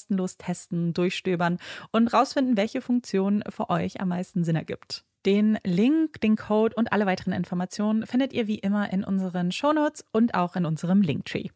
kostenlos 0.00 0.36
testen, 0.36 0.94
durchstöbern 0.94 1.58
und 1.92 2.12
rausfinden, 2.12 2.56
welche 2.56 2.80
Funktion 2.80 3.42
für 3.48 3.70
euch 3.70 4.00
am 4.00 4.08
meisten 4.08 4.44
Sinn 4.44 4.56
ergibt. 4.56 5.04
Den 5.26 5.58
Link, 5.64 6.20
den 6.22 6.36
Code 6.36 6.74
und 6.76 6.92
alle 6.92 7.04
weiteren 7.04 7.34
Informationen 7.34 8.06
findet 8.06 8.32
ihr 8.32 8.46
wie 8.46 8.58
immer 8.58 8.90
in 8.90 9.04
unseren 9.04 9.52
Shownotes 9.52 10.04
und 10.12 10.34
auch 10.34 10.56
in 10.56 10.64
unserem 10.64 11.02
Linktree. 11.02 11.48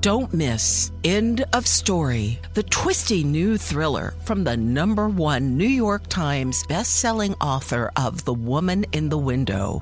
Don't 0.00 0.34
miss 0.34 0.90
End 1.04 1.44
of 1.56 1.68
Story, 1.68 2.40
the 2.56 2.64
twisty 2.64 3.22
new 3.22 3.56
thriller 3.56 4.14
from 4.24 4.44
the 4.44 4.56
number 4.56 5.06
one 5.06 5.56
New 5.56 5.68
York 5.68 6.08
Times 6.08 6.64
bestselling 6.66 7.36
author 7.40 7.92
of 7.96 8.24
The 8.24 8.34
Woman 8.34 8.84
in 8.90 9.08
the 9.08 9.18
Window. 9.18 9.80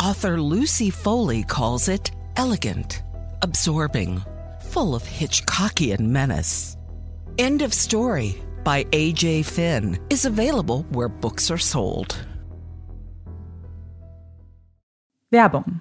Author 0.00 0.40
Lucy 0.40 0.90
Foley 0.90 1.42
calls 1.42 1.88
it 1.88 2.12
elegant, 2.36 3.02
absorbing, 3.42 4.22
full 4.70 4.94
of 4.94 5.02
Hitchcockian 5.02 6.12
menace. 6.12 6.77
End 7.40 7.62
of 7.62 7.72
Story 7.72 8.34
by 8.64 8.84
AJ 8.86 9.44
Finn 9.44 9.96
is 10.10 10.26
available 10.26 10.84
where 10.90 11.08
books 11.08 11.52
are 11.52 11.60
sold. 11.60 12.26
Werbung. 15.30 15.80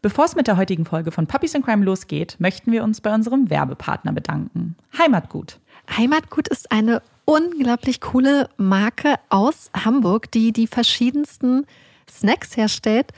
Bevor 0.00 0.24
es 0.24 0.34
mit 0.34 0.46
der 0.46 0.56
heutigen 0.56 0.86
Folge 0.86 1.12
von 1.12 1.26
Puppies 1.26 1.54
and 1.54 1.66
Crime 1.66 1.84
losgeht, 1.84 2.36
möchten 2.38 2.72
wir 2.72 2.82
uns 2.82 3.02
bei 3.02 3.14
unserem 3.14 3.50
Werbepartner 3.50 4.14
bedanken. 4.14 4.74
Heimatgut. 4.96 5.60
Heimatgut 5.94 6.48
ist 6.48 6.72
eine 6.72 7.02
unglaublich 7.26 8.00
coole 8.00 8.48
Marke 8.56 9.16
aus 9.28 9.70
Hamburg, 9.76 10.30
die 10.30 10.50
die 10.52 10.66
verschiedensten 10.66 11.66
Snacks 12.10 12.56
herstellt. 12.56 13.12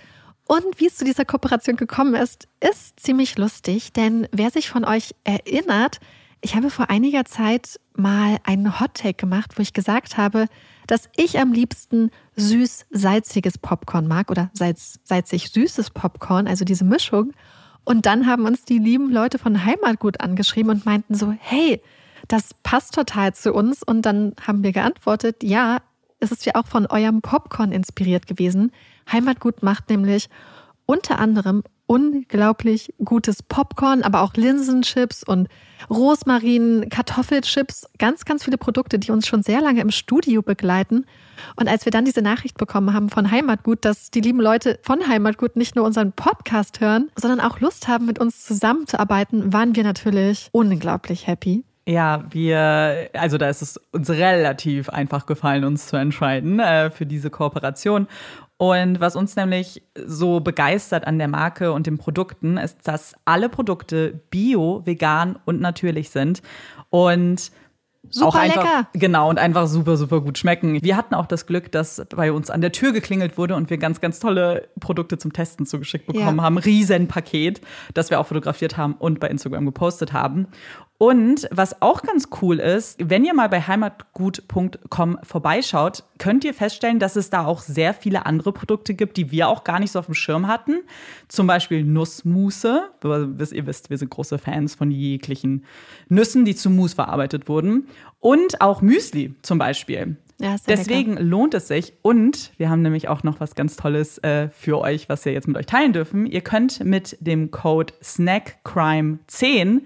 Und 0.48 0.80
wie 0.80 0.88
es 0.88 0.96
zu 0.96 1.04
dieser 1.04 1.24
Kooperation 1.24 1.76
gekommen 1.76 2.16
ist, 2.16 2.48
ist 2.58 2.98
ziemlich 2.98 3.38
lustig, 3.38 3.92
denn 3.92 4.26
wer 4.32 4.50
sich 4.50 4.68
von 4.68 4.84
euch 4.84 5.14
erinnert, 5.22 6.00
ich 6.40 6.54
habe 6.54 6.70
vor 6.70 6.90
einiger 6.90 7.24
Zeit 7.24 7.80
mal 7.94 8.38
einen 8.44 8.78
Hottake 8.78 9.14
gemacht, 9.14 9.52
wo 9.56 9.62
ich 9.62 9.72
gesagt 9.72 10.16
habe, 10.16 10.46
dass 10.86 11.08
ich 11.16 11.38
am 11.38 11.52
liebsten 11.52 12.10
süß-salziges 12.36 13.58
Popcorn 13.58 14.06
mag 14.06 14.30
oder 14.30 14.50
salzig-süßes 14.52 15.90
Popcorn, 15.90 16.46
also 16.46 16.64
diese 16.64 16.84
Mischung. 16.84 17.32
Und 17.84 18.06
dann 18.06 18.26
haben 18.26 18.44
uns 18.44 18.64
die 18.64 18.78
lieben 18.78 19.10
Leute 19.10 19.38
von 19.38 19.64
Heimatgut 19.64 20.20
angeschrieben 20.20 20.70
und 20.70 20.86
meinten 20.86 21.14
so, 21.14 21.32
hey, 21.38 21.80
das 22.28 22.54
passt 22.62 22.94
total 22.94 23.34
zu 23.34 23.52
uns. 23.52 23.82
Und 23.82 24.02
dann 24.02 24.34
haben 24.44 24.62
wir 24.62 24.72
geantwortet, 24.72 25.42
ja, 25.42 25.78
es 26.20 26.32
ist 26.32 26.46
ja 26.46 26.54
auch 26.54 26.66
von 26.66 26.86
eurem 26.86 27.22
Popcorn 27.22 27.72
inspiriert 27.72 28.26
gewesen. 28.26 28.72
Heimatgut 29.10 29.62
macht 29.62 29.90
nämlich 29.90 30.28
unter 30.84 31.18
anderem 31.18 31.62
unglaublich 31.86 32.92
gutes 33.04 33.42
Popcorn, 33.42 34.02
aber 34.02 34.22
auch 34.22 34.34
Linsenchips 34.34 35.22
und 35.22 35.48
Rosmarin, 35.90 36.88
Kartoffelchips, 36.90 37.88
ganz, 37.98 38.24
ganz 38.24 38.44
viele 38.44 38.58
Produkte, 38.58 38.98
die 38.98 39.10
uns 39.12 39.26
schon 39.26 39.42
sehr 39.42 39.60
lange 39.60 39.80
im 39.80 39.90
Studio 39.90 40.42
begleiten. 40.42 41.06
Und 41.54 41.68
als 41.68 41.84
wir 41.84 41.92
dann 41.92 42.04
diese 42.04 42.22
Nachricht 42.22 42.56
bekommen 42.56 42.92
haben 42.92 43.08
von 43.08 43.30
Heimatgut, 43.30 43.84
dass 43.84 44.10
die 44.10 44.20
lieben 44.20 44.40
Leute 44.40 44.78
von 44.82 45.06
Heimatgut 45.06 45.56
nicht 45.56 45.76
nur 45.76 45.84
unseren 45.84 46.12
Podcast 46.12 46.80
hören, 46.80 47.10
sondern 47.14 47.40
auch 47.40 47.60
Lust 47.60 47.88
haben, 47.88 48.06
mit 48.06 48.18
uns 48.18 48.44
zusammenzuarbeiten, 48.44 49.52
waren 49.52 49.76
wir 49.76 49.84
natürlich 49.84 50.48
unglaublich 50.52 51.26
happy. 51.26 51.64
Ja, 51.88 52.24
wir, 52.30 53.10
also 53.12 53.38
da 53.38 53.48
ist 53.48 53.62
es 53.62 53.76
uns 53.92 54.10
relativ 54.10 54.88
einfach 54.88 55.24
gefallen, 55.24 55.64
uns 55.64 55.86
zu 55.86 55.96
entscheiden 55.96 56.58
äh, 56.58 56.90
für 56.90 57.06
diese 57.06 57.30
Kooperation. 57.30 58.08
Und 58.58 59.00
was 59.00 59.16
uns 59.16 59.36
nämlich 59.36 59.82
so 60.06 60.40
begeistert 60.40 61.06
an 61.06 61.18
der 61.18 61.28
Marke 61.28 61.72
und 61.72 61.86
den 61.86 61.98
Produkten, 61.98 62.56
ist, 62.56 62.78
dass 62.84 63.14
alle 63.26 63.48
Produkte 63.50 64.20
bio, 64.30 64.82
vegan 64.86 65.38
und 65.44 65.60
natürlich 65.60 66.08
sind. 66.10 66.40
Und 66.88 67.50
Super 68.08 68.28
auch 68.28 68.34
einfach, 68.36 68.62
lecker. 68.62 68.88
Genau, 68.94 69.28
und 69.28 69.38
einfach 69.38 69.66
super, 69.66 69.96
super 69.96 70.20
gut 70.20 70.38
schmecken. 70.38 70.80
Wir 70.82 70.96
hatten 70.96 71.14
auch 71.14 71.26
das 71.26 71.46
Glück, 71.46 71.72
dass 71.72 72.02
bei 72.14 72.30
uns 72.32 72.50
an 72.50 72.60
der 72.60 72.72
Tür 72.72 72.92
geklingelt 72.92 73.36
wurde 73.36 73.56
und 73.56 73.68
wir 73.68 73.78
ganz, 73.78 74.00
ganz 74.00 74.20
tolle 74.20 74.68
Produkte 74.80 75.18
zum 75.18 75.32
Testen 75.32 75.66
zugeschickt 75.66 76.06
bekommen 76.06 76.36
Ja. 76.38 76.42
haben. 76.44 76.56
Riesenpaket, 76.56 77.60
das 77.94 78.10
wir 78.10 78.20
auch 78.20 78.26
fotografiert 78.26 78.76
haben 78.76 78.94
und 78.94 79.20
bei 79.20 79.28
Instagram 79.28 79.66
gepostet 79.66 80.12
haben. 80.12 80.46
Und 80.98 81.46
was 81.50 81.82
auch 81.82 82.02
ganz 82.02 82.28
cool 82.40 82.58
ist, 82.58 82.96
wenn 83.10 83.24
ihr 83.24 83.34
mal 83.34 83.50
bei 83.50 83.60
heimatgut.com 83.60 85.18
vorbeischaut, 85.22 86.04
könnt 86.18 86.44
ihr 86.44 86.54
feststellen, 86.54 86.98
dass 86.98 87.16
es 87.16 87.28
da 87.28 87.44
auch 87.44 87.60
sehr 87.60 87.92
viele 87.92 88.24
andere 88.24 88.52
Produkte 88.52 88.94
gibt, 88.94 89.18
die 89.18 89.30
wir 89.30 89.48
auch 89.48 89.62
gar 89.62 89.78
nicht 89.78 89.92
so 89.92 89.98
auf 89.98 90.06
dem 90.06 90.14
Schirm 90.14 90.46
hatten. 90.46 90.80
Zum 91.28 91.46
Beispiel 91.46 91.84
Nussmusse. 91.84 92.88
Ihr 93.04 93.66
wisst, 93.66 93.90
wir 93.90 93.98
sind 93.98 94.10
große 94.10 94.38
Fans 94.38 94.74
von 94.74 94.90
jeglichen 94.90 95.64
Nüssen, 96.08 96.46
die 96.46 96.54
zu 96.54 96.70
Mousse 96.70 96.94
verarbeitet 96.94 97.46
wurden. 97.48 97.88
Und 98.20 98.62
auch 98.62 98.80
Müsli 98.80 99.34
zum 99.42 99.58
Beispiel. 99.58 100.16
Ja, 100.38 100.56
Deswegen 100.66 101.16
lohnt 101.16 101.52
es 101.54 101.68
sich. 101.68 101.92
Und 102.00 102.52
wir 102.56 102.70
haben 102.70 102.82
nämlich 102.82 103.08
auch 103.08 103.22
noch 103.22 103.38
was 103.40 103.54
ganz 103.54 103.76
Tolles 103.76 104.18
äh, 104.18 104.48
für 104.48 104.78
euch, 104.78 105.08
was 105.10 105.26
wir 105.26 105.32
jetzt 105.32 105.48
mit 105.48 105.56
euch 105.58 105.66
teilen 105.66 105.92
dürfen. 105.92 106.26
Ihr 106.26 106.40
könnt 106.42 106.82
mit 106.84 107.18
dem 107.20 107.50
Code 107.50 107.92
SnackCrime10 108.02 109.82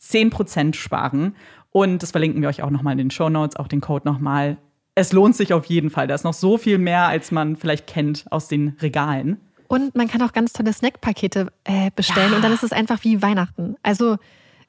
10% 0.00 0.74
sparen. 0.74 1.34
Und 1.70 2.02
das 2.02 2.10
verlinken 2.12 2.40
wir 2.40 2.48
euch 2.48 2.62
auch 2.62 2.70
nochmal 2.70 2.92
in 2.92 2.98
den 2.98 3.10
Show 3.10 3.28
Notes, 3.28 3.56
auch 3.56 3.68
den 3.68 3.80
Code 3.80 4.06
nochmal. 4.08 4.56
Es 4.94 5.12
lohnt 5.12 5.36
sich 5.36 5.52
auf 5.52 5.66
jeden 5.66 5.90
Fall. 5.90 6.06
Da 6.06 6.14
ist 6.14 6.24
noch 6.24 6.32
so 6.34 6.56
viel 6.56 6.78
mehr, 6.78 7.06
als 7.06 7.30
man 7.30 7.56
vielleicht 7.56 7.86
kennt 7.86 8.24
aus 8.30 8.48
den 8.48 8.76
Regalen. 8.80 9.38
Und 9.68 9.94
man 9.94 10.08
kann 10.08 10.22
auch 10.22 10.32
ganz 10.32 10.52
tolle 10.52 10.72
Snackpakete 10.72 11.52
äh, 11.64 11.90
bestellen 11.94 12.32
und 12.34 12.42
dann 12.42 12.52
ist 12.52 12.62
es 12.62 12.72
einfach 12.72 13.02
wie 13.02 13.20
Weihnachten. 13.20 13.74
Also 13.82 14.16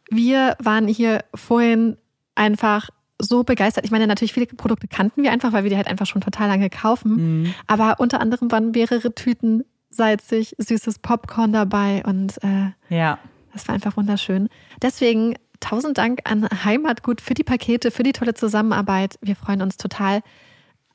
wir 0.09 0.55
waren 0.59 0.87
hier 0.87 1.23
vorhin 1.35 1.97
einfach 2.35 2.89
so 3.19 3.43
begeistert. 3.43 3.85
Ich 3.85 3.91
meine, 3.91 4.07
natürlich 4.07 4.33
viele 4.33 4.47
Produkte 4.47 4.87
kannten 4.87 5.23
wir 5.23 5.31
einfach, 5.31 5.53
weil 5.53 5.63
wir 5.63 5.69
die 5.69 5.77
halt 5.77 5.87
einfach 5.87 6.05
schon 6.05 6.21
total 6.21 6.47
lange 6.47 6.69
kaufen. 6.69 7.53
Aber 7.67 7.99
unter 7.99 8.19
anderem 8.21 8.51
waren 8.51 8.71
mehrere 8.71 9.13
Tüten 9.13 9.63
salzig, 9.89 10.55
süßes 10.57 10.99
Popcorn 10.99 11.53
dabei 11.53 12.03
und 12.05 12.37
äh, 12.43 12.71
Ja. 12.95 13.19
Das 13.57 13.67
war 13.67 13.73
einfach 13.73 13.97
wunderschön. 13.97 14.49
Deswegen 14.83 15.33
tausend 15.59 15.97
Dank 15.97 16.19
an 16.25 16.47
Heimatgut 16.63 17.21
für 17.21 17.33
die 17.33 17.43
Pakete, 17.43 17.89
für 17.89 18.03
die 18.03 18.13
tolle 18.13 18.35
Zusammenarbeit. 18.35 19.17
Wir 19.21 19.35
freuen 19.35 19.63
uns 19.63 19.77
total. 19.77 20.21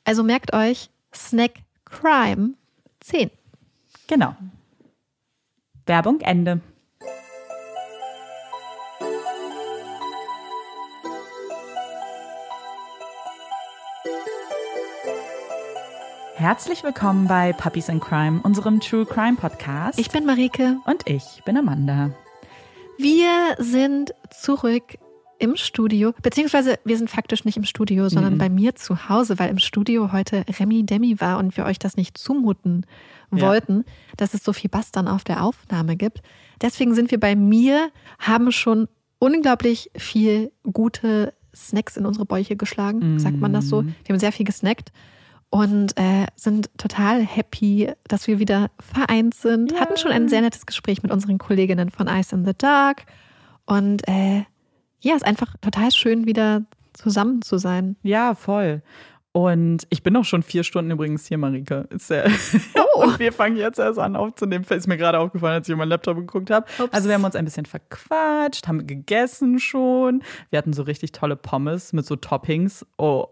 Also 0.05 0.23
merkt 0.23 0.53
euch, 0.53 0.89
Snack 1.13 1.51
Crime 1.83 2.53
10. 3.01 3.29
Genau. 4.07 4.35
Werbung 5.85 6.21
Ende. 6.21 6.61
Herzlich 16.35 16.83
willkommen 16.83 17.27
bei 17.27 17.51
Puppies 17.53 17.89
in 17.89 17.99
Crime, 17.99 18.41
unserem 18.43 18.79
True 18.79 19.05
Crime 19.05 19.35
Podcast. 19.35 19.99
Ich 19.99 20.09
bin 20.09 20.25
Marike. 20.25 20.77
und 20.85 21.09
ich 21.09 21.41
bin 21.45 21.57
Amanda. 21.57 22.11
Wir 22.97 23.55
sind 23.57 24.13
zurück 24.29 24.83
im 25.39 25.57
Studio, 25.57 26.13
beziehungsweise 26.21 26.79
wir 26.85 26.97
sind 26.97 27.09
faktisch 27.09 27.43
nicht 27.43 27.57
im 27.57 27.65
Studio, 27.65 28.07
sondern 28.07 28.37
bei 28.37 28.49
mir 28.49 28.75
zu 28.75 29.09
Hause, 29.09 29.39
weil 29.39 29.49
im 29.49 29.59
Studio 29.59 30.13
heute 30.13 30.45
Remi 30.59 30.85
Demi 30.85 31.19
war 31.19 31.37
und 31.37 31.57
wir 31.57 31.65
euch 31.65 31.79
das 31.79 31.97
nicht 31.97 32.17
zumuten 32.17 32.85
Ja. 33.33 33.41
wollten, 33.47 33.83
dass 34.15 34.33
es 34.33 34.43
so 34.43 34.53
viel 34.53 34.69
Bass 34.69 34.91
dann 34.91 35.07
auf 35.07 35.23
der 35.23 35.43
Aufnahme 35.43 35.97
gibt. 35.97 36.21
Deswegen 36.61 36.93
sind 36.93 37.11
wir 37.11 37.19
bei 37.19 37.35
mir, 37.35 37.89
haben 38.19 38.51
schon 38.51 38.87
unglaublich 39.19 39.89
viel 39.97 40.51
gute 40.71 41.33
Snacks 41.53 41.97
in 41.97 42.05
unsere 42.05 42.25
Bäuche 42.25 42.55
geschlagen, 42.55 43.19
sagt 43.19 43.39
man 43.39 43.51
das 43.53 43.67
so. 43.67 43.83
Wir 43.83 44.13
haben 44.13 44.19
sehr 44.19 44.31
viel 44.31 44.45
gesnackt 44.45 44.91
und 45.53 45.95
äh, 45.99 46.25
sind 46.35 46.71
total 46.79 47.21
happy, 47.21 47.91
dass 48.07 48.25
wir 48.25 48.39
wieder 48.39 48.71
vereint 48.79 49.35
sind. 49.35 49.79
Hatten 49.79 49.97
schon 49.97 50.11
ein 50.11 50.27
sehr 50.27 50.41
nettes 50.41 50.65
Gespräch 50.65 51.03
mit 51.03 51.11
unseren 51.11 51.37
Kolleginnen 51.37 51.91
von 51.91 52.07
Ice 52.07 52.33
in 52.35 52.43
the 52.43 52.53
Dark. 52.57 53.03
Und 53.67 54.01
äh, 54.07 54.45
ja, 55.01 55.15
ist 55.15 55.23
einfach 55.23 55.55
total 55.61 55.91
schön, 55.91 56.25
wieder 56.25 56.63
zusammen 56.93 57.43
zu 57.43 57.59
sein. 57.59 57.97
Ja, 58.01 58.33
voll. 58.33 58.81
Und 59.31 59.85
ich 59.91 60.01
bin 60.01 60.15
auch 60.17 60.25
schon 60.25 60.41
vier 60.41 60.63
Stunden 60.63 60.89
übrigens 60.89 61.27
hier, 61.27 61.37
Marike. 61.37 61.87
Ja 62.09 62.23
Oh. 62.95 63.03
Und 63.03 63.19
wir 63.19 63.31
fangen 63.31 63.55
jetzt 63.55 63.77
erst 63.77 63.99
an 63.99 64.15
aufzunehmen. 64.15 64.65
Ist 64.67 64.87
mir 64.87 64.97
gerade 64.97 65.19
aufgefallen, 65.19 65.55
als 65.55 65.67
ich 65.67 65.73
auf 65.73 65.77
meinen 65.77 65.89
Laptop 65.89 66.17
geguckt 66.17 66.49
habe. 66.49 66.65
Ups. 66.79 66.93
Also 66.93 67.09
wir 67.09 67.15
haben 67.15 67.23
uns 67.23 67.35
ein 67.35 67.45
bisschen 67.45 67.65
verquatscht, 67.65 68.67
haben 68.67 68.87
gegessen 68.87 69.59
schon. 69.59 70.23
Wir 70.49 70.57
hatten 70.57 70.73
so 70.73 70.81
richtig 70.81 71.11
tolle 71.11 71.35
Pommes 71.35 71.93
mit 71.93 72.05
so 72.05 72.15
Toppings. 72.15 72.85
Oh, 72.97 73.27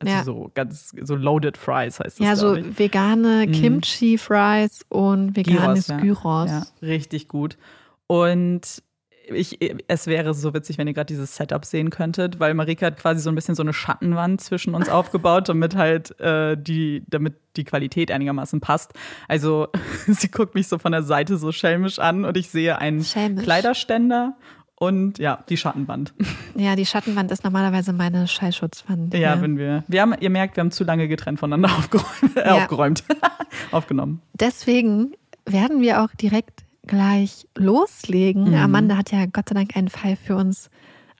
also 0.00 0.12
Ja. 0.14 0.24
so 0.24 0.50
ganz 0.54 0.94
so 1.02 1.14
loaded 1.14 1.56
fries 1.56 1.98
heißt 2.00 2.20
das. 2.20 2.26
ja, 2.26 2.36
so 2.36 2.54
ich. 2.54 2.78
vegane 2.78 3.46
Kimchi-Fries 3.46 4.80
und 4.88 5.36
veganes 5.36 5.88
ja. 5.88 5.98
Gyros. 5.98 6.50
Ja, 6.50 6.62
richtig 6.82 7.28
gut. 7.28 7.56
Und 8.06 8.82
ich, 9.28 9.58
es 9.88 10.06
wäre 10.06 10.34
so 10.34 10.54
witzig, 10.54 10.78
wenn 10.78 10.86
ihr 10.86 10.94
gerade 10.94 11.06
dieses 11.06 11.34
Setup 11.34 11.64
sehen 11.64 11.90
könntet, 11.90 12.38
weil 12.38 12.54
Marika 12.54 12.86
hat 12.86 12.96
quasi 12.96 13.20
so 13.20 13.28
ein 13.28 13.34
bisschen 13.34 13.56
so 13.56 13.62
eine 13.62 13.72
Schattenwand 13.72 14.40
zwischen 14.40 14.72
uns 14.74 14.88
aufgebaut, 14.90 15.48
damit 15.48 15.74
halt 15.74 16.18
äh, 16.20 16.56
die, 16.56 17.02
damit 17.08 17.34
die 17.56 17.64
Qualität 17.64 18.12
einigermaßen 18.12 18.60
passt. 18.60 18.92
Also 19.26 19.66
sie 20.06 20.28
guckt 20.30 20.54
mich 20.54 20.68
so 20.68 20.78
von 20.78 20.92
der 20.92 21.02
Seite 21.02 21.38
so 21.38 21.50
schelmisch 21.50 21.98
an 21.98 22.24
und 22.24 22.36
ich 22.36 22.50
sehe 22.50 22.78
einen 22.78 23.02
Schelmisch. 23.02 23.42
Kleiderständer 23.42 24.36
und 24.78 25.18
ja, 25.18 25.42
die 25.48 25.56
Schattenwand. 25.56 26.12
Ja, 26.58 26.74
die 26.74 26.86
Schattenwand 26.86 27.30
ist 27.30 27.44
normalerweise 27.44 27.92
meine 27.92 28.26
Schallschutzwand. 28.26 29.12
Ja, 29.12 29.42
wenn 29.42 29.58
wir, 29.58 29.84
wir 29.88 30.00
haben, 30.00 30.14
ihr 30.20 30.30
merkt, 30.30 30.56
wir 30.56 30.62
haben 30.62 30.70
zu 30.70 30.84
lange 30.84 31.06
getrennt 31.06 31.38
voneinander 31.38 31.68
aufgeräumt, 31.78 32.36
äh, 32.36 32.46
Ja. 32.46 32.54
aufgeräumt, 32.56 33.04
aufgenommen. 33.72 34.22
Deswegen 34.32 35.12
werden 35.44 35.82
wir 35.82 36.02
auch 36.02 36.08
direkt 36.14 36.64
gleich 36.86 37.46
loslegen. 37.56 38.48
Mhm. 38.50 38.54
Amanda 38.54 38.96
hat 38.96 39.12
ja 39.12 39.26
Gott 39.26 39.48
sei 39.50 39.54
Dank 39.54 39.76
einen 39.76 39.88
Fall 39.88 40.16
für 40.16 40.34
uns 40.36 40.70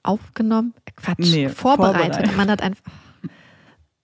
aufgenommen. 0.01 0.73
Quatsch, 0.95 1.17
Nee, 1.19 1.49
vorbereitet. 1.49 2.15
vorbereitet. 2.15 2.33
Amanda 2.33 2.53
hat 2.53 2.61
einfach, 2.63 2.83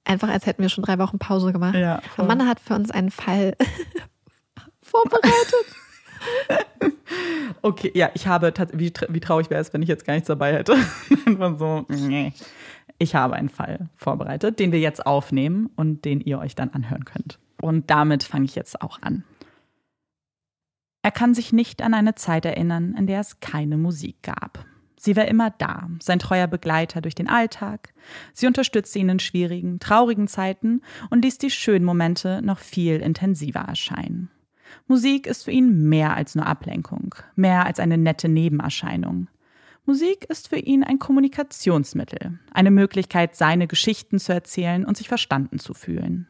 einfach, 0.06 0.30
als 0.30 0.46
hätten 0.46 0.62
wir 0.62 0.70
schon 0.70 0.84
drei 0.84 1.00
Wochen 1.00 1.18
Pause 1.18 1.52
gemacht. 1.52 1.74
Ja, 1.76 2.02
voll. 2.16 2.26
Amanda 2.26 2.46
hat 2.46 2.60
für 2.60 2.76
uns 2.76 2.92
einen 2.92 3.10
Fall 3.10 3.56
vorbereitet. 4.82 5.66
Okay, 7.66 7.92
ja, 7.96 8.10
ich 8.14 8.28
habe, 8.28 8.54
wie, 8.74 8.92
wie 9.08 9.20
traurig 9.22 9.50
wäre 9.50 9.62
es, 9.62 9.74
wenn 9.74 9.82
ich 9.82 9.88
jetzt 9.88 10.06
gar 10.06 10.14
nichts 10.16 10.28
dabei 10.28 10.54
hätte. 10.54 10.76
Einfach 11.26 11.58
so, 11.58 11.86
nee. 11.88 12.34
Ich 12.98 13.16
habe 13.16 13.36
einen 13.36 13.48
Fall 13.48 13.90
vorbereitet, 13.96 14.60
den 14.60 14.74
wir 14.74 14.80
jetzt 14.80 15.06
aufnehmen 15.06 15.70
und 15.78 16.04
den 16.04 16.20
ihr 16.20 16.40
euch 16.40 16.56
dann 16.56 16.72
anhören 16.72 17.06
könnt. 17.06 17.40
Und 17.62 17.90
damit 17.90 18.24
fange 18.24 18.44
ich 18.44 18.56
jetzt 18.56 18.82
auch 18.82 19.02
an. 19.02 19.24
Er 21.04 21.12
kann 21.12 21.34
sich 21.34 21.54
nicht 21.54 21.82
an 21.82 21.94
eine 21.94 22.16
Zeit 22.16 22.46
erinnern, 22.46 22.96
in 22.98 23.08
der 23.08 23.22
es 23.22 23.40
keine 23.40 23.78
Musik 23.78 24.22
gab. 24.24 24.66
Sie 24.98 25.16
war 25.16 25.26
immer 25.26 25.50
da, 25.50 25.90
sein 26.02 26.20
treuer 26.20 26.48
Begleiter 26.48 27.02
durch 27.02 27.16
den 27.16 27.30
Alltag. 27.30 27.94
Sie 28.34 28.48
unterstützte 28.48 29.00
ihn 29.00 29.10
in 29.10 29.20
schwierigen, 29.20 29.80
traurigen 29.80 30.28
Zeiten 30.28 30.82
und 31.10 31.24
ließ 31.24 31.38
die 31.38 31.50
schönen 31.50 31.86
Momente 31.86 32.42
noch 32.42 32.60
viel 32.60 32.98
intensiver 32.98 33.62
erscheinen. 33.62 34.30
Musik 34.88 35.28
ist 35.28 35.46
für 35.46 35.52
ihn 35.52 35.88
mehr 35.88 36.16
als 36.16 36.36
nur 36.36 36.46
Ablenkung, 36.46 37.16
mehr 37.36 37.66
als 37.66 37.80
eine 37.80 37.98
nette 37.98 38.28
Nebenerscheinung. 38.28 39.28
Musik 39.86 40.26
ist 40.30 40.50
für 40.50 40.58
ihn 40.58 40.84
ein 40.84 41.00
Kommunikationsmittel, 41.00 42.40
eine 42.54 42.72
Möglichkeit, 42.72 43.36
seine 43.36 43.68
Geschichten 43.68 44.20
zu 44.20 44.34
erzählen 44.34 44.86
und 44.86 44.98
sich 44.98 45.08
verstanden 45.08 45.60
zu 45.60 45.74
fühlen. 45.74 46.28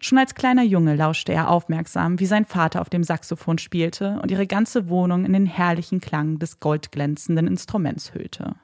Schon 0.00 0.18
als 0.18 0.34
kleiner 0.34 0.62
Junge 0.62 0.96
lauschte 0.96 1.32
er 1.32 1.50
aufmerksam, 1.50 2.18
wie 2.18 2.26
sein 2.26 2.44
Vater 2.44 2.80
auf 2.80 2.88
dem 2.88 3.04
Saxophon 3.04 3.58
spielte 3.58 4.18
und 4.22 4.30
ihre 4.30 4.46
ganze 4.46 4.88
Wohnung 4.88 5.24
in 5.24 5.32
den 5.32 5.46
herrlichen 5.46 6.00
Klang 6.00 6.38
des 6.38 6.60
goldglänzenden 6.60 7.46
Instruments 7.46 8.14
hüllte. 8.14 8.56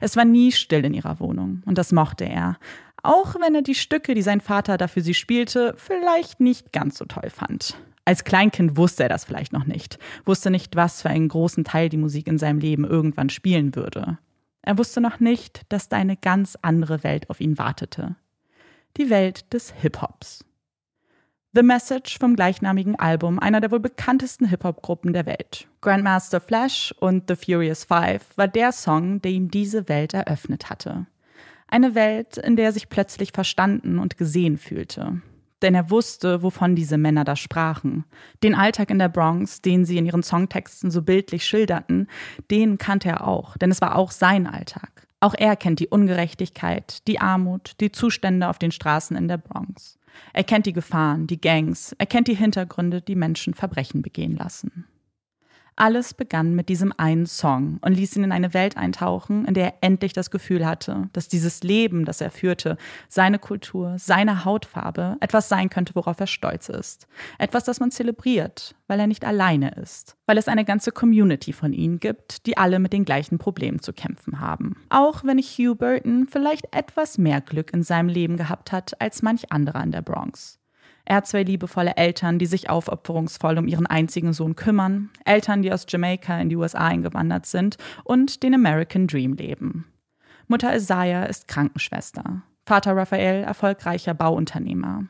Es 0.00 0.16
war 0.16 0.24
nie 0.24 0.52
still 0.52 0.84
in 0.84 0.94
ihrer 0.94 1.20
Wohnung, 1.20 1.62
und 1.66 1.78
das 1.78 1.92
mochte 1.92 2.24
er, 2.24 2.58
Auch 3.06 3.36
wenn 3.36 3.54
er 3.54 3.62
die 3.62 3.76
Stücke, 3.76 4.14
die 4.14 4.22
sein 4.22 4.40
Vater 4.40 4.76
dafür 4.78 5.00
sie 5.00 5.14
spielte, 5.14 5.74
vielleicht 5.76 6.40
nicht 6.40 6.72
ganz 6.72 6.98
so 6.98 7.04
toll 7.04 7.30
fand. 7.30 7.76
Als 8.04 8.24
Kleinkind 8.24 8.76
wusste 8.76 9.04
er 9.04 9.08
das 9.08 9.24
vielleicht 9.24 9.52
noch 9.52 9.64
nicht, 9.64 10.00
wusste 10.24 10.50
nicht, 10.50 10.74
was 10.74 11.02
für 11.02 11.08
einen 11.08 11.28
großen 11.28 11.62
Teil 11.62 11.88
die 11.88 11.98
Musik 11.98 12.26
in 12.26 12.36
seinem 12.36 12.58
Leben 12.58 12.84
irgendwann 12.84 13.30
spielen 13.30 13.76
würde. 13.76 14.18
Er 14.62 14.76
wusste 14.76 15.00
noch 15.00 15.20
nicht, 15.20 15.62
dass 15.68 15.88
da 15.88 15.96
eine 15.96 16.16
ganz 16.16 16.58
andere 16.62 17.04
Welt 17.04 17.30
auf 17.30 17.40
ihn 17.40 17.58
wartete. 17.58 18.16
Die 18.96 19.08
Welt 19.08 19.52
des 19.52 19.70
Hip-Hops. 19.70 20.44
The 21.52 21.62
Message 21.62 22.18
vom 22.18 22.34
gleichnamigen 22.34 22.98
Album 22.98 23.38
einer 23.38 23.60
der 23.60 23.70
wohl 23.70 23.78
bekanntesten 23.78 24.46
Hip-Hop-Gruppen 24.46 25.12
der 25.12 25.26
Welt. 25.26 25.68
Grandmaster 25.80 26.40
Flash 26.40 26.92
und 26.98 27.28
The 27.28 27.36
Furious 27.36 27.84
Five 27.84 28.36
war 28.36 28.48
der 28.48 28.72
Song, 28.72 29.22
der 29.22 29.30
ihm 29.30 29.48
diese 29.48 29.88
Welt 29.88 30.12
eröffnet 30.12 30.70
hatte. 30.70 31.06
Eine 31.68 31.94
Welt, 31.94 32.36
in 32.36 32.56
der 32.56 32.66
er 32.66 32.72
sich 32.72 32.88
plötzlich 32.88 33.32
verstanden 33.32 33.98
und 33.98 34.16
gesehen 34.16 34.56
fühlte. 34.56 35.20
Denn 35.62 35.74
er 35.74 35.90
wusste, 35.90 36.42
wovon 36.42 36.76
diese 36.76 36.98
Männer 36.98 37.24
da 37.24 37.34
sprachen. 37.34 38.04
Den 38.42 38.54
Alltag 38.54 38.90
in 38.90 38.98
der 38.98 39.08
Bronx, 39.08 39.62
den 39.62 39.84
sie 39.84 39.96
in 39.96 40.06
ihren 40.06 40.22
Songtexten 40.22 40.90
so 40.90 41.02
bildlich 41.02 41.46
schilderten, 41.46 42.08
den 42.50 42.78
kannte 42.78 43.08
er 43.08 43.26
auch, 43.26 43.56
denn 43.56 43.70
es 43.70 43.80
war 43.80 43.96
auch 43.96 44.10
sein 44.10 44.46
Alltag. 44.46 45.06
Auch 45.20 45.34
er 45.36 45.56
kennt 45.56 45.80
die 45.80 45.88
Ungerechtigkeit, 45.88 47.06
die 47.08 47.20
Armut, 47.20 47.72
die 47.80 47.90
Zustände 47.90 48.48
auf 48.48 48.58
den 48.58 48.70
Straßen 48.70 49.16
in 49.16 49.28
der 49.28 49.38
Bronx. 49.38 49.98
Er 50.34 50.44
kennt 50.44 50.66
die 50.66 50.72
Gefahren, 50.72 51.26
die 51.26 51.40
Gangs, 51.40 51.94
er 51.98 52.06
kennt 52.06 52.28
die 52.28 52.34
Hintergründe, 52.34 53.00
die 53.00 53.16
Menschen 53.16 53.54
Verbrechen 53.54 54.02
begehen 54.02 54.36
lassen. 54.36 54.86
Alles 55.78 56.14
begann 56.14 56.54
mit 56.54 56.70
diesem 56.70 56.94
einen 56.96 57.26
Song 57.26 57.78
und 57.82 57.92
ließ 57.92 58.16
ihn 58.16 58.24
in 58.24 58.32
eine 58.32 58.54
Welt 58.54 58.78
eintauchen, 58.78 59.44
in 59.44 59.52
der 59.52 59.66
er 59.66 59.74
endlich 59.82 60.14
das 60.14 60.30
Gefühl 60.30 60.64
hatte, 60.64 61.10
dass 61.12 61.28
dieses 61.28 61.62
Leben, 61.62 62.06
das 62.06 62.22
er 62.22 62.30
führte, 62.30 62.78
seine 63.10 63.38
Kultur, 63.38 63.96
seine 63.98 64.46
Hautfarbe, 64.46 65.18
etwas 65.20 65.50
sein 65.50 65.68
könnte, 65.68 65.94
worauf 65.94 66.18
er 66.18 66.28
stolz 66.28 66.70
ist. 66.70 67.06
Etwas, 67.38 67.64
das 67.64 67.78
man 67.78 67.90
zelebriert, 67.90 68.74
weil 68.86 69.00
er 69.00 69.06
nicht 69.06 69.26
alleine 69.26 69.72
ist, 69.72 70.16
weil 70.24 70.38
es 70.38 70.48
eine 70.48 70.64
ganze 70.64 70.92
Community 70.92 71.52
von 71.52 71.74
ihnen 71.74 72.00
gibt, 72.00 72.46
die 72.46 72.56
alle 72.56 72.78
mit 72.78 72.94
den 72.94 73.04
gleichen 73.04 73.36
Problemen 73.36 73.80
zu 73.80 73.92
kämpfen 73.92 74.40
haben. 74.40 74.76
Auch 74.88 75.24
wenn 75.24 75.38
Hugh 75.38 75.74
Burton 75.74 76.26
vielleicht 76.26 76.74
etwas 76.74 77.18
mehr 77.18 77.42
Glück 77.42 77.74
in 77.74 77.82
seinem 77.82 78.08
Leben 78.08 78.38
gehabt 78.38 78.72
hat 78.72 78.98
als 78.98 79.20
manch 79.20 79.52
anderer 79.52 79.82
in 79.82 79.92
der 79.92 80.00
Bronx. 80.02 80.58
Er 81.08 81.16
hat 81.16 81.28
zwei 81.28 81.44
liebevolle 81.44 81.96
Eltern, 81.96 82.40
die 82.40 82.46
sich 82.46 82.68
aufopferungsvoll 82.68 83.58
um 83.58 83.68
ihren 83.68 83.86
einzigen 83.86 84.32
Sohn 84.32 84.56
kümmern, 84.56 85.10
Eltern, 85.24 85.62
die 85.62 85.72
aus 85.72 85.86
Jamaika 85.88 86.38
in 86.40 86.48
die 86.48 86.56
USA 86.56 86.88
eingewandert 86.88 87.46
sind 87.46 87.78
und 88.02 88.42
den 88.42 88.54
American 88.54 89.06
Dream 89.06 89.34
leben. 89.34 89.86
Mutter 90.48 90.74
Isaiah 90.74 91.24
ist 91.26 91.46
Krankenschwester, 91.46 92.42
Vater 92.66 92.96
Raphael 92.96 93.44
erfolgreicher 93.44 94.14
Bauunternehmer. 94.14 95.04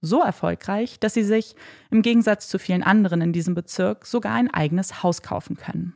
So 0.00 0.22
erfolgreich, 0.22 1.00
dass 1.00 1.14
sie 1.14 1.24
sich, 1.24 1.56
im 1.90 2.02
Gegensatz 2.02 2.48
zu 2.48 2.60
vielen 2.60 2.84
anderen 2.84 3.20
in 3.20 3.32
diesem 3.32 3.54
Bezirk, 3.54 4.06
sogar 4.06 4.34
ein 4.34 4.54
eigenes 4.54 5.02
Haus 5.02 5.20
kaufen 5.20 5.56
können. 5.56 5.94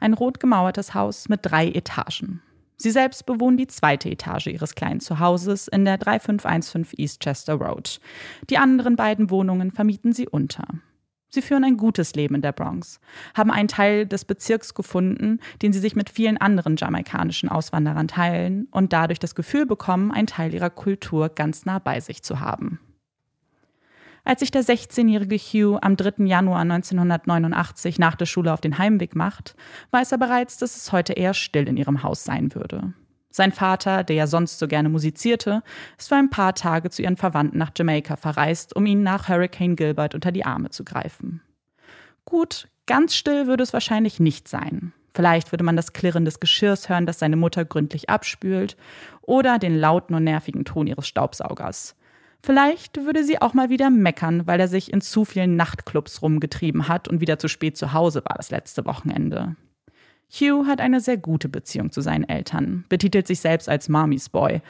Ein 0.00 0.14
rot 0.14 0.40
gemauertes 0.40 0.94
Haus 0.94 1.28
mit 1.28 1.40
drei 1.42 1.68
Etagen. 1.68 2.42
Sie 2.82 2.90
selbst 2.90 3.26
bewohnen 3.26 3.58
die 3.58 3.66
zweite 3.66 4.08
Etage 4.08 4.46
ihres 4.46 4.74
kleinen 4.74 5.00
Zuhauses 5.00 5.68
in 5.68 5.84
der 5.84 5.98
3515 5.98 6.86
Eastchester 6.96 7.52
Road. 7.52 8.00
Die 8.48 8.56
anderen 8.56 8.96
beiden 8.96 9.28
Wohnungen 9.28 9.70
vermieten 9.70 10.14
sie 10.14 10.26
unter. 10.26 10.64
Sie 11.28 11.42
führen 11.42 11.62
ein 11.62 11.76
gutes 11.76 12.14
Leben 12.14 12.36
in 12.36 12.40
der 12.40 12.52
Bronx, 12.52 12.98
haben 13.34 13.50
einen 13.50 13.68
Teil 13.68 14.06
des 14.06 14.24
Bezirks 14.24 14.72
gefunden, 14.72 15.40
den 15.60 15.74
sie 15.74 15.78
sich 15.78 15.94
mit 15.94 16.08
vielen 16.08 16.38
anderen 16.38 16.76
jamaikanischen 16.76 17.50
Auswanderern 17.50 18.08
teilen 18.08 18.66
und 18.70 18.94
dadurch 18.94 19.18
das 19.18 19.34
Gefühl 19.34 19.66
bekommen, 19.66 20.10
einen 20.10 20.26
Teil 20.26 20.54
ihrer 20.54 20.70
Kultur 20.70 21.28
ganz 21.28 21.66
nah 21.66 21.80
bei 21.80 22.00
sich 22.00 22.22
zu 22.22 22.40
haben. 22.40 22.80
Als 24.24 24.40
sich 24.40 24.50
der 24.50 24.62
16-jährige 24.62 25.36
Hugh 25.36 25.78
am 25.80 25.96
3. 25.96 26.24
Januar 26.24 26.60
1989 26.60 27.98
nach 27.98 28.16
der 28.16 28.26
Schule 28.26 28.52
auf 28.52 28.60
den 28.60 28.78
Heimweg 28.78 29.16
macht, 29.16 29.54
weiß 29.90 30.12
er 30.12 30.18
bereits, 30.18 30.58
dass 30.58 30.76
es 30.76 30.92
heute 30.92 31.14
eher 31.14 31.34
still 31.34 31.68
in 31.68 31.76
ihrem 31.76 32.02
Haus 32.02 32.24
sein 32.24 32.54
würde. 32.54 32.92
Sein 33.30 33.52
Vater, 33.52 34.02
der 34.02 34.16
ja 34.16 34.26
sonst 34.26 34.58
so 34.58 34.66
gerne 34.66 34.88
musizierte, 34.88 35.62
ist 35.96 36.08
für 36.08 36.16
ein 36.16 36.30
paar 36.30 36.54
Tage 36.54 36.90
zu 36.90 37.02
ihren 37.02 37.16
Verwandten 37.16 37.58
nach 37.58 37.70
Jamaika 37.76 38.16
verreist, 38.16 38.74
um 38.74 38.86
ihnen 38.86 39.04
nach 39.04 39.28
Hurricane 39.28 39.76
Gilbert 39.76 40.14
unter 40.14 40.32
die 40.32 40.44
Arme 40.44 40.70
zu 40.70 40.84
greifen. 40.84 41.40
Gut, 42.24 42.68
ganz 42.86 43.14
still 43.14 43.46
würde 43.46 43.62
es 43.62 43.72
wahrscheinlich 43.72 44.18
nicht 44.18 44.48
sein. 44.48 44.92
Vielleicht 45.14 45.52
würde 45.52 45.64
man 45.64 45.76
das 45.76 45.92
Klirren 45.92 46.24
des 46.24 46.40
Geschirrs 46.40 46.88
hören, 46.88 47.06
das 47.06 47.18
seine 47.18 47.36
Mutter 47.36 47.64
gründlich 47.64 48.10
abspült, 48.10 48.76
oder 49.22 49.58
den 49.58 49.78
lauten 49.78 50.14
und 50.14 50.24
nervigen 50.24 50.64
Ton 50.64 50.86
ihres 50.86 51.06
Staubsaugers. 51.06 51.96
Vielleicht 52.42 53.04
würde 53.04 53.22
sie 53.22 53.40
auch 53.40 53.52
mal 53.52 53.68
wieder 53.68 53.90
meckern, 53.90 54.46
weil 54.46 54.60
er 54.60 54.68
sich 54.68 54.92
in 54.92 55.00
zu 55.00 55.24
vielen 55.24 55.56
Nachtclubs 55.56 56.22
rumgetrieben 56.22 56.88
hat 56.88 57.06
und 57.06 57.20
wieder 57.20 57.38
zu 57.38 57.48
spät 57.48 57.76
zu 57.76 57.92
Hause 57.92 58.22
war 58.24 58.36
das 58.36 58.50
letzte 58.50 58.86
Wochenende. 58.86 59.56
Hugh 60.30 60.66
hat 60.66 60.80
eine 60.80 61.00
sehr 61.00 61.16
gute 61.16 61.48
Beziehung 61.48 61.90
zu 61.90 62.00
seinen 62.00 62.28
Eltern, 62.28 62.84
betitelt 62.88 63.26
sich 63.26 63.40
selbst 63.40 63.68
als 63.68 63.88
Mommy's 63.88 64.28
Boy. 64.28 64.62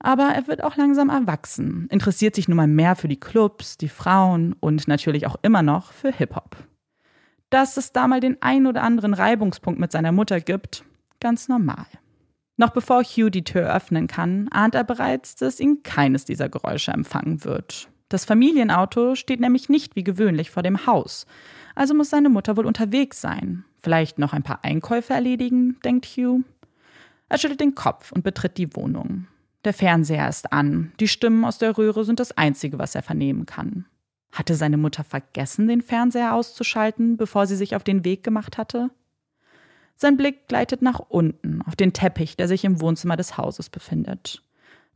Aber 0.00 0.24
er 0.24 0.48
wird 0.48 0.64
auch 0.64 0.76
langsam 0.76 1.10
erwachsen, 1.10 1.86
interessiert 1.90 2.34
sich 2.34 2.48
nun 2.48 2.56
mal 2.56 2.66
mehr 2.66 2.96
für 2.96 3.08
die 3.08 3.20
Clubs, 3.20 3.76
die 3.76 3.88
Frauen 3.88 4.54
und 4.58 4.88
natürlich 4.88 5.26
auch 5.26 5.36
immer 5.42 5.62
noch 5.62 5.92
für 5.92 6.10
Hip-Hop. 6.10 6.56
Dass 7.50 7.76
es 7.76 7.92
da 7.92 8.08
mal 8.08 8.18
den 8.18 8.38
ein 8.40 8.66
oder 8.66 8.82
anderen 8.82 9.14
Reibungspunkt 9.14 9.78
mit 9.78 9.92
seiner 9.92 10.10
Mutter 10.10 10.40
gibt, 10.40 10.84
ganz 11.20 11.48
normal. 11.48 11.86
Noch 12.62 12.70
bevor 12.70 13.02
Hugh 13.02 13.28
die 13.28 13.42
Tür 13.42 13.74
öffnen 13.74 14.06
kann, 14.06 14.46
ahnt 14.52 14.76
er 14.76 14.84
bereits, 14.84 15.34
dass 15.34 15.58
ihn 15.58 15.82
keines 15.82 16.24
dieser 16.24 16.48
Geräusche 16.48 16.92
empfangen 16.92 17.42
wird. 17.42 17.88
Das 18.08 18.24
Familienauto 18.24 19.16
steht 19.16 19.40
nämlich 19.40 19.68
nicht 19.68 19.96
wie 19.96 20.04
gewöhnlich 20.04 20.52
vor 20.52 20.62
dem 20.62 20.86
Haus. 20.86 21.26
Also 21.74 21.92
muss 21.92 22.10
seine 22.10 22.28
Mutter 22.28 22.56
wohl 22.56 22.66
unterwegs 22.66 23.20
sein. 23.20 23.64
Vielleicht 23.82 24.20
noch 24.20 24.32
ein 24.32 24.44
paar 24.44 24.62
Einkäufe 24.62 25.12
erledigen, 25.12 25.80
denkt 25.84 26.06
Hugh. 26.06 26.44
Er 27.28 27.38
schüttelt 27.38 27.58
den 27.58 27.74
Kopf 27.74 28.12
und 28.12 28.22
betritt 28.22 28.58
die 28.58 28.76
Wohnung. 28.76 29.26
Der 29.64 29.74
Fernseher 29.74 30.28
ist 30.28 30.52
an. 30.52 30.92
Die 31.00 31.08
Stimmen 31.08 31.44
aus 31.44 31.58
der 31.58 31.76
Röhre 31.76 32.04
sind 32.04 32.20
das 32.20 32.38
Einzige, 32.38 32.78
was 32.78 32.94
er 32.94 33.02
vernehmen 33.02 33.44
kann. 33.44 33.86
Hatte 34.30 34.54
seine 34.54 34.76
Mutter 34.76 35.02
vergessen, 35.02 35.66
den 35.66 35.82
Fernseher 35.82 36.32
auszuschalten, 36.32 37.16
bevor 37.16 37.48
sie 37.48 37.56
sich 37.56 37.74
auf 37.74 37.82
den 37.82 38.04
Weg 38.04 38.22
gemacht 38.22 38.56
hatte? 38.56 38.90
Sein 39.96 40.16
Blick 40.16 40.48
gleitet 40.48 40.82
nach 40.82 41.00
unten 41.00 41.62
auf 41.62 41.76
den 41.76 41.92
Teppich, 41.92 42.36
der 42.36 42.48
sich 42.48 42.64
im 42.64 42.80
Wohnzimmer 42.80 43.16
des 43.16 43.36
Hauses 43.36 43.70
befindet. 43.70 44.42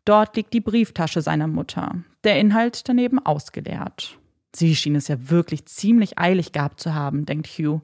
Dort 0.04 0.36
liegt 0.36 0.52
die 0.52 0.60
Brieftasche 0.60 1.20
seiner 1.20 1.48
Mutter, 1.48 2.02
der 2.24 2.38
Inhalt 2.38 2.88
daneben 2.88 3.18
ausgeleert. 3.18 4.18
Sie 4.54 4.74
schien 4.74 4.94
es 4.94 5.08
ja 5.08 5.28
wirklich 5.28 5.66
ziemlich 5.66 6.18
eilig 6.18 6.52
gehabt 6.52 6.80
zu 6.80 6.94
haben, 6.94 7.26
denkt 7.26 7.46
Hugh. 7.46 7.82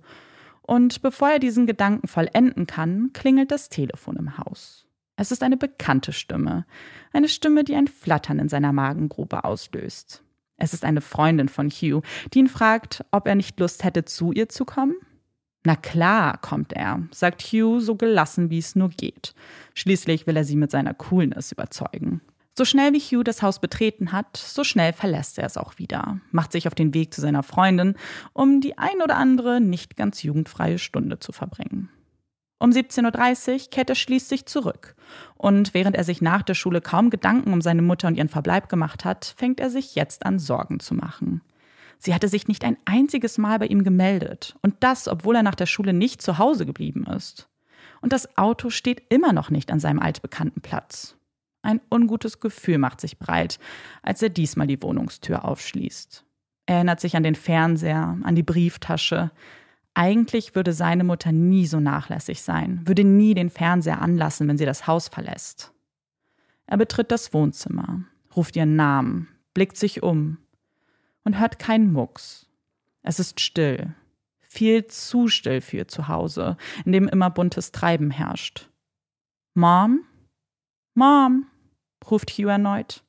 Und 0.62 1.02
bevor 1.02 1.31
er 1.31 1.38
diesen 1.38 1.66
Gedanken 1.66 2.09
vollenden 2.09 2.66
kann, 2.66 3.11
klingelt 3.12 3.50
das 3.50 3.69
Telefon 3.69 4.16
im 4.16 4.38
Haus. 4.38 4.87
Es 5.16 5.33
ist 5.33 5.42
eine 5.42 5.57
bekannte 5.57 6.12
Stimme, 6.12 6.64
eine 7.12 7.28
Stimme, 7.28 7.64
die 7.64 7.75
ein 7.75 7.88
Flattern 7.88 8.38
in 8.38 8.49
seiner 8.49 8.73
Magengrube 8.73 9.45
auslöst. 9.45 10.23
Es 10.57 10.73
ist 10.73 10.85
eine 10.85 11.00
Freundin 11.00 11.49
von 11.49 11.69
Hugh, 11.69 12.02
die 12.33 12.38
ihn 12.38 12.49
fragt, 12.49 13.04
ob 13.11 13.26
er 13.26 13.35
nicht 13.35 13.59
Lust 13.59 13.85
hätte, 13.85 14.04
zu 14.04 14.33
ihr 14.33 14.49
zu 14.49 14.64
kommen. 14.64 14.95
Na 15.64 15.76
klar, 15.76 16.38
kommt 16.38 16.73
er, 16.73 17.02
sagt 17.12 17.42
Hugh 17.42 17.81
so 17.81 17.95
gelassen, 17.95 18.50
wie 18.50 18.59
es 18.59 18.75
nur 18.75 18.88
geht. 18.88 19.35
Schließlich 19.75 20.26
will 20.26 20.37
er 20.37 20.45
sie 20.45 20.57
mit 20.57 20.71
seiner 20.73 20.95
Coolness 20.95 21.52
überzeugen. 21.52 22.21
So 22.54 22.64
schnell 22.64 22.92
wie 22.92 23.00
Hugh 23.00 23.23
das 23.23 23.42
Haus 23.42 23.61
betreten 23.61 24.12
hat, 24.12 24.37
so 24.37 24.62
schnell 24.64 24.92
verlässt 24.92 25.38
er 25.38 25.47
es 25.47 25.57
auch 25.57 25.78
wieder, 25.78 26.19
macht 26.33 26.52
sich 26.52 26.66
auf 26.66 26.75
den 26.75 26.92
Weg 26.92 27.14
zu 27.14 27.21
seiner 27.21 27.42
Freundin, 27.42 27.95
um 28.35 28.61
die 28.61 28.76
ein 28.76 29.00
oder 29.02 29.16
andere 29.16 29.61
nicht 29.61 29.97
ganz 29.97 30.23
jugendfreie 30.23 30.78
Stunde 30.78 31.19
zu 31.19 31.33
verbringen. 31.33 31.88
Um 32.59 32.71
17.30 32.71 33.52
Uhr 33.52 33.71
kehrt 33.71 33.88
er 33.88 33.97
schließlich 33.97 34.47
zurück. 34.47 34.95
Und 35.35 35.75
während 35.75 35.97
er 35.97 36.04
sich 36.04 36.23
nach 36.23 36.42
der 36.42 36.54
Schule 36.54 36.81
kaum 36.81 37.11
Gedanken 37.11 37.52
um 37.52 37.61
seine 37.61 37.83
Mutter 37.83 38.07
und 38.07 38.16
ihren 38.16 38.28
Verbleib 38.28 38.69
gemacht 38.69 39.04
hat, 39.04 39.35
fängt 39.37 39.59
er 39.59 39.69
sich 39.69 39.97
jetzt 39.97 40.25
an, 40.25 40.38
Sorgen 40.38 40.78
zu 40.78 40.95
machen. 40.95 41.40
Sie 42.04 42.12
hatte 42.12 42.26
sich 42.26 42.49
nicht 42.49 42.64
ein 42.64 42.78
einziges 42.85 43.38
Mal 43.38 43.61
bei 43.61 43.66
ihm 43.66 43.85
gemeldet. 43.85 44.56
Und 44.61 44.75
das, 44.80 45.06
obwohl 45.06 45.37
er 45.37 45.44
nach 45.44 45.54
der 45.54 45.66
Schule 45.66 45.92
nicht 45.92 46.21
zu 46.21 46.37
Hause 46.37 46.66
geblieben 46.66 47.06
ist. 47.06 47.49
Und 48.00 48.12
das 48.12 48.37
Auto 48.37 48.71
steht 48.71 49.04
immer 49.09 49.32
noch 49.32 49.50
nicht 49.50 49.71
an 49.71 49.78
seinem 49.78 50.00
altbekannten 50.00 50.62
Platz. 50.62 51.16
Ein 51.62 51.80
ungutes 51.92 52.40
Gefühl 52.40 52.78
macht 52.78 53.00
sich 53.00 53.21
breit, 53.21 53.61
als 54.02 54.21
er 54.21 54.30
diesmal 54.30 54.66
die 54.66 54.82
Wohnungstür 54.82 55.44
aufschließt. 55.44 56.25
Er 56.66 56.75
erinnert 56.75 56.99
sich 56.99 57.14
an 57.14 57.23
den 57.23 57.37
Fernseher, 57.37 58.18
an 58.25 58.35
die 58.35 58.42
Brieftasche. 58.42 59.30
Eigentlich 59.94 60.56
würde 60.56 60.73
seine 60.73 61.04
Mutter 61.04 61.30
nie 61.30 61.68
so 61.68 61.78
nachlässig 61.78 62.42
sein, 62.42 62.80
würde 62.85 63.04
nie 63.04 63.35
den 63.35 63.49
Fernseher 63.49 64.02
anlassen, 64.02 64.49
wenn 64.49 64.59
sie 64.59 64.66
das 64.66 64.88
Haus 64.88 65.06
verlässt. 65.06 65.73
Er 66.66 66.78
betritt 66.78 67.12
das 67.12 67.32
Wohnzimmer, 67.32 68.02
ruft 68.35 68.56
ihren 68.56 68.75
Namen, 68.75 69.28
blickt 69.54 69.76
sich 69.76 70.02
um 70.02 70.38
und 71.24 71.38
hört 71.38 71.58
keinen 71.58 71.92
Mucks. 71.92 72.46
Es 73.02 73.18
ist 73.18 73.40
still, 73.40 73.94
viel 74.40 74.86
zu 74.86 75.28
still 75.28 75.60
für 75.60 75.78
ihr 75.78 75.88
Zuhause, 75.88 76.56
in 76.84 76.92
dem 76.92 77.08
immer 77.08 77.30
buntes 77.30 77.72
Treiben 77.72 78.10
herrscht. 78.10 78.68
Mom? 79.54 80.04
Mom? 80.94 81.46
ruft 82.10 82.30
Hugh 82.32 82.50
erneut. 82.50 83.04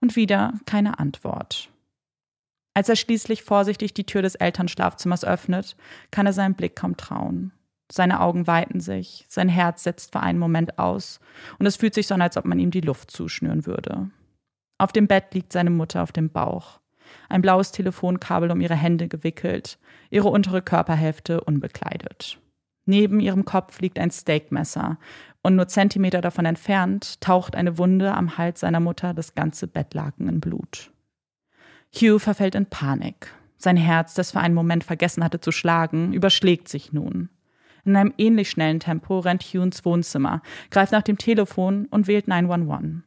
Und 0.00 0.16
wieder 0.16 0.54
keine 0.66 0.98
Antwort. 0.98 1.70
Als 2.74 2.88
er 2.88 2.96
schließlich 2.96 3.42
vorsichtig 3.42 3.94
die 3.94 4.06
Tür 4.06 4.22
des 4.22 4.36
Elternschlafzimmers 4.36 5.24
öffnet, 5.24 5.76
kann 6.10 6.26
er 6.26 6.32
seinem 6.32 6.54
Blick 6.54 6.76
kaum 6.76 6.96
trauen. 6.96 7.52
Seine 7.92 8.20
Augen 8.20 8.46
weiten 8.46 8.80
sich, 8.80 9.26
sein 9.28 9.48
Herz 9.48 9.82
setzt 9.82 10.12
für 10.12 10.20
einen 10.20 10.38
Moment 10.38 10.78
aus, 10.78 11.18
und 11.58 11.66
es 11.66 11.76
fühlt 11.76 11.94
sich 11.94 12.06
so 12.06 12.14
an, 12.14 12.22
als 12.22 12.36
ob 12.36 12.44
man 12.44 12.60
ihm 12.60 12.70
die 12.70 12.80
Luft 12.80 13.10
zuschnüren 13.10 13.66
würde. 13.66 14.10
Auf 14.78 14.92
dem 14.92 15.08
Bett 15.08 15.34
liegt 15.34 15.52
seine 15.52 15.70
Mutter 15.70 16.02
auf 16.02 16.12
dem 16.12 16.30
Bauch, 16.30 16.79
ein 17.28 17.42
blaues 17.42 17.72
Telefonkabel 17.72 18.50
um 18.50 18.60
ihre 18.60 18.74
Hände 18.74 19.08
gewickelt, 19.08 19.78
ihre 20.10 20.28
untere 20.28 20.62
Körperhälfte 20.62 21.40
unbekleidet. 21.42 22.38
Neben 22.86 23.20
ihrem 23.20 23.44
Kopf 23.44 23.80
liegt 23.80 23.98
ein 23.98 24.10
Steakmesser, 24.10 24.98
und 25.42 25.56
nur 25.56 25.68
Zentimeter 25.68 26.20
davon 26.20 26.44
entfernt 26.44 27.20
taucht 27.20 27.56
eine 27.56 27.78
Wunde 27.78 28.12
am 28.12 28.36
Hals 28.36 28.60
seiner 28.60 28.80
Mutter 28.80 29.14
das 29.14 29.34
ganze 29.34 29.66
Bettlaken 29.66 30.28
in 30.28 30.40
Blut. 30.40 30.90
Hugh 31.94 32.18
verfällt 32.18 32.54
in 32.54 32.66
Panik. 32.66 33.32
Sein 33.56 33.76
Herz, 33.76 34.14
das 34.14 34.32
für 34.32 34.40
einen 34.40 34.54
Moment 34.54 34.84
vergessen 34.84 35.24
hatte 35.24 35.40
zu 35.40 35.52
schlagen, 35.52 36.12
überschlägt 36.12 36.68
sich 36.68 36.92
nun. 36.92 37.30
In 37.84 37.96
einem 37.96 38.12
ähnlich 38.18 38.50
schnellen 38.50 38.80
Tempo 38.80 39.20
rennt 39.20 39.42
Hugh 39.42 39.62
ins 39.62 39.84
Wohnzimmer, 39.84 40.42
greift 40.70 40.92
nach 40.92 41.02
dem 41.02 41.18
Telefon 41.18 41.86
und 41.90 42.06
wählt 42.06 42.28
911. 42.28 43.02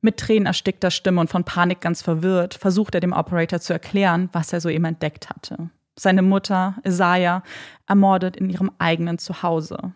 Mit 0.00 0.18
tränenerstickter 0.18 0.90
Stimme 0.90 1.20
und 1.20 1.30
von 1.30 1.44
Panik 1.44 1.80
ganz 1.80 2.02
verwirrt, 2.02 2.54
versucht 2.54 2.94
er 2.94 3.00
dem 3.00 3.12
Operator 3.12 3.60
zu 3.60 3.72
erklären, 3.72 4.28
was 4.32 4.52
er 4.52 4.60
soeben 4.60 4.84
entdeckt 4.84 5.30
hatte. 5.30 5.70
Seine 5.98 6.22
Mutter, 6.22 6.76
Isaiah, 6.86 7.42
ermordet 7.86 8.36
in 8.36 8.50
ihrem 8.50 8.70
eigenen 8.78 9.18
Zuhause. 9.18 9.92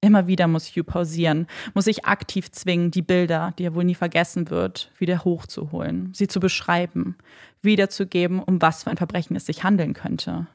Immer 0.00 0.26
wieder 0.26 0.46
muss 0.46 0.68
Hugh 0.68 0.84
pausieren, 0.84 1.46
muss 1.74 1.86
sich 1.86 2.04
aktiv 2.04 2.50
zwingen, 2.52 2.90
die 2.90 3.02
Bilder, 3.02 3.54
die 3.58 3.64
er 3.64 3.74
wohl 3.74 3.84
nie 3.84 3.94
vergessen 3.94 4.50
wird, 4.50 4.92
wieder 4.98 5.24
hochzuholen, 5.24 6.12
sie 6.14 6.28
zu 6.28 6.38
beschreiben, 6.38 7.16
wiederzugeben, 7.62 8.40
um 8.40 8.62
was 8.62 8.84
für 8.84 8.90
ein 8.90 8.96
Verbrechen 8.98 9.36
es 9.36 9.46
sich 9.46 9.64
handeln 9.64 9.94
könnte. 9.94 10.46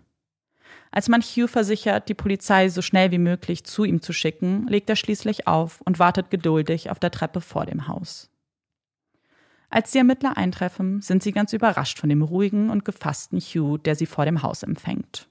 Als 0.92 1.10
man 1.10 1.22
Hugh 1.22 1.48
versichert, 1.48 2.08
die 2.10 2.14
Polizei 2.14 2.70
so 2.70 2.82
schnell 2.82 3.12
wie 3.12 3.18
möglich 3.18 3.64
zu 3.66 3.84
ihm 3.84 4.02
zu 4.02 4.14
schicken, 4.14 4.68
legt 4.68 4.90
er 4.90 4.96
schließlich 4.96 5.48
auf 5.48 5.82
und 5.82 6.00
wartet 6.00 6.30
geduldig 6.30 6.90
auf 6.90 7.00
der 7.00 7.12
Treppe 7.12 7.42
vor 7.42 7.66
dem 7.66 7.88
Haus. 7.88 8.31
Als 9.74 9.92
die 9.92 10.00
Ermittler 10.00 10.36
eintreffen, 10.36 11.02
sind 11.02 11.24
sie 11.24 11.32
ganz 11.32 11.54
überrascht 11.54 11.98
von 11.98 12.10
dem 12.10 12.22
ruhigen 12.22 12.70
und 12.70 12.84
gefassten 12.84 13.40
Hugh, 13.40 13.78
der 13.78 13.96
sie 13.96 14.06
vor 14.06 14.26
dem 14.26 14.44
Haus 14.44 14.64
empfängt. 14.64 15.30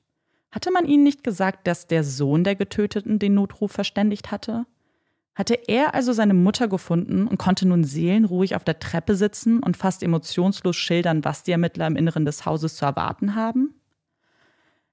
Hatte 0.50 0.72
man 0.72 0.86
ihnen 0.86 1.04
nicht 1.04 1.22
gesagt, 1.22 1.66
dass 1.66 1.86
der 1.86 2.02
Sohn 2.02 2.42
der 2.42 2.56
Getöteten 2.56 3.18
den 3.18 3.34
Notruf 3.34 3.70
verständigt 3.70 4.30
hatte? 4.30 4.64
Hatte 5.34 5.54
er 5.68 5.94
also 5.94 6.14
seine 6.14 6.32
Mutter 6.32 6.68
gefunden 6.68 7.26
und 7.26 7.36
konnte 7.38 7.68
nun 7.68 7.84
seelenruhig 7.84 8.56
auf 8.56 8.64
der 8.64 8.80
Treppe 8.80 9.14
sitzen 9.14 9.62
und 9.62 9.76
fast 9.76 10.02
emotionslos 10.02 10.74
schildern, 10.74 11.22
was 11.22 11.42
die 11.42 11.52
Ermittler 11.52 11.86
im 11.86 11.96
Inneren 11.96 12.24
des 12.24 12.46
Hauses 12.46 12.76
zu 12.76 12.86
erwarten 12.86 13.34
haben? 13.34 13.74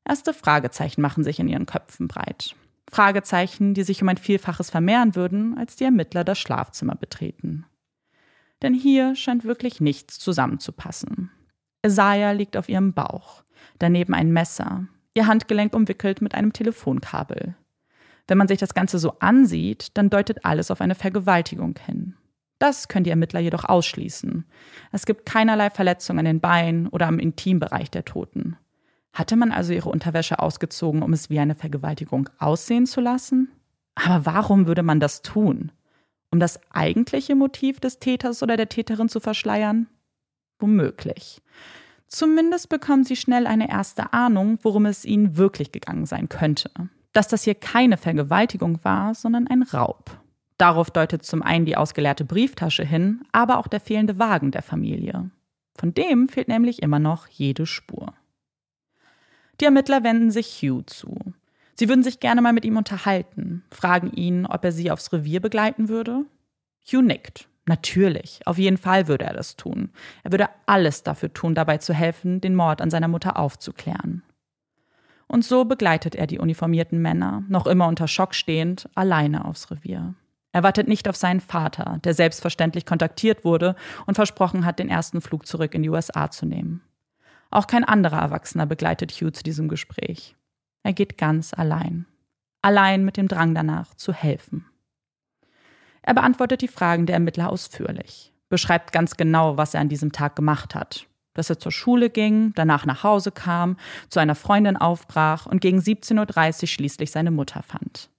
Erste 0.03 0.33
Fragezeichen 0.33 1.01
machen 1.01 1.23
sich 1.23 1.39
in 1.39 1.47
ihren 1.47 1.65
Köpfen 1.65 2.09
breit. 2.09 2.53
Fragezeichen, 2.89 3.73
die 3.73 3.83
sich 3.83 4.01
um 4.01 4.09
ein 4.09 4.17
Vielfaches 4.17 4.69
vermehren 4.69 5.15
würden, 5.15 5.57
als 5.57 5.77
die 5.77 5.85
Ermittler 5.85 6.25
das 6.25 6.37
Schlafzimmer 6.37 6.95
betreten. 6.95 7.65
Denn 8.61 8.73
hier 8.73 9.15
scheint 9.15 9.43
wirklich 9.43 9.81
nichts 9.81 10.19
zusammenzupassen. 10.19 11.31
Isaiah 11.85 12.31
liegt 12.31 12.57
auf 12.57 12.69
ihrem 12.69 12.93
Bauch, 12.93 13.43
daneben 13.79 14.13
ein 14.13 14.31
Messer, 14.31 14.87
ihr 15.13 15.27
Handgelenk 15.27 15.75
umwickelt 15.75 16.21
mit 16.21 16.33
einem 16.33 16.53
Telefonkabel. 16.53 17.55
Wenn 18.27 18.37
man 18.37 18.47
sich 18.47 18.59
das 18.59 18.73
Ganze 18.73 18.99
so 18.99 19.19
ansieht, 19.19 19.89
dann 19.97 20.09
deutet 20.09 20.43
alles 20.43 20.69
auf 20.71 20.81
eine 20.81 20.95
Vergewaltigung 20.95 21.75
hin. 21.85 22.15
Das 22.59 22.87
können 22.87 23.03
die 23.03 23.11
Ermittler 23.11 23.39
jedoch 23.39 23.63
ausschließen. 23.63 24.45
Es 24.91 25.05
gibt 25.05 25.25
keinerlei 25.25 25.69
Verletzungen 25.69 26.19
an 26.19 26.25
den 26.25 26.41
Beinen 26.41 26.87
oder 26.87 27.07
am 27.07 27.19
Intimbereich 27.19 27.91
der 27.91 28.03
Toten. 28.03 28.57
Hatte 29.13 29.35
man 29.35 29.51
also 29.51 29.73
ihre 29.73 29.89
Unterwäsche 29.89 30.39
ausgezogen, 30.39 31.03
um 31.03 31.13
es 31.13 31.29
wie 31.29 31.39
eine 31.39 31.55
Vergewaltigung 31.55 32.29
aussehen 32.39 32.85
zu 32.85 32.99
lassen? 32.99 33.49
Aber 33.95 34.25
warum 34.25 34.67
würde 34.67 34.83
man 34.83 34.99
das 34.99 35.21
tun? 35.21 35.71
Um 36.31 36.39
das 36.39 36.59
eigentliche 36.71 37.35
Motiv 37.35 37.79
des 37.79 37.99
Täters 37.99 38.43
oder 38.43 38.57
der 38.57 38.69
Täterin 38.69 39.09
zu 39.09 39.19
verschleiern? 39.19 39.87
Womöglich. 40.59 41.41
Zumindest 42.07 42.69
bekommen 42.69 43.03
sie 43.03 43.15
schnell 43.15 43.47
eine 43.47 43.69
erste 43.69 44.13
Ahnung, 44.13 44.59
worum 44.61 44.85
es 44.85 45.05
ihnen 45.05 45.37
wirklich 45.37 45.71
gegangen 45.71 46.05
sein 46.05 46.29
könnte. 46.29 46.71
Dass 47.13 47.27
das 47.27 47.43
hier 47.43 47.55
keine 47.55 47.97
Vergewaltigung 47.97 48.83
war, 48.83 49.13
sondern 49.13 49.47
ein 49.47 49.63
Raub. 49.63 50.19
Darauf 50.57 50.89
deutet 50.89 51.23
zum 51.23 51.43
einen 51.43 51.65
die 51.65 51.77
ausgeleerte 51.77 52.25
Brieftasche 52.25 52.83
hin, 52.83 53.21
aber 53.31 53.57
auch 53.57 53.67
der 53.67 53.79
fehlende 53.79 54.17
Wagen 54.17 54.51
der 54.51 54.63
Familie. 54.63 55.29
Von 55.77 55.93
dem 55.93 56.29
fehlt 56.29 56.47
nämlich 56.47 56.81
immer 56.81 56.99
noch 56.99 57.27
jede 57.27 57.65
Spur. 57.65 58.13
Die 59.59 59.65
Ermittler 59.65 60.03
wenden 60.03 60.31
sich 60.31 60.61
Hugh 60.61 60.83
zu. 60.85 61.17
Sie 61.79 61.87
würden 61.89 62.03
sich 62.03 62.19
gerne 62.19 62.41
mal 62.41 62.53
mit 62.53 62.65
ihm 62.65 62.75
unterhalten, 62.75 63.63
fragen 63.71 64.11
ihn, 64.11 64.47
ob 64.47 64.65
er 64.65 64.71
sie 64.71 64.89
aufs 64.89 65.13
Revier 65.13 65.39
begleiten 65.39 65.89
würde. 65.89 66.25
Hugh 66.85 67.03
nickt. 67.03 67.47
Natürlich, 67.67 68.39
auf 68.45 68.57
jeden 68.57 68.77
Fall 68.77 69.07
würde 69.07 69.25
er 69.25 69.33
das 69.33 69.57
tun. 69.57 69.91
Er 70.23 70.31
würde 70.31 70.49
alles 70.65 71.03
dafür 71.03 71.33
tun, 71.33 71.53
dabei 71.53 71.77
zu 71.77 71.93
helfen, 71.93 72.39
den 72.39 72.55
Mord 72.55 72.81
an 72.81 72.89
seiner 72.89 73.09
Mutter 73.09 73.37
aufzuklären. 73.37 74.23
Und 75.27 75.43
so 75.43 75.65
begleitet 75.65 76.15
er 76.15 76.25
die 76.25 76.39
uniformierten 76.39 77.01
Männer, 77.01 77.43
noch 77.49 77.67
immer 77.67 77.87
unter 77.87 78.07
Schock 78.07 78.33
stehend, 78.33 78.89
alleine 78.95 79.43
aufs 79.43 79.69
Revier. 79.69 80.15
Er 80.53 80.63
wartet 80.63 80.87
nicht 80.87 81.09
auf 81.09 81.17
seinen 81.17 81.41
Vater, 81.41 81.99
der 82.05 82.13
selbstverständlich 82.13 82.85
kontaktiert 82.85 83.43
wurde 83.43 83.75
und 84.05 84.15
versprochen 84.15 84.65
hat, 84.65 84.79
den 84.79 84.89
ersten 84.89 85.19
Flug 85.19 85.45
zurück 85.45 85.75
in 85.75 85.83
die 85.83 85.89
USA 85.89 86.31
zu 86.31 86.45
nehmen. 86.45 86.81
Auch 87.51 87.67
kein 87.67 87.83
anderer 87.83 88.21
Erwachsener 88.21 88.65
begleitet 88.65 89.11
Hugh 89.11 89.31
zu 89.31 89.43
diesem 89.43 89.67
Gespräch. 89.67 90.36
Er 90.87 90.93
geht 90.93 91.17
ganz 91.17 91.53
allein. 91.53 92.05
Allein 92.61 93.03
mit 93.03 93.17
dem 93.17 93.27
Drang 93.27 93.53
danach, 93.53 93.93
zu 93.95 94.13
helfen. 94.13 94.67
Er 96.01 96.13
beantwortet 96.13 96.61
die 96.61 96.69
Fragen 96.69 97.05
der 97.05 97.15
Ermittler 97.15 97.49
ausführlich, 97.49 98.31
beschreibt 98.47 98.93
ganz 98.93 99.17
genau, 99.17 99.57
was 99.57 99.73
er 99.73 99.81
an 99.81 99.89
diesem 99.89 100.13
Tag 100.13 100.37
gemacht 100.37 100.75
hat. 100.75 101.05
Dass 101.33 101.49
er 101.49 101.59
zur 101.59 101.73
Schule 101.73 102.09
ging, 102.09 102.53
danach 102.55 102.85
nach 102.85 103.03
Hause 103.03 103.33
kam, 103.33 103.75
zu 104.07 104.21
einer 104.21 104.33
Freundin 104.33 104.77
aufbrach 104.77 105.45
und 105.45 105.59
gegen 105.59 105.79
17.30 105.79 106.61
Uhr 106.61 106.67
schließlich 106.69 107.11
seine 107.11 107.31
Mutter 107.31 107.63
fand. 107.63 108.09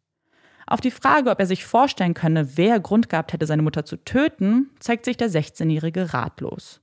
Auf 0.67 0.83
die 0.83 0.91
Frage, 0.91 1.31
ob 1.31 1.41
er 1.41 1.47
sich 1.47 1.65
vorstellen 1.65 2.13
könne, 2.13 2.59
wer 2.59 2.81
Grund 2.81 3.09
gehabt 3.09 3.33
hätte, 3.33 3.47
seine 3.47 3.63
Mutter 3.63 3.87
zu 3.87 3.97
töten, 3.97 4.69
zeigt 4.79 5.07
sich 5.07 5.17
der 5.17 5.31
16-Jährige 5.31 6.13
ratlos. 6.13 6.83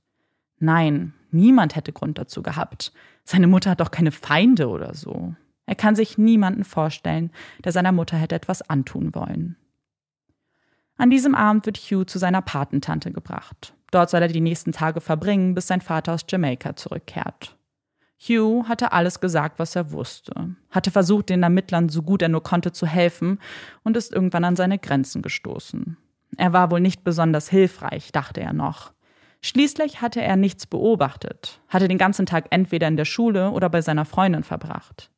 Nein, 0.58 1.14
Niemand 1.36 1.76
hätte 1.76 1.92
Grund 1.92 2.18
dazu 2.18 2.42
gehabt. 2.42 2.92
Seine 3.24 3.46
Mutter 3.46 3.70
hat 3.70 3.80
doch 3.80 3.90
keine 3.90 4.10
Feinde 4.10 4.68
oder 4.68 4.94
so. 4.94 5.34
Er 5.66 5.74
kann 5.74 5.96
sich 5.96 6.16
niemanden 6.16 6.64
vorstellen, 6.64 7.30
der 7.64 7.72
seiner 7.72 7.92
Mutter 7.92 8.16
hätte 8.16 8.34
etwas 8.34 8.62
antun 8.68 9.14
wollen. 9.14 9.56
An 10.96 11.10
diesem 11.10 11.34
Abend 11.34 11.66
wird 11.66 11.76
Hugh 11.76 12.06
zu 12.06 12.18
seiner 12.18 12.40
Patentante 12.40 13.12
gebracht. 13.12 13.74
Dort 13.90 14.10
soll 14.10 14.22
er 14.22 14.28
die 14.28 14.40
nächsten 14.40 14.72
Tage 14.72 15.00
verbringen, 15.00 15.54
bis 15.54 15.66
sein 15.66 15.80
Vater 15.80 16.14
aus 16.14 16.24
Jamaika 16.28 16.74
zurückkehrt. 16.74 17.56
Hugh 18.18 18.66
hatte 18.66 18.92
alles 18.92 19.20
gesagt, 19.20 19.58
was 19.58 19.76
er 19.76 19.92
wusste, 19.92 20.56
hatte 20.70 20.90
versucht, 20.90 21.28
den 21.28 21.42
Ermittlern 21.42 21.90
so 21.90 22.02
gut 22.02 22.22
er 22.22 22.30
nur 22.30 22.42
konnte 22.42 22.72
zu 22.72 22.86
helfen 22.86 23.38
und 23.84 23.96
ist 23.96 24.12
irgendwann 24.12 24.44
an 24.44 24.56
seine 24.56 24.78
Grenzen 24.78 25.20
gestoßen. 25.20 25.98
Er 26.38 26.52
war 26.52 26.70
wohl 26.70 26.80
nicht 26.80 27.04
besonders 27.04 27.48
hilfreich, 27.50 28.12
dachte 28.12 28.40
er 28.40 28.54
noch. 28.54 28.92
Schließlich 29.42 30.00
hatte 30.00 30.22
er 30.22 30.36
nichts 30.36 30.66
beobachtet, 30.66 31.60
hatte 31.68 31.88
den 31.88 31.98
ganzen 31.98 32.24
Tag 32.24 32.46
entweder 32.50 32.88
in 32.88 32.96
der 32.96 33.04
Schule 33.04 33.50
oder 33.50 33.68
bei 33.68 33.82
seiner 33.82 34.06
Freundin 34.06 34.42
verbracht. 34.42 35.10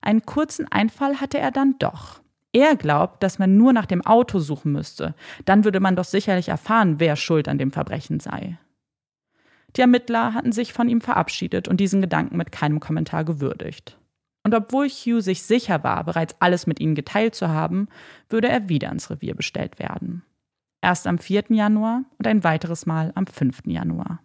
Einen 0.00 0.24
kurzen 0.24 0.70
Einfall 0.70 1.20
hatte 1.20 1.38
er 1.38 1.50
dann 1.50 1.76
doch. 1.78 2.20
Er 2.52 2.74
glaubt, 2.76 3.22
dass 3.22 3.38
man 3.38 3.56
nur 3.56 3.72
nach 3.72 3.86
dem 3.86 4.04
Auto 4.04 4.40
suchen 4.40 4.72
müsste, 4.72 5.14
dann 5.44 5.64
würde 5.64 5.80
man 5.80 5.94
doch 5.94 6.04
sicherlich 6.04 6.48
erfahren, 6.48 6.98
wer 6.98 7.16
schuld 7.16 7.48
an 7.48 7.58
dem 7.58 7.70
Verbrechen 7.70 8.18
sei. 8.18 8.58
Die 9.76 9.82
Ermittler 9.82 10.34
hatten 10.34 10.50
sich 10.50 10.72
von 10.72 10.88
ihm 10.88 11.00
verabschiedet 11.00 11.68
und 11.68 11.78
diesen 11.78 12.00
Gedanken 12.00 12.36
mit 12.36 12.50
keinem 12.50 12.80
Kommentar 12.80 13.24
gewürdigt. 13.24 13.96
Und 14.42 14.54
obwohl 14.54 14.88
Hugh 14.88 15.20
sich 15.20 15.42
sicher 15.42 15.84
war, 15.84 16.02
bereits 16.02 16.34
alles 16.40 16.66
mit 16.66 16.80
ihnen 16.80 16.94
geteilt 16.94 17.34
zu 17.34 17.48
haben, 17.48 17.88
würde 18.28 18.48
er 18.48 18.68
wieder 18.68 18.90
ins 18.90 19.10
Revier 19.10 19.34
bestellt 19.34 19.78
werden. 19.78 20.24
Erst 20.80 21.06
am 21.06 21.18
4. 21.18 21.44
Januar 21.50 22.02
und 22.18 22.26
ein 22.26 22.42
weiteres 22.42 22.86
Mal 22.86 23.12
am 23.14 23.26
5. 23.26 23.62
Januar. 23.66 24.20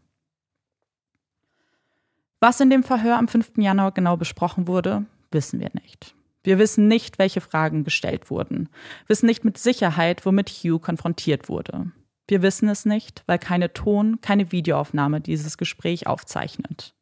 Was 2.39 2.59
in 2.61 2.69
dem 2.69 2.83
Verhör 2.83 3.17
am 3.17 3.27
5. 3.27 3.57
Januar 3.57 3.91
genau 3.91 4.17
besprochen 4.17 4.67
wurde, 4.67 5.05
wissen 5.35 5.59
wir 5.59 5.69
nicht. 5.83 6.15
Wir 6.43 6.57
wissen 6.57 6.87
nicht, 6.87 7.19
welche 7.19 7.41
Fragen 7.41 7.83
gestellt 7.83 8.31
wurden, 8.31 8.69
wissen 9.07 9.27
nicht 9.27 9.45
mit 9.45 9.59
Sicherheit, 9.59 10.25
womit 10.25 10.49
Hugh 10.49 10.79
konfrontiert 10.79 11.49
wurde. 11.49 11.91
Wir 12.27 12.41
wissen 12.41 12.69
es 12.69 12.85
nicht, 12.85 13.23
weil 13.27 13.37
keine 13.37 13.73
Ton, 13.73 14.19
keine 14.21 14.51
Videoaufnahme 14.51 15.21
dieses 15.21 15.57
Gespräch 15.57 16.07
aufzeichnet. 16.07 16.95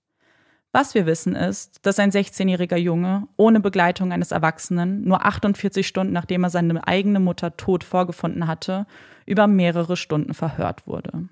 Was 0.72 0.96
wir 0.96 1.06
wissen 1.06 1.36
ist, 1.36 1.86
dass 1.86 2.00
ein 2.00 2.12
16-jähriger 2.12 2.78
Junge 2.78 3.28
ohne 3.38 3.60
Begleitung 3.60 4.12
eines 4.12 4.32
Erwachsenen 4.32 5.04
nur 5.04 5.26
48 5.26 5.88
Stunden 5.88 6.14
nachdem 6.14 6.44
er 6.44 6.50
seine 6.50 6.86
eigene 6.88 7.20
Mutter 7.20 7.56
tot 7.56 7.84
vorgefunden 7.84 8.48
hatte, 8.48 8.88
über 9.26 9.48
mehrere 9.48 9.96
Stunden 9.96 10.34
verhört 10.34 10.88
wurde. 10.88 11.30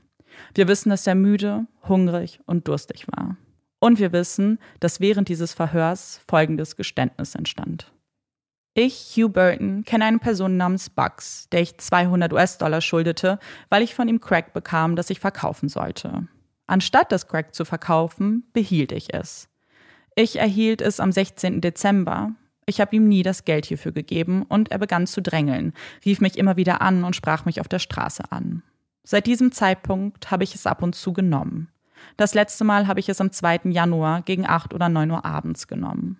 Wir 0.54 0.68
wissen, 0.68 0.90
dass 0.90 1.08
er 1.08 1.16
müde, 1.16 1.66
hungrig 1.88 2.40
und 2.46 2.68
durstig 2.68 3.08
war. 3.08 3.36
Und 3.84 3.98
wir 3.98 4.14
wissen, 4.14 4.60
dass 4.80 5.00
während 5.00 5.28
dieses 5.28 5.54
Verhörs 5.54 6.22
folgendes 6.28 6.76
Geständnis 6.76 7.34
entstand. 7.34 7.92
Ich, 8.76 9.16
Hugh 9.18 9.28
Burton, 9.28 9.84
kenne 9.84 10.06
eine 10.06 10.20
Person 10.20 10.56
namens 10.56 10.92
Bugs, 10.92 11.50
der 11.52 11.62
ich 11.62 11.78
200 11.78 12.32
US-Dollar 12.32 12.80
schuldete, 12.80 13.40
weil 13.70 13.82
ich 13.82 13.96
von 13.96 14.08
ihm 14.08 14.22
Crack 14.22 14.54
bekam, 14.54 14.96
das 14.96 15.10
ich 15.10 15.20
verkaufen 15.20 15.68
sollte. 15.68 16.28
Anstatt 16.68 17.12
das 17.12 17.28
Crack 17.28 17.56
zu 17.56 17.66
verkaufen, 17.66 18.44
behielt 18.54 18.92
ich 18.92 19.14
es. 19.14 19.50
Ich 20.16 20.38
erhielt 20.38 20.82
es 20.82 21.00
am 21.00 21.12
16. 21.12 21.60
Dezember. 21.60 22.34
Ich 22.68 22.80
habe 22.80 22.96
ihm 22.96 23.08
nie 23.08 23.24
das 23.24 23.46
Geld 23.46 23.66
hierfür 23.66 23.92
gegeben 23.92 24.44
und 24.44 24.72
er 24.72 24.78
begann 24.78 25.08
zu 25.08 25.22
drängeln, 25.22 25.74
rief 26.06 26.22
mich 26.22 26.38
immer 26.38 26.56
wieder 26.56 26.82
an 26.82 27.04
und 27.04 27.16
sprach 27.16 27.46
mich 27.46 27.60
auf 27.60 27.68
der 27.68 27.80
Straße 27.80 28.32
an. 28.32 28.62
Seit 29.04 29.26
diesem 29.26 29.52
Zeitpunkt 29.52 30.30
habe 30.30 30.44
ich 30.44 30.54
es 30.54 30.68
ab 30.68 30.84
und 30.84 30.94
zu 30.96 31.12
genommen. 31.12 31.70
Das 32.18 32.34
letzte 32.34 32.64
Mal 32.64 32.88
habe 32.88 33.00
ich 33.00 33.10
es 33.10 33.22
am 33.22 33.32
2. 33.32 33.62
Januar 33.66 34.22
gegen 34.22 34.48
8 34.48 34.74
oder 34.74 34.90
9 34.90 35.12
Uhr 35.12 35.26
abends 35.26 35.68
genommen. 35.68 36.20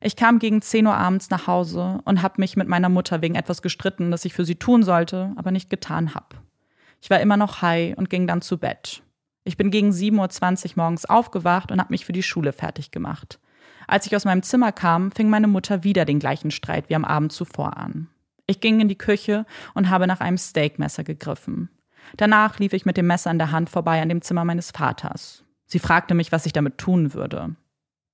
Ich 0.00 0.16
kam 0.16 0.38
gegen 0.40 0.60
10 0.60 0.86
Uhr 0.86 0.96
abends 0.96 1.30
nach 1.30 1.46
Hause 1.46 2.00
und 2.04 2.22
habe 2.22 2.40
mich 2.40 2.56
mit 2.56 2.66
meiner 2.66 2.88
Mutter 2.88 3.22
wegen 3.22 3.36
etwas 3.36 3.62
gestritten, 3.62 4.10
das 4.10 4.24
ich 4.24 4.34
für 4.34 4.44
sie 4.44 4.56
tun 4.56 4.82
sollte, 4.82 5.32
aber 5.36 5.52
nicht 5.52 5.70
getan 5.70 6.14
habe. 6.14 6.36
Ich 7.00 7.10
war 7.10 7.20
immer 7.20 7.36
noch 7.36 7.62
high 7.62 7.96
und 7.96 8.10
ging 8.10 8.26
dann 8.26 8.42
zu 8.42 8.58
Bett. 8.58 9.02
Ich 9.44 9.56
bin 9.56 9.70
gegen 9.70 9.90
7.20 9.90 10.70
Uhr 10.70 10.72
morgens 10.76 11.04
aufgewacht 11.04 11.70
und 11.70 11.80
habe 11.80 11.92
mich 11.92 12.04
für 12.04 12.12
die 12.12 12.22
Schule 12.22 12.52
fertig 12.52 12.90
gemacht. 12.90 13.38
Als 13.86 14.06
ich 14.06 14.14
aus 14.16 14.24
meinem 14.24 14.42
Zimmer 14.42 14.72
kam, 14.72 15.12
fing 15.12 15.28
meine 15.28 15.48
Mutter 15.48 15.84
wieder 15.84 16.04
den 16.04 16.18
gleichen 16.18 16.50
Streit 16.50 16.88
wie 16.88 16.94
am 16.94 17.04
Abend 17.04 17.32
zuvor 17.32 17.76
an. 17.76 18.08
Ich 18.46 18.60
ging 18.60 18.80
in 18.80 18.88
die 18.88 18.98
Küche 18.98 19.46
und 19.74 19.90
habe 19.90 20.06
nach 20.06 20.20
einem 20.20 20.38
Steakmesser 20.38 21.04
gegriffen. 21.04 21.70
Danach 22.16 22.58
lief 22.58 22.72
ich 22.72 22.84
mit 22.84 22.96
dem 22.96 23.06
Messer 23.06 23.30
in 23.30 23.38
der 23.38 23.52
Hand 23.52 23.70
vorbei 23.70 24.00
an 24.02 24.08
dem 24.08 24.22
Zimmer 24.22 24.44
meines 24.44 24.70
Vaters. 24.70 25.44
Sie 25.66 25.78
fragte 25.78 26.14
mich, 26.14 26.32
was 26.32 26.46
ich 26.46 26.52
damit 26.52 26.78
tun 26.78 27.14
würde. 27.14 27.56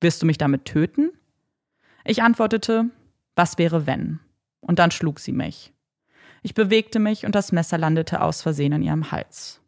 Wirst 0.00 0.22
du 0.22 0.26
mich 0.26 0.38
damit 0.38 0.64
töten? 0.64 1.10
Ich 2.04 2.22
antwortete, 2.22 2.86
was 3.34 3.58
wäre 3.58 3.86
wenn? 3.86 4.20
Und 4.60 4.78
dann 4.78 4.90
schlug 4.90 5.18
sie 5.18 5.32
mich. 5.32 5.72
Ich 6.42 6.54
bewegte 6.54 6.98
mich 6.98 7.26
und 7.26 7.34
das 7.34 7.52
Messer 7.52 7.78
landete 7.78 8.20
aus 8.20 8.42
Versehen 8.42 8.72
in 8.72 8.82
ihrem 8.82 9.10
Hals. 9.10 9.60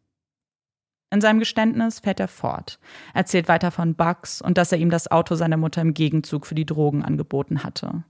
In 1.13 1.19
seinem 1.19 1.39
Geständnis 1.39 1.99
fährt 1.99 2.21
er 2.21 2.29
fort, 2.29 2.79
erzählt 3.13 3.49
weiter 3.49 3.71
von 3.71 3.95
Bugs 3.95 4.41
und 4.41 4.57
dass 4.57 4.71
er 4.71 4.77
ihm 4.77 4.89
das 4.89 5.11
Auto 5.11 5.35
seiner 5.35 5.57
Mutter 5.57 5.81
im 5.81 5.93
Gegenzug 5.93 6.47
für 6.47 6.55
die 6.55 6.65
Drogen 6.65 7.03
angeboten 7.03 7.63
hatte. 7.63 8.03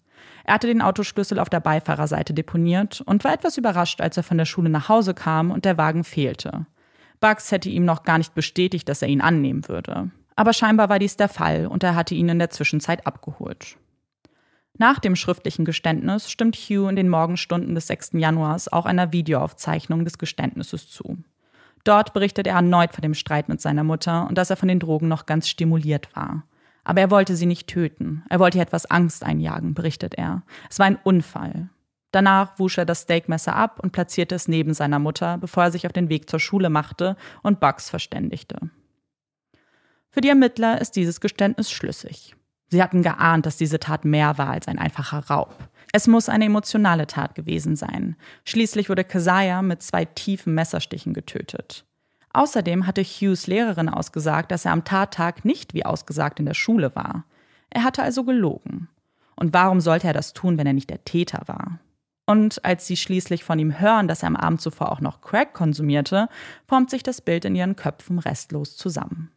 Er 0.43 0.55
hatte 0.55 0.67
den 0.67 0.81
Autoschlüssel 0.81 1.39
auf 1.39 1.49
der 1.49 1.59
Beifahrerseite 1.59 2.33
deponiert 2.33 3.01
und 3.01 3.23
war 3.23 3.33
etwas 3.33 3.57
überrascht, 3.57 4.01
als 4.01 4.17
er 4.17 4.23
von 4.23 4.37
der 4.37 4.45
Schule 4.45 4.69
nach 4.69 4.89
Hause 4.89 5.13
kam 5.13 5.51
und 5.51 5.65
der 5.65 5.77
Wagen 5.77 6.03
fehlte. 6.03 6.65
Bugs 7.19 7.51
hätte 7.51 7.69
ihm 7.69 7.85
noch 7.85 8.03
gar 8.03 8.17
nicht 8.17 8.33
bestätigt, 8.33 8.89
dass 8.89 9.01
er 9.01 9.07
ihn 9.07 9.21
annehmen 9.21 9.67
würde. 9.67 10.09
Aber 10.35 10.53
scheinbar 10.53 10.89
war 10.89 10.97
dies 10.97 11.17
der 11.17 11.29
Fall 11.29 11.67
und 11.67 11.83
er 11.83 11.95
hatte 11.95 12.15
ihn 12.15 12.29
in 12.29 12.39
der 12.39 12.49
Zwischenzeit 12.49 13.05
abgeholt. 13.05 13.77
Nach 14.77 14.99
dem 14.99 15.15
schriftlichen 15.15 15.65
Geständnis 15.65 16.31
stimmt 16.31 16.55
Hugh 16.55 16.89
in 16.89 16.95
den 16.95 17.09
Morgenstunden 17.09 17.75
des 17.75 17.87
6. 17.87 18.11
Januars 18.13 18.71
auch 18.71 18.85
einer 18.85 19.11
Videoaufzeichnung 19.11 20.05
des 20.05 20.17
Geständnisses 20.17 20.89
zu. 20.89 21.17
Dort 21.83 22.13
berichtet 22.13 22.47
er 22.47 22.55
erneut 22.55 22.93
von 22.93 23.01
dem 23.01 23.13
Streit 23.13 23.49
mit 23.49 23.61
seiner 23.61 23.83
Mutter 23.83 24.27
und 24.27 24.37
dass 24.37 24.49
er 24.49 24.57
von 24.57 24.67
den 24.67 24.79
Drogen 24.79 25.07
noch 25.07 25.25
ganz 25.25 25.47
stimuliert 25.47 26.15
war. 26.15 26.43
Aber 26.83 27.01
er 27.01 27.11
wollte 27.11 27.35
sie 27.35 27.45
nicht 27.45 27.67
töten. 27.67 28.23
Er 28.29 28.39
wollte 28.39 28.57
ihr 28.57 28.63
etwas 28.63 28.85
Angst 28.89 29.23
einjagen, 29.23 29.73
berichtet 29.73 30.15
er. 30.15 30.43
Es 30.69 30.79
war 30.79 30.87
ein 30.87 30.99
Unfall. 31.03 31.69
Danach 32.11 32.59
wusch 32.59 32.77
er 32.77 32.85
das 32.85 33.03
Steakmesser 33.03 33.55
ab 33.55 33.79
und 33.81 33.91
platzierte 33.91 34.35
es 34.35 34.47
neben 34.47 34.73
seiner 34.73 34.99
Mutter, 34.99 35.37
bevor 35.37 35.63
er 35.63 35.71
sich 35.71 35.85
auf 35.85 35.93
den 35.93 36.09
Weg 36.09 36.29
zur 36.29 36.39
Schule 36.39 36.69
machte 36.69 37.15
und 37.41 37.59
Bugs 37.59 37.89
verständigte. 37.89 38.57
Für 40.09 40.21
die 40.21 40.29
Ermittler 40.29 40.81
ist 40.81 40.97
dieses 40.97 41.21
Geständnis 41.21 41.71
schlüssig. 41.71 42.35
Sie 42.67 42.83
hatten 42.83 43.01
geahnt, 43.01 43.45
dass 43.45 43.57
diese 43.57 43.79
Tat 43.79 44.05
mehr 44.05 44.37
war 44.37 44.49
als 44.49 44.67
ein 44.67 44.79
einfacher 44.79 45.19
Raub. 45.29 45.55
Es 45.93 46.07
muss 46.07 46.29
eine 46.29 46.45
emotionale 46.45 47.07
Tat 47.07 47.35
gewesen 47.35 47.75
sein. 47.75 48.15
Schließlich 48.45 48.89
wurde 48.89 49.03
Keziah 49.03 49.61
mit 49.61 49.81
zwei 49.81 50.05
tiefen 50.05 50.53
Messerstichen 50.53 51.13
getötet. 51.13 51.85
Außerdem 52.33 52.87
hatte 52.87 53.01
Hughes 53.01 53.47
Lehrerin 53.47 53.89
ausgesagt, 53.89 54.51
dass 54.51 54.65
er 54.65 54.71
am 54.71 54.83
Tattag 54.83 55.43
nicht 55.43 55.73
wie 55.73 55.85
ausgesagt 55.85 56.39
in 56.39 56.45
der 56.45 56.53
Schule 56.53 56.95
war. 56.95 57.25
Er 57.69 57.83
hatte 57.83 58.03
also 58.03 58.23
gelogen. 58.23 58.89
Und 59.35 59.53
warum 59.53 59.81
sollte 59.81 60.07
er 60.07 60.13
das 60.13 60.33
tun, 60.33 60.57
wenn 60.57 60.67
er 60.67 60.73
nicht 60.73 60.89
der 60.89 61.03
Täter 61.03 61.41
war? 61.47 61.79
Und 62.25 62.63
als 62.63 62.87
sie 62.87 62.95
schließlich 62.95 63.43
von 63.43 63.59
ihm 63.59 63.79
hören, 63.79 64.07
dass 64.07 64.23
er 64.23 64.27
am 64.27 64.35
Abend 64.35 64.61
zuvor 64.61 64.91
auch 64.91 65.01
noch 65.01 65.21
Crack 65.21 65.53
konsumierte, 65.53 66.29
formt 66.67 66.89
sich 66.89 67.03
das 67.03 67.19
Bild 67.21 67.45
in 67.45 67.55
ihren 67.55 67.75
Köpfen 67.75 68.19
restlos 68.19 68.77
zusammen. 68.77 69.31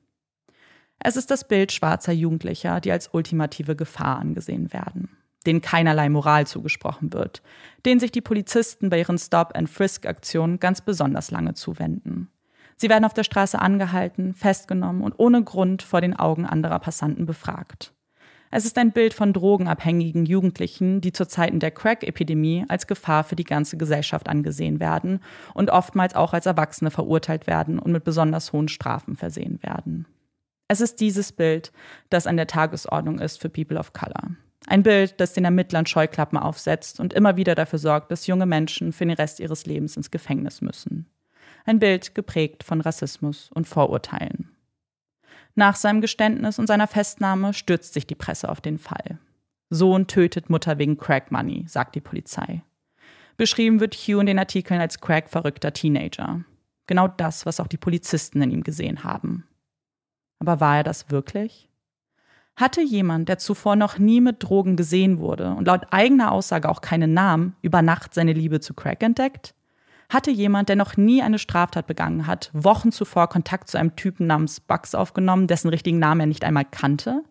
Es 1.00 1.16
ist 1.16 1.30
das 1.30 1.48
Bild 1.48 1.72
schwarzer 1.72 2.12
Jugendlicher, 2.12 2.80
die 2.80 2.92
als 2.92 3.08
ultimative 3.12 3.74
Gefahr 3.74 4.18
angesehen 4.18 4.72
werden 4.72 5.08
denen 5.46 5.60
keinerlei 5.60 6.08
Moral 6.08 6.46
zugesprochen 6.46 7.12
wird, 7.12 7.42
denen 7.84 8.00
sich 8.00 8.12
die 8.12 8.20
Polizisten 8.20 8.90
bei 8.90 8.98
ihren 8.98 9.18
Stop-and-Frisk-Aktionen 9.18 10.58
ganz 10.58 10.80
besonders 10.80 11.30
lange 11.30 11.54
zuwenden. 11.54 12.28
Sie 12.76 12.88
werden 12.88 13.04
auf 13.04 13.14
der 13.14 13.24
Straße 13.24 13.58
angehalten, 13.58 14.34
festgenommen 14.34 15.02
und 15.02 15.14
ohne 15.18 15.42
Grund 15.42 15.82
vor 15.82 16.00
den 16.00 16.16
Augen 16.16 16.46
anderer 16.46 16.78
Passanten 16.78 17.26
befragt. 17.26 17.92
Es 18.56 18.64
ist 18.64 18.78
ein 18.78 18.92
Bild 18.92 19.14
von 19.14 19.32
drogenabhängigen 19.32 20.26
Jugendlichen, 20.26 21.00
die 21.00 21.12
zu 21.12 21.26
Zeiten 21.26 21.58
der 21.58 21.72
Crack-Epidemie 21.72 22.64
als 22.68 22.86
Gefahr 22.86 23.24
für 23.24 23.34
die 23.34 23.42
ganze 23.42 23.76
Gesellschaft 23.76 24.28
angesehen 24.28 24.78
werden 24.78 25.18
und 25.54 25.70
oftmals 25.70 26.14
auch 26.14 26.32
als 26.32 26.46
Erwachsene 26.46 26.92
verurteilt 26.92 27.48
werden 27.48 27.80
und 27.80 27.90
mit 27.90 28.04
besonders 28.04 28.52
hohen 28.52 28.68
Strafen 28.68 29.16
versehen 29.16 29.60
werden. 29.62 30.06
Es 30.68 30.80
ist 30.80 31.00
dieses 31.00 31.32
Bild, 31.32 31.72
das 32.10 32.28
an 32.28 32.36
der 32.36 32.46
Tagesordnung 32.46 33.18
ist 33.18 33.40
für 33.40 33.48
People 33.48 33.76
of 33.76 33.92
Color. 33.92 34.36
Ein 34.66 34.82
Bild, 34.82 35.20
das 35.20 35.32
den 35.32 35.44
Ermittlern 35.44 35.86
Scheuklappen 35.86 36.38
aufsetzt 36.38 37.00
und 37.00 37.12
immer 37.12 37.36
wieder 37.36 37.54
dafür 37.54 37.78
sorgt, 37.78 38.10
dass 38.10 38.28
junge 38.28 38.46
Menschen 38.46 38.92
für 38.92 39.04
den 39.04 39.16
Rest 39.16 39.40
ihres 39.40 39.66
Lebens 39.66 39.96
ins 39.96 40.10
Gefängnis 40.10 40.62
müssen. 40.62 41.06
Ein 41.64 41.78
Bild 41.78 42.14
geprägt 42.14 42.62
von 42.62 42.80
Rassismus 42.80 43.50
und 43.54 43.66
Vorurteilen. 43.66 44.50
Nach 45.54 45.76
seinem 45.76 46.00
Geständnis 46.00 46.58
und 46.58 46.66
seiner 46.66 46.86
Festnahme 46.86 47.54
stürzt 47.54 47.94
sich 47.94 48.06
die 48.06 48.14
Presse 48.14 48.48
auf 48.48 48.60
den 48.60 48.78
Fall. 48.78 49.18
Sohn 49.70 50.06
tötet 50.06 50.50
Mutter 50.50 50.78
wegen 50.78 50.98
Crack 50.98 51.30
Money, 51.30 51.64
sagt 51.66 51.94
die 51.94 52.00
Polizei. 52.00 52.62
Beschrieben 53.36 53.80
wird 53.80 53.94
Hugh 53.94 54.20
in 54.20 54.26
den 54.26 54.38
Artikeln 54.38 54.80
als 54.80 55.00
Crack-verrückter 55.00 55.72
Teenager. 55.72 56.44
Genau 56.86 57.08
das, 57.08 57.46
was 57.46 57.60
auch 57.60 57.66
die 57.66 57.78
Polizisten 57.78 58.42
in 58.42 58.50
ihm 58.50 58.62
gesehen 58.62 59.02
haben. 59.02 59.44
Aber 60.38 60.60
war 60.60 60.78
er 60.78 60.84
das 60.84 61.10
wirklich? 61.10 61.68
Hatte 62.56 62.82
jemand, 62.82 63.28
der 63.28 63.38
zuvor 63.38 63.74
noch 63.74 63.98
nie 63.98 64.20
mit 64.20 64.42
Drogen 64.42 64.76
gesehen 64.76 65.18
wurde 65.18 65.54
und 65.54 65.66
laut 65.66 65.86
eigener 65.90 66.30
Aussage 66.30 66.68
auch 66.68 66.82
keinen 66.82 67.14
Namen, 67.14 67.56
über 67.62 67.82
Nacht 67.82 68.14
seine 68.14 68.32
Liebe 68.32 68.60
zu 68.60 68.74
Crack 68.74 69.02
entdeckt? 69.02 69.53
Hatte 70.08 70.30
jemand, 70.30 70.68
der 70.68 70.76
noch 70.76 70.96
nie 70.96 71.22
eine 71.22 71.38
Straftat 71.38 71.86
begangen 71.86 72.26
hat, 72.26 72.50
Wochen 72.52 72.92
zuvor 72.92 73.28
Kontakt 73.28 73.68
zu 73.68 73.78
einem 73.78 73.96
Typen 73.96 74.26
namens 74.26 74.60
Bugs 74.60 74.94
aufgenommen, 74.94 75.46
dessen 75.46 75.68
richtigen 75.68 75.98
Namen 75.98 76.20
er 76.20 76.26
nicht 76.26 76.44
einmal 76.44 76.64
kannte? 76.64 77.22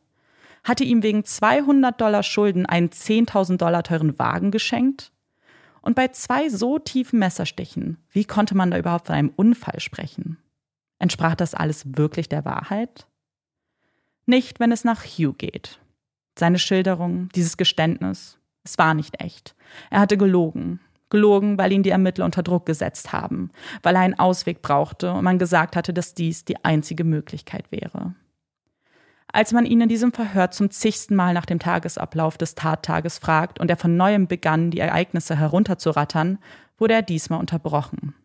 Hatte 0.64 0.84
ihm 0.84 1.04
wegen 1.04 1.26
200 1.26 2.00
Dollar 2.00 2.24
Schulden 2.24 2.66
einen 2.66 2.90
10.000 2.90 3.58
Dollar 3.58 3.84
teuren 3.84 4.18
Wagen 4.18 4.52
geschenkt? 4.52 5.12
Und 5.82 5.96
bei 5.96 6.08
zwei 6.08 6.48
so 6.48 6.80
tiefen 6.80 7.20
Messerstichen, 7.20 7.98
wie 8.10 8.24
konnte 8.24 8.56
man 8.56 8.72
da 8.72 8.78
überhaupt 8.78 9.08
von 9.08 9.16
einem 9.16 9.34
Unfall 9.36 9.82
sprechen? 9.82 10.38
Entsprach 10.98 11.36
das 11.36 11.54
alles 11.54 11.98
wirklich 11.98 12.30
der 12.30 12.46
Wahrheit? 12.46 13.08
Nicht, 14.26 14.62
wenn 14.62 14.72
es 14.72 14.86
nach 14.86 15.04
Hugh 15.04 15.34
geht. 15.34 15.82
Seine 16.40 16.58
Schilderung, 16.58 17.28
dieses 17.36 17.58
Geständnis, 17.58 18.40
es 18.64 18.78
war 18.78 18.94
nicht 18.94 19.22
echt. 19.22 19.56
Er 19.90 20.00
hatte 20.00 20.18
gelogen. 20.18 20.80
Gelogen, 21.14 21.60
weil 21.60 21.72
ihn 21.72 21.84
die 21.84 21.92
Ermittler 21.92 22.26
unter 22.26 22.42
Druck 22.42 22.66
gesetzt 22.66 23.14
haben, 23.14 23.52
weil 23.84 23.96
er 23.96 24.02
einen 24.02 24.18
Ausweg 24.18 24.64
brauchte 24.64 25.14
und 25.14 25.24
man 25.24 25.38
gesagt 25.38 25.76
hatte, 25.76 25.94
dass 25.94 26.16
dies 26.16 26.44
die 26.44 26.66
einzige 26.66 27.04
Möglichkeit 27.04 27.72
wäre. 27.72 28.16
Als 29.32 29.52
man 29.52 29.68
ihn 29.68 29.82
in 29.82 29.90
diesem 29.90 30.12
Verhör 30.12 30.50
zum 30.50 30.72
zigsten 30.72 31.16
Mal 31.16 31.36
nach 31.36 31.46
dem 31.46 31.60
Tagesablauf 31.60 32.38
des 32.38 32.56
Tattages 32.56 33.20
fragt 33.20 33.60
und 33.60 33.70
er 33.70 33.78
von 33.78 33.96
neuem 33.96 34.28
begann, 34.28 34.72
die 34.72 34.80
Ereignisse 34.80 35.38
herunterzurattern, 35.38 36.40
wurde 36.80 36.96
er 36.96 37.02
diesmal 37.04 37.40
unterbrochen. 37.40 38.16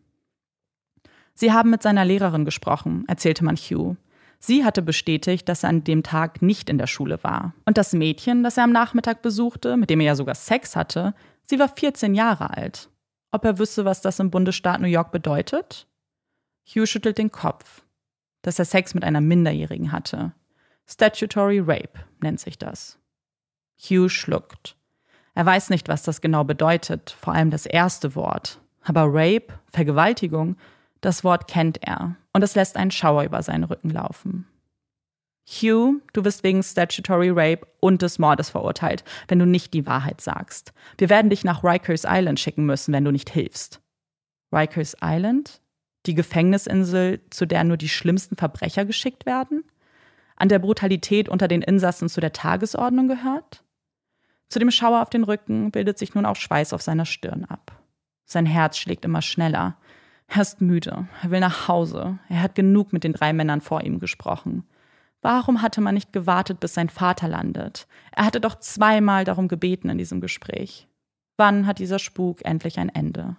Sie 1.35 1.53
haben 1.53 1.69
mit 1.69 1.83
seiner 1.83 2.05
Lehrerin 2.05 2.43
gesprochen, 2.43 3.05
erzählte 3.07 3.45
man 3.45 3.55
Hugh. 3.55 3.97
Sie 4.39 4.65
hatte 4.65 4.81
bestätigt, 4.81 5.47
dass 5.47 5.63
er 5.63 5.69
an 5.69 5.83
dem 5.83 6.01
Tag 6.01 6.41
nicht 6.41 6.69
in 6.71 6.79
der 6.79 6.87
Schule 6.87 7.23
war. 7.23 7.53
Und 7.65 7.77
das 7.77 7.93
Mädchen, 7.93 8.41
das 8.43 8.57
er 8.57 8.63
am 8.63 8.71
Nachmittag 8.71 9.21
besuchte, 9.21 9.77
mit 9.77 9.91
dem 9.91 9.99
er 9.99 10.07
ja 10.07 10.15
sogar 10.15 10.35
Sex 10.35 10.75
hatte, 10.75 11.13
sie 11.49 11.59
war 11.59 11.67
14 11.67 12.13
Jahre 12.13 12.55
alt. 12.55 12.89
Ob 13.31 13.43
er 13.43 13.57
wüsste, 13.59 13.83
was 13.83 14.01
das 14.01 14.19
im 14.19 14.31
Bundesstaat 14.31 14.79
New 14.79 14.87
York 14.87 15.11
bedeutet? 15.11 15.87
Hugh 16.67 16.85
schüttelt 16.85 17.17
den 17.17 17.31
Kopf. 17.31 17.83
Dass 18.43 18.59
er 18.59 18.65
Sex 18.65 18.93
mit 18.93 19.03
einer 19.03 19.21
Minderjährigen 19.21 19.91
hatte. 19.91 20.31
Statutory 20.87 21.59
Rape 21.59 21.99
nennt 22.21 22.39
sich 22.39 22.57
das. 22.57 22.97
Hugh 23.77 24.09
schluckt. 24.09 24.75
Er 25.33 25.45
weiß 25.45 25.69
nicht, 25.69 25.87
was 25.87 26.03
das 26.03 26.21
genau 26.21 26.43
bedeutet, 26.43 27.15
vor 27.19 27.33
allem 27.33 27.49
das 27.49 27.65
erste 27.65 28.15
Wort. 28.15 28.59
Aber 28.83 29.05
Rape, 29.05 29.47
Vergewaltigung, 29.71 30.55
das 31.01 31.23
Wort 31.23 31.47
kennt 31.47 31.81
er 31.83 32.15
und 32.33 32.43
es 32.43 32.55
lässt 32.55 32.77
einen 32.77 32.91
Schauer 32.91 33.23
über 33.23 33.41
seinen 33.41 33.63
Rücken 33.63 33.89
laufen. 33.89 34.47
Hugh, 35.49 35.99
du 36.13 36.23
wirst 36.23 36.43
wegen 36.43 36.61
Statutory 36.61 37.29
Rape 37.31 37.67
und 37.79 38.03
des 38.03 38.19
Mordes 38.19 38.51
verurteilt, 38.51 39.03
wenn 39.27 39.39
du 39.39 39.47
nicht 39.47 39.73
die 39.73 39.87
Wahrheit 39.87 40.21
sagst. 40.21 40.73
Wir 40.99 41.09
werden 41.09 41.31
dich 41.31 41.43
nach 41.43 41.63
Rikers 41.63 42.05
Island 42.07 42.39
schicken 42.39 42.67
müssen, 42.67 42.93
wenn 42.93 43.03
du 43.03 43.11
nicht 43.11 43.31
hilfst. 43.31 43.81
Rikers 44.51 44.95
Island? 45.01 45.61
Die 46.05 46.13
Gefängnisinsel, 46.13 47.21
zu 47.31 47.45
der 47.45 47.63
nur 47.63 47.77
die 47.77 47.89
schlimmsten 47.89 48.35
Verbrecher 48.35 48.85
geschickt 48.85 49.25
werden? 49.25 49.63
An 50.35 50.49
der 50.49 50.59
Brutalität 50.59 51.27
unter 51.27 51.47
den 51.47 51.63
Insassen 51.63 52.09
zu 52.09 52.21
der 52.21 52.31
Tagesordnung 52.31 53.07
gehört? 53.07 53.63
Zu 54.49 54.59
dem 54.59 54.71
Schauer 54.71 55.01
auf 55.01 55.09
den 55.09 55.23
Rücken 55.23 55.71
bildet 55.71 55.97
sich 55.97 56.13
nun 56.13 56.25
auch 56.25 56.35
Schweiß 56.35 56.73
auf 56.73 56.81
seiner 56.81 57.05
Stirn 57.05 57.45
ab. 57.45 57.71
Sein 58.25 58.45
Herz 58.45 58.77
schlägt 58.77 59.03
immer 59.03 59.23
schneller. 59.23 59.77
Er 60.27 60.43
ist 60.43 60.61
müde, 60.61 61.07
er 61.23 61.31
will 61.31 61.39
nach 61.39 61.67
Hause, 61.67 62.19
er 62.29 62.43
hat 62.43 62.53
genug 62.53 62.93
mit 62.93 63.03
den 63.03 63.13
drei 63.13 63.33
Männern 63.33 63.61
vor 63.61 63.81
ihm 63.81 63.99
gesprochen. 63.99 64.63
Warum 65.21 65.61
hatte 65.61 65.81
man 65.81 65.95
nicht 65.95 66.13
gewartet, 66.13 66.59
bis 66.59 66.73
sein 66.73 66.89
Vater 66.89 67.27
landet? 67.27 67.87
Er 68.11 68.25
hatte 68.25 68.39
doch 68.39 68.55
zweimal 68.59 69.25
darum 69.25 69.47
gebeten 69.47 69.89
in 69.89 69.97
diesem 69.97 70.21
Gespräch. 70.21 70.87
Wann 71.37 71.67
hat 71.67 71.79
dieser 71.79 71.99
Spuk 71.99 72.43
endlich 72.45 72.79
ein 72.79 72.89
Ende? 72.89 73.35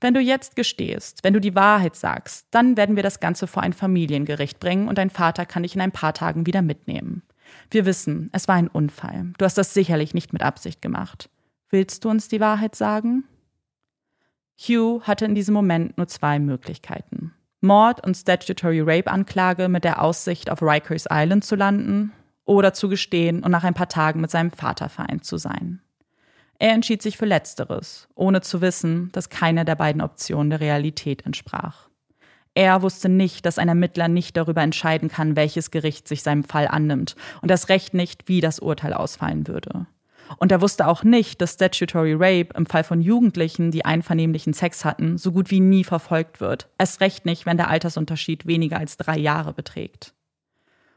Wenn 0.00 0.14
du 0.14 0.20
jetzt 0.20 0.56
gestehst, 0.56 1.22
wenn 1.24 1.34
du 1.34 1.40
die 1.40 1.54
Wahrheit 1.54 1.94
sagst, 1.94 2.46
dann 2.52 2.78
werden 2.78 2.96
wir 2.96 3.02
das 3.02 3.20
Ganze 3.20 3.46
vor 3.46 3.62
ein 3.62 3.74
Familiengericht 3.74 4.58
bringen 4.58 4.88
und 4.88 4.96
dein 4.96 5.10
Vater 5.10 5.44
kann 5.44 5.62
dich 5.62 5.74
in 5.74 5.82
ein 5.82 5.92
paar 5.92 6.14
Tagen 6.14 6.46
wieder 6.46 6.62
mitnehmen. 6.62 7.22
Wir 7.70 7.84
wissen, 7.84 8.30
es 8.32 8.48
war 8.48 8.54
ein 8.54 8.68
Unfall. 8.68 9.32
Du 9.36 9.44
hast 9.44 9.58
das 9.58 9.74
sicherlich 9.74 10.14
nicht 10.14 10.32
mit 10.32 10.42
Absicht 10.42 10.80
gemacht. 10.80 11.28
Willst 11.68 12.04
du 12.04 12.08
uns 12.08 12.28
die 12.28 12.40
Wahrheit 12.40 12.74
sagen? 12.74 13.24
Hugh 14.58 15.02
hatte 15.02 15.26
in 15.26 15.34
diesem 15.34 15.54
Moment 15.54 15.98
nur 15.98 16.08
zwei 16.08 16.38
Möglichkeiten. 16.38 17.32
Mord 17.60 18.04
und 18.04 18.16
Statutory 18.16 18.80
Rape 18.80 19.10
Anklage 19.10 19.68
mit 19.68 19.84
der 19.84 20.02
Aussicht, 20.02 20.50
auf 20.50 20.62
Rikers 20.62 21.06
Island 21.10 21.44
zu 21.44 21.56
landen 21.56 22.12
oder 22.44 22.72
zu 22.72 22.88
gestehen 22.88 23.42
und 23.42 23.50
nach 23.50 23.64
ein 23.64 23.74
paar 23.74 23.88
Tagen 23.88 24.20
mit 24.20 24.30
seinem 24.30 24.50
Vater 24.50 24.88
vereint 24.88 25.24
zu 25.24 25.36
sein. 25.36 25.80
Er 26.58 26.72
entschied 26.72 27.00
sich 27.00 27.16
für 27.16 27.26
Letzteres, 27.26 28.08
ohne 28.14 28.40
zu 28.40 28.60
wissen, 28.60 29.10
dass 29.12 29.30
keine 29.30 29.64
der 29.64 29.76
beiden 29.76 30.02
Optionen 30.02 30.50
der 30.50 30.60
Realität 30.60 31.24
entsprach. 31.24 31.88
Er 32.54 32.82
wusste 32.82 33.08
nicht, 33.08 33.46
dass 33.46 33.58
ein 33.58 33.68
Ermittler 33.68 34.08
nicht 34.08 34.36
darüber 34.36 34.62
entscheiden 34.62 35.08
kann, 35.08 35.36
welches 35.36 35.70
Gericht 35.70 36.08
sich 36.08 36.22
seinem 36.22 36.44
Fall 36.44 36.68
annimmt 36.68 37.14
und 37.40 37.50
das 37.50 37.68
Recht 37.68 37.94
nicht, 37.94 38.28
wie 38.28 38.40
das 38.40 38.58
Urteil 38.58 38.92
ausfallen 38.92 39.46
würde. 39.46 39.86
Und 40.38 40.52
er 40.52 40.60
wusste 40.60 40.86
auch 40.86 41.02
nicht, 41.02 41.40
dass 41.40 41.54
Statutory 41.54 42.14
Rape 42.14 42.54
im 42.54 42.66
Fall 42.66 42.84
von 42.84 43.00
Jugendlichen, 43.00 43.70
die 43.70 43.84
einvernehmlichen 43.84 44.52
Sex 44.52 44.84
hatten, 44.84 45.18
so 45.18 45.32
gut 45.32 45.50
wie 45.50 45.60
nie 45.60 45.84
verfolgt 45.84 46.40
wird. 46.40 46.68
Erst 46.78 47.00
recht 47.00 47.26
nicht, 47.26 47.46
wenn 47.46 47.56
der 47.56 47.68
Altersunterschied 47.68 48.46
weniger 48.46 48.78
als 48.78 48.96
drei 48.96 49.18
Jahre 49.18 49.52
beträgt. 49.52 50.14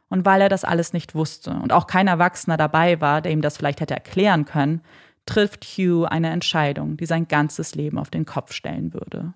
Und 0.09 0.25
weil 0.25 0.41
er 0.41 0.49
das 0.49 0.63
alles 0.63 0.93
nicht 0.93 1.15
wusste 1.15 1.51
und 1.51 1.73
auch 1.73 1.87
kein 1.87 2.07
Erwachsener 2.07 2.57
dabei 2.57 3.01
war, 3.01 3.21
der 3.21 3.31
ihm 3.31 3.41
das 3.41 3.57
vielleicht 3.57 3.81
hätte 3.81 3.95
erklären 3.95 4.45
können, 4.45 4.81
trifft 5.25 5.63
Hugh 5.63 6.05
eine 6.05 6.29
Entscheidung, 6.29 6.97
die 6.97 7.05
sein 7.05 7.27
ganzes 7.27 7.75
Leben 7.75 7.97
auf 7.97 8.11
den 8.11 8.25
Kopf 8.25 8.53
stellen 8.53 8.93
würde. 8.93 9.33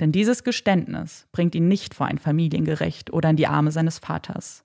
Denn 0.00 0.12
dieses 0.12 0.44
Geständnis 0.44 1.28
bringt 1.30 1.54
ihn 1.54 1.68
nicht 1.68 1.94
vor 1.94 2.06
ein 2.06 2.18
Familiengericht 2.18 3.12
oder 3.12 3.30
in 3.30 3.36
die 3.36 3.46
Arme 3.46 3.70
seines 3.70 3.98
Vaters. 3.98 4.64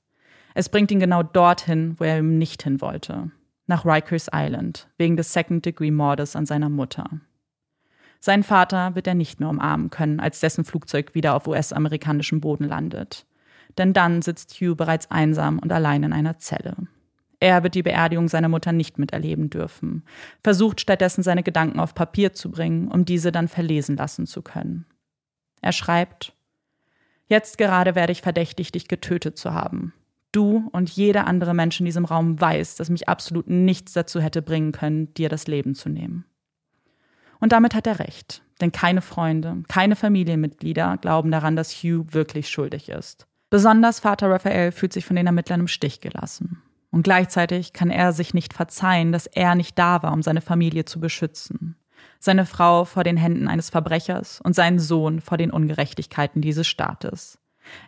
Es 0.54 0.69
bringt 0.69 0.91
ihn 0.91 0.99
genau 1.01 1.21
dorthin, 1.23 1.95
wo 1.99 2.06
er 2.06 2.19
ihm 2.19 2.38
nicht 2.38 2.63
hin 2.63 2.80
wollte, 2.80 3.30
nach 3.67 3.86
Rikers 3.86 4.30
Island 4.34 4.88
wegen 4.97 5.17
des 5.17 5.34
Second-Degree-Mordes 5.34 6.36
an 6.36 6.45
seiner 6.45 6.69
Mutter. 6.69 7.21
Seinen 8.19 8.43
Vater 8.43 8.95
wird 8.95 9.08
er 9.08 9.13
nicht 9.13 9.39
mehr 9.39 9.49
umarmen 9.49 9.89
können, 9.89 10.19
als 10.19 10.39
dessen 10.39 10.65
Flugzeug 10.65 11.13
wieder 11.13 11.36
auf 11.36 11.47
US-amerikanischem 11.47 12.41
Boden 12.41 12.65
landet. 12.65 13.25
Denn 13.78 13.93
dann 13.93 14.21
sitzt 14.21 14.54
Hugh 14.56 14.75
bereits 14.75 15.12
einsam 15.12 15.60
und 15.60 15.71
allein 15.71 16.04
in 16.04 16.13
einer 16.13 16.38
Zelle. 16.38 16.75
Er 17.39 17.63
wird 17.63 17.75
die 17.75 17.84
Beerdigung 17.84 18.28
seiner 18.28 18.47
Mutter 18.47 18.71
nicht 18.71 18.97
miterleben 18.97 19.49
dürfen, 19.49 20.04
versucht 20.43 20.82
stattdessen 20.82 21.21
seine 21.21 21.43
Gedanken 21.43 21.80
auf 21.80 21.93
Papier 21.93 22.34
zu 22.34 22.49
bringen, 22.49 22.88
um 22.88 23.06
diese 23.06 23.32
dann 23.32 23.47
verlesen 23.47 23.97
lassen 23.97 24.25
zu 24.25 24.41
können. 24.41 24.86
Er 25.62 25.71
schreibt, 25.71 26.34
Jetzt 27.28 27.58
gerade 27.58 27.95
werde 27.95 28.12
ich 28.12 28.21
verdächtigt, 28.21 28.75
dich 28.75 28.88
getötet 28.88 29.38
zu 29.38 29.54
haben 29.54 29.93
du 30.35 30.69
und 30.71 30.89
jeder 30.89 31.27
andere 31.27 31.53
Mensch 31.53 31.79
in 31.79 31.85
diesem 31.85 32.05
Raum 32.05 32.39
weiß, 32.39 32.75
dass 32.75 32.89
mich 32.89 33.07
absolut 33.07 33.49
nichts 33.49 33.93
dazu 33.93 34.19
hätte 34.19 34.41
bringen 34.41 34.71
können, 34.71 35.13
dir 35.13 35.29
das 35.29 35.47
Leben 35.47 35.75
zu 35.75 35.89
nehmen. 35.89 36.25
Und 37.39 37.51
damit 37.51 37.75
hat 37.75 37.87
er 37.87 37.99
recht, 37.99 38.43
denn 38.61 38.71
keine 38.71 39.01
Freunde, 39.01 39.63
keine 39.67 39.95
Familienmitglieder 39.95 40.97
glauben 40.97 41.31
daran, 41.31 41.55
dass 41.55 41.73
Hugh 41.83 42.13
wirklich 42.13 42.49
schuldig 42.49 42.89
ist. 42.89 43.27
Besonders 43.49 43.99
Vater 43.99 44.29
Raphael 44.29 44.71
fühlt 44.71 44.93
sich 44.93 45.05
von 45.05 45.15
den 45.15 45.27
Ermittlern 45.27 45.61
im 45.61 45.67
Stich 45.67 46.01
gelassen. 46.01 46.61
Und 46.91 47.03
gleichzeitig 47.03 47.73
kann 47.73 47.89
er 47.89 48.13
sich 48.13 48.33
nicht 48.33 48.53
verzeihen, 48.53 49.11
dass 49.11 49.27
er 49.27 49.55
nicht 49.55 49.77
da 49.77 50.01
war, 50.01 50.13
um 50.13 50.23
seine 50.23 50.41
Familie 50.41 50.85
zu 50.85 50.99
beschützen. 50.99 51.75
Seine 52.19 52.45
Frau 52.45 52.85
vor 52.85 53.03
den 53.03 53.17
Händen 53.17 53.47
eines 53.47 53.69
Verbrechers 53.69 54.41
und 54.41 54.55
seinen 54.55 54.79
Sohn 54.79 55.19
vor 55.21 55.37
den 55.37 55.51
Ungerechtigkeiten 55.51 56.41
dieses 56.41 56.67
Staates. 56.67 57.37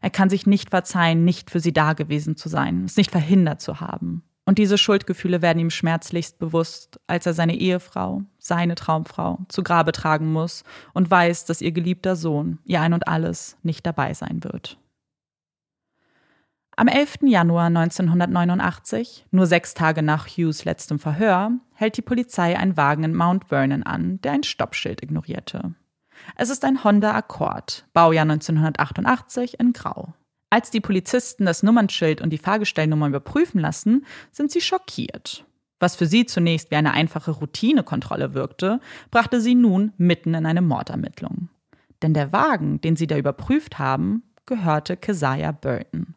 Er 0.02 0.10
kann 0.10 0.30
sich 0.30 0.46
nicht 0.48 0.70
verzeihen, 0.70 1.26
nicht 1.26 1.50
für 1.50 1.60
sie 1.60 1.74
da 1.74 1.94
gewesen 1.94 2.36
zu 2.36 2.50
sein, 2.50 2.86
es 2.86 2.98
nicht 2.98 3.12
verhindert 3.12 3.62
zu 3.62 3.80
haben. 3.80 4.24
Und 4.46 4.60
diese 4.60 4.78
Schuldgefühle 4.78 5.42
werden 5.42 5.60
ihm 5.60 5.70
schmerzlichst 5.70 6.40
bewusst, 6.40 7.02
als 7.06 7.26
er 7.26 7.34
seine 7.34 7.56
Ehefrau, 7.56 8.22
seine 8.40 8.76
Traumfrau, 8.76 9.40
zu 9.50 9.62
Grabe 9.62 9.92
tragen 9.92 10.32
muss 10.32 10.64
und 10.94 11.12
weiß, 11.12 11.44
dass 11.44 11.62
ihr 11.62 11.74
geliebter 11.74 12.16
Sohn, 12.16 12.60
ihr 12.64 12.80
Ein 12.80 12.94
und 12.94 13.10
alles, 13.10 13.58
nicht 13.62 13.86
dabei 13.86 14.14
sein 14.14 14.46
wird. 14.46 14.78
Am 16.78 16.88
11. 16.88 17.24
Januar 17.24 17.66
1989, 17.66 19.26
nur 19.32 19.48
sechs 19.48 19.74
Tage 19.74 20.02
nach 20.02 20.28
Hughes 20.28 20.64
letztem 20.64 21.00
Verhör, 21.00 21.52
hält 21.74 21.98
die 21.98 22.02
Polizei 22.02 22.58
einen 22.58 22.78
Wagen 22.78 23.04
in 23.04 23.16
Mount 23.16 23.50
Vernon 23.50 23.84
an, 23.84 24.22
der 24.22 24.32
ein 24.32 24.44
Stoppschild 24.44 25.04
ignorierte. 25.04 25.74
Es 26.36 26.50
ist 26.50 26.64
ein 26.66 26.84
Honda 26.84 27.14
Accord, 27.14 27.86
Baujahr 27.94 28.24
1988 28.24 29.60
in 29.60 29.74
Grau. 29.74 30.14
Als 30.50 30.72
die 30.72 30.82
Polizisten 30.82 31.46
das 31.46 31.64
Nummernschild 31.64 32.22
und 32.22 32.30
die 32.30 32.38
Fahrgestellnummer 32.38 33.08
überprüfen 33.08 33.60
lassen, 33.60 34.06
sind 34.32 34.52
sie 34.52 34.62
schockiert. 34.62 35.46
Was 35.80 35.96
für 35.96 36.08
sie 36.08 36.26
zunächst 36.26 36.72
wie 36.72 36.76
eine 36.76 36.94
einfache 36.94 37.32
Routinekontrolle 37.32 38.34
wirkte, 38.34 38.80
brachte 39.12 39.42
sie 39.42 39.56
nun 39.56 39.94
mitten 39.98 40.34
in 40.34 40.46
eine 40.46 40.62
Mordermittlung. 40.62 41.50
Denn 42.02 42.14
der 42.14 42.32
Wagen, 42.32 42.82
den 42.82 42.96
sie 42.96 43.08
da 43.08 43.18
überprüft 43.18 43.78
haben, 43.78 44.24
gehörte 44.46 44.98
Keziah 44.98 45.52
Burton. 45.52 46.16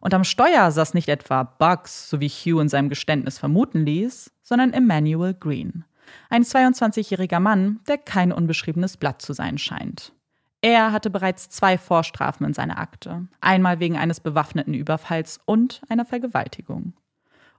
Und 0.00 0.14
am 0.14 0.24
Steuer 0.24 0.70
saß 0.70 0.94
nicht 0.94 1.08
etwa 1.08 1.42
Bugs, 1.42 2.08
so 2.08 2.20
wie 2.20 2.28
Hugh 2.28 2.60
in 2.60 2.68
seinem 2.68 2.88
Geständnis 2.88 3.38
vermuten 3.38 3.84
ließ, 3.84 4.30
sondern 4.42 4.72
Emmanuel 4.72 5.34
Green, 5.34 5.84
ein 6.30 6.42
22-jähriger 6.42 7.40
Mann, 7.40 7.80
der 7.88 7.98
kein 7.98 8.32
unbeschriebenes 8.32 8.96
Blatt 8.96 9.22
zu 9.22 9.32
sein 9.32 9.58
scheint. 9.58 10.12
Er 10.60 10.92
hatte 10.92 11.10
bereits 11.10 11.50
zwei 11.50 11.76
Vorstrafen 11.76 12.46
in 12.46 12.54
seiner 12.54 12.78
Akte, 12.78 13.28
einmal 13.40 13.80
wegen 13.80 13.98
eines 13.98 14.20
bewaffneten 14.20 14.72
Überfalls 14.72 15.38
und 15.44 15.82
einer 15.88 16.06
Vergewaltigung. 16.06 16.94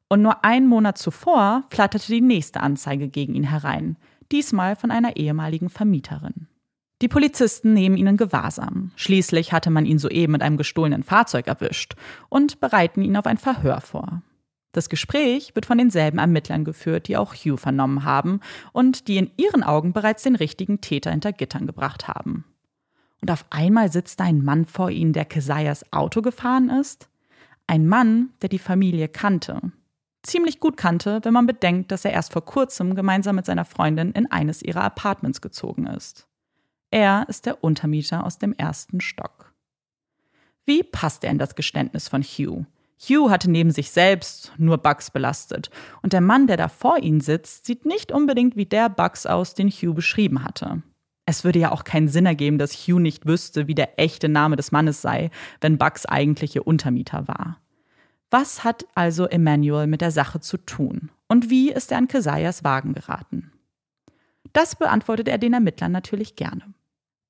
Und 0.08 0.22
nur 0.22 0.44
einen 0.44 0.68
Monat 0.68 0.98
zuvor 0.98 1.66
flatterte 1.70 2.08
die 2.08 2.22
nächste 2.22 2.62
Anzeige 2.62 3.08
gegen 3.08 3.36
ihn 3.36 3.44
herein, 3.44 3.98
diesmal 4.32 4.76
von 4.76 4.92
einer 4.92 5.18
ehemaligen 5.18 5.70
Vermieterin. 5.70 6.48
Die 7.02 7.08
Polizisten 7.08 7.74
nehmen 7.74 7.98
ihn 7.98 8.08
in 8.08 8.18
Gewahrsam. 8.18 8.92
Schließlich 8.96 9.52
hatte 9.52 9.70
man 9.70 9.86
ihn 9.86 10.00
soeben 10.00 10.32
mit 10.32 10.42
einem 10.42 10.58
gestohlenen 10.58 11.04
Fahrzeug 11.04 11.48
erwischt 11.48 11.96
und 12.30 12.60
bereiten 12.60 13.02
ihn 13.02 13.18
auf 13.18 13.26
ein 13.26 13.38
Verhör 13.38 13.82
vor. 13.82 14.22
Das 14.76 14.90
Gespräch 14.90 15.56
wird 15.56 15.66
von 15.66 15.78
denselben 15.78 16.18
Ermittlern 16.18 16.66
geführt, 16.66 17.08
die 17.08 17.16
auch 17.16 17.34
Hugh 17.34 17.56
vernommen 17.56 18.04
haben 18.04 18.42
und 18.74 19.08
die 19.08 19.16
in 19.16 19.32
ihren 19.38 19.64
Augen 19.64 19.94
bereits 19.94 20.24
den 20.24 20.36
richtigen 20.36 20.82
Täter 20.82 21.12
hinter 21.12 21.32
Gittern 21.32 21.66
gebracht 21.66 22.10
haben. 22.10 22.44
Und 23.22 23.32
auf 23.32 23.46
einmal 23.52 23.90
sitzt 23.90 24.20
da 24.20 24.26
ein 24.26 24.44
Mann 24.44 24.66
vor 24.66 24.92
ihnen, 24.92 25.14
der 25.14 25.24
Keziahs 25.24 25.94
Auto 25.94 26.22
gefahren 26.22 26.70
ist. 26.70 27.08
Ein 27.68 27.88
Mann, 27.88 28.32
der 28.42 28.50
die 28.50 28.60
Familie 28.60 29.08
kannte. 29.08 29.62
Ziemlich 30.24 30.60
gut 30.60 30.76
kannte, 30.76 31.22
wenn 31.24 31.34
man 31.34 31.48
bedenkt, 31.48 31.94
dass 31.94 32.04
er 32.04 32.12
erst 32.12 32.34
vor 32.34 32.44
kurzem 32.44 32.96
gemeinsam 32.96 33.38
mit 33.38 33.46
seiner 33.46 33.64
Freundin 33.64 34.12
in 34.12 34.30
eines 34.30 34.62
ihrer 34.62 34.84
Apartments 34.84 35.40
gezogen 35.40 35.88
ist. 35.88 36.28
Er 36.92 37.28
ist 37.30 37.46
der 37.46 37.64
Untermieter 37.64 38.26
aus 38.26 38.40
dem 38.40 38.52
ersten 38.52 39.00
Stock. 39.00 39.54
Wie 40.66 40.84
passt 40.84 41.24
er 41.24 41.32
in 41.32 41.38
das 41.38 41.56
Geständnis 41.56 42.10
von 42.10 42.24
Hugh? 42.24 42.66
Hugh 42.98 43.30
hatte 43.30 43.52
neben 43.52 43.72
sich 43.72 43.92
selbst 43.92 44.54
nur 44.58 44.78
Bugs 44.78 45.12
belastet. 45.12 45.70
Und 46.02 46.14
der 46.14 46.22
Mann, 46.22 46.48
der 46.48 46.58
da 46.58 46.70
vor 46.70 46.98
ihnen 47.00 47.22
sitzt, 47.22 47.66
sieht 47.66 47.86
nicht 47.86 48.12
unbedingt 48.12 48.56
wie 48.56 48.66
der 48.66 48.90
Bugs 48.90 49.26
aus, 49.26 49.54
den 49.54 49.70
Hugh 49.70 49.94
beschrieben 49.94 50.44
hatte. 50.44 50.82
Es 51.26 51.44
würde 51.44 51.60
ja 51.60 51.72
auch 51.72 51.84
keinen 51.84 52.08
Sinn 52.08 52.26
ergeben, 52.26 52.58
dass 52.58 52.74
Hugh 52.74 53.00
nicht 53.00 53.26
wüsste, 53.26 53.68
wie 53.68 53.76
der 53.76 54.00
echte 54.00 54.30
Name 54.30 54.56
des 54.56 54.72
Mannes 54.72 55.02
sei, 55.02 55.32
wenn 55.60 55.78
Bugs 55.78 56.06
eigentliche 56.06 56.64
Untermieter 56.64 57.28
war. 57.28 57.60
Was 58.30 58.64
hat 58.64 58.86
also 58.96 59.26
Emmanuel 59.26 59.88
mit 59.88 60.02
der 60.02 60.12
Sache 60.12 60.40
zu 60.40 60.58
tun? 60.58 61.10
Und 61.28 61.50
wie 61.50 61.72
ist 61.72 61.92
er 61.92 61.98
an 61.98 62.08
Keziahs 62.08 62.64
Wagen 62.64 62.94
geraten? 62.94 63.52
Das 64.54 64.76
beantwortet 64.76 65.28
er 65.28 65.38
den 65.38 65.54
Ermittlern 65.54 65.92
natürlich 65.92 66.36
gerne. 66.36 66.74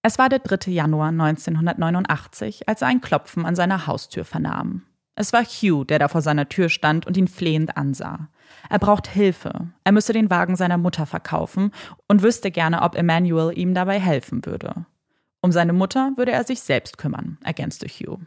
Es 0.01 0.19
war 0.19 0.30
der 0.30 0.39
3. 0.39 0.71
Januar 0.71 1.10
1989, 1.10 2.67
als 2.69 2.82
er 2.82 2.89
ein 2.89 3.01
Klopfen 3.01 3.45
an 3.45 3.56
seiner 3.56 3.88
Haustür 3.88 4.25
vernahm. 4.25 4.84
Es 5.15 5.32
war 5.32 5.43
Hugh, 5.43 5.86
der 5.86 5.99
da 5.99 6.08
vor 6.08 6.21
seiner 6.21 6.49
Tür 6.49 6.69
stand 6.69 7.08
und 7.08 7.15
ihn 7.15 7.28
flehend 7.28 7.78
ansah. 7.78 8.30
Er 8.69 8.80
braucht 8.80 9.08
Hilfe. 9.08 9.71
Er 9.84 9.91
müsse 9.91 10.13
den 10.13 10.30
Wagen 10.30 10.56
seiner 10.56 10.78
Mutter 10.78 11.06
verkaufen 11.06 11.71
und 12.08 12.21
wüsste 12.21 12.51
gerne, 12.51 12.82
ob 12.82 12.95
Emmanuel 12.95 13.58
ihm 13.58 13.73
dabei 13.73 13.99
helfen 13.99 14.45
würde. 14.45 14.86
Um 15.41 15.51
seine 15.51 15.73
Mutter 15.73 16.12
würde 16.17 16.32
er 16.32 16.43
sich 16.43 16.62
selbst 16.62 16.97
kümmern, 16.97 17.38
ergänzte 17.43 17.88
Hugh. 17.88 18.19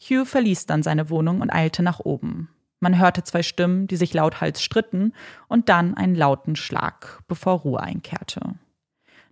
Hugh 0.00 0.24
verließ 0.24 0.66
dann 0.66 0.82
seine 0.82 1.10
Wohnung 1.10 1.42
und 1.42 1.50
eilte 1.50 1.82
nach 1.82 2.00
oben. 2.00 2.48
Man 2.80 2.98
hörte 2.98 3.22
zwei 3.22 3.42
Stimmen, 3.42 3.86
die 3.86 3.96
sich 3.96 4.14
lauthals 4.14 4.62
stritten, 4.62 5.12
und 5.48 5.68
dann 5.68 5.94
einen 5.94 6.14
lauten 6.14 6.56
Schlag, 6.56 7.22
bevor 7.28 7.60
Ruhe 7.60 7.80
einkehrte. 7.80 8.54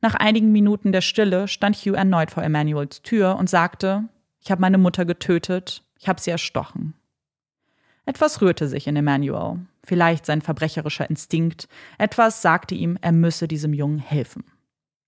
Nach 0.03 0.14
einigen 0.14 0.53
Minuten 0.53 0.93
der 0.93 1.01
Stille 1.01 1.49
stand 1.49 1.77
Hugh 1.77 1.97
erneut 1.97 2.31
vor 2.31 2.43
Emmanuels 2.43 3.03
Tür 3.03 3.37
und 3.37 3.49
sagte, 3.49 4.05
ich 4.41 4.51
habe 4.51 4.61
meine 4.61 4.79
Mutter 4.79 5.05
getötet, 5.05 5.83
ich 5.98 6.08
habe 6.08 6.20
sie 6.20 6.30
erstochen. 6.30 6.94
Etwas 8.06 8.40
rührte 8.40 8.68
sich 8.68 8.87
in 8.87 8.96
Emmanuel, 8.96 9.58
vielleicht 9.84 10.24
sein 10.24 10.40
verbrecherischer 10.40 11.08
Instinkt, 11.11 11.68
etwas 11.98 12.40
sagte 12.40 12.74
ihm, 12.74 12.96
er 13.02 13.12
müsse 13.12 13.48
diesem 13.48 13.74
Jungen 13.74 13.98
helfen. 13.98 14.44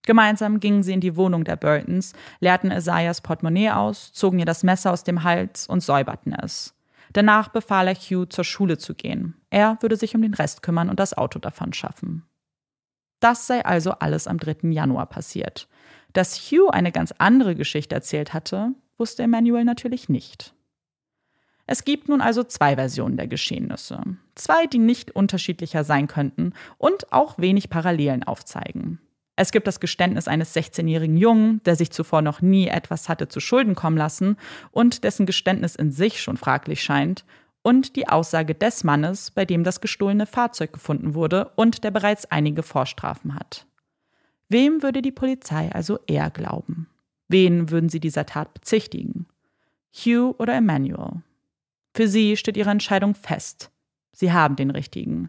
Gemeinsam 0.02 0.60
gingen 0.60 0.82
sie 0.82 0.92
in 0.92 1.00
die 1.00 1.16
Wohnung 1.16 1.44
der 1.44 1.56
Burtons, 1.56 2.12
leerten 2.40 2.70
Isaias 2.70 3.20
Portemonnaie 3.20 3.70
aus, 3.70 4.12
zogen 4.12 4.38
ihr 4.38 4.44
das 4.44 4.62
Messer 4.62 4.92
aus 4.92 5.04
dem 5.04 5.22
Hals 5.22 5.66
und 5.66 5.82
säuberten 5.82 6.34
es. 6.34 6.74
Danach 7.12 7.48
befahl 7.48 7.88
er 7.88 7.94
Hugh, 7.94 8.26
zur 8.26 8.44
Schule 8.44 8.78
zu 8.78 8.94
gehen. 8.94 9.34
Er 9.50 9.78
würde 9.80 9.96
sich 9.96 10.14
um 10.14 10.22
den 10.22 10.34
Rest 10.34 10.62
kümmern 10.62 10.88
und 10.88 11.00
das 11.00 11.16
Auto 11.16 11.38
davon 11.38 11.72
schaffen. 11.72 12.24
Das 13.20 13.46
sei 13.46 13.64
also 13.64 13.92
alles 13.92 14.26
am 14.26 14.38
3. 14.38 14.70
Januar 14.70 15.06
passiert. 15.06 15.68
Dass 16.12 16.38
Hugh 16.38 16.70
eine 16.70 16.92
ganz 16.92 17.12
andere 17.18 17.54
Geschichte 17.54 17.94
erzählt 17.94 18.32
hatte, 18.32 18.72
wusste 18.96 19.22
Emmanuel 19.22 19.64
natürlich 19.64 20.08
nicht. 20.08 20.54
Es 21.72 21.84
gibt 21.84 22.08
nun 22.08 22.20
also 22.20 22.42
zwei 22.42 22.74
Versionen 22.74 23.16
der 23.16 23.28
Geschehnisse. 23.28 24.00
Zwei, 24.34 24.66
die 24.66 24.80
nicht 24.80 25.12
unterschiedlicher 25.12 25.84
sein 25.84 26.08
könnten 26.08 26.52
und 26.78 27.12
auch 27.12 27.38
wenig 27.38 27.70
Parallelen 27.70 28.24
aufzeigen. 28.24 28.98
Es 29.36 29.52
gibt 29.52 29.68
das 29.68 29.78
Geständnis 29.78 30.26
eines 30.26 30.52
16-jährigen 30.56 31.16
Jungen, 31.16 31.62
der 31.62 31.76
sich 31.76 31.92
zuvor 31.92 32.22
noch 32.22 32.42
nie 32.42 32.66
etwas 32.66 33.08
hatte 33.08 33.28
zu 33.28 33.38
Schulden 33.38 33.76
kommen 33.76 33.96
lassen 33.96 34.36
und 34.72 35.04
dessen 35.04 35.26
Geständnis 35.26 35.76
in 35.76 35.92
sich 35.92 36.20
schon 36.20 36.36
fraglich 36.36 36.82
scheint, 36.82 37.24
und 37.62 37.94
die 37.94 38.08
Aussage 38.08 38.56
des 38.56 38.82
Mannes, 38.82 39.30
bei 39.30 39.44
dem 39.44 39.62
das 39.62 39.80
gestohlene 39.80 40.26
Fahrzeug 40.26 40.72
gefunden 40.72 41.14
wurde 41.14 41.52
und 41.54 41.84
der 41.84 41.92
bereits 41.92 42.26
einige 42.32 42.64
Vorstrafen 42.64 43.36
hat. 43.36 43.64
Wem 44.48 44.82
würde 44.82 45.02
die 45.02 45.12
Polizei 45.12 45.70
also 45.70 46.00
eher 46.08 46.30
glauben? 46.30 46.88
Wen 47.28 47.70
würden 47.70 47.90
sie 47.90 48.00
dieser 48.00 48.26
Tat 48.26 48.54
bezichtigen? 48.54 49.26
Hugh 49.92 50.34
oder 50.36 50.56
Emmanuel? 50.56 51.22
Für 52.00 52.08
sie 52.08 52.38
steht 52.38 52.56
ihre 52.56 52.70
Entscheidung 52.70 53.14
fest. 53.14 53.70
Sie 54.12 54.32
haben 54.32 54.56
den 54.56 54.70
richtigen. 54.70 55.28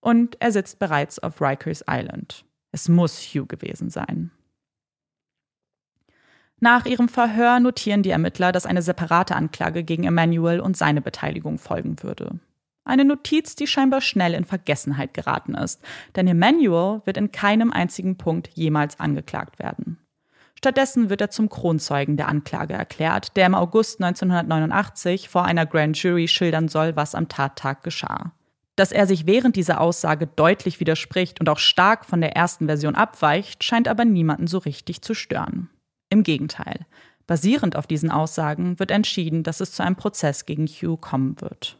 Und 0.00 0.36
er 0.38 0.52
sitzt 0.52 0.78
bereits 0.78 1.18
auf 1.18 1.40
Rikers 1.40 1.82
Island. 1.88 2.44
Es 2.72 2.90
muss 2.90 3.18
Hugh 3.22 3.46
gewesen 3.46 3.88
sein. 3.88 4.30
Nach 6.58 6.84
ihrem 6.84 7.08
Verhör 7.08 7.58
notieren 7.58 8.02
die 8.02 8.10
Ermittler, 8.10 8.52
dass 8.52 8.66
eine 8.66 8.82
separate 8.82 9.34
Anklage 9.34 9.82
gegen 9.82 10.04
Emmanuel 10.04 10.60
und 10.60 10.76
seine 10.76 11.00
Beteiligung 11.00 11.56
folgen 11.56 12.02
würde. 12.02 12.38
Eine 12.84 13.06
Notiz, 13.06 13.56
die 13.56 13.66
scheinbar 13.66 14.02
schnell 14.02 14.34
in 14.34 14.44
Vergessenheit 14.44 15.14
geraten 15.14 15.54
ist, 15.54 15.80
denn 16.16 16.28
Emmanuel 16.28 17.00
wird 17.06 17.16
in 17.16 17.32
keinem 17.32 17.72
einzigen 17.72 18.18
Punkt 18.18 18.50
jemals 18.52 19.00
angeklagt 19.00 19.58
werden. 19.58 19.96
Stattdessen 20.62 21.08
wird 21.08 21.22
er 21.22 21.30
zum 21.30 21.48
Kronzeugen 21.48 22.18
der 22.18 22.28
Anklage 22.28 22.74
erklärt, 22.74 23.34
der 23.34 23.46
im 23.46 23.54
August 23.54 24.02
1989 24.02 25.30
vor 25.30 25.46
einer 25.46 25.64
Grand 25.64 25.96
Jury 25.96 26.28
schildern 26.28 26.68
soll, 26.68 26.96
was 26.96 27.14
am 27.14 27.28
Tattag 27.28 27.82
geschah. 27.82 28.32
Dass 28.76 28.92
er 28.92 29.06
sich 29.06 29.26
während 29.26 29.56
dieser 29.56 29.80
Aussage 29.80 30.26
deutlich 30.26 30.78
widerspricht 30.78 31.40
und 31.40 31.48
auch 31.48 31.58
stark 31.58 32.04
von 32.04 32.20
der 32.20 32.36
ersten 32.36 32.66
Version 32.66 32.94
abweicht, 32.94 33.64
scheint 33.64 33.88
aber 33.88 34.04
niemanden 34.04 34.48
so 34.48 34.58
richtig 34.58 35.00
zu 35.00 35.14
stören. 35.14 35.70
Im 36.10 36.24
Gegenteil. 36.24 36.84
Basierend 37.26 37.74
auf 37.74 37.86
diesen 37.86 38.10
Aussagen 38.10 38.78
wird 38.78 38.90
entschieden, 38.90 39.42
dass 39.42 39.60
es 39.60 39.72
zu 39.72 39.82
einem 39.82 39.96
Prozess 39.96 40.44
gegen 40.44 40.66
Hugh 40.66 40.98
kommen 40.98 41.40
wird. 41.40 41.78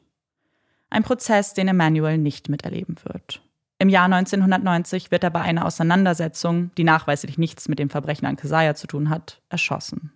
Ein 0.89 1.03
Prozess, 1.03 1.53
den 1.53 1.69
Emmanuel 1.69 2.17
nicht 2.17 2.49
miterleben 2.49 2.97
wird. 3.05 3.43
Im 3.81 3.89
Jahr 3.89 4.05
1990 4.05 5.11
wird 5.11 5.25
er 5.25 5.31
bei 5.31 5.41
einer 5.41 5.65
Auseinandersetzung, 5.65 6.71
die 6.77 6.85
nachweislich 6.85 7.39
nichts 7.39 7.67
mit 7.67 7.79
dem 7.79 7.89
Verbrechen 7.89 8.27
an 8.27 8.37
Keziah 8.37 8.75
zu 8.75 8.87
tun 8.87 9.09
hat, 9.09 9.41
erschossen. 9.49 10.13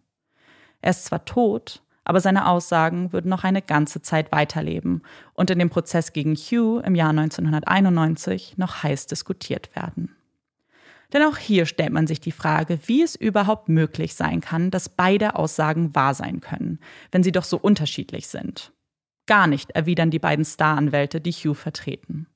Er 0.82 0.90
ist 0.90 1.06
zwar 1.06 1.24
tot, 1.24 1.80
aber 2.04 2.20
seine 2.20 2.46
Aussagen 2.46 3.14
würden 3.14 3.30
noch 3.30 3.42
eine 3.42 3.62
ganze 3.62 4.02
Zeit 4.02 4.32
weiterleben 4.32 5.00
und 5.32 5.48
in 5.48 5.58
dem 5.58 5.70
Prozess 5.70 6.12
gegen 6.12 6.36
Hugh 6.36 6.82
im 6.84 6.94
Jahr 6.94 7.08
1991 7.08 8.58
noch 8.58 8.82
heiß 8.82 9.06
diskutiert 9.06 9.74
werden. 9.74 10.14
Denn 11.14 11.22
auch 11.22 11.38
hier 11.38 11.64
stellt 11.64 11.92
man 11.94 12.06
sich 12.06 12.20
die 12.20 12.32
Frage, 12.32 12.78
wie 12.84 13.00
es 13.00 13.14
überhaupt 13.14 13.70
möglich 13.70 14.14
sein 14.14 14.42
kann, 14.42 14.70
dass 14.70 14.90
beide 14.90 15.36
Aussagen 15.36 15.94
wahr 15.94 16.12
sein 16.12 16.42
können, 16.42 16.80
wenn 17.12 17.22
sie 17.22 17.32
doch 17.32 17.44
so 17.44 17.56
unterschiedlich 17.56 18.26
sind. 18.26 18.72
Gar 19.24 19.46
nicht, 19.46 19.70
erwidern 19.70 20.10
die 20.10 20.18
beiden 20.18 20.44
Staranwälte, 20.44 21.22
die 21.22 21.32
Hugh 21.32 21.54
vertreten. 21.54 22.26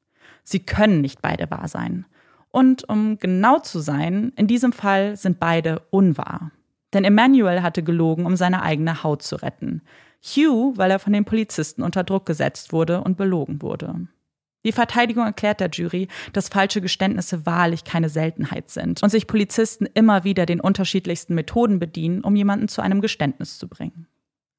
Sie 0.48 0.60
können 0.60 1.02
nicht 1.02 1.20
beide 1.20 1.50
wahr 1.50 1.68
sein. 1.68 2.06
Und 2.50 2.88
um 2.88 3.18
genau 3.18 3.58
zu 3.58 3.80
sein, 3.80 4.32
in 4.36 4.46
diesem 4.46 4.72
Fall 4.72 5.14
sind 5.14 5.38
beide 5.38 5.82
unwahr. 5.90 6.52
Denn 6.94 7.04
Emmanuel 7.04 7.62
hatte 7.62 7.82
gelogen, 7.82 8.24
um 8.24 8.34
seine 8.34 8.62
eigene 8.62 9.02
Haut 9.02 9.22
zu 9.22 9.36
retten. 9.36 9.82
Hugh, 10.22 10.72
weil 10.76 10.90
er 10.90 11.00
von 11.00 11.12
den 11.12 11.26
Polizisten 11.26 11.82
unter 11.82 12.02
Druck 12.02 12.24
gesetzt 12.24 12.72
wurde 12.72 13.02
und 13.02 13.18
belogen 13.18 13.60
wurde. 13.60 14.08
Die 14.64 14.72
Verteidigung 14.72 15.26
erklärt 15.26 15.60
der 15.60 15.68
Jury, 15.68 16.08
dass 16.32 16.48
falsche 16.48 16.80
Geständnisse 16.80 17.44
wahrlich 17.44 17.84
keine 17.84 18.08
Seltenheit 18.08 18.70
sind 18.70 19.02
und 19.02 19.10
sich 19.10 19.26
Polizisten 19.26 19.84
immer 19.92 20.24
wieder 20.24 20.46
den 20.46 20.60
unterschiedlichsten 20.60 21.34
Methoden 21.34 21.78
bedienen, 21.78 22.22
um 22.22 22.34
jemanden 22.34 22.68
zu 22.68 22.80
einem 22.80 23.02
Geständnis 23.02 23.58
zu 23.58 23.68
bringen. 23.68 24.06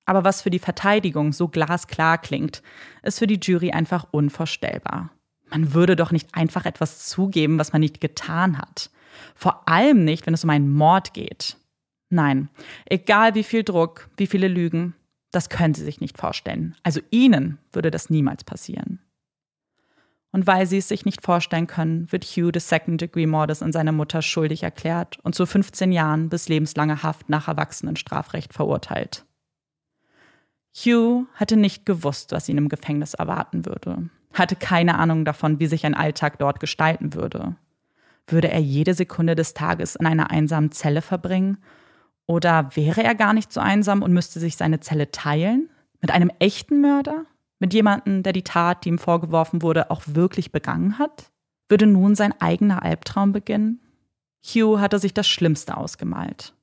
Aber 0.05 0.23
was 0.23 0.43
für 0.43 0.51
die 0.51 0.59
Verteidigung 0.59 1.33
so 1.33 1.47
glasklar 1.47 2.19
klingt, 2.19 2.61
ist 3.01 3.17
für 3.17 3.27
die 3.27 3.39
Jury 3.41 3.71
einfach 3.71 4.05
unvorstellbar. 4.11 5.09
Man 5.49 5.73
würde 5.73 5.95
doch 5.95 6.11
nicht 6.11 6.35
einfach 6.35 6.65
etwas 6.65 7.07
zugeben, 7.07 7.59
was 7.59 7.73
man 7.73 7.81
nicht 7.81 8.01
getan 8.01 8.57
hat. 8.57 8.89
Vor 9.35 9.67
allem 9.67 10.03
nicht, 10.03 10.25
wenn 10.25 10.33
es 10.33 10.43
um 10.43 10.49
einen 10.49 10.71
Mord 10.71 11.13
geht. 11.13 11.57
Nein, 12.09 12.49
egal 12.85 13.35
wie 13.35 13.43
viel 13.43 13.63
Druck, 13.63 14.09
wie 14.17 14.27
viele 14.27 14.47
Lügen, 14.47 14.95
das 15.31 15.49
können 15.49 15.75
Sie 15.75 15.83
sich 15.83 16.01
nicht 16.01 16.17
vorstellen. 16.17 16.75
Also 16.83 17.01
Ihnen 17.11 17.59
würde 17.71 17.91
das 17.91 18.09
niemals 18.09 18.43
passieren. 18.43 18.99
Und 20.31 20.45
weil 20.45 20.67
sie 20.67 20.77
es 20.77 20.87
sich 20.87 21.05
nicht 21.05 21.23
vorstellen 21.23 21.65
können, 21.67 22.11
wird 22.11 22.23
Hugh 22.23 22.51
des 22.51 22.69
Second-Degree-Mordes 22.69 23.63
an 23.63 23.71
seiner 23.71 23.91
Mutter 23.91 24.21
schuldig 24.21 24.61
erklärt 24.61 25.17
und 25.23 25.33
zu 25.33 25.45
15 25.45 25.91
Jahren 25.91 26.29
bis 26.29 26.49
lebenslanger 26.49 27.01
Haft 27.01 27.29
nach 27.29 27.47
Erwachsenenstrafrecht 27.47 28.53
verurteilt. 28.53 29.25
Hugh 30.75 31.25
hatte 31.33 31.57
nicht 31.57 31.85
gewusst, 31.85 32.31
was 32.31 32.47
ihn 32.47 32.59
im 32.59 32.69
Gefängnis 32.69 33.15
erwarten 33.15 33.65
würde, 33.65 34.09
hatte 34.33 34.55
keine 34.55 34.97
Ahnung 34.97 35.25
davon, 35.25 35.59
wie 35.59 35.67
sich 35.67 35.85
ein 35.85 35.95
Alltag 35.95 36.39
dort 36.39 36.59
gestalten 36.59 37.13
würde. 37.13 37.55
Würde 38.27 38.49
er 38.51 38.59
jede 38.59 38.93
Sekunde 38.93 39.35
des 39.35 39.53
Tages 39.53 39.95
in 39.95 40.05
einer 40.05 40.31
einsamen 40.31 40.71
Zelle 40.71 41.01
verbringen 41.01 41.57
oder 42.29 42.69
wäre 42.75 43.03
er 43.03 43.15
gar 43.15 43.33
nicht 43.33 43.51
so 43.51 43.59
einsam 43.59 44.03
und 44.03 44.13
müsste 44.13 44.39
sich 44.39 44.55
seine 44.55 44.79
Zelle 44.81 45.09
teilen? 45.09 45.67
Mit 45.99 46.11
einem 46.11 46.31
echten 46.37 46.79
Mörder? 46.79 47.25
Mit 47.57 47.73
jemandem, 47.73 48.21
der 48.21 48.33
die 48.33 48.43
Tat, 48.43 48.85
die 48.85 48.89
ihm 48.89 48.99
vorgeworfen 48.99 49.63
wurde, 49.63 49.89
auch 49.89 50.03
wirklich 50.05 50.51
begangen 50.51 50.99
hat? 50.99 51.31
Würde 51.69 51.87
nun 51.87 52.13
sein 52.13 52.39
eigener 52.39 52.83
Albtraum 52.83 53.31
beginnen? 53.31 53.79
Hugh 54.43 54.79
hatte 54.79 54.99
sich 54.99 55.15
das 55.15 55.27
Schlimmste 55.27 55.75
ausgemalt. 55.75 56.53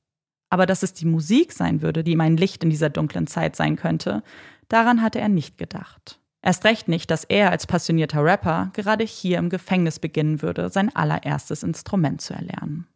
Aber 0.50 0.66
dass 0.66 0.84
es 0.84 0.92
die 0.92 1.04
Musik 1.04 1.52
sein 1.52 1.82
würde, 1.82 2.04
die 2.04 2.12
ihm 2.12 2.20
ein 2.20 2.36
Licht 2.36 2.62
in 2.62 2.70
dieser 2.70 2.88
dunklen 2.88 3.26
Zeit 3.26 3.56
sein 3.56 3.74
könnte, 3.74 4.22
daran 4.68 5.02
hatte 5.02 5.18
er 5.18 5.28
nicht 5.28 5.58
gedacht. 5.58 6.20
Erst 6.46 6.64
recht 6.64 6.86
nicht, 6.86 7.10
dass 7.10 7.24
er 7.24 7.50
als 7.50 7.66
passionierter 7.66 8.22
Rapper 8.22 8.70
gerade 8.72 9.02
hier 9.02 9.38
im 9.38 9.50
Gefängnis 9.50 9.98
beginnen 9.98 10.42
würde, 10.42 10.70
sein 10.70 10.94
allererstes 10.94 11.64
Instrument 11.64 12.20
zu 12.20 12.34
erlernen. 12.34 12.86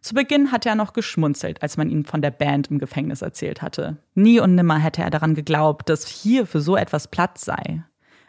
Zu 0.00 0.14
Beginn 0.14 0.50
hatte 0.50 0.70
er 0.70 0.76
noch 0.76 0.94
geschmunzelt, 0.94 1.60
als 1.60 1.76
man 1.76 1.90
ihm 1.90 2.06
von 2.06 2.22
der 2.22 2.30
Band 2.30 2.70
im 2.70 2.78
Gefängnis 2.78 3.20
erzählt 3.20 3.60
hatte. 3.60 3.98
Nie 4.14 4.40
und 4.40 4.54
nimmer 4.54 4.78
hätte 4.78 5.02
er 5.02 5.10
daran 5.10 5.34
geglaubt, 5.34 5.90
dass 5.90 6.06
hier 6.06 6.46
für 6.46 6.62
so 6.62 6.74
etwas 6.74 7.08
Platz 7.08 7.44
sei. 7.44 7.84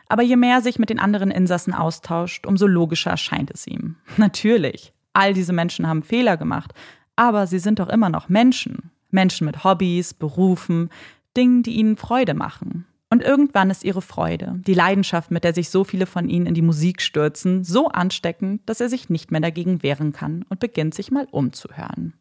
Aber 0.09 0.21
je 0.21 0.35
mehr 0.35 0.57
er 0.57 0.61
sich 0.61 0.79
mit 0.79 0.89
den 0.89 0.99
anderen 0.99 1.31
Insassen 1.31 1.73
austauscht, 1.73 2.45
umso 2.45 2.67
logischer 2.67 3.11
erscheint 3.11 3.51
es 3.51 3.65
ihm. 3.67 3.95
Natürlich, 4.17 4.91
all 5.13 5.33
diese 5.33 5.53
Menschen 5.53 5.87
haben 5.87 6.03
Fehler 6.03 6.35
gemacht, 6.35 6.73
aber 7.15 7.47
sie 7.47 7.59
sind 7.59 7.79
doch 7.79 7.87
immer 7.87 8.09
noch 8.09 8.27
Menschen. 8.27 8.91
Menschen 9.11 9.45
mit 9.45 9.63
Hobbys, 9.63 10.13
Berufen, 10.13 10.89
Dingen, 11.37 11.63
die 11.63 11.75
ihnen 11.75 11.95
Freude 11.95 12.33
machen. 12.33 12.85
Und 13.11 13.21
irgendwann 13.21 13.69
ist 13.69 13.83
ihre 13.83 14.01
Freude, 14.01 14.61
die 14.65 14.73
Leidenschaft, 14.73 15.31
mit 15.31 15.43
der 15.43 15.53
sich 15.53 15.69
so 15.69 15.83
viele 15.83 16.05
von 16.05 16.29
ihnen 16.29 16.45
in 16.45 16.53
die 16.53 16.61
Musik 16.61 17.01
stürzen, 17.01 17.65
so 17.65 17.89
ansteckend, 17.89 18.61
dass 18.67 18.79
er 18.79 18.87
sich 18.87 19.09
nicht 19.09 19.31
mehr 19.31 19.41
dagegen 19.41 19.83
wehren 19.83 20.13
kann 20.13 20.45
und 20.47 20.61
beginnt 20.61 20.93
sich 20.93 21.11
mal 21.11 21.27
umzuhören. 21.29 22.13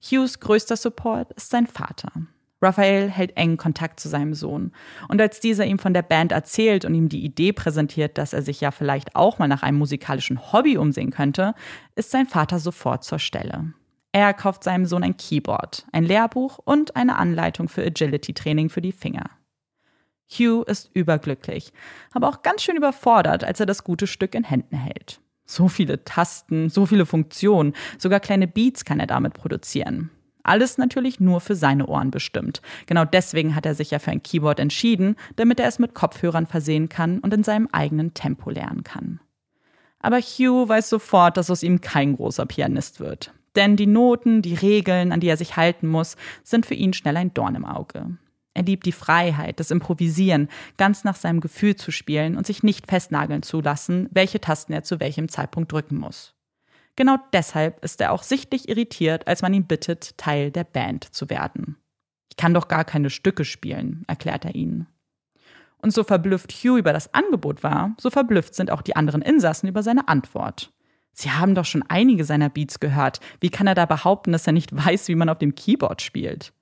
Hughes 0.00 0.38
größter 0.38 0.76
Support 0.76 1.32
ist 1.32 1.50
sein 1.50 1.66
Vater. 1.66 2.12
Raphael 2.62 3.10
hält 3.10 3.36
engen 3.36 3.56
Kontakt 3.56 3.98
zu 3.98 4.08
seinem 4.08 4.34
Sohn. 4.34 4.70
Und 5.08 5.20
als 5.20 5.40
dieser 5.40 5.66
ihm 5.66 5.80
von 5.80 5.94
der 5.94 6.02
Band 6.02 6.30
erzählt 6.30 6.84
und 6.84 6.94
ihm 6.94 7.08
die 7.08 7.24
Idee 7.24 7.52
präsentiert, 7.52 8.18
dass 8.18 8.32
er 8.32 8.42
sich 8.42 8.60
ja 8.60 8.70
vielleicht 8.70 9.16
auch 9.16 9.40
mal 9.40 9.48
nach 9.48 9.64
einem 9.64 9.78
musikalischen 9.78 10.52
Hobby 10.52 10.76
umsehen 10.76 11.10
könnte, 11.10 11.54
ist 11.96 12.12
sein 12.12 12.26
Vater 12.26 12.60
sofort 12.60 13.02
zur 13.02 13.18
Stelle. 13.18 13.72
Er 14.12 14.32
kauft 14.32 14.62
seinem 14.62 14.86
Sohn 14.86 15.02
ein 15.02 15.16
Keyboard, 15.16 15.86
ein 15.90 16.04
Lehrbuch 16.04 16.58
und 16.64 16.94
eine 16.94 17.16
Anleitung 17.16 17.68
für 17.68 17.82
Agility-Training 17.82 18.70
für 18.70 18.80
die 18.80 18.92
Finger. 18.92 19.30
Hugh 20.30 20.62
ist 20.66 20.90
überglücklich, 20.94 21.72
aber 22.12 22.28
auch 22.28 22.42
ganz 22.42 22.62
schön 22.62 22.76
überfordert, 22.76 23.44
als 23.44 23.60
er 23.60 23.66
das 23.66 23.84
gute 23.84 24.06
Stück 24.06 24.34
in 24.34 24.44
Händen 24.44 24.76
hält. 24.76 25.20
So 25.46 25.68
viele 25.68 26.04
Tasten, 26.04 26.68
so 26.68 26.84
viele 26.84 27.06
Funktionen, 27.06 27.72
sogar 27.96 28.20
kleine 28.20 28.46
Beats 28.46 28.84
kann 28.84 29.00
er 29.00 29.06
damit 29.06 29.34
produzieren. 29.34 30.10
Alles 30.42 30.78
natürlich 30.78 31.20
nur 31.20 31.40
für 31.40 31.54
seine 31.54 31.86
Ohren 31.86 32.10
bestimmt. 32.10 32.62
Genau 32.86 33.04
deswegen 33.04 33.54
hat 33.54 33.66
er 33.66 33.74
sich 33.74 33.90
ja 33.90 33.98
für 33.98 34.10
ein 34.10 34.22
Keyboard 34.22 34.60
entschieden, 34.60 35.16
damit 35.36 35.60
er 35.60 35.68
es 35.68 35.78
mit 35.78 35.94
Kopfhörern 35.94 36.46
versehen 36.46 36.88
kann 36.88 37.18
und 37.18 37.34
in 37.34 37.44
seinem 37.44 37.68
eigenen 37.72 38.14
Tempo 38.14 38.50
lernen 38.50 38.82
kann. 38.84 39.20
Aber 40.00 40.18
Hugh 40.18 40.68
weiß 40.68 40.88
sofort, 40.88 41.36
dass 41.36 41.50
aus 41.50 41.62
ihm 41.62 41.80
kein 41.80 42.16
großer 42.16 42.46
Pianist 42.46 43.00
wird. 43.00 43.32
Denn 43.56 43.76
die 43.76 43.86
Noten, 43.86 44.42
die 44.42 44.54
Regeln, 44.54 45.12
an 45.12 45.20
die 45.20 45.28
er 45.28 45.36
sich 45.36 45.56
halten 45.56 45.88
muss, 45.88 46.16
sind 46.44 46.64
für 46.64 46.74
ihn 46.74 46.92
schnell 46.92 47.16
ein 47.16 47.34
Dorn 47.34 47.54
im 47.54 47.64
Auge. 47.64 48.16
Er 48.58 48.64
liebt 48.64 48.86
die 48.86 48.92
Freiheit, 48.92 49.60
das 49.60 49.70
Improvisieren, 49.70 50.48
ganz 50.78 51.04
nach 51.04 51.14
seinem 51.14 51.38
Gefühl 51.38 51.76
zu 51.76 51.92
spielen 51.92 52.36
und 52.36 52.44
sich 52.44 52.64
nicht 52.64 52.88
festnageln 52.88 53.44
zu 53.44 53.60
lassen, 53.60 54.08
welche 54.10 54.40
Tasten 54.40 54.72
er 54.72 54.82
zu 54.82 54.98
welchem 54.98 55.28
Zeitpunkt 55.28 55.70
drücken 55.70 55.96
muss. 55.96 56.34
Genau 56.96 57.18
deshalb 57.32 57.84
ist 57.84 58.00
er 58.00 58.10
auch 58.10 58.24
sichtlich 58.24 58.68
irritiert, 58.68 59.28
als 59.28 59.42
man 59.42 59.54
ihn 59.54 59.68
bittet, 59.68 60.18
Teil 60.18 60.50
der 60.50 60.64
Band 60.64 61.04
zu 61.14 61.30
werden. 61.30 61.76
Ich 62.32 62.36
kann 62.36 62.52
doch 62.52 62.66
gar 62.66 62.84
keine 62.84 63.10
Stücke 63.10 63.44
spielen, 63.44 64.02
erklärt 64.08 64.44
er 64.44 64.56
ihnen. 64.56 64.88
Und 65.80 65.92
so 65.92 66.02
verblüfft 66.02 66.50
Hugh 66.50 66.78
über 66.78 66.92
das 66.92 67.14
Angebot 67.14 67.62
war, 67.62 67.94
so 67.96 68.10
verblüfft 68.10 68.56
sind 68.56 68.72
auch 68.72 68.82
die 68.82 68.96
anderen 68.96 69.22
Insassen 69.22 69.68
über 69.68 69.84
seine 69.84 70.08
Antwort. 70.08 70.72
Sie 71.12 71.30
haben 71.30 71.54
doch 71.54 71.64
schon 71.64 71.84
einige 71.86 72.24
seiner 72.24 72.48
Beats 72.48 72.80
gehört. 72.80 73.20
Wie 73.38 73.50
kann 73.50 73.68
er 73.68 73.76
da 73.76 73.86
behaupten, 73.86 74.32
dass 74.32 74.48
er 74.48 74.52
nicht 74.52 74.74
weiß, 74.74 75.06
wie 75.06 75.14
man 75.14 75.28
auf 75.28 75.38
dem 75.38 75.54
Keyboard 75.54 76.02
spielt? 76.02 76.52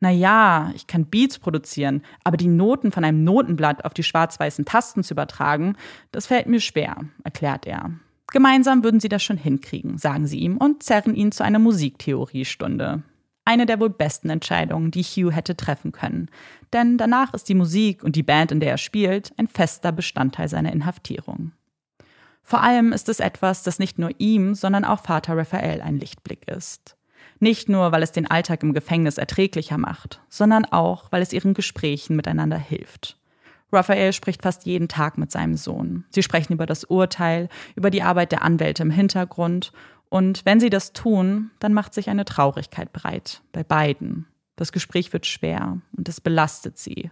Naja, 0.00 0.72
ich 0.74 0.86
kann 0.86 1.06
Beats 1.06 1.38
produzieren, 1.38 2.02
aber 2.22 2.36
die 2.36 2.48
Noten 2.48 2.92
von 2.92 3.04
einem 3.04 3.24
Notenblatt 3.24 3.84
auf 3.84 3.94
die 3.94 4.02
schwarz-weißen 4.02 4.64
Tasten 4.64 5.02
zu 5.02 5.14
übertragen, 5.14 5.76
das 6.12 6.26
fällt 6.26 6.46
mir 6.46 6.60
schwer, 6.60 6.96
erklärt 7.24 7.66
er. 7.66 7.92
Gemeinsam 8.28 8.84
würden 8.84 9.00
sie 9.00 9.08
das 9.08 9.22
schon 9.22 9.38
hinkriegen, 9.38 9.98
sagen 9.98 10.26
sie 10.26 10.40
ihm 10.40 10.58
und 10.58 10.82
zerren 10.82 11.14
ihn 11.14 11.32
zu 11.32 11.44
einer 11.44 11.58
Musiktheoriestunde. 11.58 13.02
Eine 13.44 13.64
der 13.64 13.78
wohl 13.78 13.90
besten 13.90 14.28
Entscheidungen, 14.28 14.90
die 14.90 15.04
Hugh 15.04 15.30
hätte 15.30 15.56
treffen 15.56 15.92
können. 15.92 16.28
Denn 16.72 16.98
danach 16.98 17.32
ist 17.32 17.48
die 17.48 17.54
Musik 17.54 18.02
und 18.02 18.16
die 18.16 18.24
Band, 18.24 18.50
in 18.50 18.58
der 18.58 18.72
er 18.72 18.78
spielt, 18.78 19.32
ein 19.38 19.46
fester 19.46 19.92
Bestandteil 19.92 20.48
seiner 20.48 20.72
Inhaftierung. 20.72 21.52
Vor 22.42 22.62
allem 22.62 22.92
ist 22.92 23.08
es 23.08 23.20
etwas, 23.20 23.62
das 23.62 23.78
nicht 23.78 23.98
nur 23.98 24.10
ihm, 24.18 24.54
sondern 24.54 24.84
auch 24.84 25.00
Vater 25.00 25.36
Raphael 25.36 25.80
ein 25.80 25.98
Lichtblick 25.98 26.48
ist. 26.48 26.95
Nicht 27.38 27.68
nur, 27.68 27.92
weil 27.92 28.02
es 28.02 28.12
den 28.12 28.30
Alltag 28.30 28.62
im 28.62 28.72
Gefängnis 28.72 29.18
erträglicher 29.18 29.78
macht, 29.78 30.20
sondern 30.28 30.64
auch, 30.64 31.12
weil 31.12 31.22
es 31.22 31.32
ihren 31.32 31.54
Gesprächen 31.54 32.16
miteinander 32.16 32.58
hilft. 32.58 33.18
Raphael 33.72 34.12
spricht 34.12 34.42
fast 34.42 34.64
jeden 34.64 34.88
Tag 34.88 35.18
mit 35.18 35.30
seinem 35.30 35.56
Sohn. 35.56 36.04
Sie 36.10 36.22
sprechen 36.22 36.52
über 36.52 36.66
das 36.66 36.84
Urteil, 36.84 37.48
über 37.74 37.90
die 37.90 38.02
Arbeit 38.02 38.32
der 38.32 38.42
Anwälte 38.42 38.82
im 38.82 38.90
Hintergrund. 38.90 39.72
Und 40.08 40.46
wenn 40.46 40.60
sie 40.60 40.70
das 40.70 40.92
tun, 40.92 41.50
dann 41.58 41.74
macht 41.74 41.92
sich 41.92 42.08
eine 42.08 42.24
Traurigkeit 42.24 42.92
breit, 42.92 43.42
bei 43.52 43.64
beiden. 43.64 44.26
Das 44.54 44.72
Gespräch 44.72 45.12
wird 45.12 45.26
schwer 45.26 45.78
und 45.96 46.08
es 46.08 46.20
belastet 46.20 46.78
sie. 46.78 47.10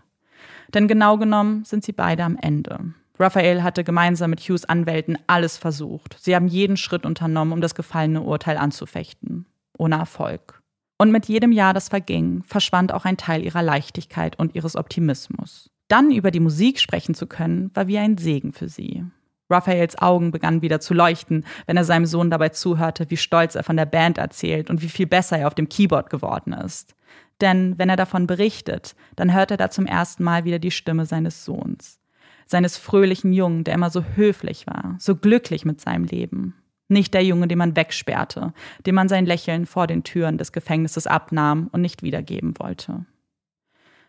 Denn 0.73 0.89
genau 0.89 1.19
genommen 1.19 1.65
sind 1.65 1.85
sie 1.85 1.93
beide 1.93 2.25
am 2.25 2.39
Ende. 2.41 2.95
Raphael 3.19 3.63
hatte 3.63 3.85
gemeinsam 3.85 4.31
mit 4.31 4.41
Hughes 4.41 4.65
Anwälten 4.65 5.19
alles 5.27 5.59
versucht. 5.59 6.17
Sie 6.21 6.35
haben 6.35 6.49
jeden 6.49 6.77
Schritt 6.77 7.05
unternommen, 7.05 7.53
um 7.53 7.61
das 7.61 7.75
gefallene 7.75 8.23
Urteil 8.23 8.57
anzufechten 8.57 9.47
ohne 9.79 9.97
Erfolg. 9.97 10.63
Und 10.99 11.11
mit 11.11 11.27
jedem 11.27 11.53
Jahr, 11.53 11.75
das 11.75 11.89
verging, 11.89 12.43
verschwand 12.45 12.93
auch 12.93 13.05
ein 13.05 13.17
Teil 13.17 13.45
ihrer 13.45 13.63
Leichtigkeit 13.63 14.39
und 14.39 14.55
ihres 14.55 14.77
Optimismus. 14.77 15.71
Dann 15.89 16.11
über 16.11 16.31
die 16.31 16.41
Musik 16.41 16.81
sprechen 16.81 17.15
zu 17.15 17.27
können, 17.27 17.71
war 17.75 17.89
wie 17.89 17.99
ein 17.99 18.17
Segen 18.17 18.53
für 18.53 18.69
sie. 18.69 19.05
Raphaels 19.51 19.99
Augen 19.99 20.31
begannen 20.31 20.63
wieder 20.63 20.81
zu 20.81 20.95
leuchten, 20.95 21.45
wenn 21.67 21.77
er 21.77 21.85
seinem 21.85 22.07
Sohn 22.07 22.31
dabei 22.31 22.49
zuhörte, 22.49 23.11
wie 23.11 23.17
stolz 23.17 23.55
er 23.55 23.63
von 23.63 23.77
der 23.77 23.87
Band 23.87 24.19
erzählt 24.19 24.71
und 24.71 24.81
wie 24.81 24.89
viel 24.89 25.07
besser 25.07 25.39
er 25.39 25.47
auf 25.47 25.55
dem 25.55 25.69
Keyboard 25.69 26.09
geworden 26.09 26.53
ist. 26.53 26.95
Denn 27.41 27.79
wenn 27.79 27.91
er 27.91 27.97
davon 27.97 28.27
berichtet, 28.27 28.95
dann 29.17 29.35
hört 29.35 29.51
er 29.51 29.57
da 29.57 29.71
zum 29.71 29.87
ersten 29.87 30.25
Mal 30.25 30.45
wieder 30.45 30.59
die 30.59 30.71
Stimme 30.71 31.05
seines 31.05 31.45
Sohns. 31.45 32.01
Seines 32.47 32.77
fröhlichen 32.77 33.33
Jungen, 33.33 33.65
der 33.65 33.75
immer 33.75 33.91
so 33.91 34.03
höflich 34.03 34.67
war, 34.67 34.97
so 34.99 35.17
glücklich 35.17 35.65
mit 35.65 35.81
seinem 35.81 36.05
Leben. 36.05 36.55
Nicht 36.89 37.15
der 37.15 37.25
Junge, 37.25 37.49
den 37.49 37.59
man 37.59 37.77
wegsperrte, 37.77 38.53
dem 38.85 38.95
man 38.95 39.09
sein 39.09 39.27
Lächeln 39.27 39.67
vor 39.67 39.87
den 39.87 40.05
Türen 40.05 40.37
des 40.37 40.53
Gefängnisses 40.53 41.07
abnahm 41.07 41.69
und 41.73 41.81
nicht 41.81 42.03
wiedergeben 42.03 42.55
wollte. 42.59 43.07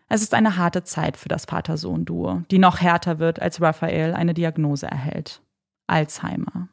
Es 0.08 0.22
ist 0.22 0.34
eine 0.34 0.56
harte 0.56 0.84
Zeit 0.84 1.16
für 1.16 1.28
das 1.28 1.46
Vater-Sohn-Duo, 1.46 2.42
die 2.50 2.58
noch 2.58 2.80
härter 2.80 3.18
wird, 3.18 3.40
als 3.40 3.60
Raphael 3.60 4.14
eine 4.14 4.34
Diagnose 4.34 4.86
erhält. 4.86 5.40
Alzheimer. 5.88 6.68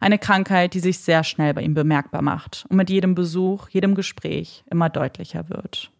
Eine 0.00 0.18
Krankheit, 0.18 0.74
die 0.74 0.80
sich 0.80 0.98
sehr 1.00 1.24
schnell 1.24 1.54
bei 1.54 1.62
ihm 1.62 1.74
bemerkbar 1.74 2.22
macht 2.22 2.66
und 2.68 2.76
mit 2.76 2.88
jedem 2.88 3.14
Besuch, 3.14 3.68
jedem 3.68 3.94
Gespräch 3.94 4.64
immer 4.70 4.88
deutlicher 4.88 5.48
wird. 5.48 5.90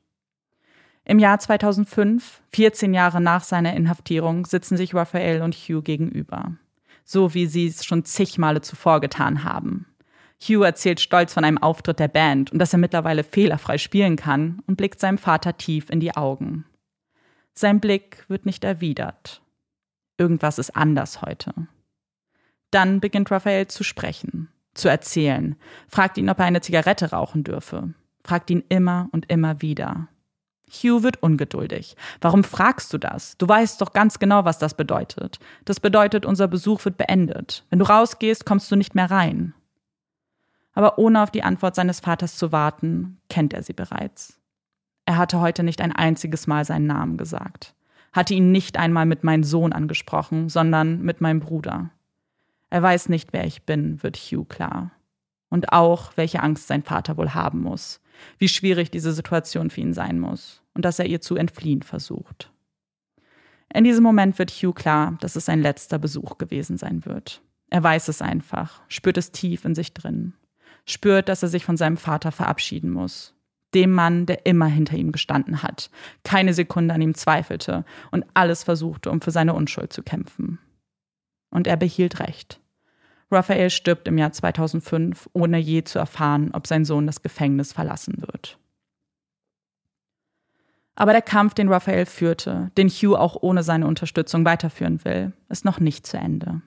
Im 1.05 1.19
Jahr 1.19 1.39
2005, 1.39 2.43
14 2.53 2.95
Jahre 2.95 3.21
nach 3.21 3.43
seiner 3.43 3.75
Inhaftierung, 3.75 4.47
sitzen 4.47 4.77
sich 4.77 4.95
Raphael 4.95 5.43
und 5.43 5.55
Hugh 5.55 5.83
gegenüber 5.83 6.53
so 7.09 7.33
wie 7.33 7.47
sie 7.47 7.67
es 7.67 7.87
schon 7.87 8.05
zig 8.05 8.37
Male 8.37 8.61
zuvor 8.61 9.01
getan 9.01 9.43
haben. 9.43 9.87
Hugh 10.43 10.63
erzählt 10.63 11.01
stolz 11.01 11.33
von 11.33 11.43
einem 11.43 11.57
Auftritt 11.57 11.99
der 11.99 12.09
Band 12.09 12.53
und 12.53 12.59
dass 12.59 12.75
er 12.75 12.79
mittlerweile 12.79 13.25
fehlerfrei 13.25 13.79
spielen 13.79 14.17
kann 14.17 14.63
und 14.67 14.77
blickt 14.77 15.01
seinem 15.01 15.17
Vater 15.17 15.57
tief 15.57 15.89
in 15.89 16.01
die 16.01 16.15
Augen. 16.15 16.67
Sein 17.55 17.81
Blick 17.81 18.27
wird 18.29 18.45
nicht 18.45 18.63
erwidert. 18.63 19.41
Irgendwas 20.19 20.59
ist 20.59 20.77
anders 20.77 21.23
heute. 21.23 21.55
Dann 22.71 23.01
beginnt 23.01 23.31
Raphael 23.31 23.69
zu 23.69 23.85
sprechen, 23.85 24.49
zu 24.75 24.89
erzählen, 24.89 25.57
fragt 25.89 26.19
ihn, 26.19 26.29
ob 26.29 26.39
er 26.39 26.45
eine 26.45 26.61
Zigarette 26.61 27.11
rauchen 27.11 27.43
dürfe, 27.43 27.95
fragt 28.23 28.51
ihn 28.51 28.63
immer 28.69 29.09
und 29.13 29.31
immer 29.33 29.63
wieder. 29.63 30.09
Hugh 30.71 31.03
wird 31.03 31.23
ungeduldig. 31.23 31.97
Warum 32.21 32.45
fragst 32.45 32.93
du 32.93 32.99
das? 32.99 33.37
Du 33.39 33.49
weißt 33.49 33.81
doch 33.81 33.93
ganz 33.93 34.19
genau, 34.19 34.45
was 34.45 34.59
das 34.59 34.75
bedeutet. 34.75 35.39
Das 35.65 35.81
bedeutet, 35.81 36.27
unser 36.27 36.49
Besuch 36.49 36.85
wird 36.85 36.97
beendet. 36.97 37.65
Wenn 37.71 37.79
du 37.79 37.89
rausgehst, 37.89 38.45
kommst 38.45 38.71
du 38.71 38.77
nicht 38.77 38.95
mehr 38.95 39.11
rein. 39.11 39.55
Aber 40.75 40.99
ohne 40.99 41.23
auf 41.23 41.31
die 41.31 41.43
Antwort 41.43 41.75
seines 41.75 42.01
Vaters 42.01 42.37
zu 42.37 42.53
warten, 42.53 43.21
kennt 43.29 43.53
er 43.53 43.63
sie 43.63 43.73
bereits. 43.73 44.39
Er 45.07 45.17
hatte 45.17 45.41
heute 45.41 45.63
nicht 45.63 45.81
ein 45.81 45.93
einziges 45.93 46.47
Mal 46.47 46.65
seinen 46.65 46.87
Namen 46.87 47.17
gesagt, 47.17 47.75
hatte 48.13 48.35
ihn 48.35 48.53
nicht 48.53 48.77
einmal 48.77 49.07
mit 49.07 49.25
meinem 49.25 49.43
Sohn 49.43 49.73
angesprochen, 49.73 50.49
sondern 50.49 51.03
mit 51.03 51.21
meinem 51.21 51.41
Bruder. 51.41 51.91
Er 52.71 52.83
weiß 52.83 53.09
nicht, 53.09 53.33
wer 53.33 53.45
ich 53.45 53.63
bin, 53.63 54.03
wird 54.03 54.17
Hugh 54.17 54.45
klar. 54.45 54.91
Und 55.49 55.73
auch, 55.73 56.13
welche 56.17 56.43
Angst 56.43 56.67
sein 56.67 56.83
Vater 56.83 57.17
wohl 57.17 57.35
haben 57.35 57.61
muss, 57.61 58.01
wie 58.39 58.49
schwierig 58.49 58.91
diese 58.91 59.13
Situation 59.13 59.71
für 59.71 59.81
ihn 59.81 59.95
sein 59.95 60.19
muss 60.19 60.63
und 60.75 60.85
dass 60.85 60.99
er 60.99 61.07
ihr 61.07 61.21
zu 61.21 61.37
entfliehen 61.37 61.83
versucht. 61.83 62.53
In 63.73 63.85
diesem 63.85 64.03
Moment 64.03 64.39
wird 64.39 64.51
Hugh 64.51 64.73
klar, 64.73 65.19
dass 65.21 65.37
es 65.37 65.45
sein 65.45 65.61
letzter 65.61 65.99
Besuch 65.99 66.39
gewesen 66.39 66.79
sein 66.79 67.05
wird. 67.05 67.43
Er 67.71 67.83
weiß 67.83 68.09
es 68.09 68.23
einfach, 68.23 68.81
spürt 68.89 69.19
es 69.19 69.31
tief 69.31 69.65
in 69.65 69.75
sich 69.75 69.93
drin, 69.93 70.33
spürt, 70.87 71.29
dass 71.29 71.43
er 71.43 71.49
sich 71.49 71.65
von 71.65 71.77
seinem 71.77 71.99
Vater 71.99 72.33
verabschieden 72.33 72.91
muss, 72.91 73.35
dem 73.75 73.93
Mann, 73.93 74.25
der 74.25 74.47
immer 74.47 74.67
hinter 74.67 74.97
ihm 74.97 75.13
gestanden 75.13 75.63
hat, 75.63 75.91
keine 76.25 76.55
Sekunde 76.55 76.95
an 76.95 77.03
ihm 77.03 77.15
zweifelte 77.15 77.85
und 78.11 78.25
alles 78.33 78.65
versuchte, 78.65 79.11
um 79.11 79.21
für 79.21 79.31
seine 79.31 79.53
Unschuld 79.53 79.93
zu 79.93 80.03
kämpfen. 80.03 80.59
Und 81.51 81.67
er 81.67 81.77
behielt 81.77 82.21
recht. 82.21 82.61
Raphael 83.31 83.71
stirbt 83.71 84.09
im 84.09 84.19
Jahr 84.19 84.33
2005, 84.33 85.29
ohne 85.33 85.59
je 85.59 85.85
zu 85.85 85.99
erfahren, 85.99 86.51
ob 86.53 86.67
sein 86.67 86.85
Sohn 86.85 87.07
das 87.07 87.23
Gefängnis 87.23 87.73
verlassen 87.73 88.23
wird. 88.23 88.59
Aber 90.95 91.13
der 91.13 91.23
Kampf, 91.23 91.55
den 91.55 91.69
Raphael 91.69 92.07
führte, 92.07 92.73
den 92.77 92.89
Hugh 92.89 93.17
auch 93.17 93.37
ohne 93.41 93.63
seine 93.63 93.87
Unterstützung 93.87 94.45
weiterführen 94.45 95.05
will, 95.05 95.33
ist 95.49 95.65
noch 95.65 95.79
nicht 95.79 96.07
zu 96.07 96.17
Ende. 96.17 96.63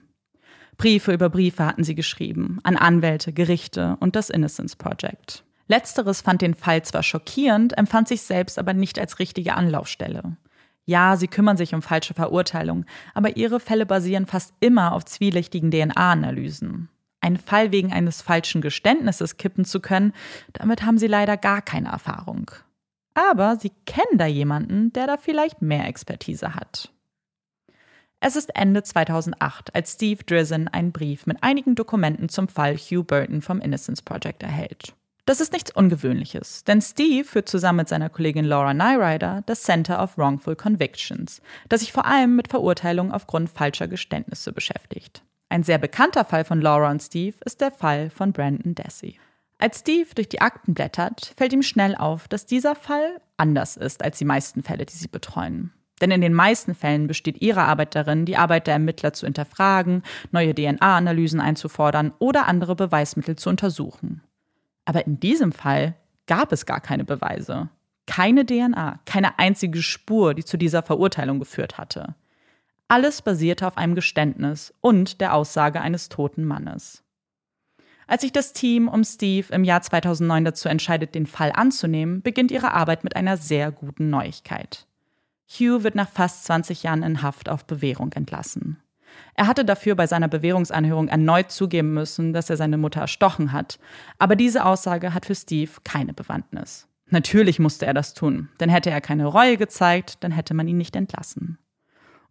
Briefe 0.78 1.12
über 1.12 1.28
Briefe 1.28 1.66
hatten 1.66 1.84
sie 1.84 1.94
geschrieben, 1.94 2.58
an 2.62 2.76
Anwälte, 2.76 3.32
Gerichte 3.32 3.96
und 4.00 4.16
das 4.16 4.30
Innocence 4.30 4.74
Project. 4.76 5.44
Letzteres 5.68 6.22
fand 6.22 6.42
den 6.42 6.54
Fall 6.54 6.82
zwar 6.82 7.02
schockierend, 7.02 7.76
empfand 7.76 8.08
sich 8.08 8.22
selbst 8.22 8.58
aber 8.58 8.72
nicht 8.72 8.98
als 8.98 9.18
richtige 9.18 9.54
Anlaufstelle. 9.54 10.36
Ja, 10.84 11.16
sie 11.16 11.28
kümmern 11.28 11.56
sich 11.56 11.74
um 11.74 11.82
falsche 11.82 12.14
Verurteilungen, 12.14 12.86
aber 13.14 13.36
ihre 13.36 13.60
Fälle 13.60 13.86
basieren 13.86 14.26
fast 14.26 14.52
immer 14.60 14.92
auf 14.92 15.04
zwielichtigen 15.04 15.70
DNA-Analysen. 15.70 16.88
Einen 17.20 17.36
Fall 17.36 17.70
wegen 17.70 17.92
eines 17.92 18.20
falschen 18.20 18.60
Geständnisses 18.60 19.36
kippen 19.36 19.64
zu 19.64 19.80
können, 19.80 20.12
damit 20.52 20.82
haben 20.82 20.98
sie 20.98 21.06
leider 21.06 21.36
gar 21.36 21.62
keine 21.62 21.90
Erfahrung. 21.90 22.50
Aber 23.14 23.56
sie 23.56 23.70
kennen 23.86 24.18
da 24.18 24.26
jemanden, 24.26 24.92
der 24.92 25.06
da 25.06 25.16
vielleicht 25.16 25.62
mehr 25.62 25.86
Expertise 25.86 26.54
hat. 26.56 26.90
Es 28.18 28.36
ist 28.36 28.54
Ende 28.56 28.82
2008, 28.82 29.74
als 29.74 29.94
Steve 29.94 30.22
Drizzen 30.24 30.68
einen 30.68 30.92
Brief 30.92 31.26
mit 31.26 31.42
einigen 31.42 31.74
Dokumenten 31.74 32.28
zum 32.28 32.48
Fall 32.48 32.76
Hugh 32.76 33.04
Burton 33.04 33.42
vom 33.42 33.60
Innocence 33.60 34.02
Project 34.02 34.42
erhält. 34.42 34.94
Das 35.24 35.40
ist 35.40 35.52
nichts 35.52 35.70
Ungewöhnliches, 35.70 36.64
denn 36.64 36.82
Steve 36.82 37.24
führt 37.24 37.48
zusammen 37.48 37.76
mit 37.76 37.88
seiner 37.88 38.10
Kollegin 38.10 38.44
Laura 38.44 38.74
Nyrider 38.74 39.44
das 39.46 39.62
Center 39.62 40.02
of 40.02 40.18
Wrongful 40.18 40.56
Convictions, 40.56 41.40
das 41.68 41.80
sich 41.80 41.92
vor 41.92 42.06
allem 42.06 42.34
mit 42.34 42.48
Verurteilungen 42.48 43.12
aufgrund 43.12 43.48
falscher 43.48 43.86
Geständnisse 43.86 44.52
beschäftigt. 44.52 45.22
Ein 45.48 45.62
sehr 45.62 45.78
bekannter 45.78 46.24
Fall 46.24 46.44
von 46.44 46.60
Laura 46.60 46.90
und 46.90 47.00
Steve 47.00 47.36
ist 47.44 47.60
der 47.60 47.70
Fall 47.70 48.10
von 48.10 48.32
Brandon 48.32 48.74
Dassey. 48.74 49.16
Als 49.58 49.78
Steve 49.78 50.08
durch 50.16 50.28
die 50.28 50.40
Akten 50.40 50.74
blättert, 50.74 51.34
fällt 51.36 51.52
ihm 51.52 51.62
schnell 51.62 51.94
auf, 51.94 52.26
dass 52.26 52.46
dieser 52.46 52.74
Fall 52.74 53.20
anders 53.36 53.76
ist 53.76 54.02
als 54.02 54.18
die 54.18 54.24
meisten 54.24 54.64
Fälle, 54.64 54.86
die 54.86 54.96
sie 54.96 55.06
betreuen. 55.06 55.72
Denn 56.00 56.10
in 56.10 56.20
den 56.20 56.34
meisten 56.34 56.74
Fällen 56.74 57.06
besteht 57.06 57.40
ihre 57.40 57.62
Arbeit 57.62 57.94
darin, 57.94 58.24
die 58.24 58.36
Arbeit 58.36 58.66
der 58.66 58.74
Ermittler 58.74 59.12
zu 59.12 59.26
hinterfragen, 59.26 60.02
neue 60.32 60.52
DNA-Analysen 60.52 61.40
einzufordern 61.40 62.12
oder 62.18 62.48
andere 62.48 62.74
Beweismittel 62.74 63.36
zu 63.36 63.50
untersuchen. 63.50 64.20
Aber 64.84 65.06
in 65.06 65.20
diesem 65.20 65.52
Fall 65.52 65.94
gab 66.26 66.52
es 66.52 66.66
gar 66.66 66.80
keine 66.80 67.04
Beweise. 67.04 67.68
Keine 68.06 68.44
DNA, 68.44 69.00
keine 69.04 69.38
einzige 69.38 69.82
Spur, 69.82 70.34
die 70.34 70.44
zu 70.44 70.56
dieser 70.56 70.82
Verurteilung 70.82 71.38
geführt 71.38 71.78
hatte. 71.78 72.14
Alles 72.88 73.22
basierte 73.22 73.66
auf 73.66 73.78
einem 73.78 73.94
Geständnis 73.94 74.74
und 74.80 75.20
der 75.20 75.34
Aussage 75.34 75.80
eines 75.80 76.08
toten 76.08 76.44
Mannes. 76.44 77.02
Als 78.06 78.22
sich 78.22 78.32
das 78.32 78.52
Team 78.52 78.88
um 78.88 79.04
Steve 79.04 79.54
im 79.54 79.64
Jahr 79.64 79.80
2009 79.80 80.44
dazu 80.44 80.68
entscheidet, 80.68 81.14
den 81.14 81.26
Fall 81.26 81.52
anzunehmen, 81.54 82.20
beginnt 82.20 82.50
ihre 82.50 82.74
Arbeit 82.74 83.04
mit 83.04 83.16
einer 83.16 83.36
sehr 83.36 83.70
guten 83.70 84.10
Neuigkeit. 84.10 84.86
Hugh 85.48 85.84
wird 85.84 85.94
nach 85.94 86.10
fast 86.10 86.44
20 86.44 86.82
Jahren 86.82 87.02
in 87.02 87.22
Haft 87.22 87.48
auf 87.48 87.64
Bewährung 87.64 88.12
entlassen. 88.12 88.82
Er 89.34 89.46
hatte 89.46 89.64
dafür 89.64 89.94
bei 89.94 90.06
seiner 90.06 90.28
Bewährungsanhörung 90.28 91.08
erneut 91.08 91.50
zugeben 91.50 91.94
müssen, 91.94 92.32
dass 92.32 92.50
er 92.50 92.56
seine 92.56 92.78
Mutter 92.78 93.00
erstochen 93.00 93.52
hat, 93.52 93.78
aber 94.18 94.36
diese 94.36 94.64
Aussage 94.64 95.14
hat 95.14 95.26
für 95.26 95.34
Steve 95.34 95.70
keine 95.84 96.12
Bewandtnis. 96.12 96.86
Natürlich 97.06 97.58
musste 97.58 97.86
er 97.86 97.94
das 97.94 98.14
tun, 98.14 98.48
denn 98.60 98.70
hätte 98.70 98.90
er 98.90 99.00
keine 99.00 99.26
Reue 99.26 99.56
gezeigt, 99.56 100.18
dann 100.20 100.32
hätte 100.32 100.54
man 100.54 100.66
ihn 100.66 100.78
nicht 100.78 100.96
entlassen. 100.96 101.58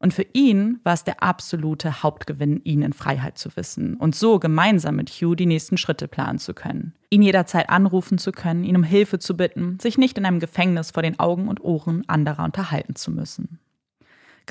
Und 0.02 0.16
für 0.16 0.26
ihn 0.34 0.80
war 0.84 0.94
es 0.94 1.04
der 1.04 1.22
absolute 1.22 2.02
Hauptgewinn, 2.02 2.60
ihn 2.64 2.82
in 2.82 2.92
Freiheit 2.92 3.38
zu 3.38 3.56
wissen 3.56 3.96
und 3.98 4.16
so 4.16 4.40
gemeinsam 4.40 4.96
mit 4.96 5.12
Hugh 5.12 5.36
die 5.36 5.46
nächsten 5.46 5.78
Schritte 5.78 6.08
planen 6.08 6.40
zu 6.40 6.56
können. 6.56 6.96
Ihn 7.12 7.22
jederzeit 7.22 7.70
anrufen 7.70 8.18
zu 8.18 8.32
können, 8.32 8.64
ihn 8.64 8.76
um 8.76 8.84
Hilfe 8.84 9.20
zu 9.20 9.38
bitten, 9.38 9.78
sich 9.80 10.00
nicht 10.00 10.18
in 10.18 10.26
einem 10.26 10.40
Gefängnis 10.40 10.90
vor 10.90 11.04
den 11.04 11.20
Augen 11.20 11.48
und 11.48 11.62
Ohren 11.62 12.04
anderer 12.10 12.44
unterhalten 12.44 12.96
zu 12.96 13.12
müssen. 13.12 13.60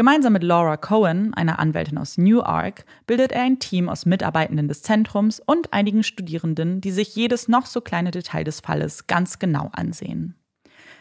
Gemeinsam 0.00 0.32
mit 0.32 0.42
Laura 0.42 0.78
Cohen, 0.78 1.34
einer 1.34 1.58
Anwältin 1.58 1.98
aus 1.98 2.16
Newark, 2.16 2.86
bildet 3.06 3.32
er 3.32 3.42
ein 3.42 3.58
Team 3.58 3.90
aus 3.90 4.06
Mitarbeitenden 4.06 4.66
des 4.66 4.80
Zentrums 4.80 5.40
und 5.44 5.74
einigen 5.74 6.04
Studierenden, 6.04 6.80
die 6.80 6.90
sich 6.90 7.14
jedes 7.14 7.48
noch 7.48 7.66
so 7.66 7.82
kleine 7.82 8.10
Detail 8.10 8.44
des 8.44 8.60
Falles 8.60 9.08
ganz 9.08 9.38
genau 9.38 9.68
ansehen. 9.74 10.36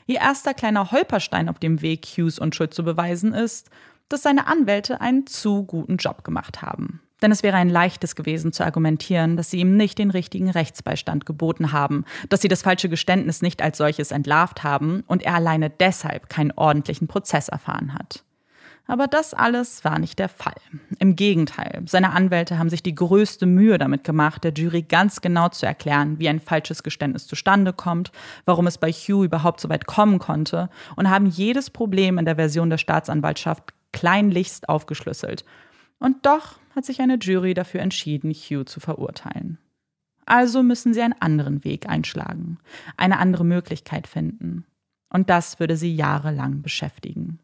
Ihr 0.06 0.18
erster 0.18 0.54
kleiner 0.54 0.91
Holperstein 0.91 1.47
auf 1.47 1.60
dem 1.60 1.82
Weg, 1.82 2.08
Hughes 2.08 2.39
Unschuld 2.39 2.74
zu 2.74 2.84
beweisen, 2.84 3.32
ist, 3.34 3.70
dass 4.10 4.24
seine 4.24 4.47
Anwälte 4.47 5.00
einen 5.00 5.26
zu 5.26 5.64
guten 5.64 5.95
Job 5.95 6.26
gemacht 6.26 6.62
haben. 6.62 7.00
Denn 7.22 7.32
es 7.32 7.41
wäre 7.41 7.56
ein 7.56 7.70
leichtes 7.70 8.18
gewesen 8.18 8.52
zu 8.52 8.66
argumentieren, 8.66 9.38
dass 9.38 9.50
sie 9.50 9.62
ihm 9.62 9.78
nicht 9.78 9.97
den 9.97 10.12
richtigen 10.12 10.50
Rechtsbeistand 10.50 11.26
geboten 11.26 11.72
haben, 11.72 12.04
dass 12.28 12.41
sie 12.41 12.50
das 12.50 12.64
falsche 12.64 12.89
Geständnis 12.89 13.41
nicht 13.41 13.62
als 13.62 13.78
solches 13.78 14.12
entlarvt 14.12 14.66
haben 14.66 15.06
und 15.08 15.24
er 15.24 15.36
alleine 15.36 15.70
deshalb 15.70 16.28
keinen 16.28 16.52
ordentlichen 16.52 17.08
Prozess 17.08 17.47
erfahren 17.47 17.93
hat. 17.93 18.26
Aber 18.90 19.06
das 19.06 19.36
alles 19.36 19.86
war 19.86 20.00
nicht 20.00 20.18
der 20.18 20.30
Fall. 20.30 20.56
Im 20.98 21.16
Gegenteil, 21.16 21.84
seine 21.86 22.12
Anwälte 22.12 22.58
haben 22.58 22.72
sich 22.72 22.82
die 22.82 22.96
größte 22.96 23.46
Mühe 23.46 23.78
damit 23.78 24.04
gemacht, 24.04 24.44
der 24.44 24.52
Jury 24.52 24.82
ganz 24.82 25.22
genau 25.22 25.50
zu 25.50 25.68
erklären, 25.68 26.18
wie 26.18 26.28
ein 26.28 26.40
falsches 26.40 26.82
Geständnis 26.82 27.28
zustande 27.28 27.72
kommt, 27.72 28.12
warum 28.46 28.66
es 28.66 28.80
bei 28.80 28.92
Hugh 28.92 29.26
überhaupt 29.26 29.60
so 29.60 29.70
weit 29.70 29.86
kommen 29.86 30.18
konnte 30.18 30.72
und 30.96 31.08
haben 31.08 31.28
jedes 31.28 31.70
Problem 31.70 32.18
in 32.18 32.26
der 32.26 32.38
Version 32.38 32.72
der 32.72 32.80
Staatsanwaltschaft 32.80 33.76
kleinlichst 33.92 34.68
aufgeschlüsselt. 34.70 35.46
Und 36.00 36.26
doch 36.26 36.58
hat 36.76 36.84
sich 36.84 37.00
eine 37.00 37.20
Jury 37.20 37.54
dafür 37.54 37.82
entschieden, 37.82 38.32
Hugh 38.32 38.66
zu 38.66 38.80
verurteilen. 38.80 39.60
Also 40.26 40.64
müssen 40.64 40.96
sie 40.96 41.04
einen 41.04 41.22
anderen 41.22 41.64
Weg 41.64 41.88
einschlagen, 41.88 42.58
eine 42.98 43.20
andere 43.20 43.46
Möglichkeit 43.46 44.08
finden. 44.08 44.66
Und 45.14 45.30
das 45.30 45.60
würde 45.60 45.78
sie 45.78 45.96
jahrelang 45.96 46.64
beschäftigen. 46.64 47.40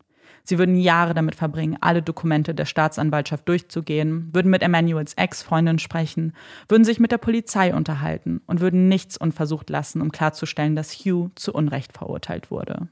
Sie 0.45 0.57
würden 0.57 0.77
Jahre 0.77 1.13
damit 1.13 1.35
verbringen, 1.35 1.77
alle 1.81 2.01
Dokumente 2.01 2.55
der 2.55 2.65
Staatsanwaltschaft 2.65 3.49
durchzugehen, 3.49 4.29
würden 4.31 4.51
mit 4.51 4.63
Emanuels 4.63 5.15
Ex-Freundin 5.15 5.79
sprechen, 5.79 6.33
würden 6.69 6.85
sich 6.85 6.99
mit 6.99 7.11
der 7.11 7.17
Polizei 7.17 7.73
unterhalten 7.73 8.41
und 8.45 8.61
würden 8.61 8.87
nichts 8.87 9.17
unversucht 9.17 9.69
lassen, 9.69 10.01
um 10.01 10.11
klarzustellen, 10.11 10.77
dass 10.77 10.93
Hugh 10.93 11.31
zu 11.35 11.51
Unrecht 11.51 11.91
verurteilt 11.91 12.51
wurde 12.51 12.87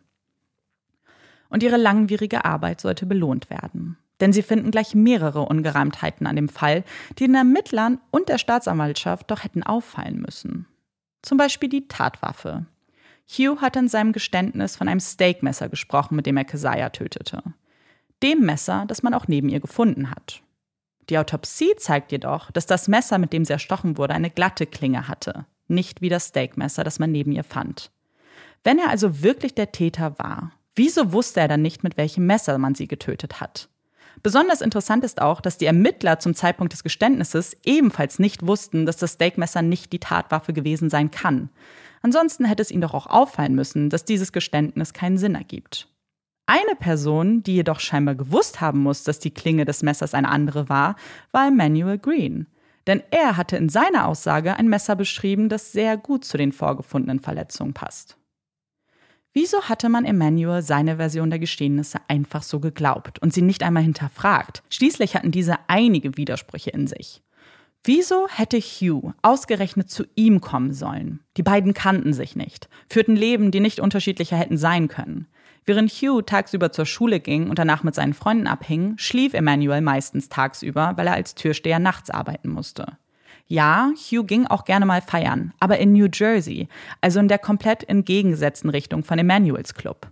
und 1.54 1.62
ihre 1.62 1.78
langwierige 1.78 2.45
Arbeit 2.45 2.82
sollte 2.82 3.06
belohnt 3.06 3.51
werden. 3.51 3.95
Denn 4.20 4.34
sie 4.34 4.41
finden 4.41 4.72
gleich 4.72 4.95
mehrere 4.95 5.41
Ungereimtheiten 5.41 6.26
an 6.26 6.36
dem 6.36 6.49
Fall, 6.49 6.84
die 7.20 7.26
den 7.26 7.36
Ermittlern 7.36 7.99
und 8.10 8.28
der 8.28 8.39
Staatsanwaltschaft 8.39 9.30
doch 9.30 9.43
hätten 9.43 9.62
auffallen 9.62 10.20
müssen. 10.20 10.66
Zum 11.22 11.38
Beispiel 11.38 11.70
die 11.70 11.88
Tatwaffe. 11.88 12.66
Hugh 13.28 13.61
hat 13.61 13.76
in 13.76 13.88
seinem 13.88 14.11
Geständnis 14.11 14.76
von 14.76 14.88
einem 14.88 14.99
Steakmesser 14.99 15.69
gesprochen, 15.69 16.15
mit 16.15 16.26
dem 16.26 16.38
er 16.38 16.45
Keziah 16.45 16.89
tötete. 16.89 17.41
Dem 18.21 18.41
Messer, 18.41 18.86
das 18.88 19.03
man 19.03 19.13
auch 19.13 19.28
neben 19.28 19.49
ihr 19.49 19.59
gefunden 19.59 20.11
hat. 20.11 20.41
Die 21.09 21.17
Autopsie 21.17 21.76
zeigt 21.78 22.11
jedoch, 22.11 22.51
dass 22.51 22.65
das 22.65 22.88
Messer, 22.88 23.17
mit 23.17 23.34
dem 23.34 23.43
sie 23.43 23.53
erstochen 23.53 23.97
wurde, 23.97 24.13
eine 24.13 24.30
glatte 24.30 24.65
Klinge 24.65 25.07
hatte, 25.07 25.45
nicht 25.67 26.01
wie 26.01 26.09
das 26.09 26.30
Steakmesser, 26.30 26.84
das 26.84 26.99
man 26.99 27.11
neben 27.11 27.32
ihr 27.32 27.43
fand. 27.43 27.91
Wenn 28.63 28.80
er 28.80 28.89
also 28.89 29.21
wirklich 29.21 29.53
der 29.55 29.74
Täter 29.74 30.17
war, 30.19 30.51
Wieso 30.76 31.13
wusste 31.13 31.41
er 31.41 31.47
dann 31.47 31.61
nicht, 31.61 31.84
mit 31.84 31.97
welchem 31.97 32.26
Messer 32.26 32.57
man 32.57 32.74
sie 32.74 32.88
getötet 32.88 33.39
hat? 33.39 33.69
Besonders 34.24 34.61
interessant 34.61 35.03
ist 35.03 35.21
auch, 35.21 35.41
dass 35.41 35.57
die 35.57 35.65
Ermittler 35.65 36.19
zum 36.19 36.34
Zeitpunkt 36.34 36.74
des 36.74 36.84
Geständnisses 36.84 37.57
ebenfalls 37.63 38.19
nicht 38.19 38.45
wussten, 38.45 38.86
dass 38.86 38.97
das 38.97 39.13
Steakmesser 39.13 39.61
nicht 39.61 39.91
die 39.91 39.99
Tatwaffe 39.99 40.53
gewesen 40.53 40.89
sein 40.89 41.11
kann. 41.11 41.49
Ansonsten 42.04 42.45
hätte 42.45 42.62
es 42.62 42.70
ihnen 42.70 42.82
doch 42.82 42.93
auch 42.93 43.08
auffallen 43.08 43.56
müssen, 43.56 43.89
dass 43.89 44.06
dieses 44.06 44.32
Geständnis 44.32 44.93
keinen 44.93 45.18
Sinn 45.18 45.36
ergibt. 45.36 45.88
Eine 46.45 46.76
Person, 46.78 47.41
die 47.41 47.56
jedoch 47.56 47.80
scheinbar 47.80 48.16
gewusst 48.16 48.60
haben 48.60 48.80
muss, 48.80 49.06
dass 49.06 49.20
die 49.20 49.34
Klinge 49.34 49.64
des 49.64 49.82
Messers 49.82 50.14
eine 50.14 50.28
andere 50.28 50.68
war, 50.68 50.97
war 51.32 51.47
Emmanuel 51.47 51.97
Green. 51.97 52.47
Denn 52.86 53.01
er 53.12 53.38
hatte 53.38 53.56
in 53.56 53.70
seiner 53.70 54.08
Aussage 54.08 54.58
ein 54.58 54.68
Messer 54.68 54.97
beschrieben, 54.97 55.47
das 55.47 55.72
sehr 55.72 55.95
gut 55.95 56.26
zu 56.26 56.38
den 56.38 56.51
vorgefundenen 56.51 57.22
Verletzungen 57.22 57.74
passt. 57.74 58.18
Wieso 59.32 59.64
hatte 59.64 59.88
man 59.88 60.04
Emmanuel 60.04 60.62
seine 60.62 60.97
Version 60.97 61.30
der 61.30 61.39
Geschehnisse 61.39 61.99
einfach 62.10 62.43
so 62.43 62.60
geglaubt 62.60 63.20
und 63.20 63.34
sie 63.34 63.41
nicht 63.41 63.64
einmal 63.64 63.82
hinterfragt? 63.82 64.62
Schließlich 64.70 65.16
hatten 65.16 65.32
diese 65.32 65.58
einige 65.68 66.18
Widersprüche 66.18 66.70
in 66.70 66.86
sich. 66.86 67.24
Wieso 67.86 68.29
hätte 68.29 68.59
Hugh 68.59 69.13
ausgerechnet 69.23 69.89
zu 69.89 70.05
ihm 70.15 70.39
kommen 70.39 70.71
sollen? 70.71 71.19
Die 71.36 71.43
beiden 71.43 71.73
kannten 71.73 72.13
sich 72.13 72.34
nicht, 72.34 72.69
führten 72.89 73.17
Leben, 73.17 73.51
die 73.51 73.59
nicht 73.59 73.81
unterschiedlicher 73.81 74.38
hätten 74.38 74.57
sein 74.57 74.88
können. 74.88 75.27
Während 75.65 75.91
Hugh 75.91 76.21
tagsüber 76.21 76.71
zur 76.71 76.86
Schule 76.86 77.19
ging 77.19 77.49
und 77.49 77.59
danach 77.59 77.84
mit 77.84 77.93
seinen 77.93 78.13
Freunden 78.13 78.47
abhing, 78.47 78.93
schlief 78.97 79.34
Emmanuel 79.34 79.81
meistens 79.81 80.29
tagsüber, 80.29 80.93
weil 80.95 81.07
er 81.07 81.13
als 81.13 81.36
Türsteher 81.36 81.79
nachts 81.79 82.09
arbeiten 82.09 82.49
musste. 82.49 82.97
Ja, 83.47 83.91
Hugh 83.95 84.23
ging 84.23 84.47
auch 84.47 84.63
gerne 84.63 84.86
mal 84.86 85.01
feiern, 85.01 85.53
aber 85.59 85.77
in 85.77 85.91
New 85.91 86.07
Jersey, 86.11 86.69
also 87.01 87.19
in 87.19 87.27
der 87.27 87.39
komplett 87.39 87.88
entgegengesetzten 87.89 88.69
Richtung 88.69 89.03
von 89.03 89.19
Emanuels 89.19 89.73
Club. 89.73 90.07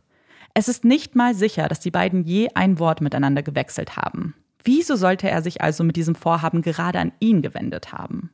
Es 0.54 0.68
ist 0.68 0.84
nicht 0.84 1.16
mal 1.16 1.34
sicher, 1.34 1.70
dass 1.70 1.80
die 1.80 1.92
beiden 1.92 2.26
je 2.26 2.50
ein 2.54 2.80
Wort 2.80 3.00
miteinander 3.00 3.44
gewechselt 3.44 3.96
haben. 3.96 4.36
Wieso 4.64 4.96
sollte 4.96 5.30
er 5.30 5.42
sich 5.42 5.62
also 5.62 5.84
mit 5.84 5.96
diesem 5.96 6.16
Vorhaben 6.16 6.62
gerade 6.62 7.00
an 7.00 7.12
ihn 7.20 7.42
gewendet 7.42 7.92
haben? 7.92 8.32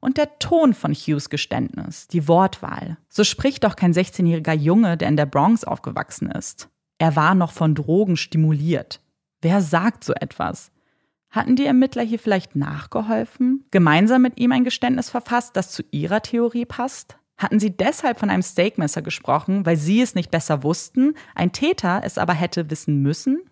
Und 0.00 0.18
der 0.18 0.38
Ton 0.38 0.74
von 0.74 0.92
Hughes 0.92 1.30
Geständnis, 1.30 2.08
die 2.08 2.28
Wortwahl. 2.28 2.98
So 3.08 3.24
spricht 3.24 3.64
doch 3.64 3.74
kein 3.74 3.94
16-jähriger 3.94 4.52
Junge, 4.52 4.98
der 4.98 5.08
in 5.08 5.16
der 5.16 5.26
Bronx 5.26 5.64
aufgewachsen 5.64 6.30
ist. 6.30 6.68
Er 6.98 7.16
war 7.16 7.34
noch 7.34 7.52
von 7.52 7.74
Drogen 7.74 8.16
stimuliert. 8.16 9.00
Wer 9.40 9.62
sagt 9.62 10.04
so 10.04 10.12
etwas? 10.12 10.70
Hatten 11.30 11.56
die 11.56 11.66
Ermittler 11.66 12.02
hier 12.02 12.18
vielleicht 12.18 12.54
nachgeholfen? 12.54 13.64
Gemeinsam 13.70 14.22
mit 14.22 14.38
ihm 14.38 14.52
ein 14.52 14.62
Geständnis 14.62 15.10
verfasst, 15.10 15.56
das 15.56 15.70
zu 15.72 15.82
ihrer 15.90 16.22
Theorie 16.22 16.64
passt? 16.64 17.16
Hatten 17.36 17.58
sie 17.58 17.76
deshalb 17.76 18.20
von 18.20 18.30
einem 18.30 18.42
Steakmesser 18.42 19.02
gesprochen, 19.02 19.66
weil 19.66 19.76
sie 19.76 20.00
es 20.00 20.14
nicht 20.14 20.30
besser 20.30 20.62
wussten, 20.62 21.14
ein 21.34 21.50
Täter 21.50 22.02
es 22.04 22.18
aber 22.18 22.34
hätte 22.34 22.70
wissen 22.70 23.02
müssen? 23.02 23.42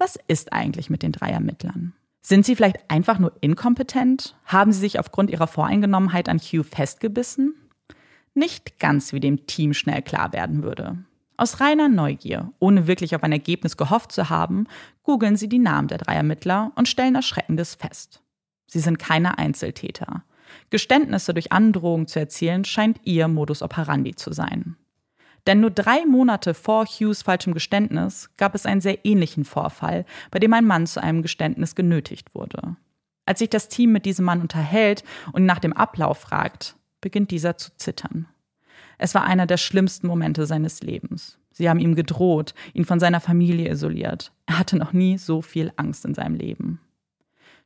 Was 0.00 0.18
ist 0.28 0.54
eigentlich 0.54 0.88
mit 0.88 1.02
den 1.02 1.12
drei 1.12 1.28
Ermittlern? 1.28 1.92
Sind 2.22 2.46
sie 2.46 2.56
vielleicht 2.56 2.90
einfach 2.90 3.18
nur 3.18 3.34
inkompetent? 3.42 4.34
Haben 4.46 4.72
sie 4.72 4.80
sich 4.80 4.98
aufgrund 4.98 5.28
ihrer 5.28 5.46
Voreingenommenheit 5.46 6.30
an 6.30 6.38
Hugh 6.38 6.64
festgebissen? 6.64 7.54
Nicht 8.32 8.78
ganz, 8.78 9.12
wie 9.12 9.20
dem 9.20 9.44
Team 9.44 9.74
schnell 9.74 10.00
klar 10.00 10.32
werden 10.32 10.62
würde. 10.62 11.04
Aus 11.36 11.60
reiner 11.60 11.90
Neugier, 11.90 12.50
ohne 12.60 12.86
wirklich 12.86 13.14
auf 13.14 13.22
ein 13.22 13.32
Ergebnis 13.32 13.76
gehofft 13.76 14.12
zu 14.12 14.30
haben, 14.30 14.66
googeln 15.02 15.36
sie 15.36 15.50
die 15.50 15.58
Namen 15.58 15.88
der 15.88 15.98
drei 15.98 16.14
Ermittler 16.14 16.72
und 16.76 16.88
stellen 16.88 17.14
Erschreckendes 17.14 17.74
fest. 17.74 18.22
Sie 18.68 18.80
sind 18.80 18.98
keine 18.98 19.36
Einzeltäter. 19.36 20.24
Geständnisse 20.70 21.34
durch 21.34 21.52
Androhung 21.52 22.06
zu 22.06 22.20
erzielen 22.20 22.64
scheint 22.64 23.00
ihr 23.04 23.28
Modus 23.28 23.60
operandi 23.60 24.14
zu 24.14 24.32
sein. 24.32 24.76
Denn 25.46 25.60
nur 25.60 25.70
drei 25.70 26.04
Monate 26.06 26.54
vor 26.54 26.86
Hughes 26.86 27.22
falschem 27.22 27.54
Geständnis 27.54 28.30
gab 28.36 28.54
es 28.54 28.66
einen 28.66 28.80
sehr 28.80 29.04
ähnlichen 29.04 29.44
Vorfall, 29.44 30.04
bei 30.30 30.38
dem 30.38 30.52
ein 30.52 30.66
Mann 30.66 30.86
zu 30.86 31.02
einem 31.02 31.22
Geständnis 31.22 31.74
genötigt 31.74 32.34
wurde. 32.34 32.76
Als 33.26 33.38
sich 33.38 33.48
das 33.48 33.68
Team 33.68 33.92
mit 33.92 34.06
diesem 34.06 34.24
Mann 34.24 34.40
unterhält 34.40 35.04
und 35.32 35.46
nach 35.46 35.58
dem 35.58 35.72
Ablauf 35.72 36.18
fragt, 36.18 36.76
beginnt 37.00 37.30
dieser 37.30 37.56
zu 37.56 37.70
zittern. 37.76 38.26
Es 38.98 39.14
war 39.14 39.24
einer 39.24 39.46
der 39.46 39.56
schlimmsten 39.56 40.06
Momente 40.06 40.46
seines 40.46 40.82
Lebens. 40.82 41.38
Sie 41.52 41.68
haben 41.68 41.80
ihm 41.80 41.94
gedroht, 41.94 42.54
ihn 42.74 42.84
von 42.84 43.00
seiner 43.00 43.20
Familie 43.20 43.70
isoliert. 43.70 44.32
Er 44.46 44.58
hatte 44.58 44.76
noch 44.76 44.92
nie 44.92 45.16
so 45.16 45.42
viel 45.42 45.72
Angst 45.76 46.04
in 46.04 46.14
seinem 46.14 46.34
Leben. 46.34 46.80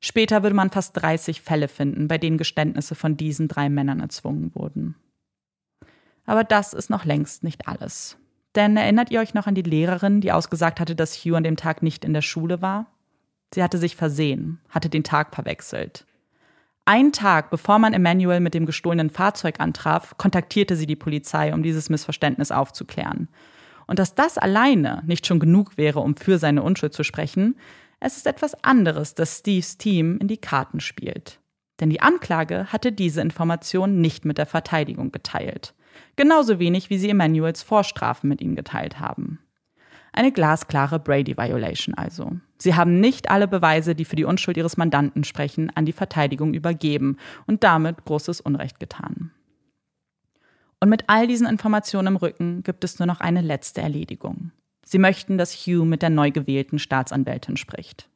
Später 0.01 0.43
würde 0.43 0.55
man 0.55 0.71
fast 0.71 0.97
30 1.01 1.41
Fälle 1.41 1.67
finden, 1.67 2.09
bei 2.09 2.19
denen 2.19 2.39
Geständnisse 2.39 2.95
von 2.95 3.17
diesen 3.17 3.49
drei 3.49 3.69
Männern 3.69 4.01
erzwungen 4.01 4.55
wurden. 4.55 4.97
Aber 6.27 6.45
das 6.45 6.73
ist 6.73 6.91
noch 6.91 7.05
längst 7.05 7.45
nicht 7.45 7.69
alles. 7.69 8.17
Denn 8.55 8.77
erinnert 8.77 9.11
ihr 9.11 9.21
euch 9.21 9.35
noch 9.35 9.47
an 9.47 9.55
die 9.55 9.63
Lehrerin, 9.63 10.21
die 10.21 10.33
ausgesagt 10.33 10.81
hatte, 10.81 10.95
dass 10.95 11.17
Hugh 11.17 11.37
an 11.37 11.45
dem 11.45 11.57
Tag 11.57 11.83
nicht 11.83 12.05
in 12.05 12.15
der 12.15 12.23
Schule 12.23 12.63
war? 12.63 12.87
Sie 13.53 13.63
hatte 13.63 13.79
sich 13.79 13.97
versehen, 13.97 14.61
hatte 14.69 14.89
den 14.89 15.05
Tag 15.05 15.35
verwechselt. 15.35 16.07
Einen 16.87 17.13
Tag 17.13 17.51
bevor 17.51 17.79
man 17.79 17.95
Emmanuel 17.95 18.41
mit 18.41 18.55
dem 18.55 18.67
gestohlenen 18.67 19.11
Fahrzeug 19.11 19.59
antraf, 19.59 20.17
kontaktierte 20.19 20.77
sie 20.77 20.87
die 20.87 20.97
Polizei, 20.97 21.55
um 21.55 21.63
dieses 21.63 21.89
Missverständnis 21.89 22.51
aufzuklären. 22.51 23.29
Und 23.87 23.99
dass 23.99 24.15
das 24.15 24.39
alleine 24.39 25.03
nicht 25.07 25.27
schon 25.27 25.41
genug 25.41 25.77
wäre, 25.77 26.01
um 26.01 26.15
für 26.15 26.39
seine 26.39 26.63
Unschuld 26.63 26.93
zu 26.93 27.03
sprechen, 27.03 27.57
es 28.01 28.17
ist 28.17 28.27
etwas 28.27 28.63
anderes, 28.63 29.15
dass 29.15 29.39
Steves 29.39 29.79
Team 29.79 30.19
in 30.19 30.29
die 30.29 30.37
Karten 30.37 30.81
spielt. 30.81 31.41
Denn 31.81 31.91
die 31.91 32.01
Anklage 32.01 32.67
hatte 32.73 32.93
diese 32.93 33.21
Information 33.21 34.01
nicht 34.01 34.25
mit 34.25 34.39
der 34.39 34.47
Verteidigung 34.47 35.11
geteilt. 35.11 35.75
Genauso 36.17 36.59
wenig, 36.59 36.91
wie 36.91 36.99
sie 36.99 37.11
Emmanuels 37.11 37.63
Vorstrafen 37.63 38.29
mit 38.29 38.41
ihnen 38.41 38.57
geteilt 38.57 39.01
haben. 39.01 39.39
Eine 40.13 40.31
glasklare 40.31 41.01
Brady-Violation 41.01 41.95
also. 41.97 42.33
Sie 42.57 42.75
haben 42.75 43.01
nicht 43.01 43.31
alle 43.31 43.49
Beweise, 43.49 43.97
die 43.97 44.05
für 44.05 44.15
die 44.15 44.25
Unschuld 44.25 44.57
ihres 44.57 44.77
Mandanten 44.77 45.25
sprechen, 45.25 45.73
an 45.75 45.87
die 45.87 45.93
Verteidigung 45.93 46.55
übergeben 46.55 47.17
und 47.47 47.65
damit 47.65 48.05
großes 48.05 48.41
Unrecht 48.41 48.79
getan. 48.79 49.33
Und 50.79 50.89
mit 50.89 51.05
all 51.09 51.27
diesen 51.27 51.49
Informationen 51.49 52.09
im 52.09 52.17
Rücken 52.17 52.63
gibt 52.63 52.85
es 52.85 52.99
nur 52.99 53.07
noch 53.07 53.21
eine 53.21 53.41
letzte 53.41 53.81
Erledigung. 53.81 54.53
Sie 54.85 54.99
möchten, 54.99 55.37
dass 55.37 55.55
Hugh 55.55 55.85
mit 55.85 56.03
der 56.03 56.11
neu 56.11 56.31
gewählten 56.31 56.79
Staatsanwältin 56.79 57.57
spricht. 57.57 58.09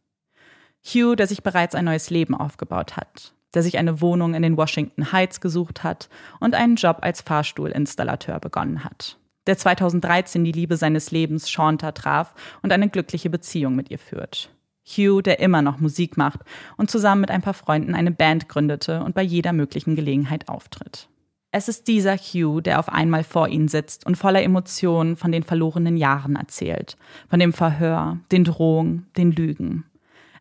Hugh, 0.84 1.16
der 1.16 1.26
sich 1.26 1.42
bereits 1.42 1.74
ein 1.74 1.86
neues 1.86 2.10
Leben 2.10 2.34
aufgebaut 2.34 2.96
hat, 2.96 3.34
der 3.54 3.62
sich 3.62 3.78
eine 3.78 4.00
Wohnung 4.00 4.34
in 4.34 4.42
den 4.42 4.56
Washington 4.56 5.12
Heights 5.12 5.40
gesucht 5.40 5.84
hat 5.84 6.08
und 6.40 6.54
einen 6.54 6.76
Job 6.76 6.98
als 7.00 7.22
Fahrstuhlinstallateur 7.22 8.40
begonnen 8.40 8.84
hat. 8.84 9.18
Der 9.46 9.56
2013 9.56 10.44
die 10.44 10.52
Liebe 10.52 10.76
seines 10.76 11.10
Lebens 11.10 11.50
Shanta 11.50 11.92
traf 11.92 12.34
und 12.62 12.72
eine 12.72 12.90
glückliche 12.90 13.30
Beziehung 13.30 13.74
mit 13.76 13.90
ihr 13.90 13.98
führt. 13.98 14.50
Hugh, 14.86 15.22
der 15.22 15.40
immer 15.40 15.62
noch 15.62 15.78
Musik 15.78 16.16
macht 16.16 16.40
und 16.76 16.90
zusammen 16.90 17.22
mit 17.22 17.30
ein 17.30 17.42
paar 17.42 17.54
Freunden 17.54 17.94
eine 17.94 18.10
Band 18.10 18.48
gründete 18.48 19.02
und 19.02 19.14
bei 19.14 19.22
jeder 19.22 19.52
möglichen 19.52 19.96
Gelegenheit 19.96 20.48
auftritt. 20.48 21.08
Es 21.50 21.68
ist 21.68 21.88
dieser 21.88 22.16
Hugh, 22.16 22.60
der 22.60 22.78
auf 22.78 22.90
einmal 22.90 23.24
vor 23.24 23.48
ihnen 23.48 23.68
sitzt 23.68 24.04
und 24.04 24.16
voller 24.16 24.42
Emotionen 24.42 25.16
von 25.16 25.32
den 25.32 25.42
verlorenen 25.42 25.96
Jahren 25.96 26.36
erzählt, 26.36 26.98
von 27.28 27.40
dem 27.40 27.54
Verhör, 27.54 28.18
den 28.30 28.44
Drohungen, 28.44 29.06
den 29.16 29.32
Lügen. 29.32 29.84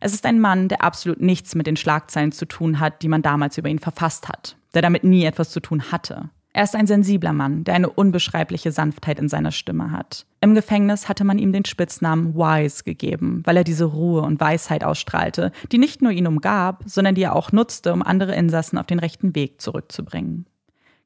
Es 0.00 0.14
ist 0.14 0.26
ein 0.26 0.40
Mann, 0.40 0.68
der 0.68 0.82
absolut 0.82 1.20
nichts 1.20 1.54
mit 1.54 1.66
den 1.66 1.76
Schlagzeilen 1.76 2.32
zu 2.32 2.46
tun 2.46 2.80
hat, 2.80 3.02
die 3.02 3.08
man 3.08 3.22
damals 3.22 3.58
über 3.58 3.68
ihn 3.68 3.78
verfasst 3.78 4.28
hat, 4.28 4.56
der 4.74 4.82
damit 4.82 5.04
nie 5.04 5.24
etwas 5.24 5.50
zu 5.50 5.60
tun 5.60 5.90
hatte. 5.90 6.30
Er 6.52 6.64
ist 6.64 6.74
ein 6.74 6.86
sensibler 6.86 7.32
Mann, 7.32 7.62
der 7.64 7.74
eine 7.74 7.90
unbeschreibliche 7.90 8.72
Sanftheit 8.72 9.20
in 9.20 9.28
seiner 9.28 9.52
Stimme 9.52 9.92
hat. 9.92 10.26
Im 10.40 10.54
Gefängnis 10.54 11.08
hatte 11.08 11.24
man 11.24 11.38
ihm 11.38 11.52
den 11.52 11.64
Spitznamen 11.64 12.34
Wise 12.34 12.84
gegeben, 12.84 13.42
weil 13.44 13.56
er 13.56 13.64
diese 13.64 13.84
Ruhe 13.84 14.22
und 14.22 14.40
Weisheit 14.40 14.82
ausstrahlte, 14.82 15.52
die 15.70 15.78
nicht 15.78 16.02
nur 16.02 16.10
ihn 16.10 16.26
umgab, 16.26 16.82
sondern 16.86 17.14
die 17.14 17.22
er 17.22 17.36
auch 17.36 17.52
nutzte, 17.52 17.92
um 17.92 18.02
andere 18.02 18.34
Insassen 18.34 18.78
auf 18.78 18.86
den 18.86 18.98
rechten 18.98 19.34
Weg 19.34 19.60
zurückzubringen. 19.60 20.46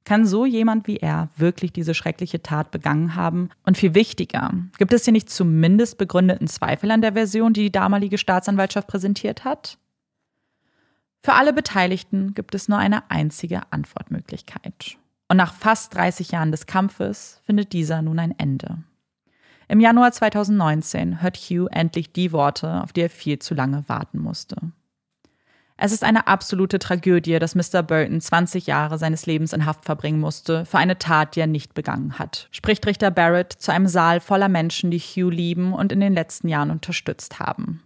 Kann 0.05 0.27
so 0.27 0.45
jemand 0.45 0.87
wie 0.87 0.97
er 0.97 1.29
wirklich 1.37 1.73
diese 1.73 1.95
schreckliche 1.95 2.43
Tat 2.43 2.71
begangen 2.71 3.15
haben? 3.15 3.51
Und 3.65 3.79
viel 3.79 3.95
wichtiger, 3.95 4.53
gibt 4.79 4.93
es 4.93 5.05
hier 5.05 5.13
nicht 5.13 5.31
zumindest 5.31 5.97
begründeten 5.99 6.49
Zweifel 6.49 6.91
an 6.91 7.03
der 7.03 7.13
Version, 7.13 7.53
die 7.53 7.63
die 7.63 7.73
damalige 7.73 8.19
Staatsanwaltschaft 8.19 8.89
präsentiert 8.89 9.45
hat? 9.45 9.79
Für 11.23 11.35
alle 11.35 11.53
Beteiligten 11.53 12.35
gibt 12.35 12.55
es 12.57 12.69
nur 12.69 12.79
eine 12.79 13.11
einzige 13.11 13.61
Antwortmöglichkeit. 13.71 14.97
Und 15.29 15.37
nach 15.37 15.55
fast 15.55 15.95
30 15.95 16.33
Jahren 16.33 16.51
des 16.51 16.67
Kampfes 16.67 17.41
findet 17.47 17.73
dieser 17.73 18.03
nun 18.03 18.19
ein 18.19 18.37
Ende. 18.39 18.79
Im 19.69 19.79
Januar 19.81 20.13
2019 20.13 21.23
hört 21.23 21.37
Hugh 21.37 21.69
endlich 21.71 22.13
die 22.13 22.33
Worte, 22.33 22.83
auf 22.83 22.93
die 22.93 23.03
er 23.03 23.09
viel 23.09 23.39
zu 23.39 23.55
lange 23.55 23.89
warten 23.89 24.19
musste. 24.19 24.57
Es 25.85 25.91
ist 25.91 26.05
eine 26.05 26.29
absolute 26.29 26.79
Tragödie, 26.79 27.41
dass 27.41 27.57
Mr. 27.57 27.83
Burton 27.83 28.21
20 28.21 28.69
Jahre 28.69 28.99
seines 28.99 29.27
Lebens 29.27 29.53
in 29.53 29.67
Haft 29.67 29.85
verbringen 29.85 30.21
musste 30.21 30.65
für 30.65 30.79
eine 30.79 30.97
Tat, 30.97 31.35
die 31.35 31.41
er 31.41 31.49
nicht 31.49 31.75
begangen 31.75 32.21
hat, 32.21 32.47
spricht 32.53 32.87
Richter 32.87 33.11
Barrett 33.11 33.53
zu 33.53 33.73
einem 33.73 33.89
Saal 33.89 34.21
voller 34.21 34.49
Menschen, 34.49 34.93
die 34.93 35.01
Hugh 35.01 35.29
lieben 35.29 35.73
und 35.73 35.91
in 35.91 35.99
den 35.99 36.15
letzten 36.15 36.47
Jahren 36.47 36.71
unterstützt 36.71 37.41
haben. 37.41 37.83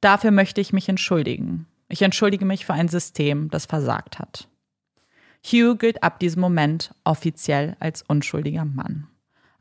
Dafür 0.00 0.30
möchte 0.30 0.62
ich 0.62 0.72
mich 0.72 0.88
entschuldigen. 0.88 1.66
Ich 1.90 2.00
entschuldige 2.00 2.46
mich 2.46 2.64
für 2.64 2.72
ein 2.72 2.88
System, 2.88 3.50
das 3.50 3.66
versagt 3.66 4.18
hat. 4.18 4.48
Hugh 5.44 5.76
gilt 5.76 6.02
ab 6.02 6.18
diesem 6.18 6.40
Moment 6.40 6.94
offiziell 7.04 7.76
als 7.80 8.00
unschuldiger 8.00 8.64
Mann. 8.64 9.08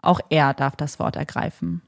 Auch 0.01 0.21
er 0.29 0.53
darf 0.53 0.77
das 0.77 0.97
Wort 0.97 1.17
ergreifen. 1.17 1.81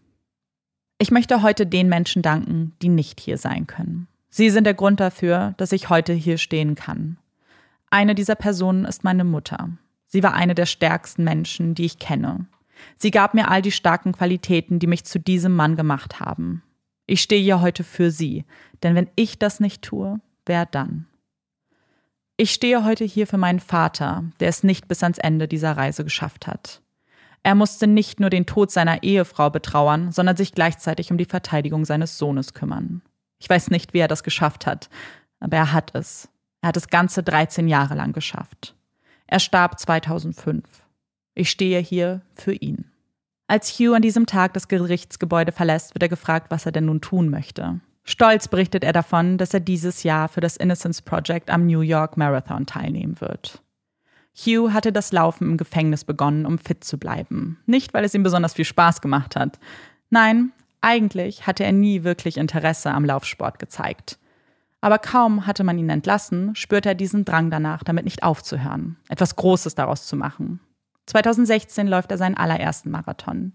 Ich 0.97 1.11
möchte 1.11 1.43
heute 1.43 1.65
den 1.65 1.87
Menschen 1.87 2.23
danken, 2.23 2.73
die 2.81 2.89
nicht 2.89 3.21
hier 3.21 3.37
sein 3.37 3.67
können. 3.67 4.09
Sie 4.29 4.49
sind 4.49 4.65
der 4.65 4.73
Grund 4.73 4.99
dafür, 4.99 5.53
dass 5.57 5.71
ich 5.71 5.89
heute 5.89 6.13
hier 6.13 6.37
stehen 6.37 6.75
kann. 6.75 7.17
Eine 7.89 8.15
dieser 8.15 8.35
Personen 8.35 8.85
ist 8.85 9.03
meine 9.03 9.23
Mutter. 9.23 9.69
Sie 10.07 10.23
war 10.23 10.33
eine 10.33 10.55
der 10.55 10.65
stärksten 10.65 11.23
Menschen, 11.23 11.75
die 11.75 11.85
ich 11.85 11.99
kenne. 11.99 12.47
Sie 12.97 13.11
gab 13.11 13.33
mir 13.33 13.49
all 13.49 13.61
die 13.61 13.71
starken 13.71 14.11
Qualitäten, 14.11 14.79
die 14.79 14.87
mich 14.87 15.03
zu 15.03 15.19
diesem 15.19 15.55
Mann 15.55 15.75
gemacht 15.75 16.19
haben. 16.19 16.63
Ich 17.05 17.21
stehe 17.21 17.41
hier 17.41 17.61
heute 17.61 17.83
für 17.83 18.11
sie, 18.11 18.45
denn 18.83 18.93
wenn 18.95 19.09
ich 19.15 19.39
das 19.39 19.59
nicht 19.59 19.81
tue, 19.81 20.19
wer 20.45 20.65
dann? 20.65 21.07
Ich 22.35 22.51
stehe 22.51 22.85
heute 22.85 23.03
hier 23.03 23.25
für 23.25 23.37
meinen 23.37 23.59
Vater, 23.59 24.25
der 24.39 24.49
es 24.49 24.63
nicht 24.63 24.87
bis 24.87 25.01
ans 25.01 25.17
Ende 25.17 25.47
dieser 25.47 25.75
Reise 25.75 26.03
geschafft 26.03 26.45
hat. 26.45 26.81
Er 27.41 27.55
musste 27.55 27.87
nicht 27.87 28.19
nur 28.19 28.29
den 28.29 28.45
Tod 28.45 28.71
seiner 28.71 29.03
Ehefrau 29.03 29.49
betrauern, 29.49 30.11
sondern 30.11 30.35
sich 30.35 30.51
gleichzeitig 30.51 31.11
um 31.11 31.17
die 31.17 31.25
Verteidigung 31.25 31.85
seines 31.85 32.17
Sohnes 32.17 32.53
kümmern. 32.53 33.01
Ich 33.39 33.49
weiß 33.49 33.69
nicht, 33.69 33.93
wie 33.93 33.99
er 33.99 34.07
das 34.07 34.23
geschafft 34.23 34.65
hat, 34.65 34.89
aber 35.39 35.57
er 35.57 35.73
hat 35.73 35.93
es. 35.95 36.29
Er 36.61 36.69
hat 36.69 36.77
es 36.77 36.87
ganze 36.87 37.23
13 37.23 37.67
Jahre 37.67 37.95
lang 37.95 38.13
geschafft. 38.13 38.75
Er 39.27 39.39
starb 39.39 39.79
2005. 39.79 40.63
Ich 41.35 41.49
stehe 41.49 41.79
hier 41.79 42.21
für 42.33 42.53
ihn. 42.53 42.85
Als 43.47 43.79
Hugh 43.79 43.95
an 43.95 44.01
diesem 44.01 44.25
Tag 44.25 44.53
das 44.53 44.67
Gerichtsgebäude 44.67 45.51
verlässt, 45.51 45.93
wird 45.93 46.03
er 46.03 46.09
gefragt, 46.09 46.49
was 46.49 46.65
er 46.65 46.71
denn 46.71 46.85
nun 46.85 47.01
tun 47.01 47.29
möchte. 47.29 47.79
Stolz 48.03 48.47
berichtet 48.47 48.83
er 48.83 48.93
davon, 48.93 49.37
dass 49.37 49.53
er 49.53 49.59
dieses 49.59 50.03
Jahr 50.03 50.29
für 50.29 50.41
das 50.41 50.57
Innocence 50.57 51.01
Project 51.01 51.49
am 51.49 51.65
New 51.65 51.81
York 51.81 52.17
Marathon 52.17 52.65
teilnehmen 52.65 53.19
wird. 53.19 53.61
Hugh 54.33 54.71
hatte 54.71 54.91
das 54.91 55.11
Laufen 55.11 55.51
im 55.51 55.57
Gefängnis 55.57 56.03
begonnen, 56.03 56.45
um 56.45 56.57
fit 56.57 56.83
zu 56.83 56.97
bleiben. 56.97 57.59
Nicht, 57.65 57.93
weil 57.93 58.05
es 58.05 58.13
ihm 58.13 58.23
besonders 58.23 58.53
viel 58.53 58.65
Spaß 58.65 59.01
gemacht 59.01 59.35
hat. 59.35 59.59
Nein, 60.09 60.51
eigentlich 60.81 61.47
hatte 61.47 61.63
er 61.63 61.71
nie 61.71 62.03
wirklich 62.03 62.37
Interesse 62.37 62.91
am 62.91 63.05
Laufsport 63.05 63.59
gezeigt. 63.59 64.17
Aber 64.81 64.99
kaum 64.99 65.47
hatte 65.47 65.63
man 65.63 65.77
ihn 65.77 65.89
entlassen, 65.89 66.55
spürte 66.55 66.89
er 66.89 66.95
diesen 66.95 67.25
Drang 67.25 67.49
danach, 67.49 67.83
damit 67.83 68.05
nicht 68.05 68.23
aufzuhören, 68.23 68.97
etwas 69.09 69.35
Großes 69.35 69.75
daraus 69.75 70.05
zu 70.05 70.15
machen. 70.15 70.59
2016 71.07 71.87
läuft 71.87 72.11
er 72.11 72.17
seinen 72.17 72.37
allerersten 72.37 72.91
Marathon. 72.91 73.53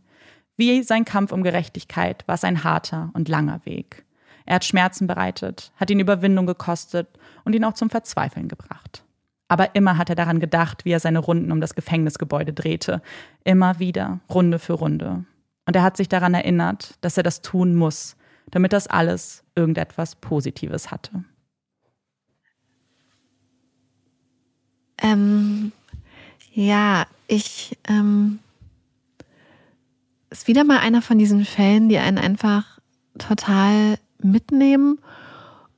Wie 0.56 0.82
sein 0.82 1.04
Kampf 1.04 1.32
um 1.32 1.42
Gerechtigkeit 1.42 2.26
war 2.26 2.34
es 2.34 2.44
ein 2.44 2.64
harter 2.64 3.10
und 3.14 3.28
langer 3.28 3.60
Weg. 3.64 4.04
Er 4.44 4.56
hat 4.56 4.64
Schmerzen 4.64 5.06
bereitet, 5.06 5.72
hat 5.76 5.90
ihn 5.90 6.00
Überwindung 6.00 6.46
gekostet 6.46 7.08
und 7.44 7.54
ihn 7.54 7.64
auch 7.64 7.74
zum 7.74 7.90
Verzweifeln 7.90 8.48
gebracht. 8.48 9.04
Aber 9.48 9.74
immer 9.74 9.98
hat 9.98 10.08
er 10.08 10.16
daran 10.16 10.40
gedacht, 10.40 10.84
wie 10.84 10.92
er 10.92 11.00
seine 11.00 11.18
Runden 11.18 11.52
um 11.52 11.60
das 11.60 11.74
Gefängnisgebäude 11.74 12.52
drehte. 12.52 13.02
Immer 13.44 13.78
wieder, 13.78 14.20
Runde 14.30 14.58
für 14.58 14.72
Runde. 14.72 15.24
Und 15.66 15.76
er 15.76 15.82
hat 15.82 15.96
sich 15.96 16.08
daran 16.08 16.34
erinnert, 16.34 16.96
dass 17.00 17.16
er 17.16 17.22
das 17.22 17.40
tun 17.40 17.74
muss, 17.74 18.16
damit 18.50 18.72
das 18.72 18.86
alles 18.86 19.44
irgendetwas 19.54 20.16
Positives 20.16 20.90
hatte. 20.90 21.24
Ähm, 24.98 25.72
ja, 26.52 27.06
ich 27.26 27.76
ähm, 27.88 28.38
ist 30.30 30.48
wieder 30.48 30.64
mal 30.64 30.78
einer 30.78 31.02
von 31.02 31.18
diesen 31.18 31.44
Fällen, 31.44 31.88
die 31.88 31.98
einen 31.98 32.18
einfach 32.18 32.78
total 33.18 33.98
mitnehmen 34.18 34.98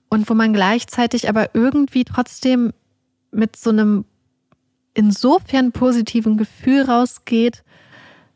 und 0.09 0.29
wo 0.29 0.35
man 0.35 0.53
gleichzeitig 0.53 1.29
aber 1.29 1.55
irgendwie 1.55 2.05
trotzdem 2.05 2.73
mit 3.31 3.57
so 3.57 3.71
einem 3.71 4.05
insofern 4.95 5.73
positiven 5.73 6.37
Gefühl 6.37 6.83
rausgeht, 6.83 7.65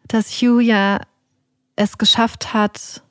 dass 0.09 0.30
Hugh 0.30 0.61
ja 0.61 1.01
es 1.79 1.97
geschafft 1.97 2.53
hat, 2.53 3.03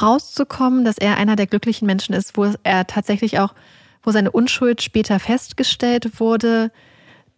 rauszukommen, 0.00 0.84
dass 0.84 0.98
er 0.98 1.16
einer 1.16 1.36
der 1.36 1.46
glücklichen 1.46 1.86
Menschen 1.86 2.14
ist, 2.14 2.36
wo 2.36 2.52
er 2.62 2.86
tatsächlich 2.86 3.38
auch, 3.38 3.54
wo 4.02 4.10
seine 4.10 4.30
Unschuld 4.30 4.82
später 4.82 5.18
festgestellt 5.18 6.18
wurde, 6.20 6.70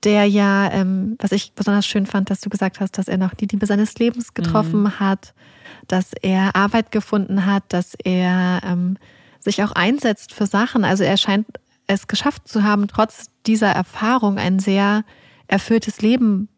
der 0.05 0.27
ja, 0.27 0.71
ähm, 0.71 1.17
was 1.19 1.33
ich 1.33 1.53
besonders 1.53 1.87
schön 1.87 2.07
fand, 2.07 2.31
dass 2.31 2.41
du 2.41 2.51
gesagt 2.51 2.79
hast, 2.81 2.97
dass 2.99 3.09
er 3.09 3.19
noch 3.19 3.35
die 3.35 3.47
Liebe 3.47 3.67
seines 3.67 3.99
Lebens 3.99 4.35
getroffen 4.35 4.83
mhm. 4.83 5.01
hat, 5.01 5.35
dass 5.89 6.13
er 6.23 6.55
Arbeit 6.55 6.93
gefunden 6.93 7.47
hat, 7.47 7.65
dass 7.69 7.95
er 8.05 8.61
ähm, 8.65 8.97
sich 9.41 9.63
auch 9.65 9.73
einsetzt 9.73 10.33
für 10.33 10.47
Sachen. 10.47 10.85
Also 10.85 11.03
er 11.03 11.17
scheint 11.17 11.47
es 11.89 12.07
geschafft 12.07 12.47
zu 12.47 12.63
haben, 12.63 12.87
trotz 12.87 13.27
dieser 13.47 13.71
Erfahrung 13.71 14.39
ein 14.39 14.61
sehr 14.61 15.05
erfülltes 15.49 16.01
Leben 16.01 16.49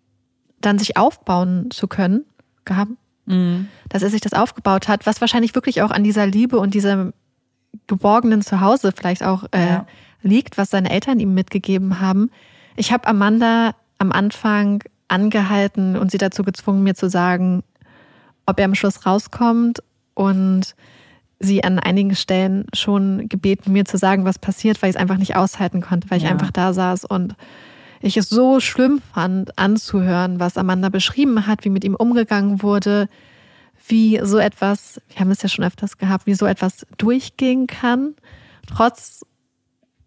dann 0.61 0.79
sich 0.79 0.99
aufbauen 0.99 1.71
zu 1.71 1.89
können, 1.89 2.27
gehabt, 2.67 2.93
mhm. 3.31 3.69
dass 3.89 4.03
er 4.03 4.11
sich 4.11 4.21
das 4.21 4.33
aufgebaut 4.33 4.89
hat, 4.89 5.07
was 5.07 5.21
wahrscheinlich 5.21 5.55
wirklich 5.55 5.83
auch 5.83 5.91
an 5.91 6.05
dieser 6.05 6.27
Liebe 6.27 6.59
und 6.59 6.75
diesem 6.75 7.13
geborgenen 7.87 8.43
Zuhause 8.43 8.93
vielleicht 8.97 9.23
auch 9.23 9.45
äh, 9.53 9.67
ja. 9.67 9.87
liegt, 10.23 10.59
was 10.59 10.71
seine 10.71 10.91
Eltern 10.91 11.21
ihm 11.21 11.35
mitgegeben 11.35 12.01
haben. 12.01 12.31
Ich 12.77 12.93
habe 12.93 13.07
Amanda 13.07 13.75
am 13.99 14.13
Anfang 14.13 14.83
angehalten 15.09 15.97
und 15.97 16.11
sie 16.11 16.19
dazu 16.19 16.43
gezwungen, 16.43 16.83
mir 16.83 16.95
zu 16.95 17.09
sagen, 17.09 17.63
ob 18.47 18.59
er 18.59 18.65
am 18.65 18.75
Schluss 18.75 19.07
rauskommt 19.07 19.83
und 20.15 20.75
sie 21.39 21.65
an 21.65 21.79
einigen 21.79 22.15
Stellen 22.15 22.67
schon 22.75 23.29
gebeten, 23.29 23.73
mir 23.73 23.85
zu 23.85 23.97
sagen, 23.97 24.25
was 24.25 24.39
passiert, 24.39 24.81
weil 24.83 24.91
ich 24.91 24.97
es 24.97 25.01
einfach 25.01 25.17
nicht 25.17 25.37
aushalten 25.37 25.81
konnte, 25.81 26.11
weil 26.11 26.19
ich 26.19 26.25
ja. 26.25 26.31
einfach 26.31 26.51
da 26.51 26.73
saß 26.73 27.05
und 27.07 27.35
ich 28.01 28.17
es 28.17 28.29
so 28.29 28.61
schlimm 28.61 29.01
fand, 29.13 29.59
anzuhören, 29.59 30.41
was 30.41 30.57
Amanda 30.57 30.89
beschrieben 30.89 31.47
hat, 31.47 31.65
wie 31.65 31.71
mit 31.71 31.85
ihm 31.85 31.95
umgegangen 31.95 32.63
wurde, 32.63 33.09
wie 33.87 34.21
so 34.23 34.39
etwas, 34.39 35.01
wir 35.09 35.21
haben 35.21 35.31
es 35.31 35.43
ja 35.43 35.49
schon 35.49 35.65
öfters 35.65 35.99
gehabt, 35.99 36.27
wie 36.27 36.35
so 36.35 36.47
etwas 36.47 36.87
durchgehen 36.97 37.67
kann, 37.67 38.15
trotz, 38.67 39.25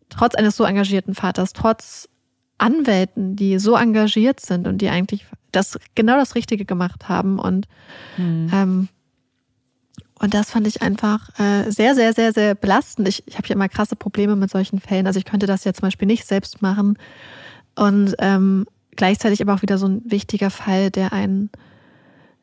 trotz 0.09 0.35
eines 0.35 0.55
so 0.55 0.63
engagierten 0.63 1.15
Vaters, 1.15 1.53
trotz 1.53 2.09
Anwälten, 2.57 3.35
die 3.35 3.59
so 3.59 3.75
engagiert 3.75 4.39
sind 4.39 4.67
und 4.67 4.79
die 4.79 4.89
eigentlich 4.89 5.25
das 5.51 5.77
genau 5.95 6.17
das 6.17 6.35
Richtige 6.35 6.65
gemacht 6.65 7.09
haben 7.09 7.39
und 7.39 7.67
mhm. 8.17 8.49
ähm, 8.53 8.87
und 10.19 10.33
das 10.33 10.51
fand 10.51 10.67
ich 10.67 10.81
einfach 10.81 11.37
äh, 11.37 11.69
sehr, 11.69 11.95
sehr, 11.95 12.13
sehr, 12.13 12.31
sehr 12.31 12.55
belastend. 12.55 13.09
Ich, 13.09 13.23
ich 13.27 13.35
habe 13.35 13.45
ja 13.49 13.55
immer 13.55 13.67
krasse 13.67 13.97
Probleme 13.97 14.37
mit 14.37 14.49
solchen 14.49 14.79
Fällen. 14.79 15.05
Also 15.05 15.19
ich 15.19 15.25
könnte 15.25 15.47
das 15.47 15.65
ja 15.65 15.73
zum 15.73 15.81
Beispiel 15.81 16.05
nicht 16.05 16.25
selbst 16.25 16.61
machen. 16.61 16.97
Und 17.75 18.15
ähm, 18.19 18.65
gleichzeitig 18.91 19.41
aber 19.41 19.53
auch 19.53 19.61
wieder 19.61 19.77
so 19.77 19.87
ein 19.87 20.01
wichtiger 20.05 20.49
Fall, 20.49 20.91
der 20.91 21.13
einen 21.13 21.49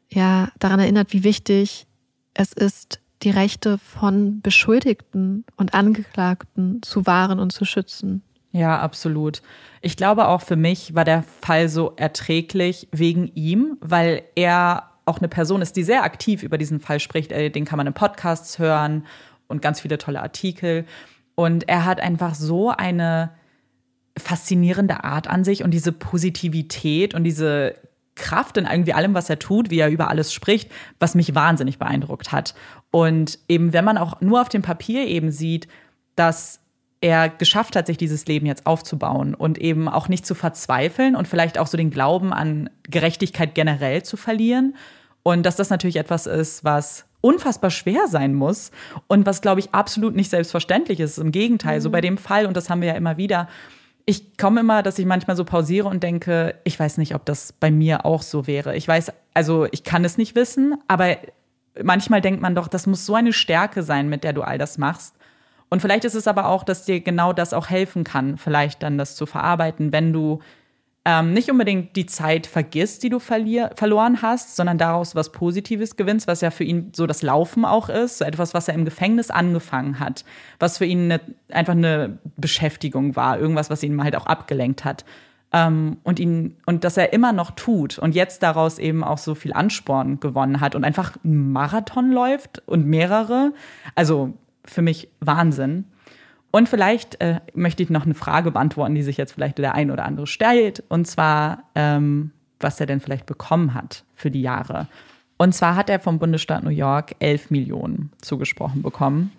ja 0.09 0.49
daran 0.59 0.81
erinnert, 0.81 1.13
wie 1.13 1.25
wichtig 1.25 1.87
es 2.35 2.53
ist, 2.53 3.01
die 3.23 3.31
Rechte 3.31 3.79
von 3.79 4.41
Beschuldigten 4.41 5.45
und 5.57 5.75
Angeklagten 5.75 6.83
zu 6.83 7.07
wahren 7.07 7.39
und 7.39 7.53
zu 7.53 7.65
schützen. 7.65 8.23
Ja, 8.53 8.81
absolut. 8.81 9.43
Ich 9.81 9.97
glaube 9.97 10.27
auch 10.27 10.41
für 10.41 10.57
mich 10.57 10.95
war 10.95 11.05
der 11.05 11.23
Fall 11.23 11.69
so 11.69 11.93
erträglich 11.97 12.89
wegen 12.91 13.31
ihm, 13.35 13.77
weil 13.81 14.23
er 14.35 14.91
auch 15.05 15.19
eine 15.19 15.29
Person 15.29 15.63
ist, 15.63 15.77
die 15.77 15.83
sehr 15.83 16.03
aktiv 16.03 16.43
über 16.43 16.59
diesen 16.59 16.81
Fall 16.81 17.01
spricht. 17.01 17.33
Äh, 17.33 17.51
den 17.51 17.65
kann 17.65 17.77
man 17.77 17.87
in 17.87 17.95
Podcasts 17.95 18.59
hören 18.59 19.07
und 19.49 19.63
ganz 19.63 19.81
viele 19.81 19.99
tolle 19.99 20.21
Artikel. 20.21 20.85
Und 21.35 21.69
er 21.69 21.85
hat 21.85 22.01
einfach 22.01 22.35
so 22.35 22.71
eine 22.71 23.31
faszinierende 24.21 25.05
Art 25.05 25.29
an 25.29 25.45
sich 25.45 25.65
und 25.65 25.73
diese 25.73 25.93
Positivität 25.93 27.15
und 27.15 27.25
diese 27.25 27.75
Kraft 28.15 28.57
in 28.57 28.67
irgendwie 28.67 28.93
allem, 28.93 29.15
was 29.15 29.31
er 29.31 29.39
tut, 29.39 29.71
wie 29.71 29.79
er 29.79 29.89
über 29.89 30.09
alles 30.09 30.33
spricht, 30.33 30.71
was 30.99 31.15
mich 31.15 31.35
wahnsinnig 31.35 31.79
beeindruckt 31.79 32.33
hat. 32.33 32.55
Und 32.91 33.39
eben, 33.49 33.73
wenn 33.73 33.85
man 33.85 33.99
auch 33.99 34.21
nur 34.21 34.41
auf 34.41 34.49
dem 34.49 34.63
Papier 34.63 35.07
eben 35.07 35.31
sieht, 35.31 35.69
dass 36.17 36.61
er 37.01 37.31
geschafft 37.31 37.77
hat, 37.77 37.87
sich 37.87 37.97
dieses 37.97 38.27
Leben 38.27 38.45
jetzt 38.45 38.67
aufzubauen 38.67 39.35
und 39.35 39.57
eben 39.57 39.89
auch 39.89 40.09
nicht 40.09 40.27
zu 40.27 40.35
verzweifeln 40.35 41.17
und 41.17 41.27
vielleicht 41.27 41.57
auch 41.57 41.67
so 41.67 41.79
den 41.79 41.91
Glauben 41.91 42.33
an 42.33 42.69
Gerechtigkeit 42.83 43.55
generell 43.55 44.03
zu 44.03 44.19
verlieren, 44.19 44.75
und 45.23 45.45
dass 45.45 45.57
das 45.57 45.71
natürlich 45.71 45.97
etwas 45.97 46.27
ist, 46.27 46.65
was 46.65 47.07
unfassbar 47.21 47.71
schwer 47.71 48.09
sein 48.09 48.35
muss 48.35 48.71
und 49.07 49.27
was, 49.27 49.43
glaube 49.43 49.61
ich, 49.61 49.75
absolut 49.75 50.17
nicht 50.17 50.31
selbstverständlich 50.31 51.01
ist. 51.01 51.19
Im 51.19 51.33
Gegenteil, 51.33 51.79
mhm. 51.79 51.83
so 51.83 51.91
bei 51.91 52.01
dem 52.01 52.17
Fall, 52.17 52.47
und 52.47 52.57
das 52.57 52.71
haben 52.71 52.81
wir 52.81 52.89
ja 52.89 52.95
immer 52.95 53.17
wieder, 53.17 53.49
ich 54.07 54.37
komme 54.37 54.61
immer, 54.61 54.83
dass 54.83 54.99
ich 54.99 55.07
manchmal 55.07 55.37
so 55.37 55.45
pausiere 55.45 55.89
und 55.89 56.03
denke, 56.03 56.57
ich 56.65 56.79
weiß 56.79 56.99
nicht, 56.99 57.15
ob 57.15 57.25
das 57.25 57.53
bei 57.53 57.71
mir 57.71 58.05
auch 58.05 58.23
so 58.23 58.47
wäre. 58.47 58.77
Ich 58.77 58.87
weiß, 58.87 59.13
also 59.35 59.67
ich 59.71 59.85
kann 59.85 60.05
es 60.05 60.19
nicht 60.19 60.35
wissen, 60.35 60.77
aber 60.89 61.17
manchmal 61.83 62.21
denkt 62.21 62.41
man 62.41 62.55
doch, 62.55 62.69
das 62.69 62.87
muss 62.87 63.07
so 63.07 63.15
eine 63.15 63.33
Stärke 63.33 63.83
sein, 63.83 64.09
mit 64.09 64.25
der 64.25 64.33
du 64.33 64.43
all 64.43 64.59
das 64.59 64.79
machst. 64.79 65.15
Und 65.69 65.81
vielleicht 65.81 66.05
ist 66.05 66.15
es 66.15 66.27
aber 66.27 66.49
auch, 66.49 66.65
dass 66.65 66.85
dir 66.85 67.01
genau 67.01 67.33
das 67.33 67.55
auch 67.55 67.71
helfen 67.71 68.03
kann, 68.03 68.37
vielleicht 68.37 68.83
dann 68.83 68.99
das 68.99 69.15
zu 69.15 69.25
verarbeiten, 69.27 69.93
wenn 69.93 70.13
du 70.13 70.41
ähm, 71.07 71.33
nicht 71.33 71.51
unbedingt 71.51 71.97
die 71.97 72.05
Zeit 72.05 72.47
vergisst, 72.47 73.03
die 73.03 73.09
du 73.09 73.19
verlier 73.21 73.71
verloren 73.75 74.21
hast, 74.21 74.55
sondern 74.55 74.77
daraus 74.77 75.15
was 75.15 75.33
Positives 75.33 75.97
gewinnst, 75.97 76.27
was 76.27 76.43
ja 76.43 76.51
für 76.51 76.65
ihn 76.65 76.93
so 76.95 77.07
das 77.07 77.23
Laufen 77.23 77.65
auch 77.65 77.89
ist, 77.89 78.19
so 78.19 78.25
etwas, 78.25 78.53
was 78.53 78.69
er 78.69 78.75
im 78.75 78.85
Gefängnis 78.85 79.31
angefangen 79.31 79.99
hat, 79.99 80.27
was 80.59 80.77
für 80.77 80.85
ihn 80.85 81.11
eine, 81.11 81.21
einfach 81.51 81.73
eine 81.73 82.19
Beschäftigung 82.37 83.17
war, 83.17 83.39
irgendwas, 83.39 83.71
was 83.71 83.83
ihn 83.83 84.03
halt 84.03 84.15
auch 84.15 84.27
abgelenkt 84.27 84.85
hat. 84.85 85.07
Ähm, 85.53 85.97
und 86.05 86.21
ihn 86.21 86.59
und 86.67 86.85
dass 86.85 86.97
er 86.97 87.13
immer 87.13 87.33
noch 87.33 87.53
tut 87.53 87.99
und 87.99 88.15
jetzt 88.15 88.43
daraus 88.43 88.79
eben 88.79 89.03
auch 89.03 89.19
so 89.19 89.35
viel 89.35 89.53
Ansporn 89.53 90.21
gewonnen 90.21 90.61
hat 90.61 90.75
und 90.77 90.85
einfach 90.85 91.17
einen 91.25 91.51
Marathon 91.51 92.13
läuft 92.13 92.63
und 92.67 92.87
mehrere. 92.87 93.53
Also 93.95 94.35
für 94.65 94.83
mich 94.83 95.09
Wahnsinn. 95.19 95.87
Und 96.51 96.69
vielleicht 96.69 97.21
äh, 97.21 97.41
möchte 97.55 97.83
ich 97.83 97.91
noch 97.91 98.05
eine 98.05 98.15
Frage 98.15 98.51
beantworten, 98.51 98.95
die 98.95 99.03
sich 99.03 99.17
jetzt 99.17 99.33
vielleicht 99.33 99.59
der 99.59 99.75
ein 99.75 99.91
oder 99.91 100.05
andere 100.05 100.27
stellt. 100.27 100.83
Und 100.89 101.07
zwar, 101.07 101.65
ähm, 101.75 102.33
was 102.59 102.81
er 102.81 102.87
denn 102.87 103.01
vielleicht 103.01 103.27
bekommen 103.27 103.75
hat 103.75 104.05
für 104.15 104.31
die 104.31 104.43
Jahre. 104.43 104.89
Und 105.37 105.55
zwar 105.55 105.77
hat 105.77 105.89
er 105.89 106.01
vom 106.01 106.19
Bundesstaat 106.19 106.65
New 106.65 106.71
York 106.71 107.15
11 107.21 107.51
Millionen 107.51 108.13
zugesprochen 108.21 108.83
bekommen. 108.83 109.33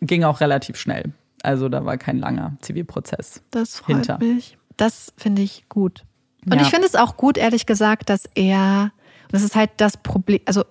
Ging 0.00 0.24
auch 0.24 0.40
relativ 0.40 0.76
schnell. 0.76 1.12
Also 1.42 1.68
da 1.68 1.84
war 1.84 1.98
kein 1.98 2.18
langer 2.18 2.56
Zivilprozess. 2.60 3.42
Das 3.50 3.78
freut 3.78 3.96
hinter. 3.96 4.18
mich. 4.18 4.56
Das 4.76 5.12
finde 5.16 5.42
ich 5.42 5.68
gut. 5.68 6.04
Und 6.46 6.54
ja. 6.54 6.62
ich 6.62 6.68
finde 6.68 6.86
es 6.86 6.94
auch 6.94 7.16
gut, 7.16 7.36
ehrlich 7.36 7.66
gesagt, 7.66 8.10
dass 8.10 8.24
er, 8.34 8.92
das 9.30 9.42
ist 9.42 9.56
halt 9.56 9.70
das 9.76 9.96
Problem, 9.96 10.40
also 10.46 10.64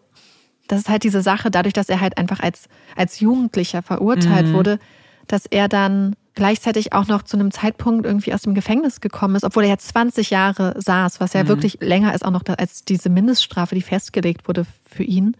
das 0.67 0.79
ist 0.79 0.89
halt 0.89 1.03
diese 1.03 1.21
Sache, 1.21 1.51
dadurch, 1.51 1.73
dass 1.73 1.89
er 1.89 2.01
halt 2.01 2.17
einfach 2.17 2.39
als, 2.39 2.67
als 2.95 3.19
Jugendlicher 3.19 3.81
verurteilt 3.81 4.47
mhm. 4.47 4.53
wurde, 4.53 4.79
dass 5.27 5.45
er 5.45 5.67
dann 5.67 6.15
gleichzeitig 6.37 6.93
auch 6.93 7.07
noch 7.07 7.23
zu 7.23 7.35
einem 7.35 7.51
Zeitpunkt 7.51 8.05
irgendwie 8.05 8.33
aus 8.33 8.43
dem 8.43 8.53
Gefängnis 8.53 9.01
gekommen 9.01 9.35
ist, 9.35 9.43
obwohl 9.43 9.63
er 9.63 9.69
jetzt 9.69 9.87
20 9.89 10.29
Jahre 10.29 10.75
saß, 10.77 11.19
was 11.19 11.33
ja 11.33 11.43
mhm. 11.43 11.47
wirklich 11.47 11.79
länger 11.81 12.13
ist 12.13 12.23
auch 12.23 12.31
noch 12.31 12.43
als 12.57 12.85
diese 12.85 13.09
Mindeststrafe, 13.09 13.75
die 13.75 13.81
festgelegt 13.81 14.47
wurde 14.47 14.65
für 14.87 15.03
ihn, 15.03 15.35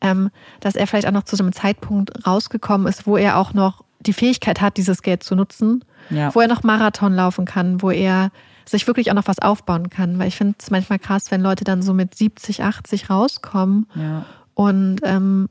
ähm, 0.00 0.30
dass 0.60 0.74
er 0.74 0.86
vielleicht 0.86 1.06
auch 1.06 1.12
noch 1.12 1.24
zu 1.24 1.36
so 1.36 1.44
einem 1.44 1.52
Zeitpunkt 1.52 2.26
rausgekommen 2.26 2.86
ist, 2.86 3.06
wo 3.06 3.16
er 3.16 3.36
auch 3.36 3.52
noch 3.52 3.84
die 4.00 4.14
Fähigkeit 4.14 4.60
hat, 4.60 4.78
dieses 4.78 5.02
Geld 5.02 5.22
zu 5.22 5.36
nutzen, 5.36 5.84
ja. 6.10 6.34
wo 6.34 6.40
er 6.40 6.48
noch 6.48 6.62
Marathon 6.62 7.14
laufen 7.14 7.44
kann, 7.44 7.82
wo 7.82 7.90
er 7.90 8.30
sich 8.64 8.86
wirklich 8.86 9.10
auch 9.10 9.14
noch 9.14 9.28
was 9.28 9.38
aufbauen 9.38 9.90
kann. 9.90 10.18
Weil 10.18 10.28
ich 10.28 10.36
finde 10.36 10.56
es 10.58 10.70
manchmal 10.70 10.98
krass, 10.98 11.30
wenn 11.30 11.40
Leute 11.40 11.64
dann 11.64 11.82
so 11.82 11.92
mit 11.92 12.14
70, 12.14 12.62
80 12.62 13.10
rauskommen 13.10 13.86
ja. 13.94 14.24
und 14.54 15.00
ähm, 15.04 15.48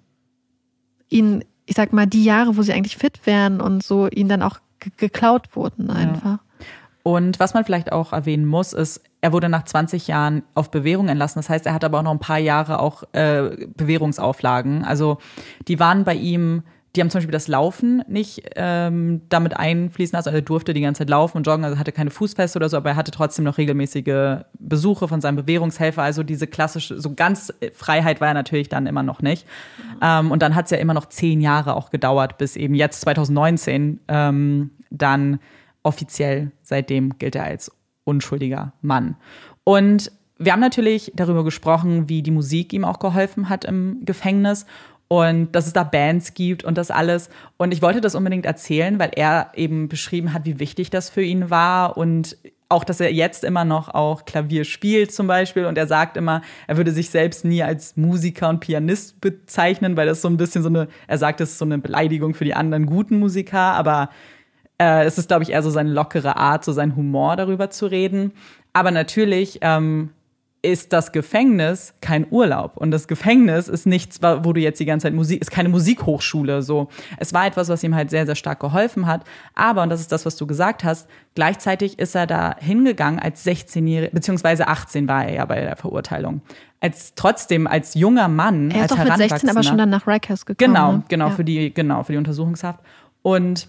ihn 1.09 1.43
ich 1.66 1.76
sag 1.76 1.93
mal, 1.93 2.07
die 2.07 2.24
Jahre, 2.24 2.57
wo 2.57 2.62
sie 2.62 2.74
eigentlich 2.74 2.97
fit 2.97 3.26
wären 3.26 3.62
und 3.62 3.84
so 3.84 4.07
ihnen 4.07 4.30
dann 4.30 4.41
auch 4.41 4.59
geklaut 4.97 5.55
wurden 5.55 5.89
einfach. 5.89 6.24
Ja. 6.24 6.39
Und 7.03 7.39
was 7.39 7.53
man 7.53 7.66
vielleicht 7.66 7.91
auch 7.91 8.14
erwähnen 8.14 8.45
muss, 8.45 8.74
ist, 8.74 9.01
er 9.22 9.34
wurde 9.34 9.49
nach 9.49 9.64
20 9.64 10.07
Jahren 10.07 10.43
auf 10.53 10.70
Bewährung 10.72 11.07
entlassen. 11.07 11.39
Das 11.39 11.49
heißt, 11.49 11.66
er 11.66 11.74
hat 11.74 11.84
aber 11.84 11.99
auch 11.99 12.03
noch 12.03 12.12
ein 12.12 12.20
paar 12.20 12.38
Jahre 12.38 12.80
auch 12.80 13.03
äh, 13.14 13.68
Bewährungsauflagen. 13.76 14.84
Also 14.84 15.18
die 15.68 15.80
waren 15.80 16.03
bei 16.03 16.16
ihm 16.16 16.64
die 16.95 17.01
haben 17.01 17.09
zum 17.09 17.19
Beispiel 17.19 17.31
das 17.31 17.47
Laufen 17.47 18.03
nicht 18.07 18.43
ähm, 18.55 19.21
damit 19.29 19.55
einfließen 19.55 20.15
lassen. 20.15 20.27
Also 20.27 20.37
er 20.37 20.41
durfte 20.41 20.73
die 20.73 20.81
ganze 20.81 20.99
Zeit 20.99 21.09
laufen 21.09 21.37
und 21.37 21.47
joggen, 21.47 21.63
also 21.63 21.79
hatte 21.79 21.93
keine 21.93 22.09
Fußfeste 22.09 22.59
oder 22.59 22.67
so, 22.67 22.75
aber 22.75 22.89
er 22.89 22.95
hatte 22.97 23.11
trotzdem 23.11 23.45
noch 23.45 23.57
regelmäßige 23.57 24.41
Besuche 24.59 25.07
von 25.07 25.21
seinem 25.21 25.37
Bewährungshelfer. 25.37 26.01
Also 26.01 26.23
diese 26.23 26.47
klassische, 26.47 26.99
so 26.99 27.13
ganz 27.13 27.53
Freiheit 27.73 28.19
war 28.19 28.29
er 28.29 28.33
natürlich 28.33 28.67
dann 28.67 28.87
immer 28.87 29.03
noch 29.03 29.21
nicht. 29.21 29.47
Mhm. 29.77 29.99
Ähm, 30.01 30.31
und 30.31 30.41
dann 30.41 30.53
hat 30.53 30.65
es 30.65 30.71
ja 30.71 30.77
immer 30.77 30.93
noch 30.93 31.07
zehn 31.07 31.39
Jahre 31.39 31.75
auch 31.75 31.91
gedauert, 31.91 32.37
bis 32.37 32.57
eben 32.57 32.75
jetzt 32.75 33.01
2019 33.01 34.01
ähm, 34.09 34.71
dann 34.89 35.39
offiziell 35.83 36.51
seitdem 36.61 37.17
gilt 37.17 37.35
er 37.35 37.45
als 37.45 37.71
unschuldiger 38.03 38.73
Mann. 38.81 39.15
Und 39.63 40.11
wir 40.37 40.53
haben 40.53 40.59
natürlich 40.59 41.11
darüber 41.15 41.43
gesprochen, 41.43 42.09
wie 42.09 42.23
die 42.23 42.31
Musik 42.31 42.73
ihm 42.73 42.83
auch 42.83 42.97
geholfen 42.97 43.47
hat 43.47 43.63
im 43.63 43.99
Gefängnis 44.03 44.65
und 45.12 45.51
dass 45.51 45.68
es 45.68 45.74
da 45.74 45.84
Bands 45.84 46.36
gibt 46.36 46.64
und 46.64 46.78
das 46.78 46.89
alles. 46.89 47.30
Und 47.57 47.74
ich 47.74 47.82
wollte 47.82 47.99
das 47.99 48.16
unbedingt 48.16 48.45
erzählen, 48.45 48.97
weil 48.97 49.12
er 49.14 49.51
eben 49.55 49.89
beschrieben 49.89 50.34
hat, 50.34 50.45
wie 50.45 50.57
wichtig 50.57 50.89
das 50.89 51.09
für 51.09 51.22
ihn 51.22 51.49
war 51.49 51.97
und 51.97 52.38
auch, 52.70 52.86
dass 52.86 53.01
er 53.01 53.12
jetzt 53.12 53.43
immer 53.43 53.66
noch 53.66 53.89
auch 53.89 54.24
Klavier 54.24 54.64
spielt 54.64 55.12
zum 55.12 55.28
Beispiel. 55.28 55.66
Und 55.66 55.78
er 55.78 55.86
sagt 55.86 56.16
immer, 56.16 56.41
er 56.66 56.78
würde 56.78 56.91
sich 56.91 57.09
selbst 57.09 57.43
nie 57.43 57.62
als 57.62 57.97
Musiker 57.97 58.47
und 58.47 58.62
Pianist 58.62 59.20
bezeichnen, 59.20 59.97
weil 59.97 60.07
das 60.07 60.22
so 60.22 60.30
ein 60.30 60.38
bisschen 60.38 60.64
so 60.64 60.70
eine, 60.70 60.88
er 61.07 61.18
sagt, 61.18 61.41
es 61.41 61.51
ist 61.51 61.57
so 61.57 61.66
eine 61.66 61.78
Beleidigung 61.78 62.34
für 62.34 62.45
die 62.45 62.53
anderen 62.53 62.86
guten 62.86 63.20
Musiker, 63.20 63.59
aber 63.59 64.12
äh, 64.78 65.03
es 65.03 65.18
ist, 65.18 65.28
glaube 65.28 65.43
ich, 65.43 65.49
eher 65.49 65.62
so 65.62 65.72
seine 65.72 65.91
lockere 65.91 66.38
Art, 66.38 66.64
so 66.64 66.72
sein 66.72 66.95
Humor 66.95 67.36
darüber 67.36 67.70
zu 67.70 67.86
reden. 67.88 68.32
Aber 68.72 68.91
natürlich 68.91 69.59
ähm, 69.62 70.12
ist 70.64 70.93
das 70.93 71.12
Gefängnis 71.12 71.95
kein 72.01 72.28
Urlaub 72.30 72.78
und 72.78 72.91
das 72.91 73.07
Gefängnis 73.07 73.68
ist 73.68 73.88
nichts, 73.88 74.22
wo 74.22 74.53
du 74.53 74.62
jetzt 74.62 74.80
die 74.80 74.86
ganze 74.86 75.07
Zeit 75.07 75.14
Musik, 75.14 75.41
ist 75.41 75.49
keine 75.49 75.70
Musikhochschule, 75.70 76.62
so. 76.62 76.89
Es 77.18 77.34
war 77.34 77.47
etwas, 77.47 77.70
was 77.70 77.84
ihm 77.84 77.95
halt 77.95 78.12
sehr, 78.12 78.28
sehr 78.28 78.36
stark 78.36 78.59
geholfen 78.59 79.07
hat. 79.07 79.24
Aber, 79.55 79.82
und 79.82 79.89
das 79.89 80.01
ist 80.01 80.12
das, 80.12 80.24
was 80.26 80.36
du 80.36 80.45
gesagt 80.45 80.84
hast, 80.84 81.09
gleichzeitig 81.34 81.97
ist 81.97 82.14
er 82.16 82.28
da 82.28 82.55
hingegangen 82.59 83.20
als 83.20 83.43
16-Jähriger, 83.43 84.12
beziehungsweise 84.12 84.68
18 84.68 85.07
war 85.07 85.26
er 85.26 85.34
ja 85.34 85.45
bei 85.45 85.62
der 85.62 85.76
Verurteilung. 85.76 86.41
Als 86.80 87.16
trotzdem, 87.16 87.66
als 87.66 87.95
junger 87.95 88.28
Mann, 88.28 88.70
er 88.70 88.86
ist 88.86 88.91
als 88.91 89.01
doch 89.01 89.03
mit 89.03 89.18
16 89.18 89.49
aber 89.49 89.64
schon 89.64 89.80
dann 89.80 89.89
nach 89.89 90.05
Rikers 90.05 90.45
gekommen. 90.45 90.74
Genau, 90.74 90.91
ne? 90.93 91.03
genau, 91.07 91.30
ja. 91.30 91.36
für 91.36 91.43
die, 91.43 91.74
genau, 91.74 92.03
für 92.03 92.12
die 92.12 92.18
Untersuchungshaft. 92.20 92.80
Und 93.24 93.68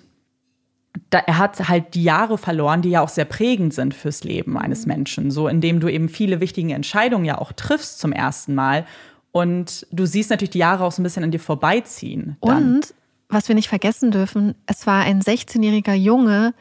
da, 1.11 1.19
er 1.21 1.39
hat 1.39 1.69
halt 1.69 1.95
die 1.95 2.03
Jahre 2.03 2.37
verloren, 2.39 2.83
die 2.83 2.91
ja 2.91 3.01
auch 3.01 3.09
sehr 3.09 3.25
prägend 3.25 3.73
sind 3.75 3.95
fürs 3.95 4.25
Leben 4.25 4.59
eines 4.59 4.87
Menschen. 4.87 5.31
So, 5.31 5.49
indem 5.49 5.81
du 5.81 5.89
eben 5.89 6.09
viele 6.09 6.41
wichtige 6.41 6.75
Entscheidungen 6.75 7.25
ja 7.25 7.39
auch 7.39 7.53
triffst 7.53 7.99
zum 7.99 8.13
ersten 8.13 8.55
Mal. 8.55 8.87
Und 9.31 9.87
du 9.91 10.07
siehst 10.07 10.31
natürlich 10.31 10.51
die 10.51 10.59
Jahre 10.59 10.85
auch 10.85 10.93
so 10.93 11.01
ein 11.01 11.05
bisschen 11.05 11.25
an 11.25 11.31
dir 11.31 11.41
vorbeiziehen. 11.41 12.37
Dann. 12.43 12.75
Und 12.77 12.95
was 13.31 13.49
wir 13.49 13.55
nicht 13.55 13.69
vergessen 13.69 14.11
dürfen, 14.11 14.55
es 14.67 14.87
war 14.87 15.05
ein 15.05 15.23
16-jähriger 15.23 15.95
Junge, 15.95 16.53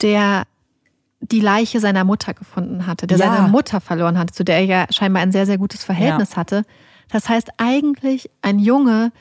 der 0.00 0.44
die 1.20 1.40
Leiche 1.40 1.80
seiner 1.80 2.04
Mutter 2.04 2.32
gefunden 2.34 2.86
hatte, 2.86 3.06
der 3.06 3.18
Ja. 3.18 3.30
seine 3.30 3.48
Mutter 3.48 3.80
verloren 3.80 4.18
hatte, 4.18 4.32
zu 4.32 4.44
der 4.44 4.56
er 4.56 4.64
ja 4.64 4.86
scheinbar 4.90 5.22
ein 5.22 5.32
sehr, 5.32 5.44
sehr 5.46 5.58
gutes 5.58 5.84
Verhältnis 5.84 6.30
Ja. 6.30 6.36
hatte. 6.36 6.62
Das 7.10 7.28
heißt 7.28 7.50
eigentlich 7.58 8.30
ein 8.42 8.58
Junge, 8.58 9.12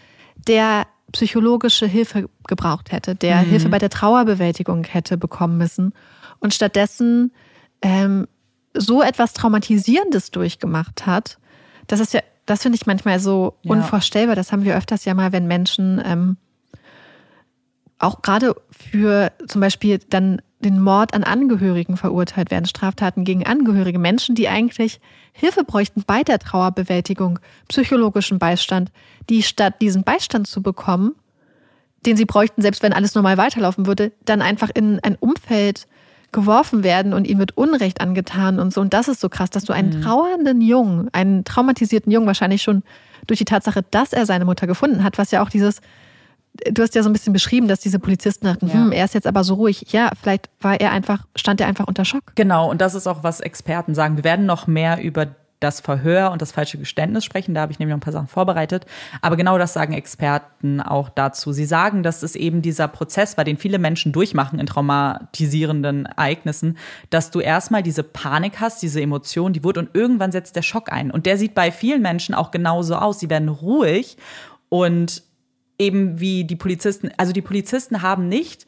der 0.47 0.87
psychologische 1.15 1.85
Hilfe 1.87 2.29
gebraucht 2.45 2.91
hätte, 2.91 3.15
der 3.15 3.37
Mhm. 3.41 3.45
Hilfe 3.49 3.69
bei 3.69 3.79
der 3.79 3.89
Trauerbewältigung 3.89 4.83
hätte 4.83 5.17
bekommen 5.17 5.57
müssen 5.57 5.93
und 6.39 6.53
stattdessen 6.53 7.31
ähm, 7.81 8.27
so 8.73 9.01
etwas 9.01 9.31
Traumatisierendes 9.31 10.31
durchgemacht 10.31 11.05
hat. 11.05 11.37
Das 11.87 12.01
ist 12.01 12.13
ja, 12.13 12.19
das 12.45 12.63
finde 12.63 12.75
ich 12.75 12.85
manchmal 12.85 13.21
so 13.21 13.55
Ja. 13.63 13.71
unvorstellbar. 13.71 14.35
Das 14.35 14.51
haben 14.51 14.65
wir 14.65 14.75
öfters 14.75 15.05
ja 15.05 15.13
mal, 15.13 15.31
wenn 15.31 15.47
Menschen 15.47 16.01
ähm, 16.05 16.35
auch 17.97 18.21
gerade 18.21 18.53
für 18.71 19.31
zum 19.47 19.61
Beispiel 19.61 19.99
dann 20.09 20.41
den 20.59 20.81
Mord 20.81 21.13
an 21.13 21.23
Angehörigen 21.23 21.97
verurteilt 21.97 22.49
werden, 22.49 22.65
Straftaten 22.65 23.23
gegen 23.23 23.45
Angehörige, 23.45 23.99
Menschen, 23.99 24.35
die 24.35 24.47
eigentlich 24.47 24.99
Hilfe 25.33 25.63
bräuchten 25.63 26.03
bei 26.07 26.23
der 26.23 26.39
Trauerbewältigung, 26.39 27.39
psychologischen 27.67 28.39
Beistand, 28.39 28.91
die 29.29 29.43
statt 29.43 29.75
diesen 29.81 30.03
Beistand 30.03 30.47
zu 30.47 30.61
bekommen, 30.61 31.13
den 32.05 32.17
sie 32.17 32.25
bräuchten, 32.25 32.61
selbst 32.61 32.83
wenn 32.83 32.93
alles 32.93 33.15
normal 33.15 33.37
weiterlaufen 33.37 33.85
würde, 33.85 34.11
dann 34.23 34.41
einfach 34.41 34.69
in 34.73 34.99
ein 35.01 35.15
Umfeld 35.15 35.87
geworfen 36.31 36.83
werden 36.83 37.13
und 37.13 37.25
ihnen 37.25 37.39
wird 37.39 37.57
Unrecht 37.57 38.01
angetan 38.01 38.59
und 38.59 38.73
so. 38.73 38.81
Und 38.81 38.93
das 38.93 39.07
ist 39.07 39.21
so 39.21 39.29
krass, 39.29 39.49
dass 39.49 39.63
du 39.63 39.73
einen 39.73 40.01
trauernden 40.01 40.61
Jungen, 40.61 41.09
einen 41.13 41.45
traumatisierten 41.45 42.11
Jungen, 42.11 42.27
wahrscheinlich 42.27 42.61
schon 42.61 42.83
durch 43.25 43.39
die 43.39 43.45
Tatsache, 43.45 43.83
dass 43.89 44.13
er 44.13 44.25
seine 44.25 44.45
Mutter 44.45 44.67
gefunden 44.67 45.03
hat, 45.03 45.17
was 45.17 45.31
ja 45.31 45.41
auch 45.41 45.49
dieses, 45.49 45.81
du 46.71 46.81
hast 46.81 46.95
ja 46.95 47.03
so 47.03 47.09
ein 47.09 47.13
bisschen 47.13 47.33
beschrieben, 47.33 47.67
dass 47.67 47.79
diese 47.79 47.99
Polizisten 47.99 48.45
dachten, 48.45 48.67
Ja. 48.67 48.73
hm, 48.73 48.91
er 48.91 49.05
ist 49.05 49.13
jetzt 49.13 49.27
aber 49.27 49.43
so 49.43 49.55
ruhig. 49.55 49.91
Ja, 49.91 50.11
vielleicht 50.19 50.49
war 50.61 50.79
er 50.79 50.91
einfach, 50.91 51.25
stand 51.35 51.61
er 51.61 51.67
einfach 51.67 51.87
unter 51.87 52.05
Schock. 52.05 52.33
Genau, 52.35 52.69
und 52.69 52.81
das 52.81 52.95
ist 52.95 53.07
auch, 53.07 53.23
was 53.23 53.39
Experten 53.39 53.95
sagen. 53.95 54.17
Wir 54.17 54.23
werden 54.23 54.45
noch 54.45 54.67
mehr 54.67 55.01
über 55.01 55.27
das 55.61 55.79
Verhör 55.79 56.31
und 56.31 56.41
das 56.41 56.51
falsche 56.51 56.77
Geständnis 56.77 57.23
sprechen. 57.23 57.55
Da 57.55 57.61
habe 57.61 57.71
ich 57.71 57.79
nämlich 57.79 57.93
noch 57.93 57.97
ein 57.97 58.01
paar 58.01 58.13
Sachen 58.13 58.27
vorbereitet. 58.27 58.85
Aber 59.21 59.37
genau 59.37 59.57
das 59.57 59.73
sagen 59.73 59.93
Experten 59.93 60.81
auch 60.81 61.07
dazu. 61.09 61.53
Sie 61.53 61.65
sagen, 61.65 62.03
dass 62.03 62.23
es 62.23 62.35
eben 62.35 62.61
dieser 62.61 62.87
Prozess 62.89 63.37
war, 63.37 63.45
den 63.45 63.57
viele 63.57 63.79
Menschen 63.79 64.11
durchmachen 64.11 64.59
in 64.59 64.65
traumatisierenden 64.65 66.05
Ereignissen, 66.05 66.77
dass 67.09 67.31
du 67.31 67.39
erstmal 67.39 67.83
diese 67.83 68.03
Panik 68.03 68.59
hast, 68.59 68.81
diese 68.81 69.01
Emotion, 69.01 69.53
die 69.53 69.63
Wut 69.63 69.77
und 69.77 69.89
irgendwann 69.93 70.31
setzt 70.31 70.55
der 70.55 70.61
Schock 70.61 70.91
ein. 70.91 71.09
Und 71.09 71.25
der 71.25 71.37
sieht 71.37 71.55
bei 71.55 71.71
vielen 71.71 72.01
Menschen 72.01 72.35
auch 72.35 72.51
genauso 72.51 72.95
aus. 72.95 73.19
Sie 73.19 73.29
werden 73.29 73.49
ruhig 73.49 74.17
und 74.69 75.23
eben 75.77 76.19
wie 76.19 76.43
die 76.43 76.55
Polizisten, 76.55 77.11
also 77.17 77.33
die 77.33 77.41
Polizisten 77.41 78.01
haben 78.01 78.27
nicht 78.27 78.65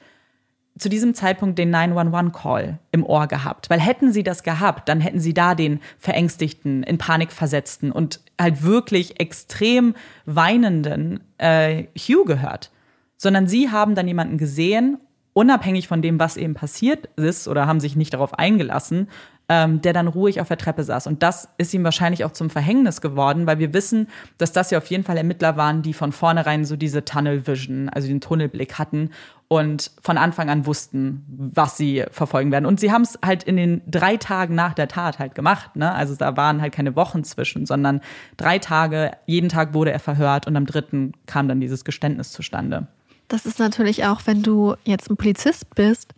zu 0.78 0.90
diesem 0.90 1.14
Zeitpunkt 1.14 1.58
den 1.58 1.74
911-Call 1.74 2.80
im 2.92 3.06
Ohr 3.06 3.28
gehabt. 3.28 3.70
Weil 3.70 3.80
hätten 3.80 4.12
sie 4.12 4.24
das 4.24 4.44
gehabt, 4.44 4.90
dann 4.90 5.02
hätten 5.02 5.20
sie 5.20 5.34
da 5.34 5.56
den 5.56 5.80
Verängstigten, 5.98 6.84
in 6.84 6.98
Panik 6.98 7.32
versetzten 7.32 7.92
und 7.92 8.22
halt 8.40 8.64
wirklich 8.64 9.20
extrem 9.20 9.96
weinenden 10.26 11.22
äh, 11.38 11.86
Hugh 11.98 12.26
gehört. 12.26 12.72
Sondern 13.18 13.48
sie 13.48 13.72
haben 13.72 13.96
dann 13.96 14.08
jemanden 14.08 14.38
gesehen, 14.38 15.00
unabhängig 15.34 15.88
von 15.88 16.02
dem, 16.02 16.20
was 16.20 16.38
eben 16.38 16.54
passiert 16.54 17.10
ist 17.16 17.48
oder 17.48 17.68
haben 17.68 17.80
sich 17.80 17.96
nicht 17.96 18.14
darauf 18.14 18.34
eingelassen, 18.36 19.08
ähm, 19.50 19.82
der 19.82 19.94
dann 19.94 20.08
ruhig 20.08 20.42
auf 20.42 20.50
der 20.50 20.58
Treppe 20.58 20.84
saß. 20.84 21.08
Und 21.08 21.24
das 21.24 21.50
ist 21.58 21.74
ihm 21.74 21.84
wahrscheinlich 21.84 22.26
auch 22.26 22.32
zum 22.32 22.50
Verhängnis 22.50 23.02
geworden, 23.02 23.48
weil 23.48 23.60
wir 23.60 23.74
wissen, 23.74 24.08
dass 24.38 24.52
das 24.52 24.72
ja 24.72 24.78
auf 24.78 24.88
jeden 24.88 25.04
Fall 25.04 25.18
Ermittler 25.18 25.56
waren, 25.56 25.82
die 25.82 25.94
von 25.94 26.12
vornherein 26.12 26.66
so 26.66 26.76
diese 26.76 27.06
Tunnel 27.06 27.48
Vision, 27.48 27.90
also 27.90 28.08
den 28.08 28.20
Tunnelblick 28.20 28.78
hatten 28.78 29.12
und 29.48 29.92
von 30.02 30.18
Anfang 30.18 30.50
an 30.50 30.66
wussten, 30.66 31.24
was 31.28 31.78
sie 31.78 32.04
verfolgen 32.12 32.52
werden. 32.52 32.66
Und 32.66 32.82
sie 32.82 32.92
haben 32.92 33.04
es 33.04 33.18
halt 33.24 33.44
in 33.44 33.56
den 33.56 33.82
drei 33.88 34.18
Tagen 34.18 34.56
nach 34.56 34.74
der 34.74 34.90
Tat 34.90 35.20
halt 35.20 35.36
gemacht. 35.36 35.78
Ne? 35.78 35.94
Also 35.94 36.16
da 36.16 36.36
waren 36.36 36.62
halt 36.62 36.74
keine 36.74 36.98
Wochen 36.98 37.24
zwischen, 37.24 37.66
sondern 37.66 38.02
drei 38.36 38.60
Tage, 38.60 39.12
jeden 39.26 39.48
Tag 39.48 39.74
wurde 39.74 39.92
er 39.92 40.00
verhört 40.00 40.48
und 40.48 40.58
am 40.58 40.66
dritten 40.66 41.14
kam 41.26 41.48
dann 41.48 41.62
dieses 41.62 41.86
Geständnis 41.86 42.32
zustande. 42.34 42.88
Das 43.30 43.46
ist 43.46 43.60
natürlich 43.60 44.06
auch, 44.06 44.22
wenn 44.26 44.42
du 44.42 44.76
jetzt 44.84 45.10
ein 45.10 45.18
Polizist 45.18 45.74
bist, 45.76 46.14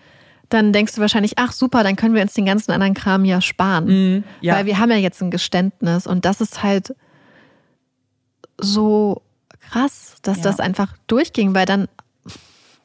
dann 0.49 0.73
denkst 0.73 0.95
du 0.95 1.01
wahrscheinlich, 1.01 1.33
ach 1.37 1.51
super, 1.51 1.83
dann 1.83 1.95
können 1.95 2.15
wir 2.15 2.21
uns 2.21 2.33
den 2.33 2.45
ganzen 2.45 2.71
anderen 2.71 2.93
Kram 2.95 3.23
ja 3.25 3.39
sparen. 3.41 3.85
Mhm, 3.85 4.23
ja. 4.41 4.55
Weil 4.55 4.65
wir 4.65 4.79
haben 4.79 4.89
ja 4.91 4.97
jetzt 4.97 5.21
ein 5.21 5.31
Geständnis 5.31 6.07
und 6.07 6.25
das 6.25 6.41
ist 6.41 6.63
halt 6.63 6.95
so 8.59 9.21
krass, 9.71 10.15
dass 10.21 10.37
Ja. 10.37 10.43
das 10.43 10.59
einfach 10.59 10.95
durchging, 11.07 11.53
weil 11.53 11.65
dann, 11.65 11.87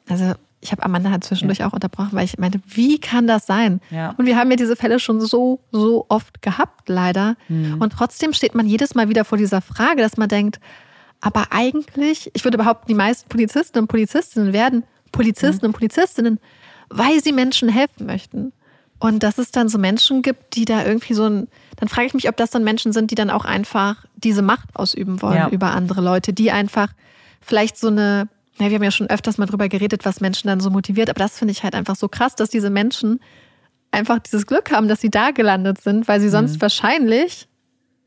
also 0.09 0.33
ich 0.61 0.71
habe 0.71 0.83
Amanda 0.83 1.11
halt 1.11 1.23
zwischendurch 1.23 1.63
auch 1.63 1.73
unterbrochen, 1.73 2.13
weil 2.13 2.25
ich 2.25 2.37
meinte, 2.39 2.59
wie 2.67 2.99
kann 2.99 3.27
das 3.27 3.45
sein? 3.45 3.81
Ja. 3.91 4.15
Und 4.17 4.25
wir 4.25 4.35
haben 4.37 4.49
ja 4.49 4.55
diese 4.57 4.75
Fälle 4.75 4.99
schon 4.99 5.21
so, 5.21 5.59
so 5.71 6.05
oft 6.09 6.41
gehabt, 6.41 6.89
leider. 6.89 7.35
Mhm. 7.49 7.81
Und 7.81 7.93
trotzdem 7.93 8.33
steht 8.33 8.55
man 8.55 8.65
jedes 8.65 8.95
Mal 8.95 9.09
wieder 9.09 9.25
vor 9.25 9.37
dieser 9.37 9.61
Frage, 9.61 10.01
dass 10.01 10.17
man 10.17 10.27
denkt, 10.29 10.59
aber 11.21 11.47
eigentlich, 11.51 12.31
ich 12.33 12.43
würde 12.43 12.57
behaupten, 12.57 12.87
die 12.87 12.93
meisten 12.95 13.29
Polizisten 13.29 13.79
und 13.79 13.87
Polizistinnen 13.87 14.53
werden 14.53 14.83
Polizisten 15.11 15.65
und 15.65 15.71
Polizistinnen, 15.73 16.39
weil 16.89 17.23
sie 17.23 17.31
Menschen 17.31 17.69
helfen 17.69 18.05
möchten. 18.05 18.53
Und 18.97 19.23
dass 19.23 19.37
es 19.37 19.51
dann 19.51 19.67
so 19.67 19.77
Menschen 19.77 20.21
gibt, 20.21 20.55
die 20.55 20.65
da 20.65 20.85
irgendwie 20.85 21.13
so 21.13 21.25
ein, 21.25 21.47
dann 21.77 21.89
frage 21.89 22.07
ich 22.07 22.13
mich, 22.13 22.29
ob 22.29 22.37
das 22.37 22.49
dann 22.49 22.63
Menschen 22.63 22.93
sind, 22.93 23.11
die 23.11 23.15
dann 23.15 23.29
auch 23.29 23.43
einfach 23.45 24.05
diese 24.15 24.41
Macht 24.41 24.69
ausüben 24.73 25.21
wollen 25.21 25.35
Ja. 25.37 25.49
über 25.49 25.71
andere 25.71 26.01
Leute, 26.01 26.31
die 26.31 26.51
einfach 26.51 26.87
vielleicht 27.41 27.77
so 27.77 27.87
eine, 27.87 28.29
ja, 28.57 28.69
wir 28.69 28.75
haben 28.75 28.83
ja 28.83 28.91
schon 28.91 29.09
öfters 29.09 29.37
mal 29.37 29.47
drüber 29.47 29.67
geredet, 29.67 30.05
was 30.05 30.21
Menschen 30.21 30.47
dann 30.47 30.61
so 30.61 30.69
motiviert, 30.69 31.09
aber 31.09 31.19
das 31.19 31.37
finde 31.37 31.51
ich 31.51 31.63
halt 31.63 31.75
einfach 31.75 31.97
so 31.97 32.07
krass, 32.07 32.35
dass 32.35 32.49
diese 32.49 32.69
Menschen 32.69 33.19
einfach 33.91 34.19
dieses 34.19 34.47
Glück 34.47 34.71
haben, 34.71 34.87
dass 34.87 35.01
sie 35.01 35.09
da 35.11 35.31
gelandet 35.31 35.81
sind, 35.81 36.07
weil 36.07 36.19
sie 36.21 36.29
sonst 36.29 36.61
wahrscheinlich 36.61 37.47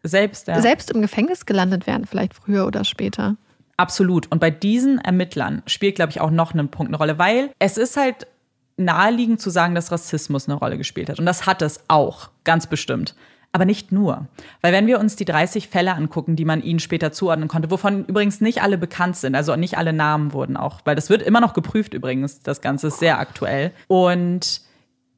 Selbst, 0.03 0.49
ja. 0.49 0.61
selbst 0.63 0.91
im 0.91 1.03
Gefängnis 1.03 1.45
gelandet 1.45 1.87
wären, 1.87 2.07
vielleicht 2.07 2.35
früher 2.35 2.67
oder 2.67 2.85
später. 2.85 3.37
Absolut. 3.77 4.31
Und 4.33 4.41
bei 4.41 4.51
diesen 4.51 4.99
Ermittlern 4.99 5.63
spielt, 5.67 5.97
glaube 5.97 6.11
ich, 6.11 6.21
auch 6.21 6.31
noch 6.31 6.53
ein 6.55 6.69
Punkt 6.69 6.91
eine 6.91 6.97
Rolle, 6.97 7.19
weil 7.19 7.51
es 7.59 7.77
ist 7.79 7.97
halt 7.97 8.27
naheliegend 8.79 9.41
zu 9.41 9.51
sagen, 9.51 9.75
dass 9.75 9.93
Rassismus 9.93 10.49
eine 10.49 10.59
Rolle 10.59 10.79
gespielt 10.79 11.09
hat. 11.09 11.19
Und 11.19 11.27
das 11.27 11.47
hat 11.47 11.63
es 11.63 11.81
auch, 11.89 12.31
ganz 12.45 12.67
bestimmt. 12.67 13.15
Aber 13.51 13.65
nicht 13.65 13.93
nur. 13.93 14.27
Weil 14.61 14.73
wenn 14.73 14.87
wir 14.87 15.01
uns 15.01 15.17
die 15.17 15.25
30 15.25 15.69
Fälle 15.69 15.95
angucken, 15.95 16.37
die 16.37 16.45
man 16.45 16.63
ihnen 16.63 16.81
später 16.81 17.13
zuordnen 17.13 17.49
konnte, 17.49 17.71
wovon 17.71 18.05
übrigens 18.05 18.41
nicht 18.41 18.63
alle 18.63 18.77
bekannt 18.77 19.17
sind, 19.17 19.35
also 19.35 19.57
nicht 19.57 19.79
alle 19.79 19.93
Namen 19.93 20.33
wurden 20.33 20.57
auch, 20.57 20.81
weil 20.85 20.95
das 20.95 21.09
wird 21.09 21.23
immer 21.23 21.41
noch 21.41 21.55
geprüft 21.55 21.95
übrigens, 21.95 22.41
das 22.41 22.61
Ganze 22.61 22.89
ist 22.89 22.99
sehr 22.99 23.19
aktuell. 23.19 23.73
Und 23.87 24.61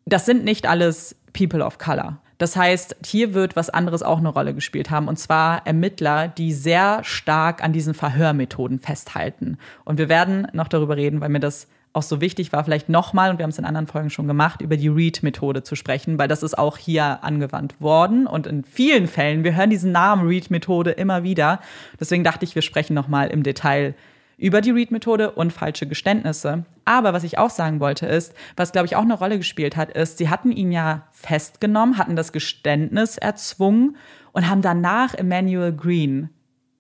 das 0.07 0.27
sind 0.27 0.45
nicht 0.45 0.67
alles 0.67 1.17
People 1.33 1.65
of 1.65 1.79
Color. 1.79 2.19
Das 2.39 2.57
heißt, 2.57 2.97
hier 3.05 3.35
wird 3.35 3.55
was 3.55 3.69
anderes 3.69 4.03
auch 4.03 4.19
eine 4.19 4.31
Rolle 4.31 4.55
gespielt 4.55 4.91
haben, 4.91 5.09
und 5.09 5.19
zwar 5.19 5.67
Ermittler, 5.67 6.27
die 6.27 6.55
sehr 6.55 7.05
stark 7.05 7.63
an 7.63 7.75
diesen 7.75 7.93
Verhörmethoden 7.93 8.79
festhalten. 8.79 9.59
Und 9.85 9.99
wir 9.99 10.09
werden 10.09 10.47
noch 10.55 10.69
darüber 10.69 10.97
reden, 10.97 11.21
weil 11.21 11.29
mir 11.29 11.41
das 11.41 11.69
auch 11.93 12.03
so 12.03 12.21
wichtig 12.21 12.53
war, 12.53 12.63
vielleicht 12.65 12.89
nochmal, 12.89 13.31
und 13.31 13.39
wir 13.39 13.43
haben 13.43 13.51
es 13.51 13.59
in 13.59 13.65
anderen 13.65 13.87
Folgen 13.89 14.11
schon 14.11 14.29
gemacht, 14.29 14.61
über 14.61 14.77
die 14.77 14.89
Read-Methode 14.89 15.63
zu 15.63 15.75
sprechen, 15.75 16.19
weil 16.19 16.29
das 16.29 16.43
ist 16.43 16.57
auch 16.57 16.77
hier 16.77 17.25
angewandt 17.25 17.81
worden 17.81 18.27
und 18.27 18.47
in 18.47 18.63
vielen 18.63 19.09
Fällen, 19.09 19.43
wir 19.43 19.57
hören 19.57 19.71
diesen 19.71 19.91
Namen 19.91 20.27
Read-Methode 20.27 20.93
immer 20.93 21.25
wieder. 21.25 21.61
Deswegen 21.99 22.23
dachte 22.23 22.45
ich, 22.45 22.55
wir 22.55 22.63
sprechen 22.63 22.95
nochmal 22.95 23.29
im 23.29 23.43
Detail 23.43 23.95
über 24.37 24.61
die 24.61 24.71
Read-Methode 24.71 25.33
und 25.33 25.53
falsche 25.53 25.87
Geständnisse. 25.87 26.65
Aber 26.85 27.13
was 27.13 27.25
ich 27.25 27.39
auch 27.39 27.51
sagen 27.51 27.81
wollte 27.81 28.07
ist, 28.07 28.35
was 28.57 28.73
glaube 28.73 28.87
ich 28.87 28.97
auch 28.97 29.03
eine 29.03 29.15
Rolle 29.15 29.37
gespielt 29.37 29.77
hat, 29.77 29.91
ist, 29.91 30.19
sie 30.19 30.31
hatten 30.31 30.53
ihn 30.53 30.73
ja 30.73 31.09
festgenommen, 31.11 31.99
hatten 31.99 32.17
das 32.17 32.33
Geständnis 32.33 33.19
erzwungen 33.19 33.97
und 34.33 34.49
haben 34.49 34.63
danach 34.63 35.15
Emmanuel 35.15 35.73
Green 35.73 36.31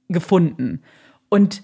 gefunden. 0.08 0.82
Und 1.28 1.62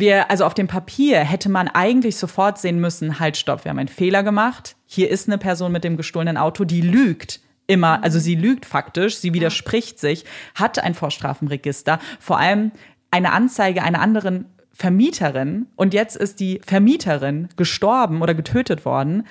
wir, 0.00 0.30
also 0.30 0.44
auf 0.44 0.54
dem 0.54 0.66
Papier 0.66 1.20
hätte 1.20 1.48
man 1.48 1.68
eigentlich 1.68 2.16
sofort 2.16 2.58
sehen 2.58 2.80
müssen, 2.80 3.18
halt, 3.18 3.36
stopp, 3.36 3.64
wir 3.64 3.70
haben 3.70 3.78
einen 3.78 3.88
Fehler 3.88 4.22
gemacht. 4.22 4.76
Hier 4.86 5.10
ist 5.10 5.28
eine 5.28 5.38
Person 5.38 5.72
mit 5.72 5.84
dem 5.84 5.96
gestohlenen 5.96 6.36
Auto, 6.36 6.64
die 6.64 6.80
lügt 6.80 7.40
immer, 7.66 8.02
also 8.04 8.18
sie 8.18 8.34
lügt 8.34 8.64
faktisch, 8.64 9.16
sie 9.16 9.32
widerspricht 9.34 9.98
sich, 9.98 10.24
hat 10.54 10.78
ein 10.78 10.94
Vorstrafenregister, 10.94 11.98
vor 12.20 12.38
allem 12.38 12.72
eine 13.10 13.32
Anzeige 13.32 13.82
einer 13.82 14.00
anderen 14.00 14.46
Vermieterin 14.72 15.66
und 15.74 15.94
jetzt 15.94 16.16
ist 16.16 16.38
die 16.38 16.60
Vermieterin 16.64 17.48
gestorben 17.56 18.22
oder 18.22 18.34
getötet 18.34 18.84
worden. 18.84 19.26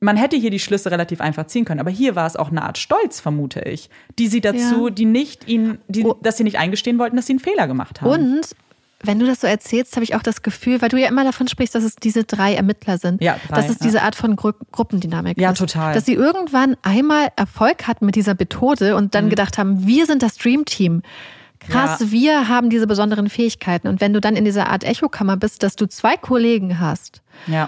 Man 0.00 0.18
hätte 0.18 0.36
hier 0.36 0.50
die 0.50 0.58
Schlüsse 0.58 0.90
relativ 0.90 1.22
einfach 1.22 1.46
ziehen 1.46 1.64
können, 1.64 1.80
aber 1.80 1.90
hier 1.90 2.14
war 2.14 2.26
es 2.26 2.36
auch 2.36 2.50
eine 2.50 2.62
Art 2.62 2.76
Stolz, 2.76 3.20
vermute 3.20 3.60
ich, 3.60 3.88
die 4.18 4.28
sie 4.28 4.42
dazu, 4.42 4.88
ja. 4.88 4.90
die 4.90 5.06
nicht 5.06 5.48
ihn, 5.48 5.78
die, 5.88 6.04
oh. 6.04 6.18
dass 6.22 6.36
sie 6.36 6.44
nicht 6.44 6.58
eingestehen 6.58 6.98
wollten, 6.98 7.16
dass 7.16 7.26
sie 7.26 7.32
einen 7.32 7.40
Fehler 7.40 7.66
gemacht 7.66 8.02
haben. 8.02 8.10
Und 8.10 8.54
wenn 9.06 9.18
du 9.18 9.26
das 9.26 9.40
so 9.40 9.46
erzählst, 9.46 9.94
habe 9.96 10.04
ich 10.04 10.14
auch 10.14 10.22
das 10.22 10.42
Gefühl, 10.42 10.82
weil 10.82 10.88
du 10.88 10.98
ja 10.98 11.08
immer 11.08 11.24
davon 11.24 11.48
sprichst, 11.48 11.74
dass 11.74 11.84
es 11.84 11.96
diese 11.96 12.24
drei 12.24 12.54
Ermittler 12.54 12.98
sind. 12.98 13.22
Ja, 13.22 13.36
drei, 13.48 13.56
dass 13.56 13.68
es 13.68 13.78
ja. 13.80 13.86
diese 13.86 14.02
Art 14.02 14.14
von 14.14 14.36
Gru 14.36 14.52
Gruppendynamik 14.72 15.38
ja, 15.38 15.50
ist. 15.50 15.58
Ja, 15.58 15.66
total. 15.66 15.94
Dass 15.94 16.06
sie 16.06 16.14
irgendwann 16.14 16.76
einmal 16.82 17.28
Erfolg 17.36 17.86
hatten 17.86 18.06
mit 18.06 18.16
dieser 18.16 18.34
Methode 18.34 18.96
und 18.96 19.14
dann 19.14 19.26
mhm. 19.26 19.30
gedacht 19.30 19.58
haben, 19.58 19.86
wir 19.86 20.06
sind 20.06 20.22
das 20.22 20.36
Dream 20.36 20.64
Team. 20.64 21.02
Krass, 21.60 22.00
ja. 22.00 22.10
wir 22.10 22.48
haben 22.48 22.68
diese 22.68 22.86
besonderen 22.86 23.28
Fähigkeiten. 23.28 23.88
Und 23.88 24.00
wenn 24.00 24.12
du 24.12 24.20
dann 24.20 24.36
in 24.36 24.44
dieser 24.44 24.68
Art 24.68 24.84
Echokammer 24.84 25.36
bist, 25.36 25.62
dass 25.62 25.76
du 25.76 25.86
zwei 25.86 26.16
Kollegen 26.16 26.78
hast, 26.78 27.22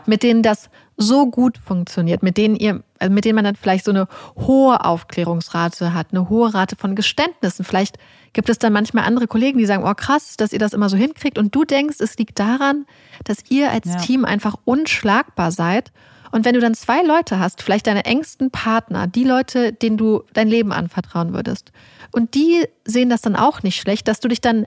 mit 0.04 0.22
denen 0.22 0.42
das 0.42 0.68
so 0.96 1.30
gut 1.30 1.58
funktioniert, 1.58 2.22
mit 2.22 2.36
denen 2.36 2.56
ihr, 2.56 2.82
äh, 3.00 3.08
mit 3.08 3.24
denen 3.24 3.36
man 3.36 3.44
dann 3.44 3.56
vielleicht 3.56 3.84
so 3.84 3.90
eine 3.90 4.08
hohe 4.36 4.84
Aufklärungsrate 4.84 5.92
hat, 5.92 6.08
eine 6.12 6.28
hohe 6.28 6.54
Rate 6.54 6.76
von 6.76 6.94
Geständnissen. 6.94 7.64
Vielleicht 7.64 7.98
gibt 8.32 8.48
es 8.48 8.58
dann 8.58 8.72
manchmal 8.72 9.04
andere 9.04 9.26
Kollegen, 9.26 9.58
die 9.58 9.66
sagen, 9.66 9.84
oh 9.86 9.94
krass, 9.94 10.36
dass 10.36 10.52
ihr 10.52 10.58
das 10.58 10.72
immer 10.72 10.88
so 10.88 10.96
hinkriegt. 10.96 11.38
Und 11.38 11.54
du 11.54 11.64
denkst, 11.64 11.96
es 12.00 12.16
liegt 12.16 12.38
daran, 12.38 12.86
dass 13.24 13.38
ihr 13.50 13.70
als 13.70 13.86
ja. 13.86 13.96
Team 13.96 14.24
einfach 14.24 14.56
unschlagbar 14.64 15.52
seid. 15.52 15.92
Und 16.32 16.44
wenn 16.44 16.54
du 16.54 16.60
dann 16.60 16.74
zwei 16.74 17.02
Leute 17.02 17.38
hast, 17.38 17.62
vielleicht 17.62 17.86
deine 17.86 18.04
engsten 18.04 18.50
Partner, 18.50 19.06
die 19.06 19.24
Leute, 19.24 19.72
denen 19.72 19.96
du 19.96 20.22
dein 20.32 20.48
Leben 20.48 20.72
anvertrauen 20.72 21.32
würdest, 21.32 21.72
und 22.12 22.34
die 22.34 22.66
sehen 22.84 23.10
das 23.10 23.20
dann 23.20 23.36
auch 23.36 23.62
nicht 23.62 23.80
schlecht, 23.80 24.08
dass 24.08 24.20
du 24.20 24.28
dich 24.28 24.40
dann 24.40 24.66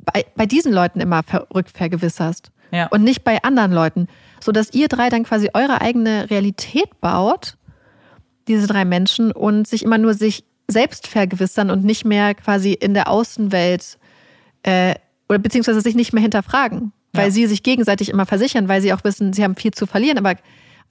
bei, 0.00 0.24
bei 0.36 0.46
diesen 0.46 0.72
Leuten 0.72 1.00
immer 1.00 1.22
rückvergewisserst 1.54 2.50
ja. 2.72 2.86
und 2.88 3.04
nicht 3.04 3.24
bei 3.24 3.42
anderen 3.42 3.72
Leuten, 3.72 4.08
so 4.40 4.52
dass 4.52 4.72
ihr 4.72 4.88
drei 4.88 5.08
dann 5.08 5.24
quasi 5.24 5.50
eure 5.54 5.80
eigene 5.80 6.30
Realität 6.30 7.00
baut, 7.00 7.56
diese 8.46 8.66
drei 8.66 8.84
Menschen 8.84 9.32
und 9.32 9.68
sich 9.68 9.82
immer 9.82 9.98
nur 9.98 10.14
sich 10.14 10.44
selbst 10.68 11.06
vergewissern 11.06 11.70
und 11.70 11.84
nicht 11.84 12.04
mehr 12.04 12.34
quasi 12.34 12.72
in 12.72 12.94
der 12.94 13.08
Außenwelt 13.08 13.98
äh, 14.62 14.94
oder 15.28 15.38
beziehungsweise 15.38 15.80
sich 15.80 15.94
nicht 15.94 16.12
mehr 16.12 16.22
hinterfragen, 16.22 16.92
weil 17.12 17.26
ja. 17.26 17.30
sie 17.30 17.46
sich 17.46 17.62
gegenseitig 17.62 18.10
immer 18.10 18.26
versichern, 18.26 18.68
weil 18.68 18.82
sie 18.82 18.92
auch 18.92 19.04
wissen, 19.04 19.32
sie 19.32 19.44
haben 19.44 19.56
viel 19.56 19.72
zu 19.72 19.86
verlieren, 19.86 20.18
aber 20.18 20.34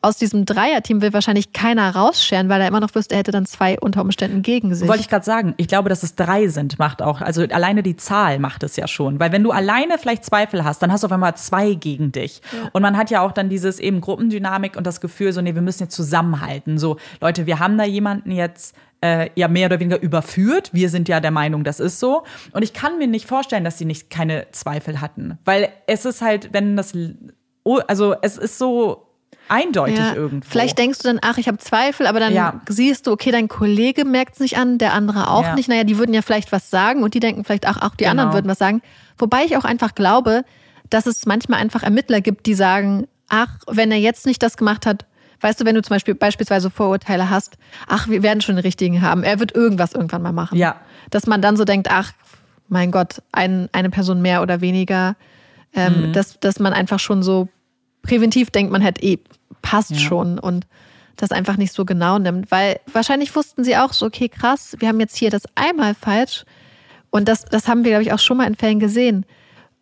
aus 0.01 0.17
diesem 0.17 0.45
Dreierteam 0.45 1.01
will 1.01 1.11
wahrscheinlich 1.11 1.53
keiner 1.53 1.95
rausscheren, 1.95 2.49
weil 2.49 2.61
er 2.61 2.67
immer 2.67 2.79
noch 2.79 2.93
wüsste, 2.93 3.15
er 3.15 3.19
hätte 3.19 3.31
dann 3.31 3.45
zwei 3.45 3.79
unter 3.79 4.01
Umständen 4.01 4.43
gegen 4.43 4.73
sich. 4.75 4.87
Wollte 4.87 5.01
ich 5.01 5.09
gerade 5.09 5.25
sagen. 5.25 5.55
Ich 5.57 5.67
glaube, 5.67 5.89
dass 5.89 6.03
es 6.03 6.15
drei 6.15 6.47
sind, 6.47 6.77
macht 6.77 7.01
auch. 7.01 7.21
Also 7.21 7.41
alleine 7.41 7.81
die 7.81 7.95
Zahl 7.95 8.37
macht 8.39 8.63
es 8.63 8.75
ja 8.75 8.87
schon. 8.87 9.19
Weil 9.19 9.31
wenn 9.31 9.43
du 9.43 9.51
alleine 9.51 9.97
vielleicht 9.97 10.23
Zweifel 10.23 10.63
hast, 10.63 10.81
dann 10.81 10.91
hast 10.91 11.01
du 11.01 11.07
auf 11.07 11.11
einmal 11.11 11.35
zwei 11.35 11.73
gegen 11.73 12.11
dich. 12.11 12.41
Ja. 12.53 12.69
Und 12.73 12.81
man 12.83 12.95
hat 12.95 13.09
ja 13.09 13.21
auch 13.21 13.31
dann 13.31 13.49
dieses 13.49 13.79
eben 13.79 13.99
Gruppendynamik 13.99 14.77
und 14.77 14.85
das 14.85 15.01
Gefühl, 15.01 15.33
so, 15.33 15.41
nee, 15.41 15.55
wir 15.55 15.63
müssen 15.63 15.83
jetzt 15.83 15.95
zusammenhalten. 15.95 16.77
So, 16.77 16.97
Leute, 17.19 17.47
wir 17.47 17.59
haben 17.59 17.77
da 17.77 17.83
jemanden 17.83 18.31
jetzt, 18.31 18.75
äh, 19.01 19.29
ja 19.35 19.47
mehr 19.47 19.67
oder 19.67 19.79
weniger 19.79 20.01
überführt. 20.01 20.69
Wir 20.73 20.89
sind 20.89 21.09
ja 21.09 21.19
der 21.19 21.31
Meinung, 21.31 21.63
das 21.63 21.79
ist 21.79 21.99
so. 21.99 22.23
Und 22.51 22.63
ich 22.63 22.73
kann 22.73 22.97
mir 22.97 23.07
nicht 23.07 23.27
vorstellen, 23.27 23.63
dass 23.63 23.77
sie 23.77 23.85
nicht 23.85 24.09
keine 24.09 24.47
Zweifel 24.51 25.01
hatten. 25.01 25.37
Weil 25.43 25.69
es 25.87 26.05
ist 26.05 26.21
halt, 26.21 26.53
wenn 26.53 26.75
das, 26.75 26.93
also 27.87 28.15
es 28.21 28.37
ist 28.37 28.57
so 28.57 29.07
eindeutig 29.49 29.97
ja, 29.97 30.13
irgendwo. 30.13 30.47
Vielleicht 30.49 30.77
denkst 30.77 30.99
du 30.99 31.07
dann, 31.07 31.19
ach, 31.21 31.37
ich 31.37 31.47
habe 31.47 31.57
Zweifel, 31.57 32.07
aber 32.07 32.19
dann 32.19 32.33
ja. 32.33 32.61
siehst 32.67 33.07
du, 33.07 33.11
okay, 33.11 33.31
dein 33.31 33.47
Kollege 33.47 34.05
merkt 34.05 34.35
es 34.35 34.39
nicht 34.39 34.57
an, 34.57 34.77
der 34.77 34.93
andere 34.93 35.29
auch 35.29 35.43
ja. 35.43 35.55
nicht. 35.55 35.69
Naja, 35.69 35.83
die 35.83 35.97
würden 35.97 36.13
ja 36.13 36.21
vielleicht 36.21 36.51
was 36.51 36.69
sagen 36.69 37.03
und 37.03 37.13
die 37.13 37.19
denken 37.19 37.43
vielleicht, 37.43 37.67
ach, 37.67 37.81
auch 37.81 37.95
die 37.95 38.03
genau. 38.03 38.11
anderen 38.11 38.33
würden 38.33 38.47
was 38.47 38.59
sagen. 38.59 38.81
Wobei 39.17 39.45
ich 39.45 39.57
auch 39.57 39.65
einfach 39.65 39.95
glaube, 39.95 40.43
dass 40.89 41.05
es 41.05 41.25
manchmal 41.25 41.59
einfach 41.59 41.83
Ermittler 41.83 42.21
gibt, 42.21 42.45
die 42.45 42.53
sagen, 42.53 43.07
ach, 43.29 43.49
wenn 43.67 43.91
er 43.91 43.99
jetzt 43.99 44.25
nicht 44.25 44.41
das 44.41 44.57
gemacht 44.57 44.85
hat, 44.85 45.05
weißt 45.41 45.61
du, 45.61 45.65
wenn 45.65 45.75
du 45.75 45.81
zum 45.81 45.95
Beispiel 45.95 46.15
beispielsweise 46.15 46.69
Vorurteile 46.69 47.29
hast, 47.29 47.57
ach, 47.87 48.07
wir 48.07 48.23
werden 48.23 48.41
schon 48.41 48.55
den 48.55 48.63
richtigen 48.63 49.01
haben, 49.01 49.23
er 49.23 49.39
wird 49.39 49.55
irgendwas 49.55 49.93
irgendwann 49.93 50.21
mal 50.21 50.31
machen. 50.31 50.57
Ja. 50.57 50.77
Dass 51.09 51.27
man 51.27 51.41
dann 51.41 51.57
so 51.57 51.65
denkt, 51.65 51.87
ach, 51.91 52.13
mein 52.69 52.91
Gott, 52.91 53.21
ein, 53.31 53.69
eine 53.71 53.89
Person 53.89 54.21
mehr 54.21 54.41
oder 54.41 54.61
weniger, 54.61 55.15
ähm, 55.73 56.07
mhm. 56.07 56.13
dass, 56.13 56.39
dass 56.39 56.59
man 56.59 56.73
einfach 56.73 56.99
schon 56.99 57.23
so 57.23 57.47
präventiv 58.01 58.51
denkt, 58.51 58.71
man 58.71 58.81
hätte 58.81 59.03
eh 59.03 59.19
passt 59.62 59.91
ja. 59.91 59.97
schon 59.97 60.39
und 60.39 60.68
das 61.16 61.32
einfach 61.32 61.58
nicht 61.58 61.74
so 61.74 61.86
genau 61.86 62.20
nimmt. 62.20 62.51
Weil 62.51 62.80
wahrscheinlich 62.91 63.36
wussten 63.36 63.64
sie 63.64 63.78
auch 63.78 63.93
so, 63.93 64.05
okay, 64.05 64.30
krass, 64.30 64.76
wir 64.80 64.88
haben 64.88 64.99
jetzt 64.99 65.18
hier 65.18 65.30
das 65.30 65.43
einmal 65.55 65.93
falsch. 65.93 66.45
Und 67.10 67.28
das, 67.28 67.45
das 67.45 67.68
haben 67.68 67.84
wir, 67.84 67.91
glaube 67.91 68.03
ich, 68.03 68.14
auch 68.14 68.20
schon 68.20 68.38
mal 68.38 68.47
in 68.47 68.55
Fällen 68.55 68.80
gesehen. 68.80 69.26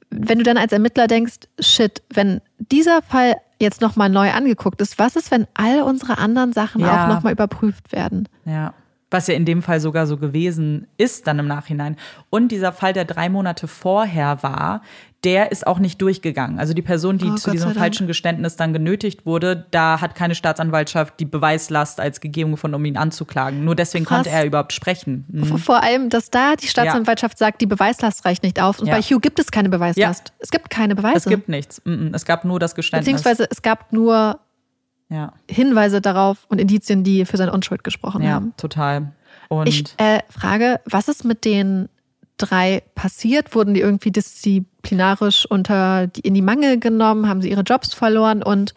Wenn 0.09 0.37
du 0.37 0.43
dann 0.43 0.57
als 0.57 0.71
Ermittler 0.71 1.07
denkst, 1.07 1.39
shit, 1.59 2.01
wenn 2.13 2.41
dieser 2.59 3.01
Fall 3.01 3.35
jetzt 3.59 3.81
nochmal 3.81 4.09
neu 4.09 4.31
angeguckt 4.31 4.81
ist, 4.81 4.99
was 4.99 5.15
ist, 5.15 5.31
wenn 5.31 5.47
all 5.53 5.81
unsere 5.81 6.17
anderen 6.17 6.53
Sachen 6.53 6.81
ja. 6.81 7.05
auch 7.05 7.07
nochmal 7.09 7.33
überprüft 7.33 7.91
werden? 7.91 8.29
Ja. 8.45 8.73
Was 9.11 9.27
ja 9.27 9.35
in 9.35 9.45
dem 9.45 9.61
Fall 9.61 9.79
sogar 9.79 10.07
so 10.07 10.17
gewesen 10.17 10.87
ist 10.97 11.27
dann 11.27 11.39
im 11.39 11.47
Nachhinein. 11.47 11.95
Und 12.29 12.51
dieser 12.51 12.71
Fall, 12.71 12.93
der 12.93 13.05
drei 13.05 13.29
Monate 13.29 13.67
vorher 13.67 14.41
war, 14.41 14.81
der 15.25 15.51
ist 15.51 15.65
auch 15.65 15.79
nicht 15.79 16.01
durchgegangen. 16.01 16.59
Also 16.59 16.73
die 16.73 16.83
Person, 16.83 17.17
die 17.17 17.25
oh, 17.25 17.35
zu 17.35 17.45
Gott 17.45 17.55
diesem 17.55 17.73
falschen 17.73 18.05
Geständnis 18.05 18.55
dann 18.57 18.73
genötigt 18.73 19.25
wurde, 19.25 19.65
da 19.71 19.99
hat 19.99 20.13
keine 20.13 20.35
Staatsanwaltschaft 20.35 21.19
die 21.19 21.25
Beweislast 21.25 21.99
als 21.99 22.21
gegeben 22.21 22.51
gefunden, 22.51 22.75
um 22.75 22.85
ihn 22.85 22.95
anzuklagen. 22.95 23.65
Nur 23.65 23.75
deswegen 23.75 24.05
Krass. 24.05 24.17
konnte 24.17 24.29
er 24.29 24.45
überhaupt 24.45 24.71
sprechen. 24.71 25.25
Mhm. 25.27 25.57
Vor 25.57 25.81
allem, 25.81 26.09
dass 26.09 26.29
da 26.29 26.55
die 26.55 26.67
Staatsanwaltschaft 26.67 27.39
ja. 27.39 27.47
sagt, 27.47 27.61
die 27.61 27.65
Beweislast 27.65 28.23
reicht 28.23 28.43
nicht 28.43 28.61
auf. 28.61 28.79
Und 28.79 28.87
ja. 28.87 28.95
bei 28.95 29.01
Hugh 29.01 29.19
gibt 29.19 29.39
es 29.39 29.51
keine 29.51 29.69
Beweislast. 29.69 30.29
Ja. 30.29 30.35
Es 30.37 30.51
gibt 30.51 30.69
keine 30.69 30.95
Beweise. 30.95 31.17
Es 31.17 31.25
gibt 31.25 31.49
nichts. 31.49 31.81
Mhm. 31.85 32.11
Es 32.13 32.25
gab 32.25 32.45
nur 32.45 32.59
das 32.59 32.75
Geständnis. 32.75 33.05
Beziehungsweise 33.05 33.47
es 33.49 33.63
gab 33.63 33.91
nur 33.91 34.39
Hinweise 35.49 36.01
darauf 36.01 36.45
und 36.49 36.59
Indizien, 36.59 37.03
die 37.03 37.25
für 37.25 37.37
seine 37.37 37.51
Unschuld 37.51 37.83
gesprochen 37.83 38.27
haben. 38.27 38.47
Ja, 38.47 38.53
total. 38.57 39.11
Und 39.49 39.67
ich 39.67 39.83
äh, 39.97 40.19
frage, 40.29 40.79
was 40.85 41.07
ist 41.07 41.23
mit 41.25 41.45
den 41.45 41.89
drei 42.37 42.83
passiert? 42.95 43.55
Wurden 43.55 43.73
die 43.73 43.81
irgendwie 43.81 44.11
disziplinarisch 44.11 45.45
unter 45.45 46.07
die, 46.07 46.21
in 46.21 46.33
die 46.33 46.41
Mangel 46.41 46.79
genommen? 46.79 47.27
Haben 47.27 47.41
sie 47.41 47.49
ihre 47.49 47.61
Jobs 47.61 47.93
verloren? 47.93 48.43
Und 48.43 48.73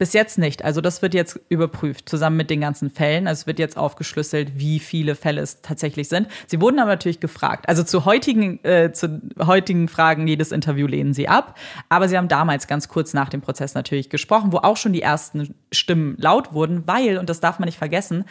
bis 0.00 0.14
jetzt 0.14 0.38
nicht. 0.38 0.64
Also 0.64 0.80
das 0.80 1.02
wird 1.02 1.12
jetzt 1.12 1.38
überprüft, 1.50 2.08
zusammen 2.08 2.38
mit 2.38 2.48
den 2.48 2.62
ganzen 2.62 2.88
Fällen. 2.88 3.28
Also 3.28 3.42
es 3.42 3.46
wird 3.46 3.58
jetzt 3.58 3.76
aufgeschlüsselt, 3.76 4.52
wie 4.58 4.78
viele 4.78 5.14
Fälle 5.14 5.42
es 5.42 5.60
tatsächlich 5.60 6.08
sind. 6.08 6.26
Sie 6.46 6.58
wurden 6.58 6.78
aber 6.78 6.92
natürlich 6.92 7.20
gefragt. 7.20 7.68
Also 7.68 7.82
zu 7.82 8.06
heutigen, 8.06 8.64
äh, 8.64 8.92
zu 8.92 9.20
heutigen 9.38 9.88
Fragen, 9.88 10.26
jedes 10.26 10.52
Interview 10.52 10.86
lehnen 10.86 11.12
sie 11.12 11.28
ab. 11.28 11.58
Aber 11.90 12.08
sie 12.08 12.16
haben 12.16 12.28
damals 12.28 12.66
ganz 12.66 12.88
kurz 12.88 13.12
nach 13.12 13.28
dem 13.28 13.42
Prozess 13.42 13.74
natürlich 13.74 14.08
gesprochen, 14.08 14.52
wo 14.52 14.56
auch 14.56 14.78
schon 14.78 14.94
die 14.94 15.02
ersten 15.02 15.54
Stimmen 15.70 16.16
laut 16.16 16.54
wurden, 16.54 16.84
weil, 16.86 17.18
und 17.18 17.28
das 17.28 17.40
darf 17.40 17.58
man 17.58 17.66
nicht 17.66 17.76
vergessen, 17.76 18.24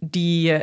die 0.00 0.58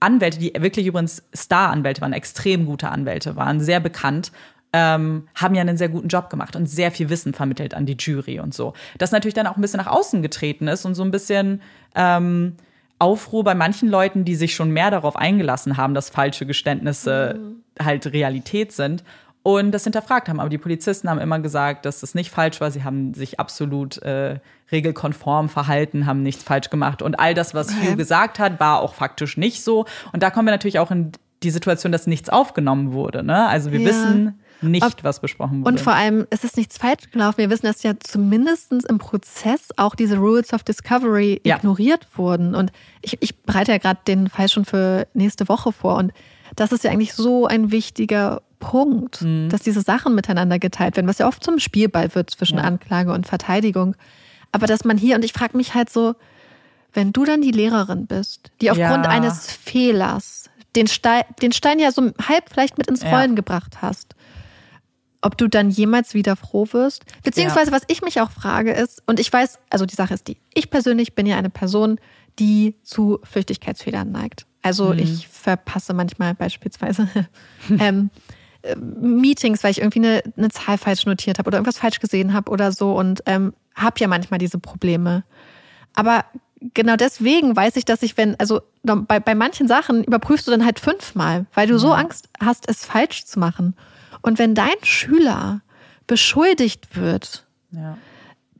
Anwälte, 0.00 0.40
die 0.40 0.52
wirklich 0.58 0.88
übrigens 0.88 1.22
Star-Anwälte 1.32 2.00
waren, 2.00 2.12
extrem 2.12 2.66
gute 2.66 2.88
Anwälte 2.88 3.36
waren, 3.36 3.60
sehr 3.60 3.78
bekannt, 3.78 4.32
ähm, 4.76 5.26
haben 5.34 5.54
ja 5.54 5.62
einen 5.62 5.78
sehr 5.78 5.88
guten 5.88 6.08
Job 6.08 6.28
gemacht 6.28 6.54
und 6.54 6.66
sehr 6.66 6.90
viel 6.90 7.08
Wissen 7.08 7.32
vermittelt 7.32 7.72
an 7.72 7.86
die 7.86 7.96
Jury 7.98 8.40
und 8.40 8.52
so. 8.52 8.74
Das 8.98 9.10
natürlich 9.10 9.32
dann 9.32 9.46
auch 9.46 9.56
ein 9.56 9.62
bisschen 9.62 9.78
nach 9.78 9.86
außen 9.86 10.20
getreten 10.20 10.68
ist 10.68 10.84
und 10.84 10.94
so 10.94 11.02
ein 11.02 11.10
bisschen 11.10 11.62
ähm, 11.94 12.56
Aufruhr 12.98 13.42
bei 13.42 13.54
manchen 13.54 13.88
Leuten, 13.88 14.26
die 14.26 14.34
sich 14.34 14.54
schon 14.54 14.70
mehr 14.70 14.90
darauf 14.90 15.16
eingelassen 15.16 15.78
haben, 15.78 15.94
dass 15.94 16.10
falsche 16.10 16.44
Geständnisse 16.44 17.40
mhm. 17.40 17.84
halt 17.84 18.06
Realität 18.12 18.72
sind 18.72 19.02
und 19.42 19.72
das 19.72 19.84
hinterfragt 19.84 20.28
haben. 20.28 20.40
Aber 20.40 20.50
die 20.50 20.58
Polizisten 20.58 21.08
haben 21.08 21.20
immer 21.20 21.38
gesagt, 21.38 21.86
dass 21.86 22.00
das 22.00 22.14
nicht 22.14 22.30
falsch 22.30 22.60
war. 22.60 22.70
Sie 22.70 22.84
haben 22.84 23.14
sich 23.14 23.40
absolut 23.40 23.96
äh, 24.02 24.40
regelkonform 24.70 25.48
verhalten, 25.48 26.04
haben 26.04 26.22
nichts 26.22 26.42
falsch 26.42 26.68
gemacht. 26.68 27.00
Und 27.00 27.18
all 27.18 27.32
das, 27.32 27.54
was. 27.54 27.70
Hugh 27.70 27.96
gesagt 27.96 28.38
hat, 28.38 28.60
war 28.60 28.80
auch 28.80 28.92
faktisch 28.92 29.38
nicht 29.38 29.64
so. 29.64 29.86
Und 30.12 30.22
da 30.22 30.28
kommen 30.28 30.46
wir 30.46 30.52
natürlich 30.52 30.78
auch 30.80 30.90
in 30.90 31.12
die 31.42 31.50
Situation, 31.50 31.92
dass 31.92 32.06
nichts 32.06 32.28
aufgenommen 32.28 32.92
wurde. 32.92 33.22
Ne? 33.22 33.46
Also 33.46 33.72
wir 33.72 33.80
ja. 33.80 33.88
wissen 33.88 34.40
nicht, 34.62 34.84
Ob, 34.84 35.04
was 35.04 35.20
besprochen 35.20 35.60
wurde. 35.60 35.68
Und 35.68 35.80
vor 35.80 35.94
allem, 35.94 36.26
es 36.30 36.44
ist 36.44 36.56
nichts 36.56 36.78
falsch 36.78 37.10
gelaufen. 37.10 37.38
Wir 37.38 37.50
wissen, 37.50 37.66
dass 37.66 37.82
ja 37.82 37.92
zumindest 37.98 38.72
im 38.72 38.98
Prozess 38.98 39.68
auch 39.76 39.94
diese 39.94 40.16
Rules 40.16 40.52
of 40.52 40.62
Discovery 40.62 41.40
ja. 41.44 41.56
ignoriert 41.56 42.06
wurden. 42.16 42.54
Und 42.54 42.72
ich, 43.02 43.18
ich 43.20 43.36
bereite 43.42 43.72
ja 43.72 43.78
gerade 43.78 44.00
den 44.06 44.28
Fall 44.28 44.48
schon 44.48 44.64
für 44.64 45.06
nächste 45.14 45.48
Woche 45.48 45.72
vor. 45.72 45.96
Und 45.96 46.12
das 46.54 46.72
ist 46.72 46.84
ja 46.84 46.90
eigentlich 46.90 47.14
so 47.14 47.46
ein 47.46 47.70
wichtiger 47.70 48.42
Punkt, 48.58 49.22
mhm. 49.22 49.48
dass 49.50 49.62
diese 49.62 49.82
Sachen 49.82 50.14
miteinander 50.14 50.58
geteilt 50.58 50.96
werden, 50.96 51.06
was 51.06 51.18
ja 51.18 51.28
oft 51.28 51.44
zum 51.44 51.58
Spielball 51.58 52.14
wird 52.14 52.30
zwischen 52.30 52.58
ja. 52.58 52.64
Anklage 52.64 53.12
und 53.12 53.26
Verteidigung. 53.26 53.94
Aber 54.52 54.66
dass 54.66 54.84
man 54.84 54.96
hier, 54.96 55.16
und 55.16 55.24
ich 55.24 55.32
frage 55.32 55.56
mich 55.56 55.74
halt 55.74 55.90
so, 55.90 56.14
wenn 56.94 57.12
du 57.12 57.24
dann 57.24 57.42
die 57.42 57.50
Lehrerin 57.50 58.06
bist, 58.06 58.50
die 58.62 58.70
aufgrund 58.70 59.04
ja. 59.04 59.10
eines 59.10 59.52
Fehlers 59.52 60.48
den 60.74 60.86
Stein, 60.86 61.24
den 61.42 61.52
Stein 61.52 61.78
ja 61.78 61.90
so 61.92 62.10
halb 62.26 62.50
vielleicht 62.50 62.78
mit 62.78 62.86
ins 62.86 63.04
Rollen 63.04 63.30
ja. 63.30 63.36
gebracht 63.36 63.82
hast, 63.82 64.14
ob 65.26 65.36
du 65.36 65.48
dann 65.48 65.70
jemals 65.70 66.14
wieder 66.14 66.36
froh 66.36 66.68
wirst. 66.70 67.04
Beziehungsweise, 67.24 67.72
ja. 67.72 67.76
was 67.76 67.82
ich 67.88 68.00
mich 68.00 68.20
auch 68.20 68.30
frage, 68.30 68.70
ist, 68.70 69.02
und 69.06 69.18
ich 69.18 69.32
weiß, 69.32 69.58
also 69.70 69.84
die 69.84 69.96
Sache 69.96 70.14
ist 70.14 70.28
die, 70.28 70.36
ich 70.54 70.70
persönlich 70.70 71.16
bin 71.16 71.26
ja 71.26 71.36
eine 71.36 71.50
Person, 71.50 71.98
die 72.38 72.76
zu 72.84 73.18
Flüchtigkeitsfehlern 73.24 74.12
neigt. 74.12 74.46
Also 74.62 74.92
mhm. 74.92 75.00
ich 75.00 75.26
verpasse 75.26 75.94
manchmal 75.94 76.34
beispielsweise 76.34 77.08
ähm, 77.80 78.10
äh, 78.62 78.76
Meetings, 78.76 79.64
weil 79.64 79.72
ich 79.72 79.80
irgendwie 79.80 79.98
eine, 79.98 80.22
eine 80.36 80.50
Zahl 80.50 80.78
falsch 80.78 81.06
notiert 81.06 81.40
habe 81.40 81.48
oder 81.48 81.58
irgendwas 81.58 81.78
falsch 81.78 81.98
gesehen 81.98 82.32
habe 82.32 82.52
oder 82.52 82.70
so 82.70 82.96
und 82.96 83.24
ähm, 83.26 83.52
habe 83.74 83.98
ja 83.98 84.06
manchmal 84.06 84.38
diese 84.38 84.60
Probleme. 84.60 85.24
Aber 85.96 86.24
genau 86.72 86.94
deswegen 86.94 87.56
weiß 87.56 87.74
ich, 87.74 87.84
dass 87.84 88.02
ich, 88.02 88.16
wenn, 88.16 88.38
also 88.38 88.60
bei, 88.84 89.18
bei 89.18 89.34
manchen 89.34 89.66
Sachen 89.66 90.04
überprüfst 90.04 90.46
du 90.46 90.52
dann 90.52 90.64
halt 90.64 90.78
fünfmal, 90.78 91.46
weil 91.52 91.66
du 91.66 91.78
so 91.78 91.92
Angst 91.92 92.28
hast, 92.40 92.68
es 92.68 92.84
falsch 92.84 93.24
zu 93.24 93.40
machen. 93.40 93.74
Und 94.26 94.40
wenn 94.40 94.56
dein 94.56 94.74
Schüler 94.82 95.60
beschuldigt 96.08 96.96
wird, 96.96 97.46
ja. 97.70 97.96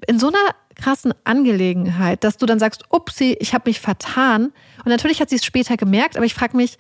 in 0.07 0.21
so 0.21 0.29
einer 0.29 0.55
krassen 0.77 1.13
Angelegenheit, 1.25 2.23
dass 2.23 2.37
du 2.37 2.47
dann 2.47 2.61
sagst, 2.61 2.85
upsi, 2.91 3.37
ich 3.41 3.53
habe 3.53 3.69
mich 3.69 3.81
vertan. 3.81 4.53
Und 4.85 4.87
natürlich 4.87 5.21
hat 5.21 5.29
sie 5.29 5.37
es 5.37 5.45
später 5.45 5.77
gemerkt, 5.77 6.17
aber 6.17 6.25
ich 6.25 6.35
frage 6.35 6.57
mich, 6.57 6.79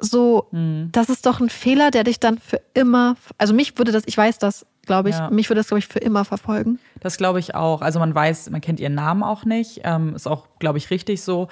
so, 0.00 0.48
mhm. 0.50 0.88
das 0.90 1.08
ist 1.08 1.26
doch 1.26 1.38
ein 1.38 1.48
Fehler, 1.48 1.92
der 1.92 2.02
dich 2.02 2.18
dann 2.18 2.38
für 2.38 2.60
immer, 2.74 3.14
also 3.38 3.54
mich 3.54 3.78
würde 3.78 3.92
das, 3.92 4.02
ich 4.06 4.18
weiß 4.18 4.38
das, 4.38 4.66
glaube 4.84 5.10
ich, 5.10 5.14
ja. 5.14 5.30
mich 5.30 5.48
würde 5.48 5.60
das, 5.60 5.68
glaube 5.68 5.78
ich, 5.78 5.86
für 5.86 6.00
immer 6.00 6.24
verfolgen. 6.24 6.80
Das 6.98 7.18
glaube 7.18 7.38
ich 7.38 7.54
auch. 7.54 7.82
Also 7.82 8.00
man 8.00 8.12
weiß, 8.12 8.50
man 8.50 8.62
kennt 8.62 8.80
ihren 8.80 8.96
Namen 8.96 9.22
auch 9.22 9.44
nicht, 9.44 9.82
ähm, 9.84 10.16
ist 10.16 10.26
auch, 10.26 10.48
glaube 10.58 10.78
ich, 10.78 10.90
richtig 10.90 11.22
so. 11.22 11.46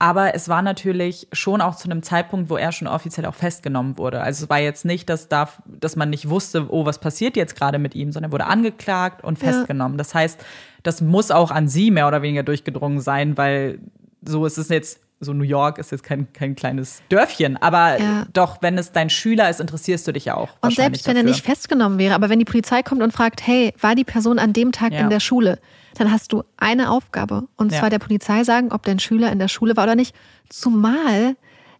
Aber 0.00 0.34
es 0.34 0.48
war 0.48 0.62
natürlich 0.62 1.26
schon 1.32 1.60
auch 1.60 1.74
zu 1.74 1.90
einem 1.90 2.04
Zeitpunkt, 2.04 2.50
wo 2.50 2.56
er 2.56 2.70
schon 2.70 2.86
offiziell 2.86 3.26
auch 3.26 3.34
festgenommen 3.34 3.98
wurde. 3.98 4.20
Also 4.20 4.44
es 4.44 4.50
war 4.50 4.60
jetzt 4.60 4.84
nicht, 4.84 5.08
dass, 5.10 5.28
da, 5.28 5.48
dass 5.66 5.96
man 5.96 6.10
nicht 6.10 6.28
wusste, 6.28 6.72
oh, 6.72 6.86
was 6.86 7.00
passiert 7.00 7.36
jetzt 7.36 7.56
gerade 7.56 7.78
mit 7.80 7.96
ihm, 7.96 8.12
sondern 8.12 8.30
er 8.30 8.32
wurde 8.32 8.46
angeklagt 8.46 9.24
und 9.24 9.40
festgenommen. 9.40 9.94
Ja. 9.94 9.98
Das 9.98 10.14
heißt, 10.14 10.40
das 10.84 11.00
muss 11.00 11.32
auch 11.32 11.50
an 11.50 11.66
sie 11.66 11.90
mehr 11.90 12.06
oder 12.06 12.22
weniger 12.22 12.44
durchgedrungen 12.44 13.00
sein, 13.00 13.36
weil 13.36 13.80
so 14.22 14.46
ist 14.46 14.58
es 14.58 14.68
jetzt 14.68 15.00
so 15.20 15.32
New 15.32 15.44
York 15.44 15.78
ist 15.78 15.90
jetzt 15.90 16.04
kein, 16.04 16.32
kein 16.32 16.54
kleines 16.54 17.02
Dörfchen, 17.08 17.56
aber 17.56 18.00
ja. 18.00 18.26
doch, 18.32 18.62
wenn 18.62 18.78
es 18.78 18.92
dein 18.92 19.10
Schüler 19.10 19.50
ist, 19.50 19.60
interessierst 19.60 20.06
du 20.06 20.12
dich 20.12 20.26
ja 20.26 20.34
auch. 20.36 20.50
Und 20.60 20.74
selbst 20.74 21.06
wenn 21.06 21.14
dafür. 21.14 21.28
er 21.28 21.32
nicht 21.32 21.44
festgenommen 21.44 21.98
wäre, 21.98 22.14
aber 22.14 22.28
wenn 22.28 22.38
die 22.38 22.44
Polizei 22.44 22.82
kommt 22.82 23.02
und 23.02 23.12
fragt, 23.12 23.44
hey, 23.44 23.74
war 23.80 23.94
die 23.94 24.04
Person 24.04 24.38
an 24.38 24.52
dem 24.52 24.70
Tag 24.70 24.92
ja. 24.92 25.00
in 25.00 25.10
der 25.10 25.20
Schule, 25.20 25.58
dann 25.98 26.12
hast 26.12 26.32
du 26.32 26.42
eine 26.56 26.90
Aufgabe. 26.90 27.48
Und 27.56 27.70
zwar 27.70 27.84
ja. 27.84 27.90
der 27.90 27.98
Polizei 27.98 28.44
sagen, 28.44 28.72
ob 28.72 28.84
dein 28.84 28.98
Schüler 28.98 29.32
in 29.32 29.38
der 29.38 29.48
Schule 29.48 29.76
war 29.76 29.84
oder 29.84 29.96
nicht. 29.96 30.14
Zumal 30.48 31.36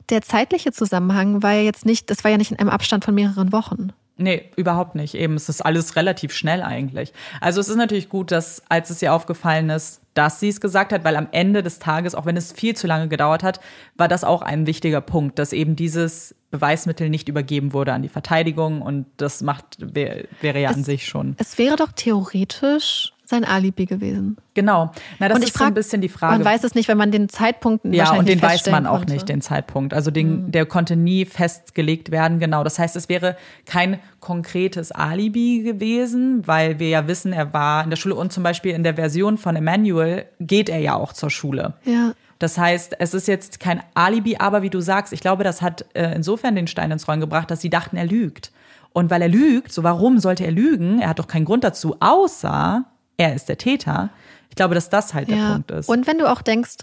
der 0.09 0.23
zeitliche 0.23 0.73
Zusammenhang 0.73 1.43
war 1.43 1.53
ja 1.53 1.63
jetzt 1.63 1.87
nicht, 1.87 2.11
das 2.11 2.25
war 2.25 2.31
ja 2.31 2.39
nicht 2.39 2.51
in 2.51 2.59
einem 2.59 2.71
Abstand 2.71 3.05
von 3.05 3.15
mehreren 3.15 3.53
Wochen. 3.53 3.93
Nee, 4.21 4.51
überhaupt 4.57 4.97
nicht. 4.97 5.15
Eben, 5.15 5.35
es 5.35 5.49
ist 5.49 5.61
alles 5.61 5.95
relativ 5.95 6.33
schnell 6.33 6.63
eigentlich. 6.63 7.13
Also 7.41 7.61
es 7.61 7.69
ist 7.69 7.77
natürlich 7.77 8.09
gut, 8.09 8.33
dass, 8.33 8.63
als 8.69 8.91
es 8.91 9.01
ihr 9.01 9.15
aufgefallen 9.15 9.71
ist, 9.71 10.01
dass 10.15 10.41
sie 10.41 10.49
es 10.49 10.61
gesagt 10.61 10.93
hat, 10.93 11.05
weil 11.05 11.15
am 11.15 11.29
Ende 11.31 11.63
des 11.63 11.79
Tages, 11.79 12.17
auch 12.17 12.27
wenn 12.27 12.37
es 12.37 12.53
viel 12.53 12.75
zu 12.75 12.89
lange 12.89 13.07
gedauert 13.07 13.45
hat, 13.45 13.61
war 13.97 14.09
das 14.09 14.25
auch 14.25 14.43
ein 14.43 14.67
wichtiger 14.67 15.01
Punkt, 15.01 15.39
dass 15.39 15.53
eben 15.53 15.77
dieses 15.77 16.35
Beweismittel 16.51 17.11
nicht 17.11 17.29
übergeben 17.29 17.73
wurde 17.73 17.93
an 17.93 18.03
die 18.03 18.09
Verteidigung 18.09 18.83
und 18.83 19.07
das 19.19 19.43
macht, 19.43 19.77
wäre 19.79 20.27
ja 20.61 20.71
es, 20.71 20.77
an 20.77 20.83
sich 20.83 21.07
schon. 21.07 21.37
Es 21.39 21.57
wäre 21.57 21.77
doch 21.77 21.93
theoretisch 21.93 23.13
sein 23.29 23.45
Alibi 23.45 23.85
gewesen. 23.85 24.39
Genau. 24.55 24.91
Na, 25.19 25.29
das 25.29 25.37
und 25.37 25.43
ich 25.43 25.49
ist 25.49 25.57
frag, 25.57 25.67
so 25.67 25.71
ein 25.71 25.75
bisschen 25.75 26.01
die 26.01 26.09
Frage. 26.09 26.39
Man 26.39 26.45
weiß 26.45 26.65
es 26.65 26.75
nicht, 26.75 26.89
wenn 26.89 26.97
man 26.97 27.11
den 27.11 27.29
Zeitpunkt 27.29 27.85
Ja, 27.85 28.15
und 28.15 28.27
den 28.29 28.41
weiß 28.41 28.71
man 28.71 28.87
auch 28.87 28.99
konnte. 28.99 29.13
nicht, 29.13 29.29
den 29.29 29.43
Zeitpunkt. 29.43 29.93
Also 29.93 30.11
den, 30.11 30.47
mhm. 30.47 30.53
der 30.53 30.65
konnte 30.65 30.97
nie 30.97 31.27
festgelegt 31.27 32.11
werden, 32.11 32.39
genau. 32.39 32.65
Das 32.65 32.79
heißt, 32.79 32.97
es 32.97 33.09
wäre 33.09 33.37
kein 33.67 33.99
konkretes 34.21 34.93
Alibi 34.93 35.63
gewesen, 35.63 36.47
weil 36.47 36.79
wir 36.79 36.89
ja 36.89 37.07
wissen, 37.07 37.33
er 37.33 37.53
war 37.53 37.85
in 37.85 37.91
der 37.91 37.99
Schule 37.99 38.15
und 38.15 38.33
zum 38.33 38.43
Beispiel 38.43 38.73
in 38.73 38.83
der 38.83 38.95
Version 38.95 39.37
von 39.37 39.57
Emmanuel 39.57 40.25
geht 40.41 40.71
er 40.71 40.79
ja 40.79 40.95
auch 40.95 41.13
zur 41.13 41.31
Schule. 41.31 41.75
Ja. 41.85 42.13
Das 42.39 42.57
heißt, 42.57 42.97
es 42.99 43.15
ist 43.15 43.29
jetzt 43.29 43.61
kein 43.61 43.83
Alibi, 43.95 44.37
aber 44.39 44.63
wie 44.63 44.71
du 44.71 44.81
sagst, 44.81 45.13
ich 45.13 45.21
glaube, 45.21 45.45
das 45.45 45.61
hat 45.61 45.85
äh, 45.95 46.15
insofern 46.15 46.55
den 46.55 46.67
Stein 46.67 46.91
ins 46.91 47.07
Rollen 47.09 47.21
gebracht, 47.21 47.51
dass 47.51 47.61
sie 47.61 47.71
dachten, 47.71 47.97
er 47.97 48.07
lügt. 48.07 48.53
Und 48.93 49.11
weil 49.11 49.23
er 49.23 49.29
lügt, 49.29 49.73
so 49.73 49.83
warum 49.83 50.19
sollte 50.19 50.45
er 50.45 50.53
lügen? 50.53 51.01
Er 51.01 51.11
hat 51.11 51.19
doch 51.19 51.27
keinen 51.27 51.45
Grund 51.45 51.63
dazu, 51.63 51.97
außer 52.01 52.85
er 53.19 53.35
ist 53.35 53.49
der 53.49 53.59
Täter. 53.59 54.09
Ich 54.49 54.57
glaube, 54.57 54.75
dass 54.75 54.89
das 54.89 55.13
halt 55.13 55.29
ja. 55.29 55.37
der 55.37 55.53
Punkt 55.53 55.71
ist. 55.73 55.89
Und 55.89 56.07
wenn 56.07 56.19
du 56.19 56.31
auch 56.31 56.41
denkst, 56.41 56.77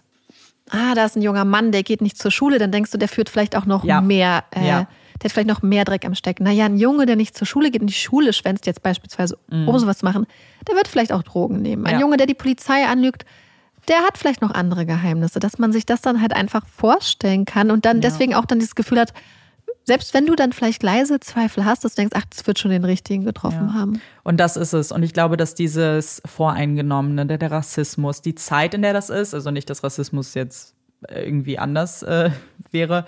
ah, 0.69 0.93
da 0.93 1.05
ist 1.05 1.15
ein 1.15 1.23
junger 1.23 1.45
Mann, 1.45 1.71
der 1.71 1.81
geht 1.81 2.01
nicht 2.01 2.17
zur 2.17 2.29
Schule, 2.29 2.59
dann 2.59 2.71
denkst 2.71 2.91
du, 2.91 2.97
der 2.97 3.07
führt 3.07 3.29
vielleicht 3.29 3.55
auch 3.55 3.65
noch 3.65 3.83
ja. 3.83 4.01
mehr, 4.01 4.43
äh, 4.51 4.67
ja. 4.67 4.87
der 5.15 5.23
hat 5.23 5.31
vielleicht 5.31 5.47
noch 5.47 5.63
mehr 5.63 5.85
Dreck 5.85 6.05
am 6.05 6.13
Stecken. 6.13 6.43
Naja, 6.43 6.65
ein 6.65 6.77
Junge, 6.77 7.05
der 7.05 7.15
nicht 7.15 7.35
zur 7.35 7.47
Schule 7.47 7.71
geht 7.71 7.81
und 7.81 7.87
die 7.87 7.93
Schule 7.93 8.33
schwänzt 8.33 8.67
jetzt 8.67 8.83
beispielsweise, 8.83 9.37
mhm. 9.49 9.67
um 9.67 9.79
sowas 9.79 9.99
zu 9.99 10.05
machen, 10.05 10.27
der 10.67 10.75
wird 10.75 10.87
vielleicht 10.87 11.11
auch 11.11 11.23
Drogen 11.23 11.61
nehmen. 11.61 11.85
Ein 11.87 11.99
Junge, 11.99 12.17
der 12.17 12.27
die 12.27 12.33
Polizei 12.33 12.85
anlügt, 12.85 13.25
der 13.87 13.99
hat 13.99 14.17
vielleicht 14.17 14.41
noch 14.41 14.51
andere 14.51 14.85
Geheimnisse, 14.85 15.39
dass 15.39 15.57
man 15.59 15.71
sich 15.71 15.85
das 15.85 16.01
dann 16.01 16.21
halt 16.21 16.33
einfach 16.33 16.65
vorstellen 16.67 17.45
kann 17.45 17.71
und 17.71 17.85
dann 17.85 18.01
deswegen 18.01 18.33
auch 18.33 18.45
dann 18.45 18.59
dieses 18.59 18.75
Gefühl 18.75 18.99
hat, 18.99 19.13
selbst 19.85 20.13
wenn 20.13 20.25
du 20.25 20.35
dann 20.35 20.51
vielleicht 20.51 20.83
leise 20.83 21.19
Zweifel 21.19 21.63
hast, 21.63 21.85
dass 21.85 21.95
du 21.95 22.01
denkst, 22.01 22.15
ach, 22.17 22.25
das 22.29 22.45
wird 22.47 22.59
schon 22.59 22.71
den 22.71 22.83
richtigen 22.83 23.23
getroffen 23.23 23.67
ja. 23.67 23.73
haben. 23.73 24.01
Und 24.23 24.39
das 24.39 24.57
ist 24.57 24.73
es. 24.73 24.91
Und 24.91 25.03
ich 25.03 25.13
glaube, 25.13 25.37
dass 25.37 25.55
dieses 25.55 26.21
Voreingenommene, 26.25 27.25
der, 27.25 27.37
der 27.37 27.51
Rassismus, 27.51 28.21
die 28.21 28.35
Zeit, 28.35 28.73
in 28.73 28.81
der 28.81 28.93
das 28.93 29.09
ist, 29.09 29.33
also 29.33 29.51
nicht, 29.51 29.69
dass 29.69 29.83
Rassismus 29.83 30.33
jetzt 30.33 30.73
irgendwie 31.07 31.59
anders 31.59 32.01
äh, 32.03 32.31
wäre, 32.71 33.05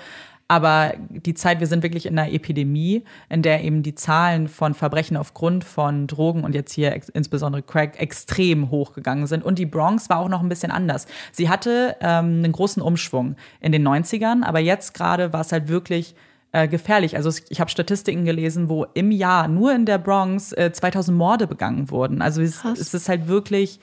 aber 0.49 0.93
die 1.09 1.33
Zeit, 1.33 1.59
wir 1.59 1.67
sind 1.67 1.83
wirklich 1.83 2.05
in 2.05 2.17
einer 2.17 2.31
Epidemie, 2.31 3.03
in 3.27 3.41
der 3.41 3.63
eben 3.63 3.83
die 3.83 3.95
Zahlen 3.95 4.47
von 4.47 4.73
Verbrechen 4.73 5.17
aufgrund 5.17 5.65
von 5.65 6.07
Drogen 6.07 6.45
und 6.45 6.55
jetzt 6.55 6.71
hier 6.71 6.97
insbesondere 7.13 7.63
Crack 7.63 7.99
extrem 7.99 8.71
hochgegangen 8.71 9.27
sind. 9.27 9.43
Und 9.43 9.59
die 9.59 9.65
Bronx 9.65 10.09
war 10.09 10.19
auch 10.19 10.29
noch 10.29 10.41
ein 10.41 10.47
bisschen 10.47 10.71
anders. 10.71 11.05
Sie 11.33 11.49
hatte 11.49 11.97
ähm, 11.99 12.43
einen 12.43 12.53
großen 12.53 12.81
Umschwung 12.81 13.35
in 13.59 13.73
den 13.73 13.85
90ern, 13.85 14.43
aber 14.43 14.59
jetzt 14.59 14.93
gerade 14.93 15.33
war 15.33 15.41
es 15.41 15.51
halt 15.51 15.67
wirklich 15.67 16.15
äh, 16.51 16.67
gefährlich. 16.67 17.15
Also 17.15 17.31
ich 17.49 17.59
habe 17.59 17.69
Statistiken 17.69 18.25
gelesen, 18.25 18.69
wo 18.69 18.85
im 18.93 19.11
Jahr 19.11 19.47
nur 19.47 19.73
in 19.73 19.85
der 19.85 19.97
Bronx 19.97 20.53
äh, 20.53 20.71
2000 20.71 21.17
Morde 21.17 21.47
begangen 21.47 21.89
wurden. 21.91 22.21
Also 22.21 22.41
es, 22.41 22.63
es 22.63 22.93
ist 22.93 23.09
halt 23.09 23.27
wirklich 23.27 23.79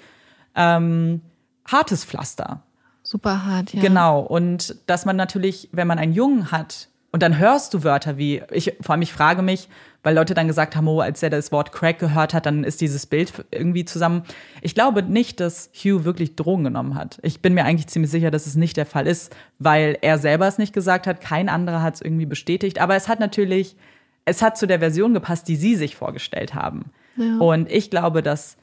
ähm, 0.55 1.21
hartes 1.67 2.05
Pflaster. 2.05 2.63
Super 3.03 3.45
hart, 3.45 3.75
ja. 3.75 3.83
Genau. 3.83 4.21
Und 4.21 4.77
dass 4.87 5.05
man 5.05 5.17
natürlich, 5.17 5.69
wenn 5.73 5.87
man 5.87 5.99
einen 5.99 6.15
Jungen 6.15 6.51
hat, 6.51 6.89
und 7.15 7.23
dann 7.23 7.39
hörst 7.39 7.73
du 7.73 7.85
Wörter 7.85 8.19
wie, 8.19 8.43
ich, 8.51 8.77
vor 8.81 8.95
allem 8.95 9.03
ich 9.03 9.13
frage 9.13 9.41
mich, 9.41 9.69
weil 10.03 10.17
Leute 10.17 10.35
dann 10.35 10.49
gesagt 10.49 10.75
haben, 10.75 10.89
oh, 10.89 10.99
als 10.99 11.23
er 11.23 11.31
das 11.31 11.53
Wort 11.53 11.71
Crack 11.71 12.01
gehört 12.01 12.35
hat, 12.35 12.45
dann 12.45 12.65
ist 12.65 12.81
dieses 12.81 13.07
Bild 13.07 13.33
irgendwie 13.53 13.85
zusammen. 13.85 14.25
Ich 14.63 14.75
glaube 14.75 15.05
nicht, 15.05 15.39
dass 15.39 15.71
Hugh 15.73 16.05
wirklich 16.05 16.35
Drogen 16.35 16.65
genommen 16.65 16.97
hat. 16.97 17.21
Ich 17.23 17.41
bin 17.41 17.55
mir 17.55 17.67
eigentlich 17.67 17.87
ziemlich 17.87 18.11
sicher, 18.11 18.33
dass 18.33 18.49
es 18.49 18.57
nicht 18.57 18.77
der 18.77 18.85
Fall 18.85 19.07
ist, 19.07 19.33
weil 19.61 19.97
er 20.01 20.19
selber 20.19 20.49
es 20.49 20.59
nicht 20.59 20.73
gesagt 20.73 21.07
hat, 21.07 21.21
kein 21.21 21.49
anderer 21.49 21.83
hat 21.83 21.95
es 21.95 22.03
irgendwie 22.03 22.27
bestätigt. 22.27 22.81
Aber 22.81 22.97
es 22.97 23.07
hat 23.07 23.21
natürlich, 23.21 23.77
es 24.25 24.43
hat 24.43 24.59
zu 24.59 24.67
der 24.67 24.81
Version 24.81 25.15
gepasst, 25.15 25.47
die 25.47 25.55
sie 25.55 25.77
sich 25.77 25.95
vorgestellt 25.95 26.53
haben. 26.53 26.91
Ja. 27.17 27.39
Und 27.39 27.71
ich 27.71 27.91
glaube, 27.91 28.25
dass 28.25 28.57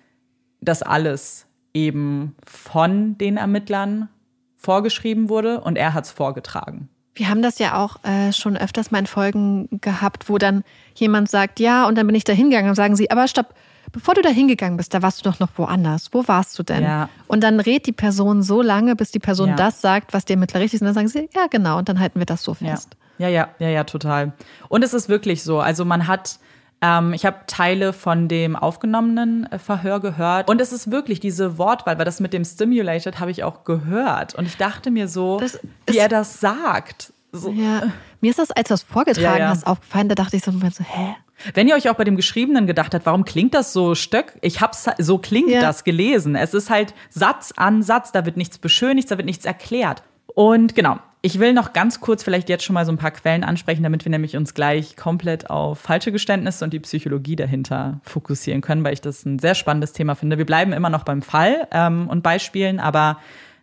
das 0.59 0.83
alles 0.83 1.47
eben 1.73 2.35
von 2.45 3.17
den 3.17 3.37
Ermittlern 3.37 4.09
vorgeschrieben 4.57 5.29
wurde 5.29 5.61
und 5.61 5.77
er 5.77 5.93
hat 5.93 6.03
es 6.03 6.11
vorgetragen. 6.11 6.89
Wir 7.13 7.29
haben 7.29 7.41
das 7.41 7.59
ja 7.59 7.75
auch 7.77 7.97
äh, 8.03 8.31
schon 8.31 8.55
öfters 8.55 8.91
mal 8.91 8.99
in 8.99 9.05
Folgen 9.05 9.67
gehabt, 9.81 10.29
wo 10.29 10.37
dann 10.37 10.63
jemand 10.95 11.29
sagt, 11.29 11.59
ja, 11.59 11.85
und 11.87 11.97
dann 11.97 12.07
bin 12.07 12.15
ich 12.15 12.23
da 12.23 12.31
hingegangen 12.33 12.69
und 12.69 12.75
sagen 12.75 12.95
sie, 12.95 13.11
aber 13.11 13.27
stopp, 13.27 13.53
bevor 13.91 14.13
du 14.13 14.21
da 14.21 14.29
hingegangen 14.29 14.77
bist, 14.77 14.93
da 14.93 15.01
warst 15.01 15.19
du 15.25 15.29
doch 15.29 15.39
noch 15.39 15.49
woanders. 15.57 16.09
Wo 16.13 16.25
warst 16.29 16.57
du 16.57 16.63
denn? 16.63 16.83
Ja. 16.83 17.09
Und 17.27 17.43
dann 17.43 17.59
redet 17.59 17.87
die 17.87 17.91
Person 17.91 18.41
so 18.43 18.61
lange, 18.61 18.95
bis 18.95 19.11
die 19.11 19.19
Person 19.19 19.49
Ja. 19.49 19.55
das 19.55 19.81
sagt, 19.81 20.13
was 20.13 20.23
dir 20.23 20.37
mittlerweile 20.37 20.63
richtig 20.65 20.77
ist. 20.77 20.81
Und 20.81 20.85
dann 20.87 20.95
sagen 20.95 21.07
sie, 21.09 21.27
ja, 21.35 21.47
genau. 21.49 21.77
Und 21.77 21.89
dann 21.89 21.99
halten 21.99 22.17
wir 22.19 22.25
das 22.25 22.43
so 22.43 22.55
Ja. 22.61 22.69
fest. 22.71 22.95
ja, 23.17 23.27
ja, 23.27 23.49
ja, 23.59 23.67
ja, 23.67 23.83
total. 23.83 24.31
Und 24.69 24.83
es 24.83 24.93
ist 24.93 25.09
wirklich 25.09 25.43
so. 25.43 25.59
Also 25.59 25.83
man 25.83 26.07
hat, 26.07 26.39
ähm, 26.81 27.13
ich 27.13 27.25
habe 27.25 27.37
Teile 27.47 27.93
von 27.93 28.27
dem 28.27 28.55
aufgenommenen 28.55 29.45
äh, 29.51 29.59
Verhör 29.59 29.99
gehört. 29.99 30.49
Und 30.49 30.59
es 30.61 30.71
ist 30.73 30.89
wirklich 30.91 31.19
diese 31.19 31.57
Wortwahl, 31.57 31.97
weil 31.97 32.05
das 32.05 32.19
mit 32.19 32.33
dem 32.33 32.43
Stimulated 32.43 33.19
habe 33.19 33.31
ich 33.31 33.43
auch 33.43 33.63
gehört. 33.63 34.35
Und 34.35 34.45
ich 34.45 34.57
dachte 34.57 34.91
mir 34.91 35.07
so, 35.07 35.39
Das 35.39 35.59
wie 35.87 35.97
er 35.97 36.09
das 36.09 36.39
sagt. 36.39 37.13
So, 37.31 37.51
Ja. 37.51 37.83
Mir 38.19 38.29
ist 38.31 38.39
das, 38.39 38.51
als 38.51 38.67
du 38.67 38.73
das 38.73 38.83
vorgetragen 38.83 39.23
Ja, 39.23 39.37
ja. 39.37 39.49
hast, 39.49 39.65
aufgefallen. 39.65 40.09
Da 40.09 40.15
dachte 40.15 40.35
ich 40.37 40.43
so, 40.43 40.51
so 40.51 40.59
hä? 40.83 41.15
Wenn 41.55 41.67
ihr 41.67 41.75
euch 41.75 41.89
auch 41.89 41.95
bei 41.95 42.03
dem 42.03 42.15
Geschriebenen 42.17 42.67
gedacht 42.67 42.93
habt, 42.93 43.05
warum 43.07 43.25
klingt 43.25 43.53
das 43.55 43.73
so 43.73 43.95
stöck? 43.95 44.33
Ich 44.41 44.61
hab's, 44.61 44.85
so 44.99 45.17
klingt 45.17 45.49
Ja. 45.49 45.61
das 45.61 45.83
gelesen. 45.83 46.35
Es 46.35 46.53
ist 46.53 46.69
halt 46.69 46.93
Satz 47.09 47.51
an 47.57 47.81
Satz, 47.81 48.11
da 48.11 48.25
wird 48.25 48.37
nichts 48.37 48.57
beschönigt, 48.59 49.09
da 49.09 49.17
wird 49.17 49.25
nichts 49.25 49.45
erklärt. 49.45 50.03
Und 50.35 50.75
genau, 50.75 50.99
ich 51.23 51.39
will 51.39 51.53
noch 51.53 51.73
ganz 51.73 52.01
kurz 52.01 52.23
vielleicht 52.23 52.49
jetzt 52.49 52.63
schon 52.63 52.73
mal 52.73 52.85
so 52.85 52.91
ein 52.91 52.97
paar 52.97 53.11
Quellen 53.11 53.43
ansprechen, 53.43 53.83
damit 53.83 54.05
wir 54.05 54.09
nämlich 54.09 54.35
uns 54.35 54.55
gleich 54.55 54.97
komplett 54.97 55.49
auf 55.51 55.77
falsche 55.77 56.11
Geständnisse 56.11 56.65
und 56.65 56.73
die 56.73 56.79
Psychologie 56.79 57.35
dahinter 57.35 57.99
fokussieren 58.03 58.61
können, 58.61 58.83
weil 58.83 58.93
ich 58.93 59.01
das 59.01 59.23
ein 59.25 59.37
sehr 59.37 59.53
spannendes 59.53 59.93
Thema 59.93 60.15
finde. 60.15 60.39
Wir 60.39 60.45
bleiben 60.45 60.73
immer 60.73 60.89
noch 60.89 61.03
beim 61.03 61.21
Fall 61.21 61.67
ähm, 61.71 62.07
und 62.09 62.23
Beispielen, 62.23 62.79
aber 62.79 63.19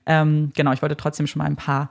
ähm, 0.06 0.52
genau, 0.55 0.72
ich 0.72 0.82
wollte 0.82 0.97
trotzdem 0.97 1.26
schon 1.26 1.40
mal 1.40 1.47
ein 1.47 1.56
paar 1.56 1.90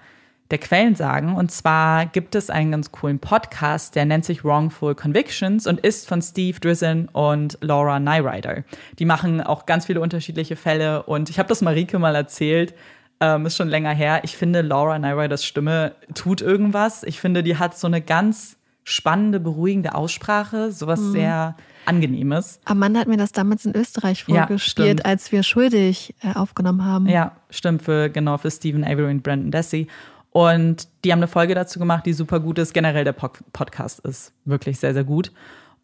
der 0.51 0.57
Quellen 0.59 0.95
sagen. 0.95 1.35
Und 1.35 1.51
zwar 1.51 2.05
gibt 2.05 2.33
es 2.35 2.49
einen 2.49 2.71
ganz 2.71 2.93
coolen 2.93 3.19
Podcast, 3.19 3.95
der 3.95 4.05
nennt 4.05 4.23
sich 4.23 4.45
Wrongful 4.45 4.95
Convictions 4.95 5.67
und 5.67 5.81
ist 5.81 6.07
von 6.07 6.21
Steve 6.21 6.59
Drizzen 6.61 7.09
und 7.09 7.57
Laura 7.59 7.99
Nyrider. 7.99 8.63
Die 8.99 9.05
machen 9.05 9.41
auch 9.41 9.65
ganz 9.65 9.87
viele 9.87 9.99
unterschiedliche 9.99 10.55
Fälle 10.55 11.03
und 11.03 11.29
ich 11.29 11.39
habe 11.39 11.49
das 11.49 11.61
Marike 11.61 11.99
mal 11.99 12.15
erzählt. 12.15 12.73
Ähm, 13.19 13.45
ist 13.45 13.57
schon 13.57 13.67
länger 13.67 13.91
her. 13.91 14.21
Ich 14.23 14.37
finde, 14.37 14.61
Laura 14.61 14.99
Nyriders 14.99 15.43
Stimme 15.43 15.95
tut 16.13 16.41
irgendwas. 16.41 17.03
Ich 17.03 17.19
finde, 17.19 17.41
die 17.43 17.57
hat 17.57 17.77
so 17.77 17.87
eine 17.87 18.01
ganz 18.01 18.57
spannende, 18.83 19.39
beruhigende 19.39 19.95
Aussprache, 19.95 20.71
sowas 20.71 20.99
sehr 21.01 21.55
Angenehmes. 21.85 22.59
Amanda 22.65 22.99
hat 22.99 23.07
mir 23.07 23.17
das 23.17 23.31
damals 23.31 23.65
in 23.65 23.75
Österreich 23.75 24.25
Ja, 24.27 24.45
vorgespielt, 24.47 24.87
stimmt. 24.99 25.05
als 25.05 25.31
wir 25.31 25.43
schuldig 25.43 26.15
äh, 26.21 26.33
aufgenommen 26.37 26.85
haben. 26.85 27.07
Ja, 27.07 27.31
stimmt, 27.49 27.81
für, 27.81 28.09
genau, 28.09 28.37
für 28.37 28.51
Stephen 28.51 28.83
Avery 28.83 29.09
und 29.11 29.23
Brandon 29.23 29.51
Dessy. 29.51 29.87
Und 30.31 30.87
die 31.03 31.11
haben 31.11 31.19
eine 31.19 31.27
Folge 31.27 31.55
dazu 31.55 31.79
gemacht, 31.79 32.05
die 32.05 32.13
super 32.13 32.39
gut 32.39 32.59
ist. 32.59 32.73
Generell 32.73 33.03
der 33.03 33.13
Pod 33.13 33.39
Podcast 33.53 34.01
ist 34.01 34.33
wirklich 34.45 34.79
sehr, 34.79 34.93
sehr 34.93 35.03
gut. 35.05 35.31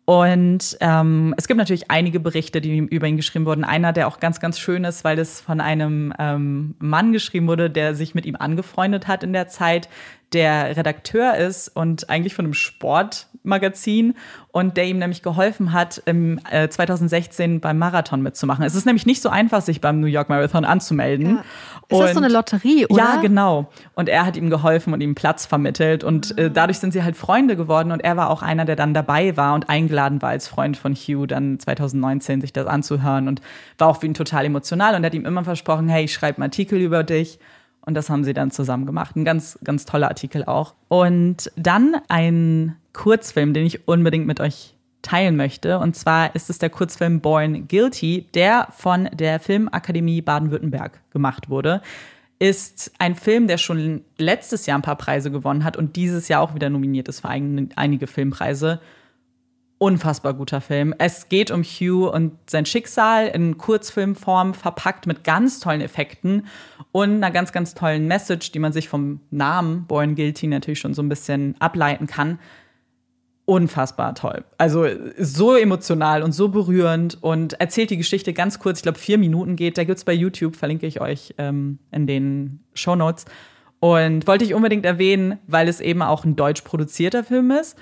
Und 0.05 0.77
ähm, 0.81 1.33
es 1.37 1.47
gibt 1.47 1.57
natürlich 1.57 1.89
einige 1.89 2.19
Berichte, 2.19 2.59
die 2.59 2.77
über 2.77 3.07
ihn 3.07 3.15
geschrieben 3.15 3.45
wurden. 3.45 3.63
Einer, 3.63 3.93
der 3.93 4.07
auch 4.07 4.19
ganz, 4.19 4.41
ganz 4.41 4.59
schön 4.59 4.83
ist, 4.83 5.05
weil 5.05 5.17
es 5.17 5.39
von 5.39 5.61
einem 5.61 6.13
ähm, 6.19 6.75
Mann 6.79 7.13
geschrieben 7.13 7.47
wurde, 7.47 7.69
der 7.69 7.95
sich 7.95 8.13
mit 8.13 8.25
ihm 8.25 8.35
angefreundet 8.35 9.07
hat 9.07 9.23
in 9.23 9.31
der 9.31 9.47
Zeit, 9.47 9.87
der 10.33 10.75
Redakteur 10.75 11.35
ist 11.35 11.69
und 11.69 12.09
eigentlich 12.09 12.35
von 12.35 12.45
einem 12.45 12.53
Sportmagazin 13.43 14.15
und 14.51 14.77
der 14.77 14.85
ihm 14.85 14.99
nämlich 14.99 15.21
geholfen 15.21 15.73
hat, 15.73 16.01
im 16.05 16.39
äh, 16.49 16.69
2016 16.69 17.59
beim 17.59 17.77
Marathon 17.77 18.21
mitzumachen. 18.21 18.63
Es 18.65 18.75
ist 18.75 18.85
nämlich 18.85 19.05
nicht 19.05 19.21
so 19.21 19.29
einfach, 19.29 19.61
sich 19.61 19.81
beim 19.81 19.99
New 19.99 20.07
York 20.07 20.29
Marathon 20.29 20.63
anzumelden. 20.65 21.39
Ist 21.89 21.99
das 22.01 22.11
so 22.13 22.17
Und- 22.19 22.23
eine 22.25 22.33
Lotterie, 22.33 22.85
oder? 22.87 23.03
ja, 23.03 23.15
genau. 23.21 23.69
Und 23.95 24.09
er 24.09 24.25
hat 24.25 24.37
ihm 24.37 24.49
geholfen 24.49 24.93
und 24.93 25.01
ihm 25.01 25.15
Platz 25.15 25.45
vermittelt. 25.45 26.03
Und 26.03 26.37
äh, 26.37 26.49
dadurch 26.49 26.79
sind 26.79 26.93
sie 26.93 27.03
halt 27.03 27.17
Freunde 27.17 27.55
geworden. 27.55 27.91
Und 27.91 27.99
er 28.01 28.15
war 28.17 28.29
auch 28.29 28.41
einer, 28.41 28.65
der 28.65 28.75
dann 28.75 28.93
dabei 28.93 29.35
war 29.37 29.53
und 29.55 29.69
eingeladen 29.69 30.21
war 30.21 30.29
als 30.29 30.47
Freund 30.47 30.77
von 30.77 30.95
Hugh, 30.95 31.25
dann 31.27 31.59
2019 31.59 32.41
sich 32.41 32.53
das 32.53 32.65
anzuhören. 32.67 33.27
Und 33.27 33.41
war 33.77 33.89
auch 33.89 33.99
für 33.99 34.05
ihn 34.05 34.13
total 34.13 34.45
emotional. 34.45 34.95
Und 34.95 35.05
hat 35.05 35.13
ihm 35.13 35.25
immer 35.25 35.43
versprochen, 35.43 35.89
hey, 35.89 36.05
ich 36.05 36.13
schreibe 36.13 36.37
einen 36.37 36.43
Artikel 36.43 36.79
über 36.79 37.03
dich. 37.03 37.39
Und 37.85 37.95
das 37.95 38.09
haben 38.09 38.23
sie 38.23 38.33
dann 38.33 38.49
zusammen 38.51 38.85
gemacht. 38.85 39.15
Ein 39.17 39.25
ganz, 39.25 39.59
ganz 39.63 39.83
toller 39.85 40.07
Artikel 40.07 40.45
auch. 40.45 40.73
Und 40.87 41.51
dann 41.57 41.97
ein 42.07 42.77
Kurzfilm, 42.93 43.53
den 43.53 43.65
ich 43.65 43.87
unbedingt 43.87 44.27
mit 44.27 44.39
euch 44.39 44.75
teilen 45.01 45.35
möchte. 45.35 45.79
Und 45.79 45.95
zwar 45.95 46.33
ist 46.35 46.49
es 46.49 46.59
der 46.59 46.69
Kurzfilm 46.69 47.19
Born 47.19 47.67
Guilty, 47.67 48.27
der 48.33 48.67
von 48.71 49.09
der 49.13 49.39
Filmakademie 49.39 50.21
Baden-Württemberg 50.21 51.01
gemacht 51.11 51.49
wurde. 51.49 51.81
Ist 52.39 52.91
ein 52.99 53.15
Film, 53.15 53.47
der 53.47 53.57
schon 53.57 54.03
letztes 54.17 54.65
Jahr 54.65 54.77
ein 54.77 54.81
paar 54.83 54.95
Preise 54.97 55.31
gewonnen 55.31 55.63
hat 55.63 55.77
und 55.77 55.95
dieses 55.95 56.27
Jahr 56.27 56.41
auch 56.41 56.55
wieder 56.55 56.69
nominiert 56.69 57.07
ist 57.07 57.21
für 57.21 57.29
ein- 57.29 57.69
einige 57.75 58.07
Filmpreise. 58.07 58.79
Unfassbar 59.77 60.33
guter 60.33 60.61
Film. 60.61 60.95
Es 60.97 61.27
geht 61.27 61.51
um 61.51 61.63
Hugh 61.63 62.09
und 62.09 62.31
sein 62.49 62.65
Schicksal 62.65 63.27
in 63.27 63.57
Kurzfilmform 63.57 64.53
verpackt 64.53 65.07
mit 65.07 65.25
ganz 65.25 65.59
tollen 65.59 65.81
Effekten 65.81 66.47
und 66.93 67.15
einer 67.15 67.31
ganz, 67.31 67.51
ganz 67.51 67.73
tollen 67.73 68.07
Message, 68.07 68.53
die 68.53 68.59
man 68.59 68.71
sich 68.71 68.87
vom 68.87 69.19
Namen 69.29 69.85
Born 69.85 70.15
Guilty 70.15 70.47
natürlich 70.47 70.79
schon 70.79 70.93
so 70.93 71.01
ein 71.01 71.09
bisschen 71.09 71.55
ableiten 71.59 72.07
kann. 72.07 72.39
Unfassbar 73.45 74.15
toll. 74.15 74.45
Also 74.57 74.85
so 75.17 75.55
emotional 75.55 76.23
und 76.23 76.31
so 76.31 76.47
berührend 76.47 77.21
und 77.21 77.59
erzählt 77.59 77.89
die 77.89 77.97
Geschichte 77.97 78.31
ganz 78.31 78.59
kurz. 78.59 78.79
Ich 78.79 78.83
glaube, 78.83 78.99
vier 78.99 79.17
Minuten 79.17 79.57
geht. 79.57 79.77
Da 79.77 79.83
gibt's 79.83 80.05
bei 80.05 80.13
YouTube, 80.13 80.55
verlinke 80.55 80.87
ich 80.87 81.01
euch 81.01 81.35
ähm, 81.37 81.79
in 81.91 82.07
den 82.07 82.63
Show 82.73 82.95
Notes. 82.95 83.25
Und 83.81 84.27
wollte 84.27 84.45
ich 84.45 84.53
unbedingt 84.53 84.85
erwähnen, 84.85 85.39
weil 85.45 85.67
es 85.67 85.81
eben 85.81 86.01
auch 86.01 86.23
ein 86.23 86.37
deutsch 86.37 86.61
produzierter 86.61 87.25
Film 87.25 87.51
ist 87.51 87.77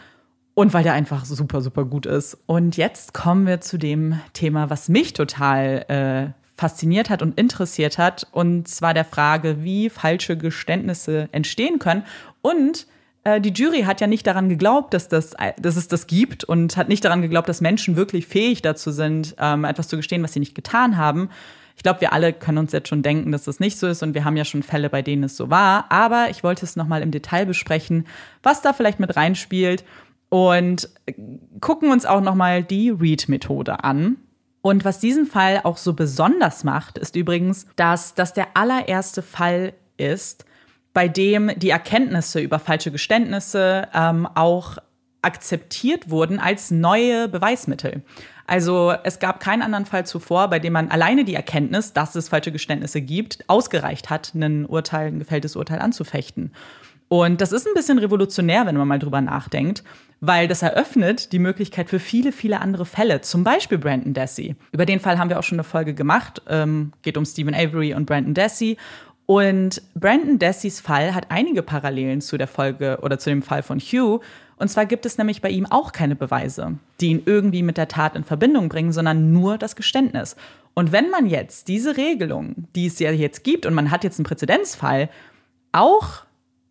und 0.56 0.74
weil 0.74 0.84
der 0.84 0.94
einfach 0.94 1.26
super, 1.26 1.62
super 1.62 1.86
gut 1.86 2.08
ist. 2.08 2.40
Und 2.48 2.76
jetzt 2.76 3.14
kommen 3.14 3.46
wir 3.46 3.62
zu 3.62 3.78
dem 3.78 4.20
Thema, 4.34 4.72
was 4.72 4.90
mich 4.90 5.14
total 5.14 5.86
äh, 5.88 6.42
fasziniert 6.60 7.12
hat 7.12 7.22
und 7.22 7.40
interessiert 7.40 7.98
hat. 8.00 8.28
Und 8.32 8.68
zwar 8.68 8.96
der 8.96 9.06
Frage, 9.06 9.64
wie 9.64 9.90
falsche 9.90 10.38
Geständnisse 10.38 11.30
entstehen 11.32 11.78
können. 11.78 12.04
Und 12.42 12.88
die 13.24 13.54
Jury 13.54 13.84
hat 13.84 14.02
ja 14.02 14.08
nicht 14.08 14.26
daran 14.26 14.50
geglaubt, 14.50 14.94
dass, 14.94 15.08
das, 15.08 15.36
dass 15.60 15.76
es 15.76 15.88
das 15.88 16.08
gibt 16.08 16.44
und 16.44 16.76
hat 16.76 16.90
nicht 16.90 17.06
daran 17.06 17.22
geglaubt, 17.22 17.48
dass 17.48 17.62
Menschen 17.62 17.96
wirklich 17.96 18.26
fähig 18.26 18.64
dazu 18.64 18.92
sind, 18.92 19.36
ähm, 19.38 19.64
etwas 19.64 19.88
zu 19.88 19.98
gestehen, 19.98 20.24
was 20.24 20.34
sie 20.34 20.40
nicht 20.40 20.56
getan 20.56 20.98
haben. 20.98 21.30
Ich 21.76 21.84
glaube, 21.84 22.02
wir 22.02 22.14
alle 22.14 22.34
können 22.34 22.58
uns 22.58 22.72
jetzt 22.72 22.90
schon 22.90 23.04
denken, 23.04 23.32
dass 23.32 23.44
das 23.44 23.60
nicht 23.60 23.78
so 23.78 23.88
ist 23.88 24.04
und 24.04 24.14
wir 24.14 24.26
haben 24.26 24.38
ja 24.38 24.46
schon 24.46 24.64
Fälle, 24.64 24.90
bei 24.90 25.02
denen 25.02 25.24
es 25.24 25.38
so 25.38 25.50
war. 25.50 25.92
Aber 25.92 26.30
ich 26.30 26.44
wollte 26.44 26.66
es 26.66 26.76
nochmal 26.76 27.02
im 27.02 27.12
Detail 27.12 27.46
besprechen, 27.46 28.08
was 28.44 28.62
da 28.62 28.74
vielleicht 28.74 29.00
mit 29.00 29.16
reinspielt 29.16 29.84
und 30.30 30.90
äh, 31.06 31.14
gucken 31.60 31.92
uns 31.92 32.06
auch 32.06 32.22
nochmal 32.22 32.64
die 32.64 32.90
Read-Methode 32.90 33.84
an. 33.84 34.18
Und 34.62 34.86
was 34.86 35.00
diesen 35.00 35.26
Fall 35.26 35.62
auch 35.64 35.78
so 35.78 35.94
besonders 35.94 36.64
macht, 36.64 36.98
ist 36.98 37.16
übrigens, 37.16 37.66
dass 37.76 38.14
das 38.16 38.34
der 38.34 38.50
allererste 38.56 39.22
Fall 39.22 39.74
ist, 39.98 40.46
bei 40.94 41.08
dem 41.08 41.52
die 41.58 41.70
Erkenntnisse 41.70 42.40
über 42.40 42.60
falsche 42.60 42.92
Geständnisse 42.92 43.88
ähm, 43.94 44.28
auch 44.36 44.78
akzeptiert 45.22 46.10
wurden 46.10 46.40
als 46.40 46.72
neue 46.72 47.28
Beweismittel. 47.28 48.02
Also 48.48 48.94
es 49.04 49.20
gab 49.20 49.40
keinen 49.40 49.62
anderen 49.62 49.86
Fall 49.86 50.06
zuvor, 50.06 50.50
bei 50.50 50.60
dem 50.60 50.74
man 50.74 50.90
alleine 50.90 51.24
die 51.24 51.36
Erkenntnis, 51.36 51.94
dass 51.94 52.16
es 52.16 52.30
falsche 52.30 52.52
Geständnisse 52.52 53.02
gibt, 53.02 53.46
ausgereicht 53.48 54.10
hat, 54.10 54.34
ein 54.34 54.66
Urteil, 54.66 55.08
ein 55.08 55.20
gefälltes 55.20 55.56
Urteil 55.56 55.80
anzufechten. 55.80 56.52
Und 57.08 57.42
das 57.42 57.52
ist 57.52 57.68
ein 57.68 57.74
bisschen 57.74 57.98
revolutionär, 58.00 58.66
wenn 58.66 58.78
man 58.78 58.88
mal 58.88 59.00
drüber 59.00 59.20
nachdenkt, 59.20 59.84
weil 60.22 60.48
das 60.48 60.62
eröffnet 60.62 61.34
die 61.34 61.40
Möglichkeit 61.40 61.90
für 61.90 62.00
viele, 62.00 62.32
viele 62.32 62.62
andere 62.62 62.86
Fälle, 62.86 63.22
zum 63.22 63.44
Beispiel 63.44 63.78
Brandon 63.78 64.14
Dassey. 64.14 64.56
Über 64.72 64.86
den 64.86 65.02
Fall 65.02 65.18
haben 65.20 65.30
wir 65.30 65.38
auch 65.38 65.44
schon 65.44 65.58
eine 65.58 65.66
Folge 65.66 65.94
gemacht, 65.94 66.42
ähm, 66.48 66.94
geht 67.02 67.18
um 67.18 67.26
Stephen 67.26 67.54
Avery 67.54 67.94
und 67.94 68.06
Brandon 68.06 68.34
Dassey. 68.34 68.78
Und 69.26 69.82
Brandon 69.96 70.40
Dasseys 70.40 70.82
Fall 70.82 71.16
hat 71.16 71.28
einige 71.30 71.64
Parallelen 71.64 72.22
zu 72.22 72.38
der 72.38 72.48
Folge 72.48 73.00
oder 73.02 73.18
zu 73.18 73.30
dem 73.30 73.42
Fall 73.42 73.64
von 73.64 73.80
Hugh. 73.80 74.22
Und 74.58 74.68
zwar 74.68 74.86
gibt 74.86 75.06
es 75.06 75.18
nämlich 75.18 75.42
bei 75.42 75.50
ihm 75.50 75.66
auch 75.66 75.92
keine 75.92 76.16
Beweise, 76.16 76.78
die 77.00 77.08
ihn 77.08 77.24
irgendwie 77.26 77.64
mit 77.64 77.78
der 77.78 77.88
Tat 77.88 78.16
in 78.16 78.24
Verbindung 78.24 78.70
bringen, 78.70 78.92
sondern 78.92 79.32
nur 79.32 79.58
das 79.58 79.76
Geständnis. 79.76 80.36
Und 80.74 80.92
wenn 80.92 81.10
man 81.10 81.26
jetzt 81.26 81.68
diese 81.68 81.98
Regelung, 81.98 82.68
die 82.76 82.88
es 82.88 83.00
ja 83.00 83.12
jetzt 83.12 83.44
gibt, 83.44 83.66
und 83.66 83.74
man 83.74 83.92
hat 83.92 84.04
jetzt 84.04 84.20
einen 84.20 84.26
Präzedenzfall, 84.26 85.10
auch 85.72 86.24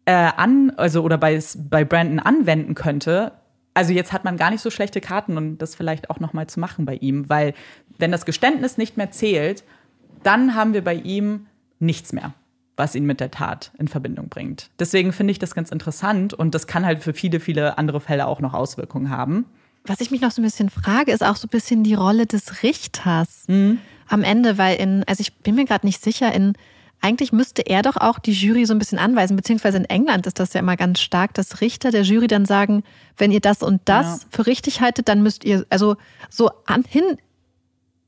äh, 0.05 0.13
an, 0.13 0.73
also 0.77 1.03
oder 1.03 1.19
bei, 1.19 1.41
bei 1.57 1.85
Brandon 1.85 2.19
anwenden 2.19 2.75
könnte, 2.75 3.33
also 3.75 3.93
jetzt 3.93 4.13
hat 4.13 4.25
man 4.25 4.37
gar 4.37 4.51
nicht 4.51 4.61
so 4.61 4.71
schlechte 4.71 5.01
Karten 5.01 5.37
und 5.37 5.59
das 5.59 5.75
vielleicht 5.75 6.11
auch 6.11 6.21
noch 6.21 6.33
mal 6.33 6.47
zu 6.47 6.61
machen 6.61 6.85
bei 6.85 6.95
ihm, 6.95 7.29
weil 7.29 7.55
wenn 7.99 8.13
das 8.13 8.27
Geständnis 8.27 8.79
nicht 8.79 8.97
mehr 8.97 9.11
zählt, 9.11 9.65
dann 10.23 10.55
haben 10.55 10.75
wir 10.75 10.83
bei 10.83 10.95
ihm 10.95 11.47
nichts 11.79 12.13
mehr, 12.13 12.35
was 12.81 12.95
ihn 12.97 13.05
mit 13.05 13.21
der 13.21 13.31
Tat 13.31 13.71
in 13.79 13.87
Verbindung 13.87 14.29
bringt. 14.29 14.71
Deswegen 14.81 15.13
finde 15.13 15.31
ich 15.33 15.39
das 15.39 15.55
ganz 15.55 15.71
interessant 15.71 16.35
und 16.35 16.55
das 16.55 16.67
kann 16.67 16.85
halt 16.85 17.01
für 17.05 17.13
viele, 17.13 17.39
viele 17.39 17.79
andere 17.79 18.01
Fälle 18.01 18.27
auch 18.27 18.41
noch 18.41 18.55
Auswirkungen 18.55 19.11
haben. 19.11 19.45
Was 19.85 20.01
ich 20.01 20.11
mich 20.11 20.21
noch 20.21 20.31
so 20.31 20.41
ein 20.43 20.45
bisschen 20.45 20.69
frage, 20.71 21.13
ist 21.13 21.23
auch 21.25 21.37
so 21.37 21.47
ein 21.47 21.51
bisschen 21.51 21.85
die 21.85 21.95
Rolle 21.95 22.27
des 22.27 22.63
Richters 22.63 23.45
Mhm. 23.47 23.79
am 24.09 24.23
Ende, 24.25 24.59
weil 24.59 24.77
in, 24.77 25.05
also 25.07 25.21
ich 25.21 25.35
bin 25.39 25.55
mir 25.55 25.65
gerade 25.67 25.87
nicht 25.87 26.03
sicher, 26.03 26.35
in 26.35 26.55
eigentlich 27.03 27.33
müsste 27.33 27.63
er 27.63 27.81
doch 27.81 27.97
auch 27.97 28.19
die 28.19 28.33
Jury 28.33 28.67
so 28.67 28.75
ein 28.75 28.79
bisschen 28.79 28.99
anweisen, 28.99 29.35
beziehungsweise 29.37 29.79
in 29.79 29.87
England 29.87 30.27
ist 30.27 30.39
das 30.39 30.53
ja 30.53 30.61
immer 30.61 30.77
ganz 30.77 31.01
stark, 31.01 31.33
dass 31.33 31.63
Richter 31.63 31.91
der 31.91 32.03
Jury 32.03 32.27
dann 32.27 32.45
sagen, 32.45 32.83
wenn 33.17 33.33
ihr 33.33 33.41
das 33.41 33.63
und 33.63 33.81
das 33.87 34.23
Ja. 34.23 34.29
für 34.31 34.47
richtig 34.47 34.83
haltet, 34.83 35.09
dann 35.09 35.23
müsst 35.23 35.45
ihr, 35.45 35.65
also 35.71 35.97
so 36.29 36.51
an, 36.67 36.85
hin, 36.87 37.05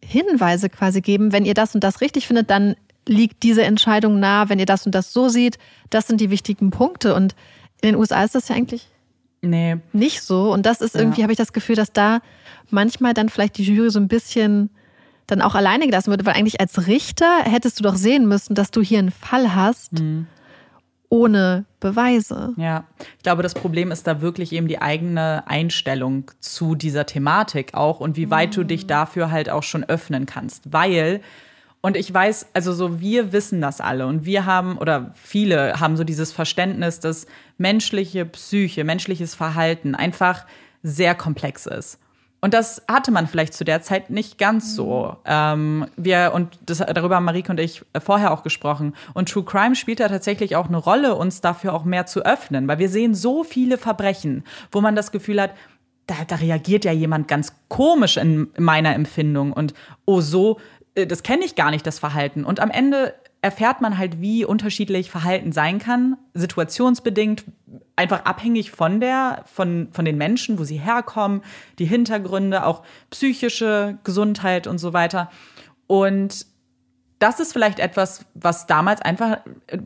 Hinweise 0.04 0.68
quasi 0.68 1.00
geben, 1.00 1.32
wenn 1.32 1.44
ihr 1.44 1.54
das 1.54 1.74
und 1.74 1.84
das 1.84 2.00
richtig 2.00 2.26
findet, 2.26 2.50
dann 2.50 2.74
liegt 3.06 3.42
diese 3.42 3.64
Entscheidung 3.64 4.20
nah, 4.20 4.48
wenn 4.48 4.58
ihr 4.58 4.66
das 4.66 4.86
und 4.86 4.94
das 4.94 5.12
so 5.12 5.28
seht, 5.28 5.58
das 5.90 6.06
sind 6.06 6.20
die 6.20 6.30
wichtigen 6.30 6.70
Punkte. 6.70 7.14
Und 7.14 7.34
in 7.80 7.90
den 7.90 7.96
USA 7.96 8.22
ist 8.22 8.34
das 8.34 8.48
ja 8.48 8.56
eigentlich 8.56 8.88
nee. 9.40 9.76
nicht 9.92 10.22
so. 10.22 10.52
Und 10.52 10.66
das 10.66 10.80
ist 10.80 10.94
irgendwie, 10.94 11.20
ja. 11.20 11.24
habe 11.24 11.32
ich 11.32 11.38
das 11.38 11.52
Gefühl, 11.52 11.76
dass 11.76 11.92
da 11.92 12.20
manchmal 12.70 13.14
dann 13.14 13.28
vielleicht 13.28 13.58
die 13.58 13.64
Jury 13.64 13.90
so 13.90 13.98
ein 13.98 14.08
bisschen 14.08 14.70
dann 15.26 15.42
auch 15.42 15.54
alleine 15.54 15.86
gelassen 15.86 16.10
wird, 16.10 16.24
weil 16.24 16.34
eigentlich 16.34 16.60
als 16.60 16.86
Richter 16.86 17.42
hättest 17.44 17.78
du 17.78 17.84
doch 17.84 17.96
sehen 17.96 18.26
müssen, 18.26 18.54
dass 18.54 18.70
du 18.70 18.82
hier 18.82 18.98
einen 18.98 19.10
Fall 19.10 19.54
hast. 19.54 19.94
Mhm 19.94 20.26
ohne 21.12 21.66
Beweise. 21.78 22.54
Ja, 22.56 22.84
ich 23.18 23.22
glaube, 23.22 23.42
das 23.42 23.52
Problem 23.52 23.90
ist 23.90 24.06
da 24.06 24.22
wirklich 24.22 24.50
eben 24.50 24.66
die 24.66 24.80
eigene 24.80 25.46
Einstellung 25.46 26.30
zu 26.40 26.74
dieser 26.74 27.04
Thematik 27.04 27.74
auch 27.74 28.00
und 28.00 28.16
wie 28.16 28.30
weit 28.30 28.56
du 28.56 28.64
dich 28.64 28.86
dafür 28.86 29.30
halt 29.30 29.50
auch 29.50 29.62
schon 29.62 29.84
öffnen 29.84 30.24
kannst. 30.24 30.72
Weil, 30.72 31.20
und 31.82 31.96
ich 31.96 32.14
weiß, 32.14 32.46
also 32.54 32.72
so, 32.72 33.00
wir 33.00 33.32
wissen 33.32 33.60
das 33.60 33.80
alle 33.80 34.06
und 34.06 34.24
wir 34.24 34.46
haben, 34.46 34.78
oder 34.78 35.12
viele 35.14 35.80
haben 35.80 35.96
so 35.96 36.04
dieses 36.04 36.32
Verständnis, 36.32 37.00
dass 37.00 37.26
menschliche 37.59 38.24
Psyche, 38.24 38.84
menschliches 38.84 39.34
Verhalten 39.34 39.96
einfach 39.96 40.46
sehr 40.84 41.16
komplex 41.16 41.66
ist. 41.66 41.98
Und 42.40 42.54
das 42.54 42.82
hatte 42.88 43.12
man 43.12 43.28
vielleicht 43.28 43.54
zu 43.54 43.64
der 43.64 43.82
Zeit 43.82 44.10
nicht 44.10 44.38
ganz 44.38 44.74
so. 44.74 45.16
Ähm, 45.24 45.86
wir, 45.96 46.32
und 46.34 46.59
das, 46.66 46.78
darüber 46.78 47.16
haben 47.16 47.24
Marike 47.24 47.52
und 47.52 47.60
ich 47.60 47.84
vorher 48.00 48.32
auch 48.32 48.42
gesprochen. 48.42 48.94
Und 49.14 49.28
True 49.28 49.44
Crime 49.44 49.76
spielt 49.76 50.00
da 50.00 50.09
tatsächlich 50.09 50.56
auch 50.56 50.66
eine 50.66 50.76
Rolle, 50.76 51.14
uns 51.14 51.40
dafür 51.40 51.72
auch 51.72 51.84
mehr 51.84 52.06
zu 52.06 52.24
öffnen, 52.24 52.66
weil 52.66 52.78
wir 52.78 52.88
sehen 52.88 53.14
so 53.14 53.44
viele 53.44 53.78
Verbrechen, 53.78 54.44
wo 54.72 54.80
man 54.80 54.96
das 54.96 55.12
Gefühl 55.12 55.40
hat, 55.40 55.52
da, 56.06 56.14
da 56.26 56.36
reagiert 56.36 56.84
ja 56.84 56.92
jemand 56.92 57.28
ganz 57.28 57.54
komisch 57.68 58.16
in 58.16 58.48
meiner 58.59 58.94
Empfindung 58.94 59.52
und 59.52 59.72
oh 60.04 60.20
so, 60.20 60.59
das 60.94 61.23
kenne 61.23 61.44
ich 61.44 61.55
gar 61.55 61.70
nicht, 61.70 61.86
das 61.86 61.98
Verhalten. 61.98 62.44
Und 62.44 62.60
am 62.60 62.70
Ende 62.70 63.14
erfährt 63.40 63.81
man 63.81 63.98
halt, 63.98 64.20
wie 64.20 64.44
unterschiedlich 64.44 65.10
Verhalten 65.10 65.52
sein 65.52 65.78
kann, 65.78 66.16
situationsbedingt, 66.32 67.44
einfach 67.97 68.24
abhängig 68.24 68.70
von 68.70 69.01
der, 69.01 69.44
von, 69.52 69.89
von 69.90 70.05
den 70.05 70.16
Menschen, 70.16 70.59
wo 70.59 70.64
sie 70.64 70.78
herkommen, 70.78 71.43
die 71.78 71.85
Hintergründe, 71.85 72.64
auch 72.64 72.82
psychische 73.10 73.98
Gesundheit 74.05 74.66
und 74.66 74.78
so 74.78 74.93
weiter. 74.93 75.31
Und 75.89 76.47
das 77.19 77.39
ist 77.39 77.52
vielleicht 77.52 77.78
etwas, 77.78 78.24
was 78.35 78.66
damals 78.66 79.01
einfach, 79.01 79.39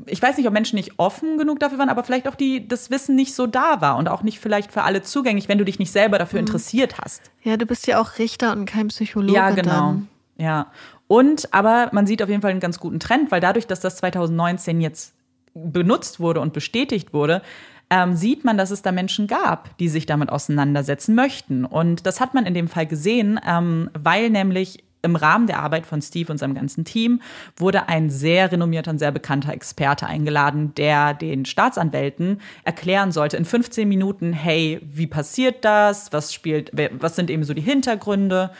ich 0.06 0.22
weiß 0.22 0.38
nicht, 0.38 0.46
ob 0.46 0.54
Menschen 0.54 0.76
nicht 0.76 0.98
offen 0.98 1.36
genug 1.36 1.60
dafür 1.60 1.78
waren, 1.78 1.90
aber 1.90 2.02
vielleicht 2.02 2.28
auch 2.28 2.34
die, 2.34 2.66
das 2.66 2.90
Wissen 2.90 3.14
nicht 3.14 3.34
so 3.34 3.46
da 3.46 3.80
war 3.80 3.96
und 3.96 4.08
auch 4.08 4.22
nicht 4.22 4.38
vielleicht 4.38 4.72
für 4.72 4.82
alle 4.82 5.02
zugänglich, 5.02 5.48
wenn 5.48 5.58
du 5.58 5.64
dich 5.64 5.78
nicht 5.78 5.92
selber 5.92 6.18
dafür 6.18 6.40
mhm. 6.40 6.46
interessiert 6.46 6.98
hast. 6.98 7.30
Ja, 7.42 7.56
du 7.56 7.66
bist 7.66 7.86
ja 7.86 8.00
auch 8.00 8.18
Richter 8.18 8.52
und 8.52 8.64
kein 8.64 8.88
Psychologe. 8.88 9.34
Ja, 9.34 9.50
genau. 9.50 9.70
Dann. 9.70 10.08
Ja. 10.38 10.66
Und 11.08 11.52
aber 11.52 11.90
man 11.92 12.06
sieht 12.06 12.22
auf 12.22 12.28
jeden 12.28 12.42
Fall 12.42 12.50
einen 12.50 12.60
ganz 12.60 12.80
guten 12.80 13.00
Trend, 13.00 13.30
weil 13.30 13.40
dadurch, 13.40 13.66
dass 13.66 13.80
das 13.80 13.96
2019 13.96 14.80
jetzt 14.80 15.14
benutzt 15.54 16.20
wurde 16.20 16.40
und 16.40 16.52
bestätigt 16.52 17.12
wurde, 17.12 17.42
ähm, 17.88 18.16
sieht 18.16 18.44
man, 18.44 18.58
dass 18.58 18.70
es 18.70 18.82
da 18.82 18.90
Menschen 18.90 19.26
gab, 19.26 19.76
die 19.78 19.88
sich 19.88 20.06
damit 20.06 20.30
auseinandersetzen 20.30 21.14
möchten. 21.14 21.64
Und 21.64 22.04
das 22.06 22.20
hat 22.20 22.34
man 22.34 22.44
in 22.44 22.54
dem 22.54 22.68
Fall 22.68 22.86
gesehen, 22.86 23.40
ähm, 23.46 23.90
weil 23.94 24.30
nämlich 24.30 24.84
im 25.02 25.14
Rahmen 25.14 25.46
der 25.46 25.60
Arbeit 25.60 25.86
von 25.86 26.02
Steve 26.02 26.32
und 26.32 26.38
seinem 26.38 26.54
ganzen 26.54 26.84
Team 26.84 27.22
wurde 27.56 27.88
ein 27.88 28.10
sehr 28.10 28.50
renommierter 28.50 28.90
und 28.90 28.98
sehr 28.98 29.12
bekannter 29.12 29.52
Experte 29.52 30.06
eingeladen, 30.06 30.74
der 30.74 31.14
den 31.14 31.44
Staatsanwälten 31.44 32.40
erklären 32.64 33.12
sollte 33.12 33.36
in 33.36 33.44
15 33.44 33.88
Minuten, 33.88 34.32
hey, 34.32 34.80
wie 34.82 35.06
passiert 35.06 35.64
das? 35.64 36.12
Was 36.12 36.34
spielt, 36.34 36.72
was 36.98 37.14
sind 37.14 37.30
eben 37.30 37.44
so 37.44 37.54
die 37.54 37.62
Hintergründe? 37.62 38.50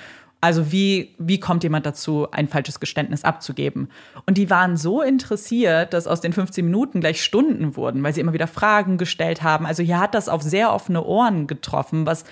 Also 0.46 0.70
wie, 0.70 1.12
wie 1.18 1.40
kommt 1.40 1.64
jemand 1.64 1.86
dazu, 1.86 2.28
ein 2.30 2.46
falsches 2.46 2.78
Geständnis 2.78 3.24
abzugeben? 3.24 3.88
Und 4.26 4.38
die 4.38 4.48
waren 4.48 4.76
so 4.76 5.02
interessiert, 5.02 5.92
dass 5.92 6.06
aus 6.06 6.20
den 6.20 6.32
15 6.32 6.64
Minuten 6.64 7.00
gleich 7.00 7.20
Stunden 7.24 7.74
wurden, 7.74 8.00
weil 8.04 8.14
sie 8.14 8.20
immer 8.20 8.32
wieder 8.32 8.46
Fragen 8.46 8.96
gestellt 8.96 9.42
haben. 9.42 9.66
Also 9.66 9.82
hier 9.82 9.98
hat 9.98 10.14
das 10.14 10.28
auf 10.28 10.42
sehr 10.42 10.72
offene 10.72 11.02
Ohren 11.02 11.48
getroffen, 11.48 12.06
was 12.06 12.22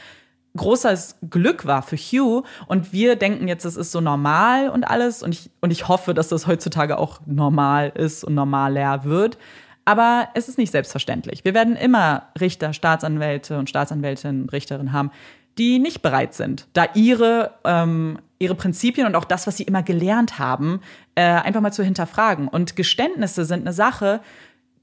großes 0.57 1.17
Glück 1.29 1.67
war 1.67 1.83
für 1.83 1.97
Hugh. 1.97 2.45
Und 2.69 2.93
wir 2.93 3.17
denken 3.17 3.49
jetzt, 3.49 3.65
es 3.65 3.77
ist 3.77 3.91
so 3.91 4.01
normal 4.01 4.69
und 4.69 4.85
alles. 4.85 5.25
Und 5.25 5.35
ich, 5.35 5.51
und 5.61 5.73
ich 5.73 5.89
hoffe, 5.89 6.15
dass 6.15 6.29
das 6.29 6.47
heutzutage 6.47 6.99
auch 6.99 7.19
normal 7.27 7.91
ist 7.97 8.23
und 8.23 8.35
normaler 8.35 9.03
wird. 9.03 9.39
Aber 9.85 10.29
es 10.35 10.49
ist 10.49 10.57
nicht 10.57 10.71
selbstverständlich. 10.71 11.45
Wir 11.45 11.53
werden 11.53 11.75
immer 11.75 12.29
Richter, 12.41 12.75
Staatsanwälte 12.75 13.59
und 13.59 13.69
Staatsanwältinnen, 13.69 14.49
Richterinnen 14.51 14.93
haben, 14.93 15.11
die 15.59 15.79
nicht 15.79 16.03
bereit 16.03 16.35
sind, 16.35 16.67
da 16.73 16.87
ihre, 16.95 17.53
ähm, 17.65 18.19
ihre 18.39 18.55
Prinzipien 18.55 19.07
und 19.07 19.15
auch 19.15 19.25
das, 19.25 19.47
was 19.47 19.57
sie 19.57 19.63
immer 19.63 19.83
gelernt 19.83 20.39
haben, 20.39 20.81
äh, 21.15 21.23
einfach 21.23 21.61
mal 21.61 21.73
zu 21.73 21.83
hinterfragen. 21.83 22.49
Und 22.49 22.77
Geständnisse 22.77 23.45
sind 23.45 23.63
eine 23.63 23.73
Sache, 23.73 24.21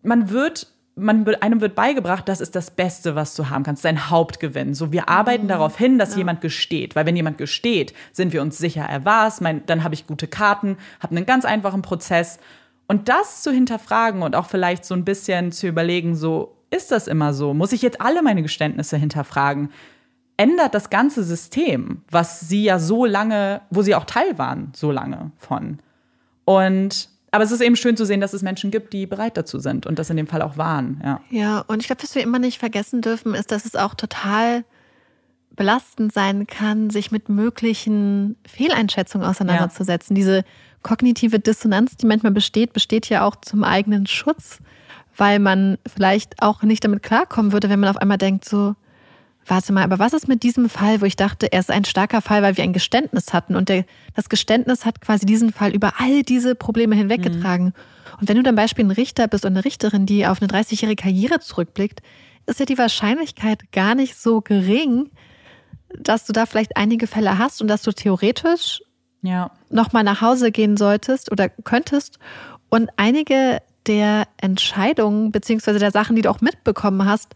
man 0.02 0.30
wird 0.30 0.68
man, 0.96 1.26
einem 1.36 1.62
wird 1.62 1.74
beigebracht, 1.74 2.28
das 2.28 2.42
ist 2.42 2.56
das 2.56 2.72
Beste, 2.72 3.16
was 3.16 3.36
du 3.36 3.50
haben 3.50 3.64
kannst, 3.64 3.86
dein 3.86 4.10
Hauptgewinn. 4.10 4.74
So, 4.74 4.92
wir 4.92 5.10
arbeiten 5.10 5.46
mhm. 5.46 5.50
darauf 5.50 5.78
hin, 5.78 5.98
dass 5.98 6.12
ja. 6.12 6.18
jemand 6.20 6.42
gesteht. 6.42 6.96
Weil 6.96 7.06
wenn 7.06 7.16
jemand 7.16 7.38
gesteht, 7.38 7.94
sind 8.12 8.34
wir 8.34 8.42
uns 8.42 8.58
sicher, 8.58 8.84
er 8.84 9.06
war 9.06 9.28
es, 9.28 9.40
dann 9.66 9.84
habe 9.84 9.96
ich 9.96 10.06
gute 10.06 10.28
Karten, 10.28 10.78
habe 11.00 11.16
einen 11.16 11.26
ganz 11.26 11.46
einfachen 11.46 11.82
Prozess. 11.82 12.40
Und 12.88 13.08
das 13.08 13.42
zu 13.42 13.52
hinterfragen 13.52 14.22
und 14.22 14.36
auch 14.36 14.48
vielleicht 14.48 14.84
so 14.84 14.94
ein 14.94 15.06
bisschen 15.06 15.52
zu 15.52 15.68
überlegen, 15.68 16.16
so, 16.16 16.58
ist 16.72 16.92
das 16.92 17.08
immer 17.08 17.34
so? 17.34 17.54
Muss 17.54 17.72
ich 17.74 17.82
jetzt 17.82 18.02
alle 18.02 18.22
meine 18.22 18.42
Geständnisse 18.42 18.98
hinterfragen? 18.98 19.72
Ändert 20.42 20.74
das 20.74 20.90
ganze 20.90 21.24
System, 21.24 22.02
was 22.10 22.40
sie 22.40 22.64
ja 22.64 22.80
so 22.80 23.06
lange, 23.06 23.62
wo 23.70 23.84
sie 23.84 23.94
auch 23.94 24.06
Teil 24.06 24.40
waren, 24.40 24.72
so 24.76 24.92
lange 24.92 25.32
von. 25.38 25.78
Und 26.46 27.10
aber 27.30 27.44
es 27.44 27.52
ist 27.52 27.62
eben 27.62 27.76
schön 27.76 27.96
zu 27.96 28.06
sehen, 28.06 28.20
dass 28.20 28.34
es 28.34 28.42
Menschen 28.42 28.72
gibt, 28.72 28.92
die 28.92 29.06
bereit 29.06 29.38
dazu 29.38 29.60
sind 29.60 29.86
und 29.86 30.00
das 30.00 30.10
in 30.10 30.18
dem 30.18 30.26
Fall 30.26 30.42
auch 30.42 30.58
waren. 30.58 31.00
Ja, 31.04 31.22
ja 31.30 31.60
und 31.68 31.80
ich 31.80 31.86
glaube, 31.86 32.02
was 32.02 32.16
wir 32.16 32.24
immer 32.24 32.40
nicht 32.40 32.58
vergessen 32.58 33.02
dürfen, 33.02 33.36
ist, 33.36 33.52
dass 33.52 33.66
es 33.66 33.76
auch 33.76 33.94
total 33.94 34.66
belastend 35.56 36.12
sein 36.12 36.48
kann, 36.48 36.90
sich 36.90 37.12
mit 37.12 37.30
möglichen 37.30 38.36
Fehleinschätzungen 38.48 39.28
auseinanderzusetzen. 39.28 40.16
Ja. 40.16 40.20
Diese 40.20 40.44
kognitive 40.82 41.40
Dissonanz, 41.40 41.98
die 41.98 42.08
manchmal 42.08 42.32
besteht, 42.32 42.74
besteht 42.74 43.08
ja 43.10 43.26
auch 43.26 43.36
zum 43.36 43.64
eigenen 43.64 44.08
Schutz, 44.08 44.58
weil 45.16 45.38
man 45.38 45.78
vielleicht 45.86 46.42
auch 46.42 46.64
nicht 46.64 46.84
damit 46.84 47.04
klarkommen 47.04 47.52
würde, 47.54 47.70
wenn 47.70 47.80
man 47.80 47.90
auf 47.90 47.98
einmal 47.98 48.18
denkt, 48.18 48.44
so, 48.44 48.76
Warte 49.52 49.74
mal, 49.74 49.84
aber 49.84 50.00
was 50.00 50.14
ist 50.14 50.30
mit 50.30 50.44
diesem 50.44 50.70
Fall, 50.70 51.02
wo 51.02 51.06
ich 51.06 51.18
dachte, 51.18 51.52
er 51.52 51.60
ist 51.60 51.72
ein 51.72 51.84
starker 51.84 52.22
Fall, 52.22 52.42
weil 52.42 52.56
wir 52.56 52.64
ein 52.64 52.72
Geständnis 52.72 53.34
hatten 53.34 53.58
und 53.58 53.68
der, 53.68 53.84
das 54.16 54.30
Geständnis 54.30 54.86
hat 54.86 55.02
quasi 55.02 55.26
diesen 55.26 55.52
Fall 55.52 55.76
über 55.76 55.96
all 55.98 56.24
diese 56.24 56.56
Probleme 56.56 56.96
hinweggetragen. 56.96 57.66
Mhm. 57.66 57.74
Und 58.22 58.30
wenn 58.30 58.38
du 58.38 58.44
dann 58.44 58.56
Beispiel 58.56 58.86
ein 58.86 58.92
Richter 58.92 59.28
bist 59.28 59.44
und 59.44 59.52
eine 59.52 59.66
Richterin, 59.66 60.06
die 60.06 60.26
auf 60.26 60.42
eine 60.42 60.50
30-jährige 60.50 61.04
Karriere 61.04 61.42
zurückblickt, 61.42 62.02
ist 62.46 62.62
ja 62.62 62.66
die 62.66 62.78
Wahrscheinlichkeit 62.78 63.74
gar 63.74 63.94
nicht 63.94 64.16
so 64.16 64.40
gering, 64.40 65.10
dass 66.00 66.24
du 66.26 66.32
da 66.32 66.46
vielleicht 66.46 66.78
einige 66.78 67.06
Fälle 67.06 67.38
hast 67.38 67.62
und 67.62 67.68
dass 67.68 67.82
du 67.82 67.92
theoretisch 67.92 68.82
ja. 69.22 69.52
nochmal 69.70 70.06
nach 70.06 70.22
Hause 70.22 70.54
gehen 70.54 70.78
solltest 70.78 71.30
oder 71.30 71.50
könntest 71.50 72.20
und 72.70 72.90
einige 72.96 73.62
der 73.86 74.30
Entscheidungen 74.38 75.34
beziehungsweise 75.34 75.80
der 75.80 75.92
Sachen, 75.92 76.16
die 76.16 76.22
du 76.22 76.30
auch 76.30 76.40
mitbekommen 76.40 77.04
hast, 77.04 77.36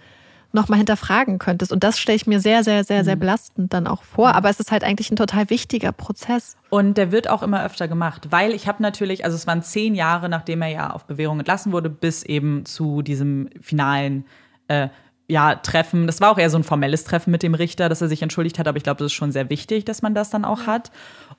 nochmal 0.55 0.77
hinterfragen 0.77 1.37
könntest. 1.37 1.71
Und 1.71 1.83
das 1.83 1.99
stelle 1.99 2.15
ich 2.15 2.25
mir 2.25 2.39
sehr, 2.39 2.63
sehr, 2.63 2.83
sehr, 2.83 3.03
sehr 3.03 3.15
mhm. 3.15 3.19
belastend 3.19 3.73
dann 3.73 3.85
auch 3.85 4.03
vor. 4.03 4.33
Aber 4.33 4.49
es 4.49 4.59
ist 4.59 4.71
halt 4.71 4.83
eigentlich 4.83 5.11
ein 5.11 5.15
total 5.15 5.49
wichtiger 5.49 5.91
Prozess. 5.91 6.57
Und 6.69 6.97
der 6.97 7.11
wird 7.11 7.29
auch 7.29 7.43
immer 7.43 7.63
öfter 7.63 7.87
gemacht, 7.87 8.27
weil 8.31 8.53
ich 8.53 8.67
habe 8.67 8.81
natürlich, 8.81 9.23
also 9.23 9.35
es 9.35 9.45
waren 9.45 9.61
zehn 9.61 9.93
Jahre, 9.93 10.29
nachdem 10.29 10.61
er 10.63 10.69
ja 10.69 10.89
auf 10.89 11.05
Bewährung 11.05 11.39
entlassen 11.39 11.71
wurde, 11.71 11.89
bis 11.89 12.23
eben 12.23 12.65
zu 12.65 13.03
diesem 13.03 13.49
finalen 13.61 14.25
äh, 14.67 14.89
ja, 15.27 15.55
Treffen. 15.55 16.07
Das 16.07 16.21
war 16.21 16.31
auch 16.31 16.37
eher 16.37 16.49
so 16.49 16.57
ein 16.57 16.63
formelles 16.63 17.03
Treffen 17.03 17.31
mit 17.31 17.43
dem 17.43 17.55
Richter, 17.55 17.89
dass 17.89 18.01
er 18.01 18.07
sich 18.07 18.21
entschuldigt 18.21 18.59
hat, 18.59 18.67
aber 18.67 18.77
ich 18.77 18.83
glaube, 18.83 18.99
das 18.99 19.07
ist 19.07 19.13
schon 19.13 19.31
sehr 19.31 19.49
wichtig, 19.49 19.85
dass 19.85 20.01
man 20.01 20.13
das 20.13 20.29
dann 20.29 20.45
auch 20.45 20.67
hat. 20.67 20.91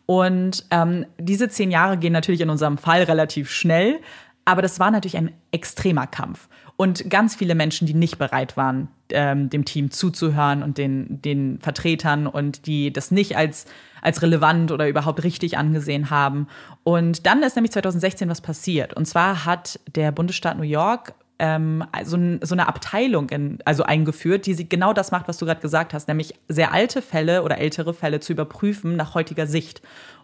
Und 0.07 0.65
ähm, 0.71 1.07
diese 1.19 1.49
zehn 1.49 1.71
Jahre 1.71 1.97
gehen 1.97 2.13
natürlich 2.13 2.41
in 2.41 2.51
unserem 2.51 2.79
Fall 2.79 3.03
relativ 3.05 3.51
schnell, 3.51 4.01
aber 4.45 4.63
das 4.63 4.79
war 4.81 4.91
natürlich 4.91 5.17
ein 5.17 5.33
extremer 5.51 6.07
Kampf. 6.07 6.49
Und 6.77 7.09
ganz 7.09 7.35
viele 7.35 7.55
Menschen, 7.55 7.87
die 7.87 7.95
nicht 7.95 8.19
bereit 8.19 8.57
waren, 8.57 8.89
ähm, 9.11 9.49
dem 9.49 9.65
Team 9.65 9.91
zuzuhören 9.91 10.63
und 10.63 10.77
den, 10.77 11.23
den 11.23 11.59
Vertretern 11.61 12.27
und 12.27 12.67
die 12.67 12.93
das 12.93 13.11
nicht 13.11 13.37
als, 13.37 13.65
als 14.03 14.21
relevant 14.21 14.71
oder 14.73 14.87
überhaupt 14.87 15.25
richtig 15.25 15.57
angesehen 15.57 16.11
haben. 16.11 16.49
Und 16.85 17.25
dann 17.27 17.43
ist 17.43 17.57
nämlich 17.57 17.73
2016 17.73 18.29
was 18.29 18.43
passiert. 18.43 18.93
Und 18.95 19.07
zwar 19.07 19.47
hat 19.47 19.81
der 19.95 20.13
Bundesstaat 20.13 20.59
New 20.59 20.65
York 20.65 21.15
ähm, 21.39 21.85
so, 22.05 22.19
so, 22.43 22.55
eine 22.55 22.69
Abteilung 22.69 23.29
in, 23.29 23.59
also 23.65 23.83
eingeführt, 23.83 24.47
die 24.47 24.55
sie 24.55 24.69
genau 24.69 24.93
das 24.93 25.11
macht, 25.11 25.29
was 25.29 25.39
du 25.39 25.45
gerade 25.45 25.61
gesagt 25.61 25.93
hast, 25.93 26.09
nämlich 26.09 26.35
sehr 26.49 26.73
alte 26.73 27.03
Fälle 27.03 27.43
oder 27.43 27.59
ältere 27.59 27.93
Fälle 27.93 28.21
zu 28.21 28.33
überprüfen 28.33 28.97
nach 28.97 29.15
heutiger 29.15 29.47
Sicht. 29.47 29.83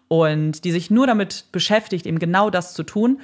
Und 0.08 0.64
die 0.64 0.72
sich 0.72 0.90
nur 0.90 1.06
damit 1.06 1.46
beschäftigt, 1.52 2.06
eben 2.06 2.18
genau 2.18 2.50
das 2.50 2.74
zu 2.74 2.82
tun. 2.82 3.20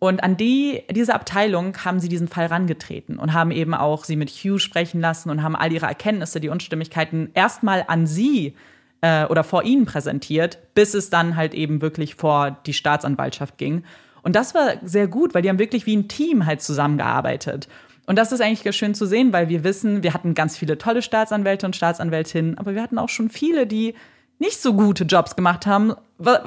Und 0.00 0.22
an 0.22 0.36
die, 0.36 0.82
diese 0.90 1.14
Abteilung 1.14 1.76
haben 1.84 1.98
sie 1.98 2.08
diesen 2.08 2.28
Fall 2.28 2.46
rangetreten 2.46 3.18
und 3.18 3.32
haben 3.32 3.50
eben 3.50 3.74
auch 3.74 4.04
sie 4.04 4.14
mit 4.14 4.30
Hugh 4.30 4.58
sprechen 4.58 5.00
lassen 5.00 5.28
und 5.30 5.42
haben 5.42 5.56
all 5.56 5.72
ihre 5.72 5.86
Erkenntnisse, 5.86 6.40
die 6.40 6.50
Unstimmigkeiten 6.50 7.30
erstmal 7.34 7.84
an 7.88 8.06
sie 8.06 8.54
äh, 9.00 9.24
oder 9.26 9.42
vor 9.42 9.64
ihnen 9.64 9.86
präsentiert, 9.86 10.58
bis 10.74 10.94
es 10.94 11.10
dann 11.10 11.34
halt 11.34 11.52
eben 11.52 11.80
wirklich 11.80 12.14
vor 12.14 12.58
die 12.66 12.74
Staatsanwaltschaft 12.74 13.58
ging. 13.58 13.82
Und 14.22 14.36
das 14.36 14.54
war 14.54 14.74
sehr 14.82 15.08
gut, 15.08 15.34
weil 15.34 15.42
die 15.42 15.48
haben 15.48 15.58
wirklich 15.58 15.86
wie 15.86 15.96
ein 15.96 16.08
Team 16.08 16.46
halt 16.46 16.62
zusammengearbeitet. 16.62 17.68
Und 18.06 18.16
das 18.16 18.30
ist 18.30 18.40
eigentlich 18.40 18.74
schön 18.76 18.94
zu 18.94 19.04
sehen, 19.04 19.32
weil 19.32 19.48
wir 19.48 19.64
wissen, 19.64 20.02
wir 20.02 20.14
hatten 20.14 20.34
ganz 20.34 20.56
viele 20.56 20.78
tolle 20.78 21.02
Staatsanwälte 21.02 21.66
und 21.66 21.76
Staatsanwältinnen, 21.76 22.56
aber 22.56 22.74
wir 22.74 22.82
hatten 22.82 22.98
auch 22.98 23.08
schon 23.08 23.30
viele, 23.30 23.66
die 23.66 23.94
nicht 24.38 24.62
so 24.62 24.74
gute 24.74 25.04
Jobs 25.04 25.34
gemacht 25.34 25.66
haben 25.66 25.92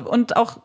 und 0.05 0.37
auch 0.37 0.61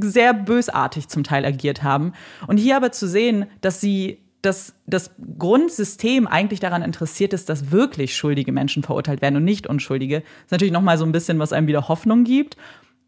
sehr 0.00 0.34
bösartig 0.34 1.08
zum 1.08 1.24
Teil 1.24 1.44
agiert 1.44 1.82
haben. 1.82 2.12
Und 2.46 2.58
hier 2.58 2.76
aber 2.76 2.92
zu 2.92 3.08
sehen, 3.08 3.46
dass 3.60 3.80
sie 3.80 4.18
dass 4.42 4.74
das 4.86 5.12
Grundsystem 5.38 6.26
eigentlich 6.26 6.58
daran 6.58 6.82
interessiert 6.82 7.32
ist, 7.32 7.48
dass 7.48 7.70
wirklich 7.70 8.16
schuldige 8.16 8.50
Menschen 8.50 8.82
verurteilt 8.82 9.22
werden 9.22 9.36
und 9.36 9.44
nicht 9.44 9.68
unschuldige, 9.68 10.16
ist 10.16 10.50
natürlich 10.50 10.72
noch 10.72 10.82
mal 10.82 10.98
so 10.98 11.04
ein 11.04 11.12
bisschen, 11.12 11.38
was 11.38 11.52
einem 11.52 11.68
wieder 11.68 11.86
Hoffnung 11.86 12.24
gibt. 12.24 12.56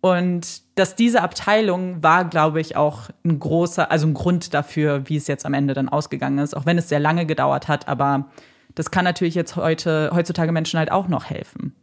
Und 0.01 0.62
dass 0.78 0.97
diese 0.97 1.23
Abteilung 1.23 2.03
war, 2.03 2.27
glaube 2.27 2.61
ich, 2.61 2.77
auch 2.77 3.09
ein 3.24 3.39
großer, 3.39 3.91
also 3.91 4.07
ein 4.07 4.15
Grund 4.15 4.55
dafür, 4.55 5.09
wie 5.09 5.16
es 5.16 5.27
jetzt 5.27 5.47
am 5.47 5.55
Ende 5.55 5.74
dann 5.74 5.89
ausgegangen 5.89 6.39
ist, 6.39 6.55
auch 6.55 6.66
wenn 6.66 6.78
es 6.78 6.89
sehr 6.89 7.01
lange 7.01 7.27
gedauert 7.27 7.69
hat. 7.69 7.89
Aber 7.89 8.28
das 8.74 8.91
kann 8.91 9.05
natürlich 9.05 9.35
jetzt 9.35 9.57
heute, 9.57 10.11
heutzutage 10.15 10.53
Menschen 10.53 10.78
halt 10.78 10.93
auch 10.93 11.09
noch 11.09 11.24
helfen. 11.24 11.74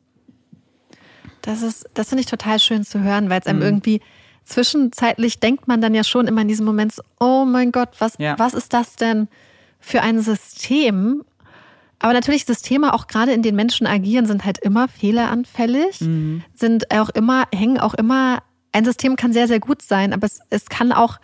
Das 1.42 1.64
ist, 1.64 1.90
das 1.96 2.10
finde 2.10 2.22
ich 2.22 2.28
total 2.28 2.60
schön 2.60 2.84
zu 2.84 3.02
hören, 3.02 3.30
weil 3.30 3.40
es 3.40 3.48
einem 3.48 3.60
mhm. 3.60 3.66
irgendwie 3.66 4.02
zwischenzeitlich 4.46 5.40
denkt 5.40 5.68
man 5.68 5.82
dann 5.82 5.94
ja 5.94 6.04
schon 6.04 6.28
immer 6.28 6.42
in 6.42 6.48
diesem 6.48 6.66
Moment, 6.66 6.94
so, 6.94 7.04
oh 7.20 7.46
mein 7.46 7.72
Gott, 7.72 7.90
was, 8.00 8.14
ja. 8.18 8.38
was 8.38 8.54
ist 8.54 8.74
das 8.74 8.96
denn 8.96 9.28
für 9.80 10.02
ein 10.02 10.22
System? 10.22 11.24
Aber 12.00 12.14
natürlich 12.14 12.46
Systeme, 12.46 12.94
auch 12.94 13.08
gerade 13.08 13.32
in 13.32 13.44
denen 13.44 13.56
Menschen 13.56 13.86
agieren, 13.86 14.26
sind 14.26 14.46
halt 14.46 14.58
immer 14.58 14.88
fehleranfällig, 14.88 16.02
mhm. 16.02 16.44
sind 16.54 16.92
auch 16.92 17.10
immer, 17.10 17.46
hängen 17.54 17.80
auch 17.80 17.94
immer, 17.94 18.42
ein 18.72 18.86
System 18.86 19.16
kann 19.16 19.34
sehr, 19.34 19.48
sehr 19.48 19.60
gut 19.60 19.82
sein, 19.82 20.14
aber 20.14 20.26
es, 20.26 20.40
es 20.50 20.66
kann 20.66 20.92
auch 20.92 21.20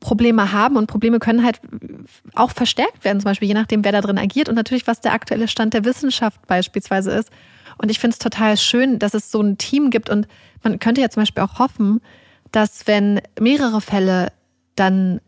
Probleme 0.00 0.52
haben 0.52 0.76
und 0.76 0.86
Probleme 0.86 1.18
können 1.18 1.44
halt 1.44 1.60
auch 2.34 2.50
verstärkt 2.50 3.04
werden, 3.04 3.20
zum 3.20 3.30
Beispiel 3.30 3.48
je 3.48 3.54
nachdem, 3.54 3.84
wer 3.84 3.92
da 3.92 4.00
drin 4.00 4.18
agiert 4.18 4.48
und 4.48 4.54
natürlich, 4.54 4.86
was 4.86 5.00
der 5.00 5.12
aktuelle 5.12 5.48
Stand 5.48 5.72
der 5.72 5.84
Wissenschaft 5.84 6.46
beispielsweise 6.46 7.10
ist. 7.12 7.30
Und 7.78 7.90
ich 7.90 7.98
finde 7.98 8.14
es 8.14 8.18
total 8.18 8.56
schön, 8.56 8.98
dass 8.98 9.14
es 9.14 9.30
so 9.30 9.40
ein 9.40 9.56
Team 9.58 9.90
gibt 9.90 10.10
und 10.10 10.28
man 10.62 10.78
könnte 10.78 11.00
ja 11.00 11.08
zum 11.08 11.22
Beispiel 11.22 11.42
auch 11.42 11.58
hoffen, 11.58 12.00
dass 12.54 12.86
wenn 12.86 13.20
mehrere 13.40 13.80
Fälle 13.80 14.32
dann 14.76 15.20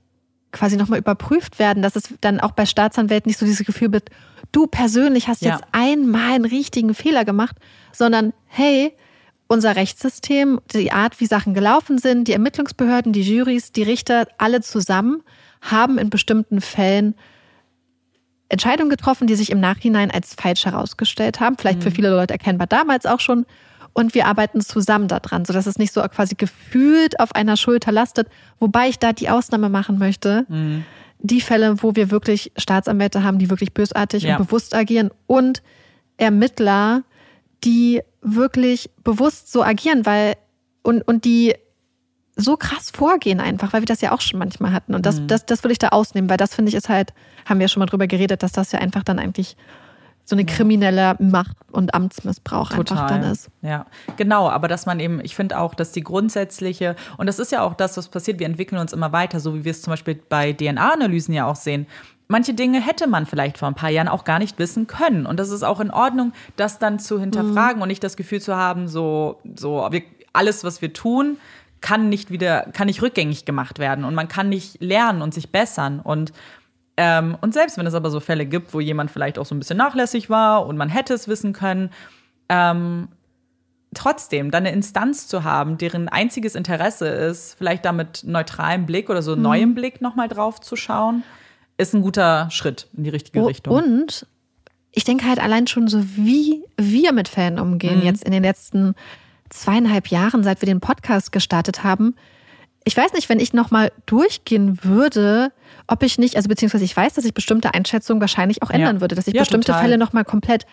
quasi 0.52 0.76
nochmal 0.76 1.00
überprüft 1.00 1.58
werden, 1.58 1.82
dass 1.82 1.96
es 1.96 2.14
dann 2.20 2.40
auch 2.40 2.52
bei 2.52 2.66
Staatsanwälten 2.66 3.28
nicht 3.28 3.38
so 3.38 3.44
dieses 3.44 3.66
Gefühl 3.66 3.92
wird, 3.92 4.10
du 4.52 4.66
persönlich 4.68 5.26
hast 5.26 5.42
ja. 5.42 5.54
jetzt 5.54 5.64
einmal 5.72 6.34
einen 6.34 6.44
richtigen 6.44 6.94
Fehler 6.94 7.24
gemacht, 7.24 7.56
sondern 7.92 8.32
hey, 8.46 8.92
unser 9.48 9.76
Rechtssystem, 9.76 10.60
die 10.72 10.92
Art, 10.92 11.20
wie 11.20 11.26
Sachen 11.26 11.52
gelaufen 11.52 11.98
sind, 11.98 12.28
die 12.28 12.32
Ermittlungsbehörden, 12.32 13.12
die 13.12 13.22
Jurys, 13.22 13.72
die 13.72 13.82
Richter, 13.82 14.28
alle 14.38 14.60
zusammen 14.60 15.22
haben 15.60 15.98
in 15.98 16.10
bestimmten 16.10 16.60
Fällen 16.60 17.16
Entscheidungen 18.48 18.90
getroffen, 18.90 19.26
die 19.26 19.34
sich 19.34 19.50
im 19.50 19.58
Nachhinein 19.58 20.12
als 20.12 20.34
falsch 20.34 20.64
herausgestellt 20.64 21.40
haben. 21.40 21.56
Vielleicht 21.58 21.80
mhm. 21.80 21.82
für 21.82 21.90
viele 21.90 22.10
Leute 22.10 22.34
erkennbar 22.34 22.68
damals 22.68 23.04
auch 23.04 23.20
schon 23.20 23.46
und 23.96 24.14
wir 24.14 24.26
arbeiten 24.26 24.60
zusammen 24.60 25.08
daran, 25.08 25.46
sodass 25.46 25.66
es 25.66 25.78
nicht 25.78 25.90
so 25.90 26.02
quasi 26.02 26.34
gefühlt 26.34 27.18
auf 27.18 27.34
einer 27.34 27.56
Schulter 27.56 27.92
lastet. 27.92 28.28
Wobei 28.58 28.90
ich 28.90 28.98
da 28.98 29.14
die 29.14 29.30
Ausnahme 29.30 29.70
machen 29.70 29.96
möchte. 29.96 30.44
Mhm. 30.50 30.84
Die 31.18 31.40
Fälle, 31.40 31.82
wo 31.82 31.96
wir 31.96 32.10
wirklich 32.10 32.52
Staatsanwälte 32.58 33.24
haben, 33.24 33.38
die 33.38 33.48
wirklich 33.48 33.72
bösartig 33.72 34.24
ja. 34.24 34.36
und 34.36 34.46
bewusst 34.46 34.74
agieren 34.74 35.10
und 35.26 35.62
Ermittler, 36.18 37.04
die 37.64 38.02
wirklich 38.20 38.90
bewusst 39.02 39.50
so 39.50 39.64
agieren, 39.64 40.04
weil 40.04 40.34
und, 40.82 41.00
und 41.08 41.24
die 41.24 41.54
so 42.36 42.58
krass 42.58 42.90
vorgehen 42.90 43.40
einfach, 43.40 43.72
weil 43.72 43.80
wir 43.80 43.86
das 43.86 44.02
ja 44.02 44.12
auch 44.12 44.20
schon 44.20 44.38
manchmal 44.38 44.72
hatten. 44.72 44.94
Und 44.94 45.06
das, 45.06 45.20
mhm. 45.20 45.28
das, 45.28 45.46
das 45.46 45.64
würde 45.64 45.72
ich 45.72 45.78
da 45.78 45.88
ausnehmen, 45.88 46.28
weil 46.28 46.36
das 46.36 46.54
finde 46.54 46.68
ich 46.68 46.74
ist 46.74 46.90
halt, 46.90 47.14
haben 47.46 47.60
wir 47.60 47.68
schon 47.68 47.80
mal 47.80 47.86
drüber 47.86 48.06
geredet, 48.06 48.42
dass 48.42 48.52
das 48.52 48.72
ja 48.72 48.78
einfach 48.78 49.04
dann 49.04 49.18
eigentlich 49.18 49.56
so 50.26 50.34
eine 50.34 50.44
kriminelle 50.44 51.14
Macht- 51.20 51.56
und 51.70 51.94
Amtsmissbrauch 51.94 52.70
Total. 52.70 52.98
einfach 52.98 53.08
dann 53.08 53.22
ist. 53.30 53.48
Ja, 53.62 53.86
genau. 54.16 54.50
Aber 54.50 54.66
dass 54.66 54.84
man 54.84 54.98
eben, 54.98 55.20
ich 55.22 55.36
finde 55.36 55.56
auch, 55.58 55.72
dass 55.74 55.92
die 55.92 56.02
grundsätzliche, 56.02 56.96
und 57.16 57.26
das 57.26 57.38
ist 57.38 57.52
ja 57.52 57.62
auch 57.62 57.74
das, 57.74 57.96
was 57.96 58.08
passiert, 58.08 58.40
wir 58.40 58.46
entwickeln 58.46 58.80
uns 58.80 58.92
immer 58.92 59.12
weiter, 59.12 59.38
so 59.38 59.54
wie 59.54 59.64
wir 59.64 59.70
es 59.70 59.82
zum 59.82 59.92
Beispiel 59.92 60.20
bei 60.28 60.52
DNA-Analysen 60.52 61.32
ja 61.32 61.46
auch 61.46 61.54
sehen. 61.54 61.86
Manche 62.26 62.54
Dinge 62.54 62.84
hätte 62.84 63.06
man 63.06 63.24
vielleicht 63.24 63.56
vor 63.56 63.68
ein 63.68 63.74
paar 63.74 63.90
Jahren 63.90 64.08
auch 64.08 64.24
gar 64.24 64.40
nicht 64.40 64.58
wissen 64.58 64.88
können. 64.88 65.26
Und 65.26 65.38
das 65.38 65.50
ist 65.50 65.62
auch 65.62 65.78
in 65.78 65.92
Ordnung, 65.92 66.32
das 66.56 66.80
dann 66.80 66.98
zu 66.98 67.20
hinterfragen 67.20 67.76
mhm. 67.76 67.82
und 67.82 67.88
nicht 67.88 68.02
das 68.02 68.16
Gefühl 68.16 68.40
zu 68.40 68.56
haben, 68.56 68.88
so, 68.88 69.38
so 69.54 69.86
wir, 69.92 70.02
alles, 70.32 70.64
was 70.64 70.82
wir 70.82 70.92
tun, 70.92 71.36
kann 71.80 72.08
nicht 72.08 72.32
wieder, 72.32 72.62
kann 72.72 72.88
nicht 72.88 73.00
rückgängig 73.00 73.44
gemacht 73.44 73.78
werden 73.78 74.04
und 74.04 74.16
man 74.16 74.26
kann 74.26 74.48
nicht 74.48 74.82
lernen 74.82 75.22
und 75.22 75.34
sich 75.34 75.52
bessern. 75.52 76.00
Und 76.00 76.32
ähm, 76.96 77.36
und 77.40 77.52
selbst 77.52 77.76
wenn 77.76 77.86
es 77.86 77.94
aber 77.94 78.10
so 78.10 78.20
Fälle 78.20 78.46
gibt, 78.46 78.72
wo 78.72 78.80
jemand 78.80 79.10
vielleicht 79.10 79.38
auch 79.38 79.46
so 79.46 79.54
ein 79.54 79.58
bisschen 79.58 79.76
nachlässig 79.76 80.30
war 80.30 80.66
und 80.66 80.76
man 80.76 80.88
hätte 80.88 81.14
es 81.14 81.28
wissen 81.28 81.52
können, 81.52 81.90
ähm, 82.48 83.08
trotzdem 83.94 84.50
dann 84.50 84.66
eine 84.66 84.74
Instanz 84.74 85.28
zu 85.28 85.44
haben, 85.44 85.78
deren 85.78 86.08
einziges 86.08 86.54
Interesse 86.54 87.08
ist, 87.08 87.54
vielleicht 87.58 87.84
da 87.84 87.92
mit 87.92 88.24
neutralem 88.24 88.86
Blick 88.86 89.10
oder 89.10 89.22
so 89.22 89.36
mhm. 89.36 89.42
neuem 89.42 89.74
Blick 89.74 90.00
nochmal 90.00 90.28
drauf 90.28 90.60
zu 90.60 90.76
schauen, 90.76 91.22
ist 91.76 91.94
ein 91.94 92.02
guter 92.02 92.50
Schritt 92.50 92.88
in 92.96 93.04
die 93.04 93.10
richtige 93.10 93.40
oh, 93.40 93.46
Richtung. 93.46 93.74
Und 93.74 94.26
ich 94.92 95.04
denke 95.04 95.26
halt 95.26 95.38
allein 95.38 95.66
schon 95.66 95.88
so, 95.88 96.02
wie 96.16 96.64
wir 96.78 97.12
mit 97.12 97.28
Fällen 97.28 97.58
umgehen, 97.58 98.00
mhm. 98.00 98.06
jetzt 98.06 98.24
in 98.24 98.32
den 98.32 98.42
letzten 98.42 98.94
zweieinhalb 99.50 100.08
Jahren, 100.08 100.42
seit 100.42 100.62
wir 100.62 100.66
den 100.66 100.80
Podcast 100.80 101.32
gestartet 101.32 101.84
haben. 101.84 102.14
Ich 102.84 102.96
weiß 102.96 103.12
nicht, 103.12 103.28
wenn 103.28 103.40
ich 103.40 103.52
nochmal 103.52 103.92
durchgehen 104.06 104.82
würde, 104.82 105.52
ob 105.88 106.02
ich 106.02 106.18
nicht, 106.18 106.36
also 106.36 106.48
beziehungsweise 106.48 106.84
ich 106.84 106.96
weiß, 106.96 107.14
dass 107.14 107.24
ich 107.24 107.34
bestimmte 107.34 107.74
Einschätzungen 107.74 108.20
wahrscheinlich 108.20 108.62
auch 108.62 108.70
ändern 108.70 108.96
ja. 108.96 109.00
würde, 109.00 109.14
dass 109.14 109.26
ich 109.26 109.34
ja, 109.34 109.42
bestimmte 109.42 109.68
total. 109.68 109.82
Fälle 109.82 109.98
nochmal 109.98 110.24
komplett 110.24 110.66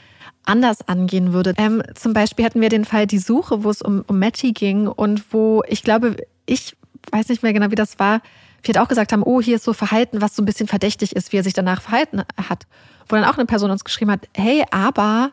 anders 0.46 0.88
angehen 0.88 1.34
würde. 1.34 1.54
Ähm, 1.58 1.84
zum 1.96 2.14
Beispiel 2.14 2.46
hatten 2.46 2.62
wir 2.62 2.70
den 2.70 2.86
Fall 2.86 3.08
Die 3.08 3.20
Suche, 3.20 3.64
wo 3.64 3.70
es 3.70 3.82
um, 3.82 4.04
um 4.08 4.20
Matty 4.20 4.52
ging 4.52 4.88
und 4.88 5.34
wo 5.34 5.64
ich 5.68 5.84
glaube, 5.84 6.18
ich 6.46 6.76
weiß 7.12 7.30
nicht 7.30 7.44
mehr 7.44 7.54
genau, 7.54 7.72
wie 7.72 7.76
das 7.76 8.00
war, 8.00 8.22
wir 8.64 8.82
auch 8.82 8.88
gesagt 8.88 9.12
haben, 9.12 9.24
oh, 9.24 9.42
hier 9.42 9.58
ist 9.58 9.66
so 9.66 9.74
Verhalten, 9.74 10.22
was 10.22 10.36
so 10.36 10.42
ein 10.42 10.46
bisschen 10.46 10.68
verdächtig 10.68 11.16
ist, 11.16 11.32
wie 11.34 11.38
er 11.38 11.44
sich 11.44 11.54
danach 11.54 11.82
verhalten 11.82 12.22
hat. 12.50 12.66
Wo 13.08 13.16
dann 13.16 13.26
auch 13.26 13.38
eine 13.38 13.46
Person 13.46 13.72
uns 13.72 13.84
geschrieben 13.84 14.12
hat, 14.12 14.22
hey, 14.36 14.64
aber 14.72 15.32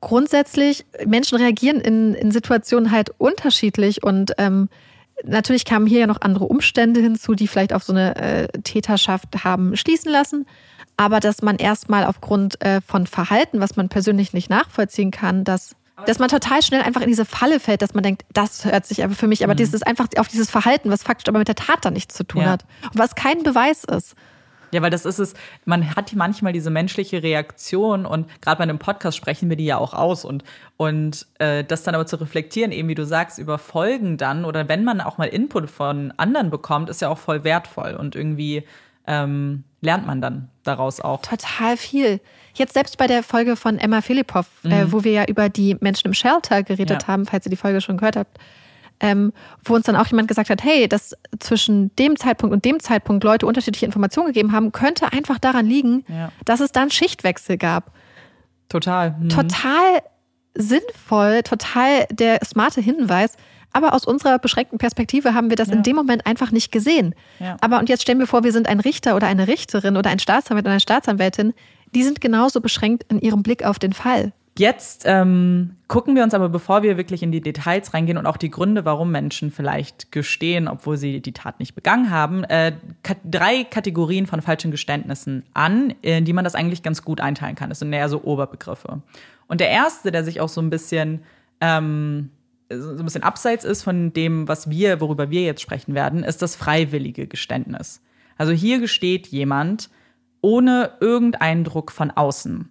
grundsätzlich, 0.00 0.86
Menschen 1.04 1.38
reagieren 1.38 1.80
in, 1.80 2.14
in 2.14 2.30
Situationen 2.30 2.92
halt 2.92 3.10
unterschiedlich 3.18 4.04
und 4.04 4.32
ähm, 4.38 4.68
Natürlich 5.24 5.64
kamen 5.64 5.86
hier 5.86 6.00
ja 6.00 6.06
noch 6.06 6.20
andere 6.20 6.44
Umstände 6.44 7.00
hinzu, 7.00 7.34
die 7.34 7.48
vielleicht 7.48 7.72
auf 7.72 7.82
so 7.82 7.92
eine 7.92 8.16
äh, 8.16 8.48
Täterschaft 8.62 9.44
haben 9.44 9.76
schließen 9.76 10.10
lassen. 10.10 10.46
Aber 10.96 11.20
dass 11.20 11.42
man 11.42 11.56
erstmal 11.56 12.04
aufgrund 12.04 12.62
äh, 12.62 12.80
von 12.80 13.06
Verhalten, 13.06 13.60
was 13.60 13.76
man 13.76 13.88
persönlich 13.88 14.32
nicht 14.32 14.48
nachvollziehen 14.48 15.10
kann, 15.10 15.44
dass, 15.44 15.76
dass 16.06 16.18
man 16.18 16.28
total 16.28 16.62
schnell 16.62 16.82
einfach 16.82 17.02
in 17.02 17.08
diese 17.08 17.24
Falle 17.24 17.60
fällt, 17.60 17.82
dass 17.82 17.94
man 17.94 18.02
denkt, 18.02 18.24
das 18.32 18.64
hört 18.64 18.86
sich 18.86 19.04
aber 19.04 19.14
für 19.14 19.26
mich, 19.26 19.44
aber 19.44 19.54
mhm. 19.54 19.58
dieses 19.58 19.82
einfach 19.82 20.08
auf 20.16 20.28
dieses 20.28 20.50
Verhalten, 20.50 20.90
was 20.90 21.02
faktisch 21.02 21.28
aber 21.28 21.38
mit 21.38 21.48
der 21.48 21.54
Tat 21.54 21.84
dann 21.84 21.92
nichts 21.92 22.14
zu 22.14 22.24
tun 22.24 22.42
ja. 22.42 22.50
hat 22.50 22.64
und 22.84 22.98
was 22.98 23.14
kein 23.14 23.42
Beweis 23.42 23.84
ist. 23.84 24.14
Ja, 24.72 24.82
weil 24.82 24.90
das 24.90 25.04
ist 25.04 25.18
es, 25.18 25.34
man 25.64 25.94
hat 25.94 26.14
manchmal 26.14 26.52
diese 26.52 26.70
menschliche 26.70 27.22
Reaktion 27.22 28.06
und 28.06 28.28
gerade 28.40 28.58
bei 28.58 28.64
einem 28.64 28.78
Podcast 28.78 29.16
sprechen 29.16 29.48
wir 29.48 29.56
die 29.56 29.64
ja 29.66 29.78
auch 29.78 29.94
aus 29.94 30.24
und, 30.24 30.44
und 30.76 31.26
äh, 31.38 31.64
das 31.64 31.82
dann 31.82 31.94
aber 31.94 32.06
zu 32.06 32.16
reflektieren, 32.16 32.72
eben 32.72 32.88
wie 32.88 32.94
du 32.94 33.04
sagst, 33.04 33.38
über 33.38 33.58
Folgen 33.58 34.16
dann 34.16 34.44
oder 34.44 34.68
wenn 34.68 34.84
man 34.84 35.00
auch 35.00 35.18
mal 35.18 35.26
Input 35.26 35.70
von 35.70 36.12
anderen 36.16 36.50
bekommt, 36.50 36.90
ist 36.90 37.00
ja 37.00 37.08
auch 37.08 37.18
voll 37.18 37.44
wertvoll 37.44 37.94
und 37.94 38.16
irgendwie 38.16 38.64
ähm, 39.06 39.64
lernt 39.80 40.06
man 40.06 40.20
dann 40.20 40.50
daraus 40.64 41.00
auch. 41.00 41.22
Total 41.22 41.76
viel. 41.76 42.20
Jetzt 42.54 42.74
selbst 42.74 42.98
bei 42.98 43.06
der 43.06 43.22
Folge 43.22 43.56
von 43.56 43.78
Emma 43.78 44.00
Filipov, 44.00 44.46
äh, 44.64 44.68
mhm. 44.68 44.72
äh, 44.72 44.92
wo 44.92 45.04
wir 45.04 45.12
ja 45.12 45.24
über 45.26 45.48
die 45.48 45.76
Menschen 45.80 46.08
im 46.08 46.14
Shelter 46.14 46.62
geredet 46.62 47.02
ja. 47.02 47.08
haben, 47.08 47.26
falls 47.26 47.46
ihr 47.46 47.50
die 47.50 47.56
Folge 47.56 47.80
schon 47.80 47.96
gehört 47.96 48.16
habt, 48.16 48.38
ähm, 49.00 49.32
wo 49.64 49.74
uns 49.74 49.86
dann 49.86 49.96
auch 49.96 50.06
jemand 50.06 50.28
gesagt 50.28 50.50
hat, 50.50 50.62
hey, 50.64 50.88
dass 50.88 51.14
zwischen 51.38 51.94
dem 51.96 52.16
Zeitpunkt 52.16 52.54
und 52.54 52.64
dem 52.64 52.80
Zeitpunkt 52.80 53.24
Leute 53.24 53.46
unterschiedliche 53.46 53.86
Informationen 53.86 54.28
gegeben 54.28 54.52
haben, 54.52 54.72
könnte 54.72 55.12
einfach 55.12 55.38
daran 55.38 55.66
liegen, 55.66 56.04
ja. 56.08 56.30
dass 56.44 56.60
es 56.60 56.72
dann 56.72 56.90
Schichtwechsel 56.90 57.58
gab. 57.58 57.92
Total. 58.68 59.14
Mhm. 59.20 59.28
Total 59.28 60.02
sinnvoll, 60.54 61.42
total 61.42 62.06
der 62.10 62.44
smarte 62.44 62.80
Hinweis. 62.80 63.36
Aber 63.72 63.92
aus 63.92 64.06
unserer 64.06 64.38
beschränkten 64.38 64.78
Perspektive 64.78 65.34
haben 65.34 65.50
wir 65.50 65.56
das 65.56 65.68
ja. 65.68 65.74
in 65.74 65.82
dem 65.82 65.96
Moment 65.96 66.26
einfach 66.26 66.50
nicht 66.50 66.72
gesehen. 66.72 67.14
Ja. 67.40 67.58
Aber 67.60 67.78
und 67.78 67.90
jetzt 67.90 68.02
stellen 68.02 68.18
wir 68.18 68.26
vor, 68.26 68.42
wir 68.42 68.52
sind 68.52 68.68
ein 68.68 68.80
Richter 68.80 69.16
oder 69.16 69.26
eine 69.26 69.48
Richterin 69.48 69.98
oder 69.98 70.08
ein 70.08 70.18
Staatsanwalt 70.18 70.64
oder 70.64 70.70
eine 70.70 70.80
Staatsanwältin. 70.80 71.52
Die 71.94 72.02
sind 72.02 72.22
genauso 72.22 72.62
beschränkt 72.62 73.04
in 73.12 73.20
ihrem 73.20 73.42
Blick 73.42 73.66
auf 73.66 73.78
den 73.78 73.92
Fall. 73.92 74.32
Jetzt 74.58 75.02
ähm, 75.04 75.76
gucken 75.86 76.16
wir 76.16 76.22
uns 76.22 76.32
aber, 76.32 76.48
bevor 76.48 76.82
wir 76.82 76.96
wirklich 76.96 77.22
in 77.22 77.30
die 77.30 77.42
Details 77.42 77.92
reingehen 77.92 78.16
und 78.16 78.26
auch 78.26 78.38
die 78.38 78.50
Gründe, 78.50 78.86
warum 78.86 79.12
Menschen 79.12 79.50
vielleicht 79.50 80.12
gestehen, 80.12 80.66
obwohl 80.66 80.96
sie 80.96 81.20
die 81.20 81.32
Tat 81.32 81.60
nicht 81.60 81.74
begangen 81.74 82.10
haben, 82.10 82.44
äh, 82.44 82.72
drei 83.24 83.64
Kategorien 83.64 84.26
von 84.26 84.40
falschen 84.40 84.70
Geständnissen 84.70 85.44
an, 85.52 85.94
in 86.00 86.24
die 86.24 86.32
man 86.32 86.44
das 86.44 86.54
eigentlich 86.54 86.82
ganz 86.82 87.02
gut 87.02 87.20
einteilen 87.20 87.54
kann. 87.54 87.68
Das 87.68 87.80
sind 87.80 87.92
eher 87.92 88.08
so 88.08 88.22
Oberbegriffe. 88.22 89.02
Und 89.46 89.60
der 89.60 89.68
erste, 89.68 90.10
der 90.10 90.24
sich 90.24 90.40
auch 90.40 90.48
so 90.48 90.62
ein 90.62 90.70
bisschen 90.70 91.20
ähm, 91.60 92.30
so 92.70 92.90
ein 92.90 93.04
bisschen 93.04 93.22
abseits 93.22 93.64
ist 93.64 93.82
von 93.82 94.12
dem, 94.12 94.48
was 94.48 94.70
wir, 94.70 95.00
worüber 95.00 95.30
wir 95.30 95.42
jetzt 95.42 95.62
sprechen 95.62 95.94
werden, 95.94 96.24
ist 96.24 96.42
das 96.42 96.56
freiwillige 96.56 97.26
Geständnis. 97.26 98.02
Also 98.38 98.52
hier 98.52 98.80
gesteht 98.80 99.28
jemand 99.28 99.88
ohne 100.40 100.92
irgendeinen 101.00 101.64
Druck 101.64 101.92
von 101.92 102.10
außen. 102.10 102.68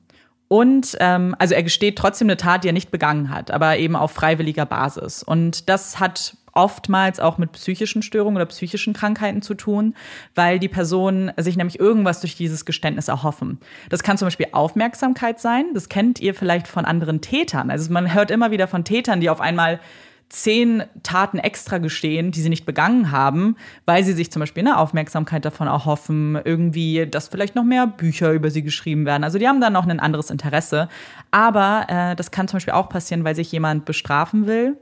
Und 0.47 0.95
ähm, 0.99 1.35
also 1.39 1.55
er 1.55 1.63
gesteht 1.63 1.97
trotzdem 1.97 2.27
eine 2.27 2.37
Tat, 2.37 2.63
die 2.63 2.69
er 2.69 2.73
nicht 2.73 2.91
begangen 2.91 3.29
hat, 3.29 3.51
aber 3.51 3.77
eben 3.77 3.95
auf 3.95 4.11
freiwilliger 4.11 4.65
Basis. 4.65 5.23
Und 5.23 5.69
das 5.69 5.99
hat 5.99 6.37
oftmals 6.55 7.19
auch 7.19 7.37
mit 7.37 7.51
psychischen 7.51 8.01
Störungen 8.01 8.37
oder 8.37 8.45
psychischen 8.45 8.93
Krankheiten 8.93 9.41
zu 9.41 9.55
tun, 9.55 9.93
weil 10.35 10.57
die 10.57 10.69
Personen 10.69 11.31
sich 11.37 11.57
nämlich 11.57 11.79
irgendwas 11.79 12.21
durch 12.21 12.35
dieses 12.35 12.63
Geständnis 12.63 13.09
erhoffen. 13.09 13.59
Das 13.89 14.03
kann 14.03 14.17
zum 14.17 14.27
Beispiel 14.27 14.47
Aufmerksamkeit 14.53 15.39
sein. 15.39 15.65
Das 15.73 15.89
kennt 15.89 16.19
ihr 16.21 16.33
vielleicht 16.33 16.67
von 16.67 16.85
anderen 16.85 17.19
Tätern. 17.21 17.69
Also 17.69 17.91
man 17.91 18.13
hört 18.13 18.31
immer 18.31 18.51
wieder 18.51 18.67
von 18.67 18.85
Tätern, 18.85 19.19
die 19.19 19.29
auf 19.29 19.41
einmal 19.41 19.81
zehn 20.29 20.83
Taten 21.03 21.37
extra 21.37 21.77
gestehen, 21.77 22.31
die 22.31 22.41
sie 22.41 22.49
nicht 22.49 22.65
begangen 22.65 23.11
haben, 23.11 23.55
weil 23.85 24.03
sie 24.03 24.13
sich 24.13 24.31
zum 24.31 24.39
Beispiel 24.39 24.63
eine 24.63 24.77
Aufmerksamkeit 24.77 25.45
davon 25.45 25.67
erhoffen, 25.67 26.39
irgendwie, 26.43 27.05
dass 27.05 27.27
vielleicht 27.27 27.55
noch 27.55 27.63
mehr 27.63 27.87
Bücher 27.87 28.31
über 28.31 28.49
sie 28.49 28.63
geschrieben 28.63 29.05
werden. 29.05 29.23
Also 29.23 29.37
die 29.37 29.47
haben 29.47 29.61
dann 29.61 29.73
noch 29.73 29.87
ein 29.87 29.99
anderes 29.99 30.29
Interesse. 30.29 30.89
Aber 31.31 31.85
äh, 31.87 32.15
das 32.15 32.31
kann 32.31 32.47
zum 32.47 32.57
Beispiel 32.57 32.73
auch 32.73 32.89
passieren, 32.89 33.23
weil 33.23 33.35
sich 33.35 33.51
jemand 33.51 33.85
bestrafen 33.85 34.47
will 34.47 34.77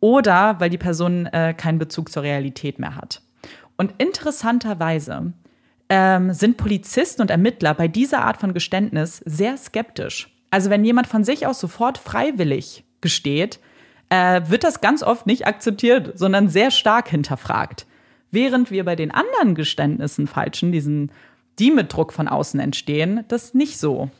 oder 0.00 0.58
weil 0.58 0.70
die 0.70 0.78
Person 0.78 1.26
äh, 1.26 1.54
keinen 1.54 1.78
Bezug 1.78 2.10
zur 2.10 2.22
Realität 2.22 2.78
mehr 2.78 2.96
hat. 2.96 3.22
Und 3.76 3.94
interessanterweise 3.98 5.32
ähm, 5.88 6.32
sind 6.32 6.56
Polizisten 6.56 7.22
und 7.22 7.30
Ermittler 7.30 7.74
bei 7.74 7.88
dieser 7.88 8.22
Art 8.22 8.38
von 8.38 8.54
Geständnis 8.54 9.22
sehr 9.24 9.56
skeptisch. 9.56 10.34
Also 10.50 10.70
wenn 10.70 10.84
jemand 10.84 11.06
von 11.06 11.24
sich 11.24 11.46
aus 11.46 11.60
sofort 11.60 11.98
freiwillig 11.98 12.84
gesteht, 13.00 13.60
äh, 14.08 14.42
wird 14.46 14.64
das 14.64 14.80
ganz 14.80 15.02
oft 15.02 15.26
nicht 15.26 15.46
akzeptiert, 15.46 16.18
sondern 16.18 16.48
sehr 16.48 16.70
stark 16.70 17.08
hinterfragt. 17.08 17.86
Während 18.30 18.70
wir 18.70 18.84
bei 18.84 18.96
den 18.96 19.10
anderen 19.10 19.54
Geständnissen 19.54 20.26
falschen, 20.26 20.72
diesen, 20.72 21.10
die 21.58 21.70
mit 21.70 21.92
Druck 21.92 22.12
von 22.12 22.28
außen 22.28 22.60
entstehen, 22.60 23.24
das 23.28 23.54
nicht 23.54 23.78
so 23.78 24.10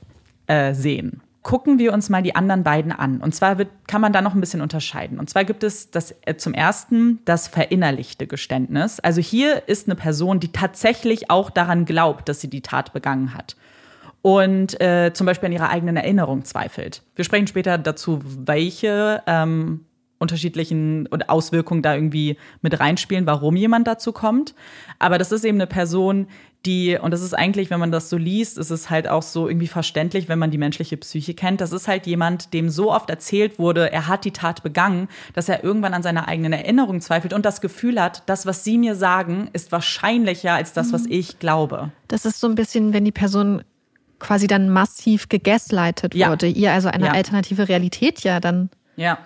äh, 0.47 0.75
sehen. 0.75 1.21
Gucken 1.43 1.79
wir 1.79 1.93
uns 1.93 2.11
mal 2.11 2.23
die 2.23 2.35
anderen 2.35 2.65
beiden 2.65 2.93
an. 2.93 3.21
Und 3.21 3.35
zwar 3.35 3.59
wird, 3.59 3.69
kann 3.87 4.01
man 4.01 4.13
da 4.13 4.21
noch 4.21 4.35
ein 4.35 4.41
bisschen 4.41 4.61
unterscheiden. 4.61 5.19
Und 5.19 5.31
zwar 5.31 5.45
gibt 5.45 5.63
es 5.63 5.91
das, 5.91 6.15
äh, 6.23 6.37
zum 6.37 6.53
ersten 6.53 7.21
das 7.25 7.49
verinnerlichte 7.49 8.27
Geständnis. 8.27 9.01
Also 9.01 9.21
hier 9.21 9.69
ist 9.69 9.87
eine 9.87 9.95
Person, 9.95 10.41
die 10.41 10.53
tatsächlich 10.53 11.31
auch 11.31 11.51
daran 11.51 11.85
glaubt, 11.85 12.29
dass 12.29 12.41
sie 12.41 12.51
die 12.51 12.63
Tat 12.63 12.93
begangen 12.93 13.35
hat 13.35 13.57
und 14.29 14.79
äh, 14.79 15.11
zum 15.15 15.25
Beispiel 15.25 15.47
an 15.47 15.53
ihrer 15.53 15.71
eigenen 15.71 15.97
Erinnerung 15.97 16.45
zweifelt. 16.45 17.03
Wir 17.15 17.25
sprechen 17.25 17.47
später 17.47 17.79
dazu, 17.79 18.21
welche 18.23 19.23
ähm, 19.27 19.87
unterschiedlichen 20.19 21.09
Auswirkungen 21.29 21.81
da 21.81 21.95
irgendwie 21.95 22.37
mit 22.61 22.79
reinspielen, 22.79 23.25
warum 23.25 23.57
jemand 23.57 23.87
dazu 23.87 24.13
kommt. 24.13 24.55
Aber 24.99 25.17
das 25.17 25.33
ist 25.33 25.47
eben 25.47 25.57
eine 25.57 25.67
Person, 25.67 26.27
die, 26.67 26.99
und 27.01 27.11
das 27.13 27.23
ist 27.23 27.33
eigentlich, 27.33 27.71
wenn 27.71 27.81
man 27.81 27.91
das 27.91 28.11
so 28.11 28.19
liest, 28.19 28.59
ist 28.59 28.69
es 28.69 28.91
halt 28.91 29.09
auch 29.09 29.23
so 29.23 29.49
irgendwie 29.49 29.67
verständlich, 29.67 30.29
wenn 30.29 30.39
man 30.39 30.51
die 30.51 30.59
menschliche 30.59 30.99
Psyche 30.99 31.33
kennt. 31.33 31.63
Das 31.63 31.73
ist 31.73 31.89
halt 31.89 32.07
jemand, 32.07 32.53
dem 32.53 32.69
so 32.69 32.93
oft 32.93 33.09
erzählt 33.09 33.59
wurde, 33.59 33.91
er 33.91 34.09
hat 34.09 34.27
die 34.27 34.33
Tat 34.33 34.63
begangen, 34.63 35.09
dass 35.33 35.49
er 35.49 35.65
irgendwann 35.65 35.95
an 35.95 36.03
seiner 36.03 36.29
eigenen 36.29 36.53
Erinnerung 36.53 37.01
zweifelt 37.01 37.33
und 37.33 37.47
das 37.47 37.63
Gefühl 37.63 37.99
hat, 37.99 38.25
das, 38.27 38.45
was 38.45 38.63
sie 38.63 38.77
mir 38.77 38.95
sagen, 38.95 39.49
ist 39.55 39.73
wahrscheinlicher 39.73 40.53
als 40.53 40.75
das, 40.75 40.93
was 40.93 41.05
mhm. 41.05 41.13
ich 41.13 41.39
glaube. 41.39 41.93
Das 42.09 42.27
ist 42.27 42.41
so 42.41 42.47
ein 42.47 42.57
bisschen, 42.57 42.93
wenn 42.93 43.07
die 43.07 43.13
Person 43.13 43.63
quasi 44.19 44.47
dann 44.47 44.69
massiv 44.69 45.29
gegaslightet 45.29 46.15
ja. 46.15 46.31
wurde, 46.31 46.47
ihr 46.47 46.73
also 46.73 46.89
eine 46.89 47.07
ja. 47.07 47.13
alternative 47.13 47.69
Realität 47.69 48.21
ja 48.21 48.41
dann 48.41 48.71
ja. 48.97 49.19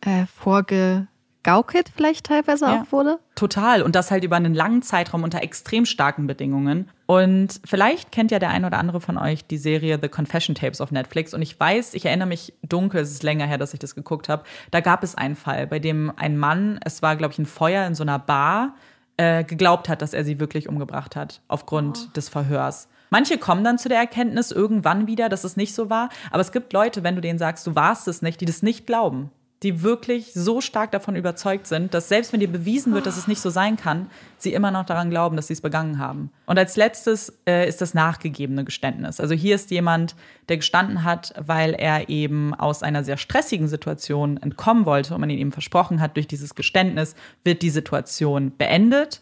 Äh, 0.00 0.26
vorgegaukelt 0.26 1.90
vielleicht 1.94 2.26
teilweise 2.26 2.64
ja. 2.64 2.80
auch 2.80 2.92
wurde. 2.92 3.18
Total. 3.34 3.82
Und 3.82 3.94
das 3.94 4.10
halt 4.10 4.24
über 4.24 4.36
einen 4.36 4.54
langen 4.54 4.82
Zeitraum 4.82 5.22
unter 5.22 5.42
extrem 5.42 5.84
starken 5.86 6.26
Bedingungen. 6.26 6.88
Und 7.06 7.60
vielleicht 7.64 8.12
kennt 8.12 8.30
ja 8.30 8.38
der 8.38 8.50
ein 8.50 8.64
oder 8.64 8.78
andere 8.78 9.00
von 9.00 9.18
euch 9.18 9.44
die 9.44 9.58
Serie 9.58 9.98
The 10.00 10.08
Confession 10.08 10.54
Tapes 10.54 10.80
auf 10.80 10.90
Netflix. 10.90 11.34
Und 11.34 11.42
ich 11.42 11.58
weiß, 11.58 11.94
ich 11.94 12.06
erinnere 12.06 12.28
mich 12.28 12.54
dunkel, 12.62 13.02
es 13.02 13.10
ist 13.10 13.22
länger 13.22 13.46
her, 13.46 13.58
dass 13.58 13.74
ich 13.74 13.78
das 13.78 13.94
geguckt 13.94 14.28
habe. 14.28 14.44
Da 14.70 14.80
gab 14.80 15.04
es 15.04 15.14
einen 15.14 15.36
Fall, 15.36 15.66
bei 15.66 15.78
dem 15.78 16.12
ein 16.16 16.38
Mann, 16.38 16.80
es 16.84 17.02
war, 17.02 17.16
glaube 17.16 17.32
ich, 17.32 17.38
ein 17.38 17.46
Feuer 17.46 17.86
in 17.86 17.94
so 17.94 18.02
einer 18.02 18.18
Bar, 18.18 18.74
äh, 19.20 19.44
geglaubt 19.44 19.90
hat, 19.90 20.00
dass 20.00 20.14
er 20.14 20.24
sie 20.24 20.40
wirklich 20.40 20.66
umgebracht 20.66 21.14
hat, 21.14 21.42
aufgrund 21.46 22.06
oh. 22.06 22.12
des 22.16 22.30
Verhörs. 22.30 22.88
Manche 23.10 23.38
kommen 23.38 23.64
dann 23.64 23.78
zu 23.78 23.88
der 23.88 23.98
Erkenntnis 23.98 24.52
irgendwann 24.52 25.06
wieder, 25.06 25.28
dass 25.28 25.44
es 25.44 25.56
nicht 25.56 25.74
so 25.74 25.90
war. 25.90 26.08
Aber 26.30 26.40
es 26.40 26.52
gibt 26.52 26.72
Leute, 26.72 27.02
wenn 27.02 27.16
du 27.16 27.20
denen 27.20 27.38
sagst, 27.38 27.66
du 27.66 27.74
warst 27.74 28.08
es 28.08 28.22
nicht, 28.22 28.40
die 28.40 28.46
das 28.46 28.62
nicht 28.62 28.86
glauben. 28.86 29.30
Die 29.62 29.82
wirklich 29.82 30.32
so 30.32 30.62
stark 30.62 30.90
davon 30.90 31.16
überzeugt 31.16 31.66
sind, 31.66 31.92
dass 31.92 32.08
selbst 32.08 32.32
wenn 32.32 32.40
dir 32.40 32.50
bewiesen 32.50 32.94
wird, 32.94 33.04
dass 33.04 33.18
es 33.18 33.28
nicht 33.28 33.42
so 33.42 33.50
sein 33.50 33.76
kann, 33.76 34.08
sie 34.38 34.54
immer 34.54 34.70
noch 34.70 34.86
daran 34.86 35.10
glauben, 35.10 35.36
dass 35.36 35.48
sie 35.48 35.52
es 35.52 35.60
begangen 35.60 35.98
haben. 35.98 36.30
Und 36.46 36.58
als 36.58 36.76
letztes 36.76 37.36
äh, 37.46 37.68
ist 37.68 37.82
das 37.82 37.92
nachgegebene 37.92 38.64
Geständnis. 38.64 39.20
Also 39.20 39.34
hier 39.34 39.56
ist 39.56 39.70
jemand, 39.70 40.14
der 40.48 40.56
gestanden 40.56 41.04
hat, 41.04 41.34
weil 41.36 41.74
er 41.74 42.08
eben 42.08 42.54
aus 42.54 42.82
einer 42.82 43.04
sehr 43.04 43.18
stressigen 43.18 43.68
Situation 43.68 44.38
entkommen 44.38 44.86
wollte 44.86 45.14
und 45.14 45.20
man 45.20 45.28
ihn 45.28 45.38
eben 45.38 45.52
versprochen 45.52 46.00
hat, 46.00 46.16
durch 46.16 46.28
dieses 46.28 46.54
Geständnis 46.54 47.14
wird 47.44 47.60
die 47.60 47.70
Situation 47.70 48.56
beendet. 48.56 49.20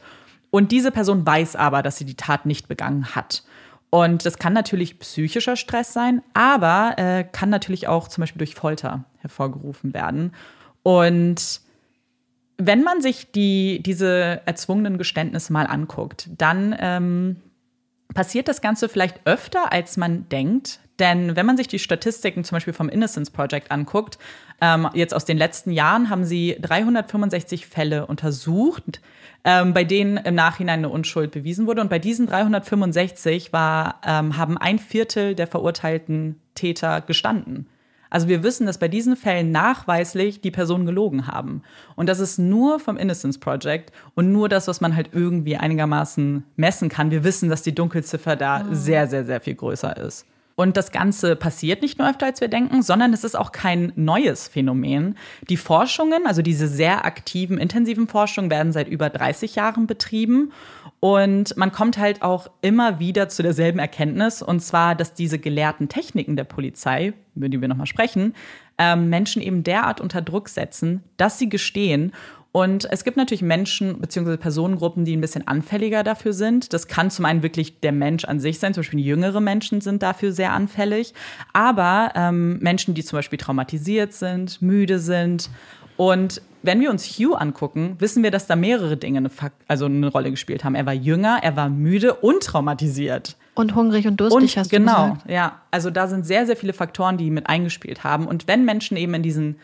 Und 0.50 0.72
diese 0.72 0.90
Person 0.90 1.26
weiß 1.26 1.56
aber, 1.56 1.82
dass 1.82 1.96
sie 1.96 2.04
die 2.04 2.14
Tat 2.14 2.46
nicht 2.46 2.68
begangen 2.68 3.14
hat. 3.14 3.42
Und 3.90 4.26
das 4.26 4.38
kann 4.38 4.52
natürlich 4.52 4.98
psychischer 4.98 5.56
Stress 5.56 5.92
sein, 5.92 6.22
aber 6.34 6.94
äh, 6.98 7.24
kann 7.24 7.48
natürlich 7.48 7.88
auch 7.88 8.08
zum 8.08 8.22
Beispiel 8.22 8.38
durch 8.38 8.54
Folter 8.54 9.04
hervorgerufen 9.18 9.94
werden. 9.94 10.32
Und 10.82 11.60
wenn 12.58 12.82
man 12.82 13.00
sich 13.00 13.30
die, 13.30 13.82
diese 13.82 14.42
erzwungenen 14.44 14.98
Geständnisse 14.98 15.52
mal 15.52 15.66
anguckt, 15.66 16.28
dann 16.36 16.76
ähm, 16.78 17.36
passiert 18.14 18.48
das 18.48 18.60
Ganze 18.60 18.88
vielleicht 18.88 19.20
öfter, 19.26 19.72
als 19.72 19.96
man 19.96 20.28
denkt. 20.28 20.80
Denn 20.98 21.36
wenn 21.36 21.46
man 21.46 21.56
sich 21.56 21.68
die 21.68 21.78
Statistiken 21.78 22.44
zum 22.44 22.56
Beispiel 22.56 22.72
vom 22.72 22.88
Innocence 22.88 23.30
Project 23.30 23.70
anguckt, 23.70 24.18
ähm, 24.60 24.88
jetzt 24.94 25.14
aus 25.14 25.24
den 25.24 25.38
letzten 25.38 25.70
Jahren 25.70 26.10
haben 26.10 26.24
sie 26.24 26.56
365 26.60 27.66
Fälle 27.66 28.06
untersucht, 28.06 29.00
ähm, 29.44 29.72
bei 29.72 29.84
denen 29.84 30.16
im 30.16 30.34
Nachhinein 30.34 30.80
eine 30.80 30.88
Unschuld 30.88 31.30
bewiesen 31.30 31.66
wurde. 31.66 31.80
Und 31.80 31.90
bei 31.90 31.98
diesen 31.98 32.26
365 32.26 33.52
war, 33.52 34.00
ähm, 34.04 34.36
haben 34.36 34.58
ein 34.58 34.78
Viertel 34.78 35.34
der 35.34 35.46
verurteilten 35.46 36.40
Täter 36.54 37.00
gestanden. 37.00 37.68
Also 38.10 38.26
wir 38.28 38.42
wissen, 38.42 38.66
dass 38.66 38.78
bei 38.78 38.88
diesen 38.88 39.16
Fällen 39.16 39.52
nachweislich 39.52 40.40
die 40.40 40.50
Personen 40.50 40.86
gelogen 40.86 41.26
haben. 41.26 41.62
Und 41.94 42.08
das 42.08 42.20
ist 42.20 42.38
nur 42.38 42.80
vom 42.80 42.96
Innocence 42.96 43.38
Project 43.38 43.92
und 44.14 44.32
nur 44.32 44.48
das, 44.48 44.66
was 44.66 44.80
man 44.80 44.96
halt 44.96 45.10
irgendwie 45.12 45.56
einigermaßen 45.56 46.44
messen 46.56 46.88
kann. 46.88 47.10
Wir 47.10 47.22
wissen, 47.22 47.50
dass 47.50 47.62
die 47.62 47.74
Dunkelziffer 47.74 48.34
da 48.34 48.60
mhm. 48.60 48.74
sehr, 48.74 49.06
sehr, 49.08 49.24
sehr 49.24 49.40
viel 49.40 49.54
größer 49.54 49.96
ist. 49.98 50.26
Und 50.58 50.76
das 50.76 50.90
Ganze 50.90 51.36
passiert 51.36 51.82
nicht 51.82 52.00
nur 52.00 52.10
öfter, 52.10 52.26
als 52.26 52.40
wir 52.40 52.48
denken, 52.48 52.82
sondern 52.82 53.12
es 53.12 53.22
ist 53.22 53.38
auch 53.38 53.52
kein 53.52 53.92
neues 53.94 54.48
Phänomen. 54.48 55.16
Die 55.48 55.56
Forschungen, 55.56 56.26
also 56.26 56.42
diese 56.42 56.66
sehr 56.66 57.04
aktiven, 57.04 57.58
intensiven 57.58 58.08
Forschungen, 58.08 58.50
werden 58.50 58.72
seit 58.72 58.88
über 58.88 59.08
30 59.08 59.54
Jahren 59.54 59.86
betrieben. 59.86 60.50
Und 60.98 61.56
man 61.56 61.70
kommt 61.70 61.96
halt 61.96 62.22
auch 62.22 62.50
immer 62.60 62.98
wieder 62.98 63.28
zu 63.28 63.44
derselben 63.44 63.78
Erkenntnis, 63.78 64.42
und 64.42 64.58
zwar, 64.58 64.96
dass 64.96 65.14
diese 65.14 65.38
gelehrten 65.38 65.88
Techniken 65.88 66.34
der 66.34 66.42
Polizei, 66.42 67.12
über 67.36 67.48
die 67.48 67.60
wir 67.60 67.68
nochmal 67.68 67.86
sprechen, 67.86 68.34
ähm, 68.78 69.08
Menschen 69.10 69.40
eben 69.40 69.62
derart 69.62 70.00
unter 70.00 70.22
Druck 70.22 70.48
setzen, 70.48 71.04
dass 71.18 71.38
sie 71.38 71.48
gestehen 71.48 72.10
und 72.50 72.90
es 72.90 73.04
gibt 73.04 73.16
natürlich 73.16 73.42
Menschen 73.42 74.00
bzw. 74.00 74.36
Personengruppen, 74.38 75.04
die 75.04 75.16
ein 75.16 75.20
bisschen 75.20 75.46
anfälliger 75.46 76.02
dafür 76.02 76.32
sind. 76.32 76.72
Das 76.72 76.88
kann 76.88 77.10
zum 77.10 77.26
einen 77.26 77.42
wirklich 77.42 77.80
der 77.80 77.92
Mensch 77.92 78.24
an 78.24 78.40
sich 78.40 78.58
sein, 78.58 78.72
zum 78.72 78.82
Beispiel 78.82 79.00
jüngere 79.00 79.40
Menschen 79.40 79.80
sind 79.80 80.02
dafür 80.02 80.32
sehr 80.32 80.52
anfällig, 80.52 81.12
aber 81.52 82.12
ähm, 82.14 82.58
Menschen, 82.60 82.94
die 82.94 83.04
zum 83.04 83.18
Beispiel 83.18 83.38
traumatisiert 83.38 84.14
sind, 84.14 84.62
müde 84.62 84.98
sind. 84.98 85.50
Und 85.96 86.40
wenn 86.62 86.80
wir 86.80 86.90
uns 86.90 87.06
Hugh 87.06 87.34
angucken, 87.34 87.96
wissen 87.98 88.22
wir, 88.22 88.30
dass 88.30 88.46
da 88.46 88.56
mehrere 88.56 88.96
Dinge 88.96 89.18
eine, 89.18 89.30
also 89.68 89.84
eine 89.84 90.08
Rolle 90.08 90.30
gespielt 90.30 90.64
haben. 90.64 90.74
Er 90.74 90.86
war 90.86 90.94
jünger, 90.94 91.40
er 91.42 91.54
war 91.54 91.68
müde 91.68 92.14
und 92.14 92.42
traumatisiert. 92.42 93.36
Und 93.54 93.74
hungrig 93.74 94.06
und 94.06 94.20
durstig, 94.20 94.42
und, 94.42 94.56
hast 94.56 94.72
du 94.72 94.76
genau, 94.76 94.92
gesagt. 94.92 95.24
Genau, 95.24 95.34
ja. 95.36 95.60
Also 95.70 95.90
da 95.90 96.08
sind 96.08 96.26
sehr, 96.26 96.46
sehr 96.46 96.56
viele 96.56 96.72
Faktoren, 96.72 97.18
die 97.18 97.30
mit 97.30 97.48
eingespielt 97.48 98.04
haben. 98.04 98.26
Und 98.26 98.48
wenn 98.48 98.64
Menschen 98.64 98.96
eben 98.96 99.14
in 99.14 99.22
diesen 99.22 99.56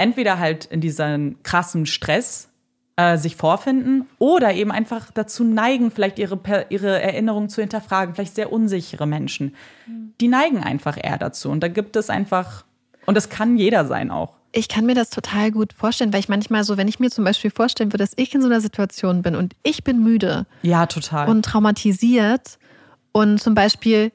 entweder 0.00 0.38
halt 0.38 0.64
in 0.64 0.80
diesen 0.80 1.42
krassen 1.42 1.86
Stress 1.86 2.48
äh, 2.96 3.16
sich 3.16 3.36
vorfinden 3.36 4.06
oder 4.18 4.52
eben 4.54 4.72
einfach 4.72 5.10
dazu 5.12 5.44
neigen, 5.44 5.90
vielleicht 5.90 6.18
ihre, 6.18 6.38
ihre 6.70 7.00
Erinnerungen 7.00 7.48
zu 7.48 7.60
hinterfragen, 7.60 8.14
vielleicht 8.14 8.34
sehr 8.34 8.52
unsichere 8.52 9.06
Menschen. 9.06 9.54
Mhm. 9.86 10.12
Die 10.20 10.28
neigen 10.28 10.62
einfach 10.62 10.96
eher 11.02 11.18
dazu. 11.18 11.50
Und 11.50 11.60
da 11.60 11.68
gibt 11.68 11.96
es 11.96 12.10
einfach, 12.10 12.64
und 13.06 13.14
das 13.14 13.28
kann 13.28 13.56
jeder 13.56 13.86
sein 13.86 14.10
auch. 14.10 14.34
Ich 14.52 14.68
kann 14.68 14.84
mir 14.84 14.94
das 14.94 15.10
total 15.10 15.52
gut 15.52 15.72
vorstellen, 15.72 16.12
weil 16.12 16.20
ich 16.20 16.28
manchmal 16.28 16.64
so, 16.64 16.76
wenn 16.76 16.88
ich 16.88 16.98
mir 16.98 17.10
zum 17.10 17.24
Beispiel 17.24 17.50
vorstellen 17.50 17.92
würde, 17.92 18.04
dass 18.04 18.14
ich 18.16 18.34
in 18.34 18.42
so 18.42 18.48
einer 18.48 18.60
Situation 18.60 19.22
bin 19.22 19.36
und 19.36 19.54
ich 19.62 19.84
bin 19.84 20.02
müde. 20.02 20.46
Ja, 20.62 20.86
total. 20.86 21.28
Und 21.28 21.44
traumatisiert 21.44 22.58
und 23.12 23.40
zum 23.40 23.54
Beispiel 23.54 24.10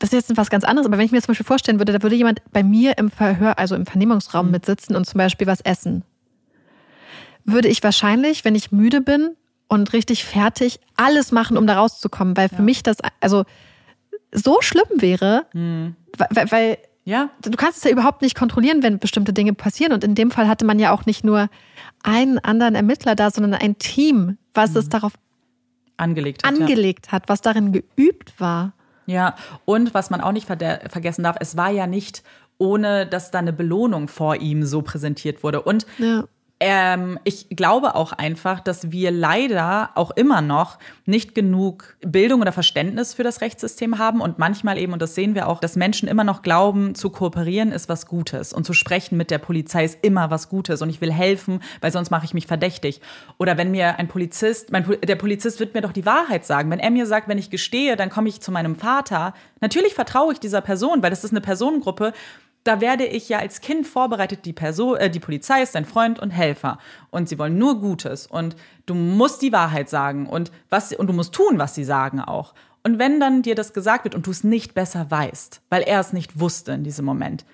das 0.00 0.12
ist 0.12 0.28
jetzt 0.28 0.36
was 0.36 0.50
ganz 0.50 0.64
anderes, 0.64 0.86
aber 0.86 0.98
wenn 0.98 1.04
ich 1.04 1.12
mir 1.12 1.20
zum 1.20 1.28
Beispiel 1.28 1.46
vorstellen 1.46 1.78
würde, 1.78 1.92
da 1.92 2.02
würde 2.02 2.16
jemand 2.16 2.42
bei 2.52 2.62
mir 2.62 2.96
im 2.98 3.10
Verhör, 3.10 3.58
also 3.58 3.76
im 3.76 3.86
Vernehmungsraum 3.86 4.46
mhm. 4.46 4.52
mitsitzen 4.52 4.96
und 4.96 5.04
zum 5.04 5.18
Beispiel 5.18 5.46
was 5.46 5.60
essen, 5.60 6.04
würde 7.44 7.68
ich 7.68 7.82
wahrscheinlich, 7.82 8.44
wenn 8.44 8.54
ich 8.54 8.72
müde 8.72 9.02
bin 9.02 9.36
und 9.68 9.92
richtig 9.92 10.24
fertig, 10.24 10.80
alles 10.96 11.32
machen, 11.32 11.56
um 11.56 11.66
da 11.66 11.76
rauszukommen, 11.76 12.36
weil 12.36 12.48
für 12.48 12.56
ja. 12.56 12.62
mich 12.62 12.82
das 12.82 12.96
also 13.20 13.44
so 14.32 14.58
schlimm 14.62 14.88
wäre, 14.96 15.46
mhm. 15.52 15.96
weil, 16.30 16.50
weil 16.50 16.78
ja. 17.04 17.28
du 17.42 17.50
kannst 17.52 17.78
es 17.78 17.84
ja 17.84 17.90
überhaupt 17.90 18.22
nicht 18.22 18.34
kontrollieren, 18.34 18.82
wenn 18.82 18.98
bestimmte 18.98 19.34
Dinge 19.34 19.52
passieren. 19.52 19.92
Und 19.92 20.02
in 20.02 20.14
dem 20.14 20.30
Fall 20.30 20.48
hatte 20.48 20.64
man 20.64 20.78
ja 20.78 20.92
auch 20.92 21.04
nicht 21.04 21.24
nur 21.24 21.48
einen 22.02 22.38
anderen 22.38 22.74
Ermittler 22.74 23.14
da, 23.14 23.30
sondern 23.30 23.54
ein 23.54 23.76
Team, 23.78 24.38
was 24.54 24.72
mhm. 24.72 24.76
es 24.78 24.88
darauf 24.88 25.12
angelegt 25.98 26.44
hat, 26.44 26.52
angelegt 26.52 27.06
ja. 27.06 27.12
hat, 27.12 27.28
was 27.28 27.42
darin 27.42 27.72
geübt 27.72 28.40
war. 28.40 28.72
Ja, 29.10 29.34
und 29.64 29.92
was 29.92 30.10
man 30.10 30.20
auch 30.20 30.30
nicht 30.30 30.46
vergessen 30.46 31.24
darf, 31.24 31.36
es 31.40 31.56
war 31.56 31.70
ja 31.70 31.88
nicht 31.88 32.22
ohne 32.58 33.06
dass 33.06 33.30
da 33.30 33.38
eine 33.38 33.52
Belohnung 33.52 34.06
vor 34.06 34.36
ihm 34.36 34.64
so 34.64 34.82
präsentiert 34.82 35.42
wurde. 35.42 35.62
Und 35.62 35.86
ja. 35.98 36.24
Ähm, 36.62 37.18
ich 37.24 37.48
glaube 37.48 37.94
auch 37.94 38.12
einfach, 38.12 38.60
dass 38.60 38.92
wir 38.92 39.10
leider 39.10 39.92
auch 39.94 40.10
immer 40.10 40.42
noch 40.42 40.78
nicht 41.06 41.34
genug 41.34 41.96
Bildung 42.02 42.42
oder 42.42 42.52
Verständnis 42.52 43.14
für 43.14 43.22
das 43.22 43.40
Rechtssystem 43.40 43.98
haben 43.98 44.20
und 44.20 44.38
manchmal 44.38 44.76
eben, 44.76 44.92
und 44.92 45.00
das 45.00 45.14
sehen 45.14 45.34
wir 45.34 45.48
auch, 45.48 45.60
dass 45.60 45.74
Menschen 45.74 46.06
immer 46.06 46.22
noch 46.22 46.42
glauben, 46.42 46.94
zu 46.94 47.08
kooperieren 47.08 47.72
ist 47.72 47.88
was 47.88 48.04
Gutes 48.04 48.52
und 48.52 48.66
zu 48.66 48.74
sprechen 48.74 49.16
mit 49.16 49.30
der 49.30 49.38
Polizei 49.38 49.86
ist 49.86 50.00
immer 50.02 50.30
was 50.30 50.50
Gutes 50.50 50.82
und 50.82 50.90
ich 50.90 51.00
will 51.00 51.10
helfen, 51.10 51.60
weil 51.80 51.92
sonst 51.92 52.10
mache 52.10 52.26
ich 52.26 52.34
mich 52.34 52.46
verdächtig. 52.46 53.00
Oder 53.38 53.56
wenn 53.56 53.70
mir 53.70 53.98
ein 53.98 54.08
Polizist, 54.08 54.70
mein, 54.70 54.84
der 55.02 55.16
Polizist 55.16 55.60
wird 55.60 55.72
mir 55.72 55.80
doch 55.80 55.92
die 55.92 56.04
Wahrheit 56.04 56.44
sagen. 56.44 56.70
Wenn 56.70 56.78
er 56.78 56.90
mir 56.90 57.06
sagt, 57.06 57.26
wenn 57.26 57.38
ich 57.38 57.48
gestehe, 57.48 57.96
dann 57.96 58.10
komme 58.10 58.28
ich 58.28 58.42
zu 58.42 58.52
meinem 58.52 58.76
Vater. 58.76 59.32
Natürlich 59.62 59.94
vertraue 59.94 60.34
ich 60.34 60.40
dieser 60.40 60.60
Person, 60.60 61.02
weil 61.02 61.10
das 61.10 61.24
ist 61.24 61.30
eine 61.30 61.40
Personengruppe, 61.40 62.12
da 62.64 62.80
werde 62.80 63.06
ich 63.06 63.28
ja 63.28 63.38
als 63.38 63.60
Kind 63.60 63.86
vorbereitet, 63.86 64.44
die 64.44 64.52
Person, 64.52 64.96
äh, 64.96 65.10
die 65.10 65.20
Polizei 65.20 65.62
ist 65.62 65.74
dein 65.74 65.84
Freund 65.84 66.18
und 66.18 66.30
Helfer 66.30 66.78
und 67.10 67.28
sie 67.28 67.38
wollen 67.38 67.58
nur 67.58 67.80
Gutes 67.80 68.26
und 68.26 68.56
du 68.86 68.94
musst 68.94 69.42
die 69.42 69.52
Wahrheit 69.52 69.88
sagen 69.88 70.26
und 70.26 70.50
was 70.68 70.92
und 70.92 71.06
du 71.06 71.12
musst 71.12 71.32
tun, 71.32 71.58
was 71.58 71.74
sie 71.74 71.84
sagen 71.84 72.20
auch. 72.20 72.54
Und 72.82 72.98
wenn 72.98 73.20
dann 73.20 73.42
dir 73.42 73.54
das 73.54 73.72
gesagt 73.72 74.04
wird 74.04 74.14
und 74.14 74.26
du 74.26 74.30
es 74.30 74.44
nicht 74.44 74.74
besser 74.74 75.10
weißt, 75.10 75.60
weil 75.68 75.82
er 75.82 76.00
es 76.00 76.12
nicht 76.12 76.40
wusste 76.40 76.72
in 76.72 76.84
diesem 76.84 77.04
Moment 77.04 77.44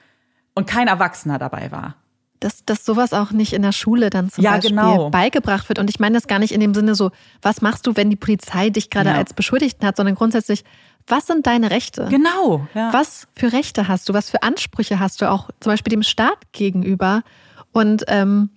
und 0.54 0.66
kein 0.66 0.88
Erwachsener 0.88 1.38
dabei 1.38 1.70
war, 1.72 1.96
dass, 2.40 2.64
dass 2.64 2.84
sowas 2.84 3.12
auch 3.12 3.30
nicht 3.30 3.52
in 3.52 3.62
der 3.62 3.72
Schule 3.72 4.10
dann 4.10 4.30
zum 4.30 4.44
ja, 4.44 4.52
Beispiel 4.52 4.70
genau. 4.70 5.10
beigebracht 5.10 5.68
wird. 5.68 5.78
Und 5.78 5.90
ich 5.90 6.00
meine 6.00 6.16
das 6.16 6.26
gar 6.26 6.38
nicht 6.38 6.52
in 6.52 6.60
dem 6.60 6.74
Sinne 6.74 6.94
so, 6.94 7.10
was 7.42 7.62
machst 7.62 7.86
du, 7.86 7.96
wenn 7.96 8.10
die 8.10 8.16
Polizei 8.16 8.70
dich 8.70 8.90
gerade 8.90 9.10
ja. 9.10 9.16
als 9.16 9.32
Beschuldigten 9.32 9.86
hat, 9.86 9.96
sondern 9.96 10.14
grundsätzlich, 10.14 10.64
was 11.06 11.26
sind 11.26 11.46
deine 11.46 11.70
Rechte? 11.70 12.08
Genau. 12.10 12.66
Ja. 12.74 12.92
Was 12.92 13.28
für 13.34 13.52
Rechte 13.52 13.88
hast 13.88 14.08
du? 14.08 14.14
Was 14.14 14.30
für 14.30 14.42
Ansprüche 14.42 14.98
hast 14.98 15.22
du 15.22 15.30
auch 15.30 15.50
zum 15.60 15.72
Beispiel 15.72 15.90
dem 15.90 16.02
Staat 16.02 16.52
gegenüber? 16.52 17.22
Und 17.72 18.04
ähm, 18.08 18.50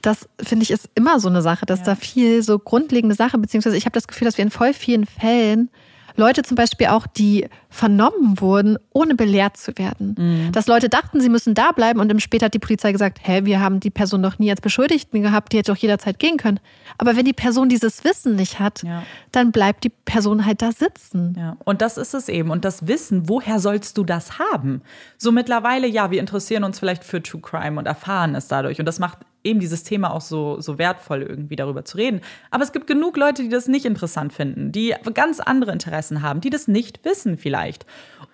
das 0.00 0.28
finde 0.40 0.64
ich 0.64 0.70
ist 0.70 0.88
immer 0.94 1.20
so 1.20 1.28
eine 1.28 1.42
Sache, 1.42 1.66
dass 1.66 1.80
ja. 1.80 1.86
da 1.86 1.94
viel 1.94 2.42
so 2.42 2.58
grundlegende 2.58 3.14
Sache, 3.14 3.38
beziehungsweise 3.38 3.76
ich 3.76 3.84
habe 3.84 3.94
das 3.94 4.08
Gefühl, 4.08 4.26
dass 4.26 4.36
wir 4.36 4.44
in 4.44 4.50
voll 4.50 4.74
vielen 4.74 5.06
Fällen 5.06 5.70
Leute 6.16 6.42
zum 6.42 6.56
Beispiel 6.56 6.88
auch, 6.88 7.06
die 7.06 7.48
vernommen 7.72 8.40
wurden, 8.40 8.78
ohne 8.90 9.14
belehrt 9.14 9.56
zu 9.56 9.76
werden. 9.78 10.14
Mhm. 10.18 10.52
Dass 10.52 10.66
Leute 10.66 10.88
dachten, 10.88 11.20
sie 11.20 11.30
müssen 11.30 11.54
da 11.54 11.72
bleiben 11.72 12.00
und 12.00 12.12
im 12.12 12.20
später 12.20 12.46
hat 12.46 12.54
die 12.54 12.58
Polizei 12.58 12.92
gesagt, 12.92 13.20
hä, 13.22 13.40
wir 13.44 13.60
haben 13.60 13.80
die 13.80 13.90
Person 13.90 14.20
noch 14.20 14.38
nie 14.38 14.50
als 14.50 14.60
Beschuldigten 14.60 15.22
gehabt, 15.22 15.52
die 15.52 15.58
hätte 15.58 15.72
doch 15.72 15.78
jederzeit 15.78 16.18
gehen 16.18 16.36
können. 16.36 16.60
Aber 16.98 17.16
wenn 17.16 17.24
die 17.24 17.32
Person 17.32 17.70
dieses 17.70 18.04
Wissen 18.04 18.36
nicht 18.36 18.60
hat, 18.60 18.82
ja. 18.82 19.02
dann 19.32 19.52
bleibt 19.52 19.84
die 19.84 19.88
Person 19.88 20.44
halt 20.44 20.60
da 20.60 20.70
sitzen. 20.70 21.34
Ja, 21.38 21.56
und 21.64 21.80
das 21.80 21.96
ist 21.96 22.12
es 22.12 22.28
eben. 22.28 22.50
Und 22.50 22.64
das 22.64 22.86
Wissen, 22.86 23.28
woher 23.28 23.58
sollst 23.58 23.96
du 23.96 24.04
das 24.04 24.38
haben? 24.38 24.82
So 25.16 25.32
mittlerweile, 25.32 25.86
ja, 25.86 26.10
wir 26.10 26.20
interessieren 26.20 26.64
uns 26.64 26.78
vielleicht 26.78 27.04
für 27.04 27.22
True 27.22 27.40
Crime 27.40 27.78
und 27.78 27.86
erfahren 27.86 28.34
es 28.34 28.48
dadurch. 28.48 28.78
Und 28.78 28.86
das 28.86 28.98
macht 28.98 29.18
eben 29.44 29.60
dieses 29.60 29.82
Thema 29.82 30.12
auch 30.12 30.20
so, 30.20 30.60
so 30.60 30.78
wertvoll, 30.78 31.22
irgendwie 31.22 31.56
darüber 31.56 31.84
zu 31.84 31.96
reden. 31.96 32.20
Aber 32.50 32.62
es 32.62 32.72
gibt 32.72 32.86
genug 32.86 33.16
Leute, 33.16 33.42
die 33.42 33.48
das 33.48 33.68
nicht 33.68 33.84
interessant 33.84 34.32
finden, 34.32 34.72
die 34.72 34.94
ganz 35.14 35.40
andere 35.40 35.72
Interessen 35.72 36.22
haben, 36.22 36.40
die 36.40 36.50
das 36.50 36.68
nicht 36.68 37.04
wissen 37.04 37.38
vielleicht. 37.38 37.61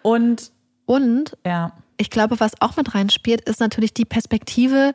Und, 0.03 0.53
und 0.87 1.37
ja. 1.45 1.73
ich 1.97 2.11
glaube, 2.11 2.41
was 2.41 2.61
auch 2.61 2.77
mit 2.77 2.95
reinspielt, 2.95 3.43
ist 3.43 3.61
natürlich 3.61 3.95
die 3.95 4.05
Perspektive, 4.05 4.95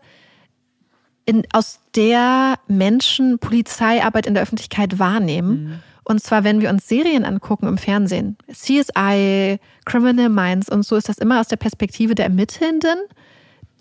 in, 1.26 1.44
aus 1.54 1.80
der 1.96 2.56
Menschen 2.68 3.40
Polizeiarbeit 3.40 4.26
in 4.26 4.34
der 4.34 4.44
Öffentlichkeit 4.44 5.00
wahrnehmen. 5.00 5.64
Mhm. 5.64 5.80
Und 6.06 6.22
zwar, 6.22 6.44
wenn 6.44 6.60
wir 6.60 6.70
uns 6.70 6.90
Serien 6.90 7.24
angucken 7.24 7.66
im 7.66 7.78
Fernsehen, 7.78 8.38
CSI, 8.52 9.58
Criminal 9.86 10.28
Minds 10.28 10.68
und 10.70 10.84
so, 10.84 10.98
ist 10.98 11.08
das 11.08 11.18
immer 11.18 11.40
aus 11.40 11.48
der 11.48 11.56
Perspektive 11.56 12.14
der 12.14 12.26
Ermittelnden 12.26 12.98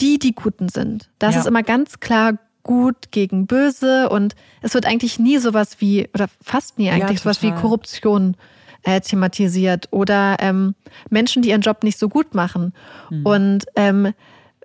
die 0.00 0.18
die 0.18 0.34
Guten 0.34 0.68
sind. 0.68 1.10
Das 1.18 1.34
ja. 1.34 1.40
ist 1.40 1.46
immer 1.46 1.62
ganz 1.62 2.00
klar 2.00 2.38
gut 2.64 3.10
gegen 3.10 3.46
böse 3.46 4.08
und 4.08 4.34
es 4.60 4.74
wird 4.74 4.86
eigentlich 4.86 5.18
nie 5.18 5.38
sowas 5.38 5.76
wie, 5.80 6.08
oder 6.14 6.28
fast 6.40 6.78
nie 6.78 6.90
eigentlich, 6.90 7.18
ja, 7.18 7.22
sowas 7.22 7.42
wie 7.42 7.50
Korruption 7.50 8.36
äh, 8.84 9.00
thematisiert 9.00 9.88
oder 9.90 10.36
ähm, 10.40 10.74
Menschen, 11.10 11.42
die 11.42 11.50
ihren 11.50 11.60
Job 11.60 11.84
nicht 11.84 11.98
so 11.98 12.08
gut 12.08 12.34
machen. 12.34 12.72
Mhm. 13.10 13.26
Und 13.26 13.64
ähm, 13.76 14.12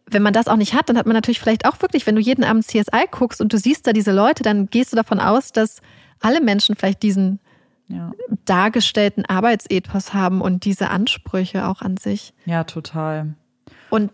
wenn 0.10 0.22
man 0.22 0.34
das 0.34 0.48
auch 0.48 0.56
nicht 0.56 0.74
hat, 0.74 0.90
dann 0.90 0.98
hat 0.98 1.06
man 1.06 1.16
natürlich 1.16 1.40
vielleicht 1.40 1.66
auch 1.66 1.82
wirklich, 1.82 2.08
wenn 2.08 2.16
du 2.16 2.22
jeden 2.22 2.44
Abend 2.44 2.66
CSI 2.66 3.08
guckst 3.12 3.42
und 3.42 3.52
du 3.52 3.58
siehst 3.58 3.86
da 3.86 3.94
diese 3.94 4.12
Leute, 4.12 4.44
dann 4.44 4.70
gehst 4.70 4.92
du 4.92 4.96
davon 4.96 5.20
aus, 5.20 5.52
dass 5.52 5.82
alle 6.22 6.42
Menschen 6.42 6.76
vielleicht 6.76 7.04
diesen 7.04 7.40
ja. 7.90 8.12
dargestellten 8.46 9.26
Arbeitsethos 9.26 10.14
haben 10.14 10.42
und 10.42 10.66
diese 10.66 10.90
Ansprüche 10.90 11.68
auch 11.68 11.82
an 11.82 11.98
sich. 11.98 12.34
Ja, 12.46 12.64
total. 12.64 13.36
Und 13.90 14.12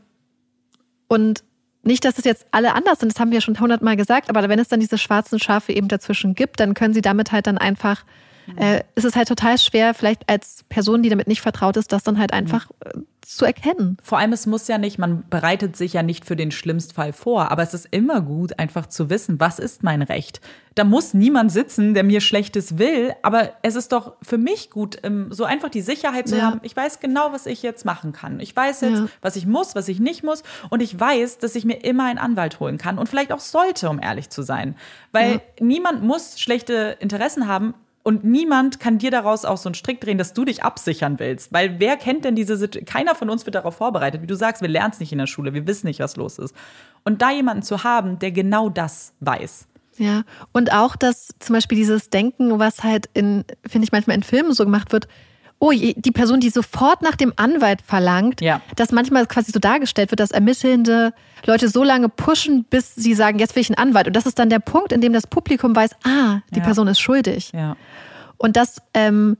und 1.07 1.43
nicht, 1.84 2.05
dass 2.05 2.17
es 2.17 2.23
jetzt 2.23 2.47
alle 2.51 2.73
anders 2.73 2.99
sind, 2.99 3.13
das 3.13 3.19
haben 3.19 3.30
wir 3.30 3.38
ja 3.38 3.41
schon 3.41 3.59
hundertmal 3.59 3.97
gesagt, 3.97 4.30
aber 4.30 4.47
wenn 4.47 4.57
es 4.57 4.69
dann 4.69 4.80
diese 4.80 4.97
schwarzen 4.97 5.38
Schafe 5.39 5.73
eben 5.73 5.89
dazwischen 5.89 6.34
gibt, 6.34 6.59
dann 6.59 6.73
können 6.73 6.93
sie 6.93 7.01
damit 7.01 7.31
halt 7.31 7.45
dann 7.45 7.57
einfach. 7.57 8.05
Äh, 8.57 8.84
ist 8.95 9.06
es 9.06 9.15
halt 9.15 9.28
total 9.28 9.57
schwer, 9.57 9.94
vielleicht 9.94 10.30
als 10.30 10.64
Person, 10.70 11.03
die 11.03 11.10
damit 11.10 11.28
nicht 11.28 11.41
vertraut 11.41 11.78
ist, 11.78 11.91
das 11.91 12.03
dann 12.03 12.20
halt 12.20 12.34
einfach 12.34 12.70
mhm 12.95 13.06
zu 13.26 13.45
erkennen. 13.45 13.98
Vor 14.03 14.18
allem, 14.18 14.34
es 14.34 14.45
muss 14.45 14.68
ja 14.68 14.78
nicht, 14.78 14.98
man 14.98 15.24
bereitet 15.30 15.76
sich 15.76 15.94
ja 15.94 16.03
nicht 16.03 16.26
für 16.26 16.36
den 16.36 16.52
Schlimmstfall 16.52 17.14
vor, 17.14 17.52
aber 17.52 17.64
es 17.64 17.74
ist 17.74 17.88
immer 17.91 18.22
gut, 18.22 18.60
einfach 18.60 18.88
zu 18.88 19.10
wissen, 19.10 19.40
was 19.40 19.60
ist 19.60 19.84
mein 19.84 20.02
Recht. 20.02 20.41
Da 20.76 20.84
muss 20.84 21.14
niemand 21.14 21.52
sitzen, 21.52 21.94
der 21.94 22.03
mir 22.03 22.20
Schlechtes 22.20 22.78
will, 22.78 23.14
aber 23.22 23.52
es 23.61 23.76
ist 23.76 23.91
doch 23.91 24.15
für 24.22 24.38
mich 24.38 24.70
gut, 24.70 24.98
ähm, 25.03 25.28
so 25.32 25.45
einfach 25.45 25.70
die 25.70 25.82
Sicherheit 25.82 26.28
zu 26.28 26.38
ja. 26.38 26.44
haben, 26.44 26.60
ich 26.64 26.76
weiß 26.76 26.99
genau, 26.99 27.32
was 27.32 27.45
ich 27.45 27.61
jetzt 27.61 27.86
machen 27.86 28.11
kann. 28.11 28.40
Ich 28.40 28.56
weiß 28.56 28.82
jetzt, 28.82 28.99
ja. 28.99 29.07
was 29.22 29.36
ich 29.36 29.45
muss, 29.45 29.76
was 29.76 29.88
ich 29.88 29.99
nicht 29.99 30.24
muss 30.24 30.44
und 30.70 30.82
ich 30.82 30.99
weiß, 30.99 31.38
dass 31.38 31.56
ich 31.56 31.65
mir 31.65 31.84
immer 31.84 32.06
einen 32.06 32.20
Anwalt 32.20 32.60
holen 32.60 32.78
kann 32.78 32.98
und 32.98 33.07
vielleicht 33.07 33.32
auch 33.32 33.40
sollte, 33.40 33.90
um 33.90 34.02
ehrlich 34.02 34.30
zu 34.30 34.41
sein. 34.41 34.76
Weil 35.11 35.34
ja. 35.34 35.40
niemand 35.60 36.03
muss 36.03 36.40
schlechte 36.40 36.98
Interessen 36.99 37.48
haben, 37.48 37.76
und 38.03 38.25
niemand 38.25 38.81
kann 38.81 38.97
dir 38.97 39.11
daraus 39.11 39.45
auch 39.45 39.57
so 39.57 39.69
einen 39.69 39.75
Strick 39.75 40.01
drehen, 40.01 40.17
dass 40.17 40.34
du 40.34 40.43
dich 40.43 40.63
absichern 40.63 41.19
willst. 41.19 41.53
Weil 41.53 41.80
wer 41.80 41.95
kennt 41.95 42.25
denn 42.25 42.35
diese 42.35 42.57
Situation? 42.57 42.85
Keiner 42.85 43.15
von 43.15 43.30
uns 43.30 43.45
wird 43.45 43.55
darauf 43.55 43.77
vorbereitet. 43.77 44.21
Wie 44.21 44.27
du 44.27 44.35
sagst, 44.35 44.61
wir 44.61 44.69
lernen 44.69 44.91
es 44.91 44.99
nicht 44.99 45.13
in 45.13 45.17
der 45.17 45.27
Schule, 45.27 45.53
wir 45.53 45.65
wissen 45.67 45.88
nicht, 45.88 46.01
was 46.01 46.17
los 46.17 46.38
ist. 46.38 46.53
Und 47.05 47.21
da 47.21 47.31
jemanden 47.31 47.63
zu 47.63 47.85
haben, 47.85 48.19
der 48.19 48.31
genau 48.31 48.69
das 48.69 49.13
weiß. 49.21 49.67
Ja, 49.97 50.23
und 50.51 50.73
auch, 50.73 50.95
dass 50.95 51.30
zum 51.39 51.53
Beispiel 51.53 51.77
dieses 51.77 52.09
Denken, 52.09 52.59
was 52.59 52.84
halt 52.84 53.09
in, 53.13 53.45
finde 53.65 53.85
ich 53.85 53.91
manchmal 53.91 54.17
in 54.17 54.23
Filmen 54.23 54.53
so 54.53 54.65
gemacht 54.65 54.91
wird, 54.91 55.07
oh, 55.64 55.72
die 55.72 56.11
Person, 56.11 56.41
die 56.41 56.49
sofort 56.49 57.02
nach 57.02 57.15
dem 57.15 57.31
Anwalt 57.38 57.81
verlangt, 57.81 58.41
ja. 58.41 58.61
dass 58.76 58.91
manchmal 58.91 59.26
quasi 59.27 59.53
so 59.53 59.60
dargestellt 59.60 60.11
wird, 60.11 60.19
dass 60.19 60.31
ermittelnde 60.31 61.14
Leute 61.45 61.69
so 61.69 61.85
lange 61.85 62.10
pushen, 62.10 62.65
bis 62.65 62.95
sie 62.95 63.14
sagen, 63.14 63.40
jetzt 63.40 63.56
will 63.56 63.61
ich 63.61 63.69
einen 63.69 63.77
Anwalt. 63.77 64.07
Und 64.07 64.15
das 64.15 64.26
ist 64.26 64.40
dann 64.40 64.49
der 64.49 64.60
Punkt, 64.60 64.91
in 64.91 64.99
dem 64.99 65.14
das 65.14 65.26
Publikum 65.26 65.73
weiß, 65.73 65.91
ah, 66.03 66.41
die 66.52 66.60
ja. 66.60 66.65
Person 66.65 66.90
ist 66.90 66.99
schuldig. 66.99 67.52
Ja. 67.53 67.77
Und 68.38 68.57
das 68.57 68.81
ähm, 68.94 69.38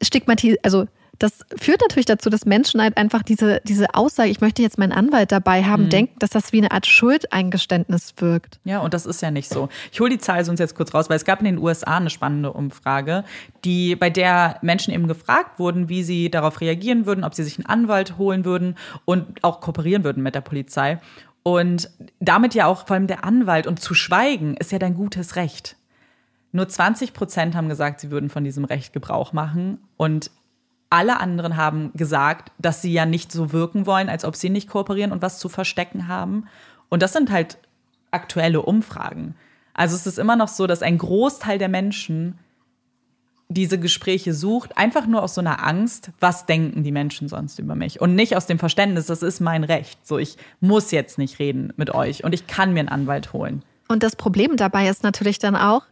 stigmatisiert, 0.00 0.60
also 0.64 0.86
das 1.18 1.44
führt 1.56 1.80
natürlich 1.80 2.06
dazu, 2.06 2.30
dass 2.30 2.46
Menschen 2.46 2.80
halt 2.80 2.96
einfach 2.96 3.22
diese, 3.22 3.60
diese 3.64 3.94
Aussage, 3.94 4.30
ich 4.30 4.40
möchte 4.40 4.62
jetzt 4.62 4.78
meinen 4.78 4.92
Anwalt 4.92 5.32
dabei 5.32 5.64
haben, 5.64 5.84
mhm. 5.84 5.90
denken, 5.90 6.18
dass 6.20 6.30
das 6.30 6.52
wie 6.52 6.58
eine 6.58 6.70
Art 6.70 6.86
Schuldeingeständnis 6.86 8.14
wirkt. 8.18 8.60
Ja, 8.64 8.78
und 8.80 8.94
das 8.94 9.04
ist 9.04 9.20
ja 9.20 9.30
nicht 9.30 9.48
so. 9.48 9.68
Ich 9.90 10.00
hole 10.00 10.10
die 10.10 10.18
Zahl 10.18 10.44
sonst 10.44 10.60
jetzt 10.60 10.76
kurz 10.76 10.94
raus, 10.94 11.10
weil 11.10 11.16
es 11.16 11.24
gab 11.24 11.40
in 11.40 11.46
den 11.46 11.58
USA 11.58 11.96
eine 11.96 12.10
spannende 12.10 12.52
Umfrage, 12.52 13.24
die, 13.64 13.96
bei 13.96 14.10
der 14.10 14.58
Menschen 14.62 14.94
eben 14.94 15.08
gefragt 15.08 15.58
wurden, 15.58 15.88
wie 15.88 16.04
sie 16.04 16.30
darauf 16.30 16.60
reagieren 16.60 17.04
würden, 17.04 17.24
ob 17.24 17.34
sie 17.34 17.42
sich 17.42 17.58
einen 17.58 17.66
Anwalt 17.66 18.16
holen 18.16 18.44
würden 18.44 18.76
und 19.04 19.42
auch 19.42 19.60
kooperieren 19.60 20.04
würden 20.04 20.22
mit 20.22 20.36
der 20.36 20.40
Polizei. 20.40 21.00
Und 21.42 21.90
damit 22.20 22.54
ja 22.54 22.66
auch 22.66 22.86
vor 22.86 22.94
allem 22.94 23.06
der 23.06 23.24
Anwalt 23.24 23.66
und 23.66 23.80
zu 23.80 23.94
schweigen 23.94 24.56
ist 24.56 24.70
ja 24.70 24.78
dein 24.78 24.94
gutes 24.94 25.34
Recht. 25.34 25.76
Nur 26.52 26.68
20 26.68 27.12
Prozent 27.12 27.54
haben 27.54 27.68
gesagt, 27.68 28.00
sie 28.00 28.10
würden 28.10 28.30
von 28.30 28.44
diesem 28.44 28.64
Recht 28.64 28.92
Gebrauch 28.92 29.32
machen. 29.32 29.78
Und 29.96 30.30
alle 30.90 31.20
anderen 31.20 31.56
haben 31.56 31.92
gesagt, 31.94 32.52
dass 32.58 32.82
sie 32.82 32.92
ja 32.92 33.04
nicht 33.04 33.30
so 33.30 33.52
wirken 33.52 33.86
wollen, 33.86 34.08
als 34.08 34.24
ob 34.24 34.36
sie 34.36 34.50
nicht 34.50 34.68
kooperieren 34.68 35.12
und 35.12 35.22
was 35.22 35.38
zu 35.38 35.48
verstecken 35.48 36.08
haben. 36.08 36.46
Und 36.88 37.02
das 37.02 37.12
sind 37.12 37.30
halt 37.30 37.58
aktuelle 38.10 38.62
Umfragen. 38.62 39.34
Also 39.74 39.94
es 39.94 40.06
ist 40.06 40.18
immer 40.18 40.36
noch 40.36 40.48
so, 40.48 40.66
dass 40.66 40.82
ein 40.82 40.98
Großteil 40.98 41.58
der 41.58 41.68
Menschen 41.68 42.38
diese 43.50 43.78
Gespräche 43.78 44.34
sucht, 44.34 44.76
einfach 44.76 45.06
nur 45.06 45.22
aus 45.22 45.34
so 45.34 45.40
einer 45.40 45.66
Angst, 45.66 46.10
was 46.20 46.44
denken 46.44 46.84
die 46.84 46.92
Menschen 46.92 47.28
sonst 47.28 47.58
über 47.58 47.74
mich 47.74 48.00
und 48.00 48.14
nicht 48.14 48.36
aus 48.36 48.46
dem 48.46 48.58
Verständnis, 48.58 49.06
das 49.06 49.22
ist 49.22 49.40
mein 49.40 49.64
Recht. 49.64 50.06
So, 50.06 50.18
ich 50.18 50.36
muss 50.60 50.90
jetzt 50.90 51.16
nicht 51.16 51.38
reden 51.38 51.72
mit 51.76 51.94
euch 51.94 52.24
und 52.24 52.34
ich 52.34 52.46
kann 52.46 52.74
mir 52.74 52.80
einen 52.80 52.90
Anwalt 52.90 53.32
holen. 53.32 53.62
Und 53.88 54.02
das 54.02 54.16
Problem 54.16 54.56
dabei 54.58 54.88
ist 54.88 55.02
natürlich 55.02 55.38
dann 55.38 55.56
auch, 55.56 55.82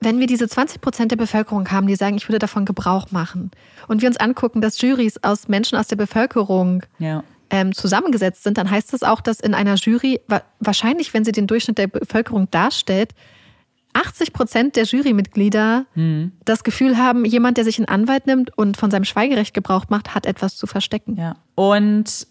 wenn 0.00 0.18
wir 0.18 0.26
diese 0.26 0.48
20 0.48 0.80
Prozent 0.80 1.10
der 1.12 1.16
Bevölkerung 1.16 1.70
haben, 1.70 1.86
die 1.86 1.94
sagen, 1.94 2.16
ich 2.16 2.28
würde 2.28 2.38
davon 2.38 2.64
Gebrauch 2.64 3.10
machen, 3.10 3.50
und 3.88 4.00
wir 4.02 4.08
uns 4.08 4.16
angucken, 4.18 4.60
dass 4.60 4.80
Juries 4.80 5.22
aus 5.22 5.48
Menschen 5.48 5.76
aus 5.76 5.88
der 5.88 5.96
Bevölkerung 5.96 6.82
Ja. 6.98 7.22
ähm, 7.50 7.72
zusammengesetzt 7.74 8.42
sind, 8.44 8.56
dann 8.58 8.70
heißt 8.70 8.92
das 8.92 9.02
auch, 9.02 9.20
dass 9.20 9.40
in 9.40 9.54
einer 9.54 9.74
Jury, 9.74 10.20
wa 10.28 10.42
wahrscheinlich, 10.60 11.12
wenn 11.12 11.24
sie 11.24 11.32
den 11.32 11.46
Durchschnitt 11.46 11.78
der 11.78 11.88
Bevölkerung 11.88 12.50
darstellt, 12.50 13.12
80 13.92 14.32
Prozent 14.32 14.76
der 14.76 14.84
Jurymitglieder 14.84 15.84
das 16.44 16.62
Gefühl 16.62 16.96
haben, 16.96 17.24
jemand, 17.24 17.56
der 17.56 17.64
sich 17.64 17.76
einen 17.78 17.88
Anwalt 17.88 18.26
nimmt 18.26 18.56
und 18.56 18.76
von 18.76 18.90
seinem 18.90 19.04
Schweigerecht 19.04 19.52
Gebrauch 19.52 19.86
macht, 19.88 20.14
hat 20.14 20.26
etwas 20.26 20.56
zu 20.56 20.68
verstecken. 20.68 21.16
Ja. 21.16 21.34
Und 21.56 22.28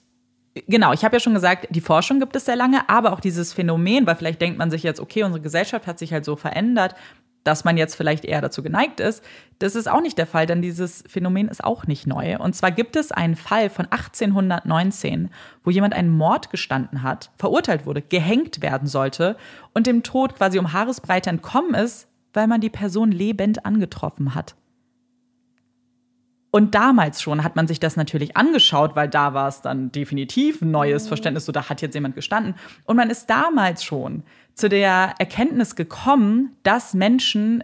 genau, 0.69 0.93
ich 0.93 1.03
habe 1.03 1.17
ja 1.17 1.19
schon 1.19 1.33
gesagt, 1.33 1.67
die 1.69 1.81
Forschung 1.81 2.21
gibt 2.21 2.33
es 2.37 2.45
sehr 2.45 2.55
lange, 2.55 2.87
aber 2.89 3.11
auch 3.11 3.19
dieses 3.19 3.51
Phänomen, 3.51 4.07
weil 4.07 4.15
vielleicht 4.15 4.39
denkt 4.41 4.57
man 4.57 4.71
sich 4.71 4.83
jetzt, 4.83 5.01
okay, 5.01 5.23
unsere 5.23 5.41
Gesellschaft 5.41 5.85
hat 5.85 5.99
sich 5.99 6.13
halt 6.13 6.23
so 6.23 6.37
verändert, 6.37 6.95
dass 7.43 7.63
man 7.63 7.77
jetzt 7.77 7.95
vielleicht 7.95 8.25
eher 8.25 8.41
dazu 8.41 8.61
geneigt 8.63 8.99
ist. 8.99 9.23
Das 9.59 9.75
ist 9.75 9.89
auch 9.89 10.01
nicht 10.01 10.17
der 10.17 10.27
Fall, 10.27 10.45
denn 10.45 10.61
dieses 10.61 11.03
Phänomen 11.07 11.47
ist 11.47 11.63
auch 11.63 11.87
nicht 11.87 12.07
neu. 12.07 12.37
Und 12.37 12.55
zwar 12.55 12.71
gibt 12.71 12.95
es 12.95 13.11
einen 13.11 13.35
Fall 13.35 13.69
von 13.69 13.85
1819, 13.85 15.29
wo 15.63 15.69
jemand 15.69 15.93
einen 15.93 16.09
Mord 16.09 16.49
gestanden 16.49 17.03
hat, 17.03 17.31
verurteilt 17.37 17.85
wurde, 17.85 18.01
gehängt 18.01 18.61
werden 18.61 18.87
sollte 18.87 19.37
und 19.73 19.87
dem 19.87 20.03
Tod 20.03 20.35
quasi 20.35 20.59
um 20.59 20.73
Haaresbreite 20.73 21.29
entkommen 21.29 21.73
ist, 21.73 22.07
weil 22.33 22.47
man 22.47 22.61
die 22.61 22.69
Person 22.69 23.11
lebend 23.11 23.65
angetroffen 23.65 24.35
hat. 24.35 24.55
Und 26.51 26.73
damals 26.73 27.21
schon 27.21 27.43
hat 27.43 27.55
man 27.55 27.67
sich 27.67 27.79
das 27.79 27.95
natürlich 27.95 28.35
angeschaut, 28.35 28.95
weil 28.95 29.07
da 29.07 29.35
war 29.35 29.47
es 29.47 29.61
dann 29.61 29.91
definitiv 29.91 30.61
ein 30.61 30.71
neues 30.71 31.07
Verständnis, 31.07 31.45
so 31.45 31.51
da 31.51 31.69
hat 31.69 31.81
jetzt 31.81 31.93
jemand 31.93 32.15
gestanden. 32.15 32.55
Und 32.85 32.97
man 32.97 33.11
ist 33.11 33.29
damals 33.29 33.83
schon 33.83 34.23
zu 34.59 34.69
der 34.69 35.15
Erkenntnis 35.17 35.75
gekommen, 35.75 36.55
dass 36.63 36.93
Menschen 36.93 37.63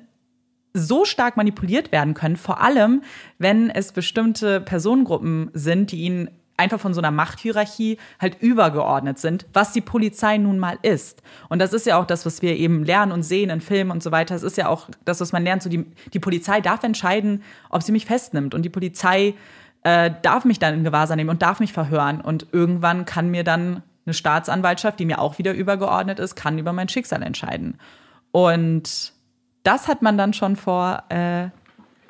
so 0.74 1.06
stark 1.06 1.38
manipuliert 1.38 1.92
werden 1.92 2.14
können, 2.14 2.36
vor 2.36 2.62
allem 2.62 3.02
wenn 3.38 3.70
es 3.70 3.92
bestimmte 3.92 4.60
Personengruppen 4.60 5.50
sind, 5.54 5.92
die 5.92 6.02
ihnen 6.02 6.30
einfach 6.58 6.80
von 6.80 6.94
so 6.94 7.02
einer 7.02 7.12
Machthierarchie 7.12 7.98
halt 8.20 8.42
übergeordnet 8.42 9.20
sind, 9.20 9.46
was 9.54 9.74
die 9.74 9.82
Polizei 9.82 10.38
nun 10.38 10.58
mal 10.58 10.78
ist. 10.82 11.22
Und 11.50 11.60
das 11.60 11.74
ist 11.74 11.86
ja 11.86 11.98
auch 11.98 12.06
das, 12.06 12.26
was 12.26 12.42
wir 12.42 12.56
eben 12.56 12.84
lernen 12.84 13.12
und 13.12 13.24
sehen 13.24 13.50
in 13.50 13.62
Filmen 13.62 13.92
und 13.92 14.02
so 14.02 14.12
weiter. 14.12 14.36
Es 14.36 14.44
ist 14.44 14.58
ja 14.58 14.68
auch 14.68 14.90
das, 15.04 15.20
was 15.22 15.32
man 15.32 15.44
lernt. 15.44 15.64
So 15.64 15.70
die, 15.70 15.86
die 16.14 16.20
Polizei 16.20 16.62
darf 16.62 16.84
entscheiden, 16.84 17.44
ob 17.70 17.84
sie 17.84 17.92
mich 17.92 18.06
festnimmt. 18.06 18.54
Und 18.54 18.64
die 18.64 18.70
Polizei 18.70 19.34
äh, 19.84 20.12
darf 20.22 20.46
mich 20.46 20.60
dann 20.60 20.74
in 20.74 20.84
Gewahrsam 20.86 21.18
nehmen 21.18 21.30
und 21.30 21.42
darf 21.42 21.60
mich 21.60 21.74
verhören. 21.74 22.22
Und 22.22 22.48
irgendwann 22.54 23.06
kann 23.06 23.30
mir 23.30 23.44
dann 23.44 23.84
eine 24.06 24.14
Staatsanwaltschaft, 24.14 25.00
die 25.00 25.06
mir 25.06 25.20
auch 25.20 25.38
wieder 25.38 25.54
übergeordnet 25.54 26.20
ist, 26.20 26.36
kann 26.36 26.58
über 26.58 26.74
mein 26.74 26.90
Schicksal 26.90 27.24
entscheiden. 27.24 27.78
Und 28.32 29.14
das 29.64 29.88
hat 29.88 30.02
man 30.02 30.18
dann 30.18 30.34
schon 30.34 30.56
vor 30.56 31.04
äh, 31.10 31.50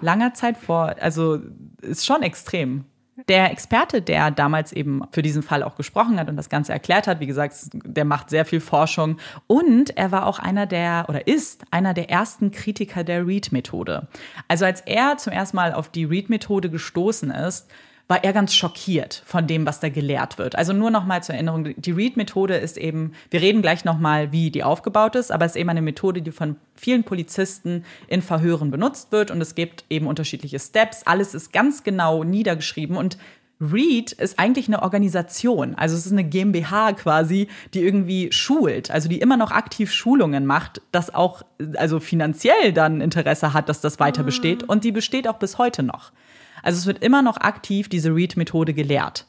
langer 0.02 0.34
Zeit 0.34 0.58
vor, 0.58 0.96
also 1.00 1.40
ist 1.82 2.06
schon 2.06 2.22
extrem. 2.22 2.86
Der 3.30 3.50
Experte, 3.50 4.02
der 4.02 4.30
damals 4.30 4.74
eben 4.74 5.02
für 5.12 5.22
diesen 5.22 5.42
Fall 5.42 5.64
auch 5.64 5.76
gesprochen 5.76 6.20
hat 6.20 6.28
und 6.28 6.36
das 6.36 6.50
Ganze 6.50 6.74
erklärt 6.74 7.08
hat, 7.08 7.22
wie 7.22 7.28
gesagt, 7.28 7.56
der 7.72 8.04
macht 8.04 8.30
sehr 8.30 8.44
viel 8.44 8.60
Forschung 8.60 9.20
und 9.48 9.96
er 9.96 10.12
war 10.12 10.26
auch 10.26 10.38
einer 10.38 10.66
der 10.66 11.06
oder 11.08 11.26
ist 11.26 11.64
einer 11.72 11.94
der 11.94 12.10
ersten 12.10 12.52
Kritiker 12.52 13.06
der 13.06 13.26
Read-Methode. 13.26 14.10
Also 14.50 14.66
als 14.66 14.82
er 14.82 15.16
zum 15.16 15.32
ersten 15.32 15.56
Mal 15.56 15.74
auf 15.74 15.88
die 15.88 16.04
Read-Methode 16.04 16.70
gestoßen 16.70 17.32
ist, 17.32 17.70
war 18.08 18.24
er 18.24 18.34
ganz 18.34 18.54
schockiert 18.54 19.24
von 19.26 19.48
dem, 19.48 19.66
was 19.66 19.80
da 19.80 19.90
gelehrt 19.90 20.38
wird. 20.38 20.56
Also 20.56 20.74
nur 20.74 20.92
noch 20.92 21.06
mal 21.06 21.24
zur 21.24 21.36
Erinnerung, 21.36 21.74
die 21.76 21.92
Read-Methode 21.92 22.56
ist 22.56 22.78
eben, 22.78 23.14
wir 23.32 23.42
reden 23.42 23.62
gleich 23.62 23.84
noch 23.84 23.98
mal, 23.98 24.32
wie 24.32 24.52
die 24.52 24.64
aufgebaut 24.64 25.16
ist, 25.16 25.32
aber 25.32 25.46
es 25.46 25.54
ist 25.54 25.62
eben 25.62 25.70
eine 25.70 25.82
Methode, 25.82 26.22
die 26.22 26.32
von 26.32 26.56
vielen 26.76 27.04
Polizisten 27.04 27.84
in 28.08 28.22
Verhören 28.22 28.70
benutzt 28.70 29.12
wird 29.12 29.32
und 29.32 29.42
es 29.42 29.56
gibt 29.56 29.86
eben 29.90 30.06
unterschiedliche 30.06 30.60
Steps. 30.60 31.04
Alles 31.08 31.34
ist 31.34 31.52
ganz 31.52 31.84
genau 31.84 32.24
niedergeschrieben 32.24 32.96
und 32.96 33.18
Read 33.62 34.12
ist 34.12 34.38
eigentlich 34.38 34.68
eine 34.68 34.84
Organisation, 34.84 35.76
also 35.76 35.96
es 35.96 36.06
ist 36.06 36.12
eine 36.12 36.26
GmbH 36.26 36.92
quasi, 36.92 37.48
die 37.74 37.82
irgendwie 37.82 38.30
schult, 38.34 38.92
also 38.92 39.08
die 39.08 39.20
immer 39.20 39.38
noch 39.38 39.52
aktiv 39.52 39.94
Schulungen 39.94 40.46
macht, 40.46 40.82
das 40.92 41.16
auch 41.16 41.42
also 41.78 42.02
finanziell 42.02 42.74
dann 42.74 43.00
Interesse 43.00 43.54
hat, 43.54 43.70
dass 43.70 43.80
das 43.80 44.00
weiter 44.00 44.24
besteht 44.24 44.64
und 44.64 44.84
die 44.84 44.92
besteht 44.92 45.28
auch 45.30 45.38
bis 45.38 45.58
heute 45.58 45.84
noch. 45.84 46.12
Also 46.66 46.80
es 46.80 46.88
wird 46.88 47.04
immer 47.04 47.22
noch 47.22 47.38
aktiv 47.38 47.90
diese 47.90 48.10
Read-Methode 48.10 48.74
gelehrt. 48.74 49.28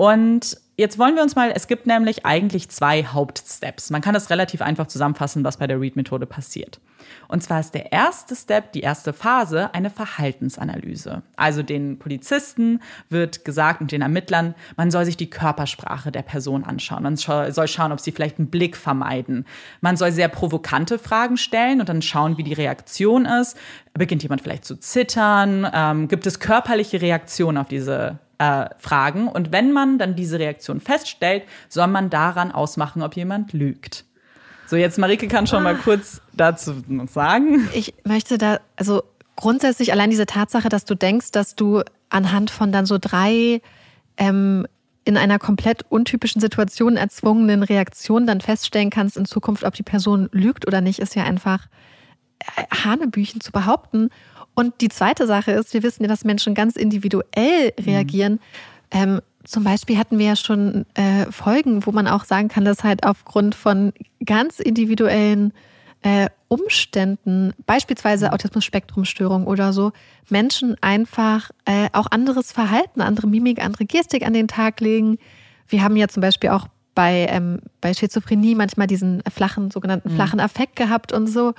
Und 0.00 0.56
jetzt 0.78 0.98
wollen 0.98 1.14
wir 1.14 1.22
uns 1.22 1.36
mal, 1.36 1.52
es 1.54 1.66
gibt 1.66 1.86
nämlich 1.86 2.24
eigentlich 2.24 2.70
zwei 2.70 3.04
Hauptsteps. 3.04 3.90
Man 3.90 4.00
kann 4.00 4.14
das 4.14 4.30
relativ 4.30 4.62
einfach 4.62 4.86
zusammenfassen, 4.86 5.44
was 5.44 5.58
bei 5.58 5.66
der 5.66 5.78
Read-Methode 5.78 6.24
passiert. 6.24 6.80
Und 7.28 7.42
zwar 7.42 7.60
ist 7.60 7.74
der 7.74 7.92
erste 7.92 8.34
Step, 8.34 8.72
die 8.72 8.80
erste 8.80 9.12
Phase, 9.12 9.74
eine 9.74 9.90
Verhaltensanalyse. 9.90 11.20
Also 11.36 11.62
den 11.62 11.98
Polizisten 11.98 12.80
wird 13.10 13.44
gesagt 13.44 13.82
und 13.82 13.92
den 13.92 14.00
Ermittlern, 14.00 14.54
man 14.78 14.90
soll 14.90 15.04
sich 15.04 15.18
die 15.18 15.28
Körpersprache 15.28 16.10
der 16.10 16.22
Person 16.22 16.64
anschauen. 16.64 17.02
Man 17.02 17.16
soll 17.18 17.68
schauen, 17.68 17.92
ob 17.92 18.00
sie 18.00 18.12
vielleicht 18.12 18.38
einen 18.38 18.48
Blick 18.48 18.78
vermeiden. 18.78 19.44
Man 19.82 19.98
soll 19.98 20.12
sehr 20.12 20.28
provokante 20.28 20.98
Fragen 20.98 21.36
stellen 21.36 21.78
und 21.78 21.90
dann 21.90 22.00
schauen, 22.00 22.38
wie 22.38 22.42
die 22.42 22.54
Reaktion 22.54 23.26
ist. 23.26 23.54
Beginnt 23.92 24.22
jemand 24.22 24.40
vielleicht 24.40 24.64
zu 24.64 24.76
zittern? 24.76 25.70
Ähm, 25.74 26.08
gibt 26.08 26.26
es 26.26 26.40
körperliche 26.40 27.02
Reaktionen 27.02 27.58
auf 27.58 27.68
diese 27.68 28.18
äh, 28.40 28.70
Fragen? 28.78 29.28
Und 29.28 29.52
wenn 29.52 29.72
man 29.72 29.98
dann 29.98 30.16
diese 30.16 30.38
Reaktion 30.38 30.80
feststellt, 30.80 31.44
soll 31.68 31.86
man 31.86 32.10
daran 32.10 32.50
ausmachen, 32.50 33.02
ob 33.02 33.14
jemand 33.14 33.52
lügt. 33.52 34.04
So, 34.66 34.76
jetzt 34.76 34.98
Marike 34.98 35.28
kann 35.28 35.46
schon 35.46 35.62
mal 35.62 35.76
kurz 35.76 36.20
dazu 36.32 36.82
sagen. 37.08 37.68
Ich 37.74 37.92
möchte 38.04 38.38
da, 38.38 38.60
also 38.76 39.02
grundsätzlich 39.36 39.92
allein 39.92 40.10
diese 40.10 40.26
Tatsache, 40.26 40.68
dass 40.68 40.84
du 40.84 40.94
denkst, 40.94 41.32
dass 41.32 41.54
du 41.54 41.82
anhand 42.08 42.50
von 42.50 42.72
dann 42.72 42.86
so 42.86 42.98
drei 42.98 43.60
ähm, 44.16 44.66
in 45.04 45.16
einer 45.16 45.38
komplett 45.38 45.84
untypischen 45.88 46.40
Situation 46.40 46.96
erzwungenen 46.96 47.62
Reaktionen 47.62 48.26
dann 48.26 48.40
feststellen 48.40 48.90
kannst 48.90 49.16
in 49.16 49.24
Zukunft, 49.24 49.64
ob 49.64 49.74
die 49.74 49.82
Person 49.82 50.28
lügt 50.32 50.66
oder 50.66 50.80
nicht, 50.80 50.98
ist 51.00 51.16
ja 51.16 51.24
einfach 51.24 51.66
äh, 52.38 52.62
Hanebüchen 52.84 53.40
zu 53.40 53.50
behaupten. 53.50 54.10
Und 54.54 54.80
die 54.80 54.88
zweite 54.88 55.26
Sache 55.26 55.52
ist, 55.52 55.72
wir 55.74 55.82
wissen 55.82 56.02
ja, 56.02 56.08
dass 56.08 56.24
Menschen 56.24 56.54
ganz 56.54 56.76
individuell 56.76 57.72
reagieren. 57.80 58.40
Ähm, 58.90 59.20
zum 59.44 59.64
Beispiel 59.64 59.96
hatten 59.96 60.18
wir 60.18 60.26
ja 60.26 60.36
schon 60.36 60.84
äh, 60.94 61.30
Folgen, 61.30 61.86
wo 61.86 61.92
man 61.92 62.06
auch 62.06 62.24
sagen 62.24 62.48
kann, 62.48 62.64
dass 62.64 62.84
halt 62.84 63.04
aufgrund 63.04 63.54
von 63.54 63.92
ganz 64.24 64.60
individuellen 64.60 65.52
äh, 66.02 66.28
Umständen, 66.48 67.52
beispielsweise 67.66 68.32
Autismus-Spektrum-Störung 68.32 69.46
oder 69.46 69.72
so, 69.72 69.92
Menschen 70.28 70.76
einfach 70.80 71.50
äh, 71.64 71.88
auch 71.92 72.06
anderes 72.10 72.52
Verhalten, 72.52 73.00
andere 73.00 73.26
Mimik, 73.26 73.62
andere 73.62 73.84
Gestik 73.84 74.26
an 74.26 74.32
den 74.32 74.48
Tag 74.48 74.80
legen. 74.80 75.18
Wir 75.68 75.82
haben 75.82 75.96
ja 75.96 76.08
zum 76.08 76.20
Beispiel 76.20 76.50
auch 76.50 76.66
bei, 76.94 77.26
ähm, 77.30 77.60
bei 77.80 77.94
Schizophrenie 77.94 78.54
manchmal 78.54 78.86
diesen 78.86 79.22
flachen, 79.32 79.70
sogenannten 79.70 80.10
flachen 80.10 80.40
Affekt 80.40 80.76
gehabt 80.76 81.12
und 81.12 81.28
so. 81.28 81.54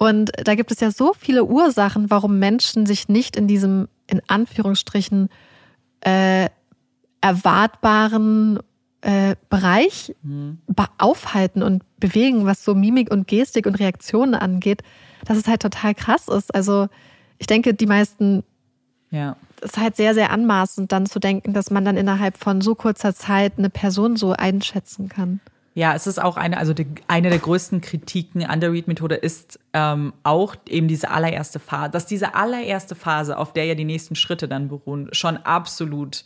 Und 0.00 0.30
da 0.44 0.54
gibt 0.54 0.70
es 0.70 0.78
ja 0.78 0.92
so 0.92 1.12
viele 1.18 1.44
Ursachen, 1.44 2.08
warum 2.08 2.38
Menschen 2.38 2.86
sich 2.86 3.08
nicht 3.08 3.34
in 3.36 3.48
diesem, 3.48 3.88
in 4.06 4.22
Anführungsstrichen, 4.28 5.28
äh, 6.02 6.48
erwartbaren 7.20 8.60
äh, 9.00 9.34
Bereich 9.48 10.14
be- 10.22 10.86
aufhalten 10.98 11.62
und 11.62 11.82
bewegen, 11.98 12.46
was 12.46 12.64
so 12.64 12.74
Mimik 12.74 13.10
und 13.10 13.26
Gestik 13.26 13.66
und 13.66 13.74
Reaktionen 13.76 14.34
angeht, 14.34 14.82
dass 15.24 15.36
es 15.36 15.46
halt 15.48 15.62
total 15.62 15.94
krass 15.94 16.28
ist. 16.28 16.54
Also 16.54 16.88
ich 17.38 17.46
denke, 17.46 17.74
die 17.74 17.86
meisten 17.86 18.44
Ja. 19.10 19.36
es 19.60 19.70
ist 19.70 19.78
halt 19.78 19.96
sehr, 19.96 20.14
sehr 20.14 20.30
anmaßend, 20.30 20.92
dann 20.92 21.06
zu 21.06 21.18
denken, 21.18 21.52
dass 21.54 21.70
man 21.70 21.84
dann 21.84 21.96
innerhalb 21.96 22.38
von 22.38 22.60
so 22.60 22.74
kurzer 22.76 23.14
Zeit 23.14 23.54
eine 23.58 23.70
Person 23.70 24.16
so 24.16 24.32
einschätzen 24.32 25.08
kann. 25.08 25.40
Ja, 25.78 25.94
es 25.94 26.08
ist 26.08 26.20
auch 26.20 26.36
eine, 26.36 26.56
also 26.56 26.74
die, 26.74 26.88
eine 27.06 27.30
der 27.30 27.38
größten 27.38 27.80
Kritiken 27.80 28.44
an 28.44 28.58
der 28.58 28.72
Read-Methode 28.72 29.14
ist 29.14 29.60
ähm, 29.72 30.12
auch 30.24 30.56
eben 30.68 30.88
diese 30.88 31.08
allererste 31.08 31.60
Phase, 31.60 31.92
dass 31.92 32.04
diese 32.04 32.34
allererste 32.34 32.96
Phase, 32.96 33.38
auf 33.38 33.52
der 33.52 33.64
ja 33.64 33.76
die 33.76 33.84
nächsten 33.84 34.16
Schritte 34.16 34.48
dann 34.48 34.66
beruhen, 34.66 35.08
schon 35.12 35.36
absolut 35.36 36.24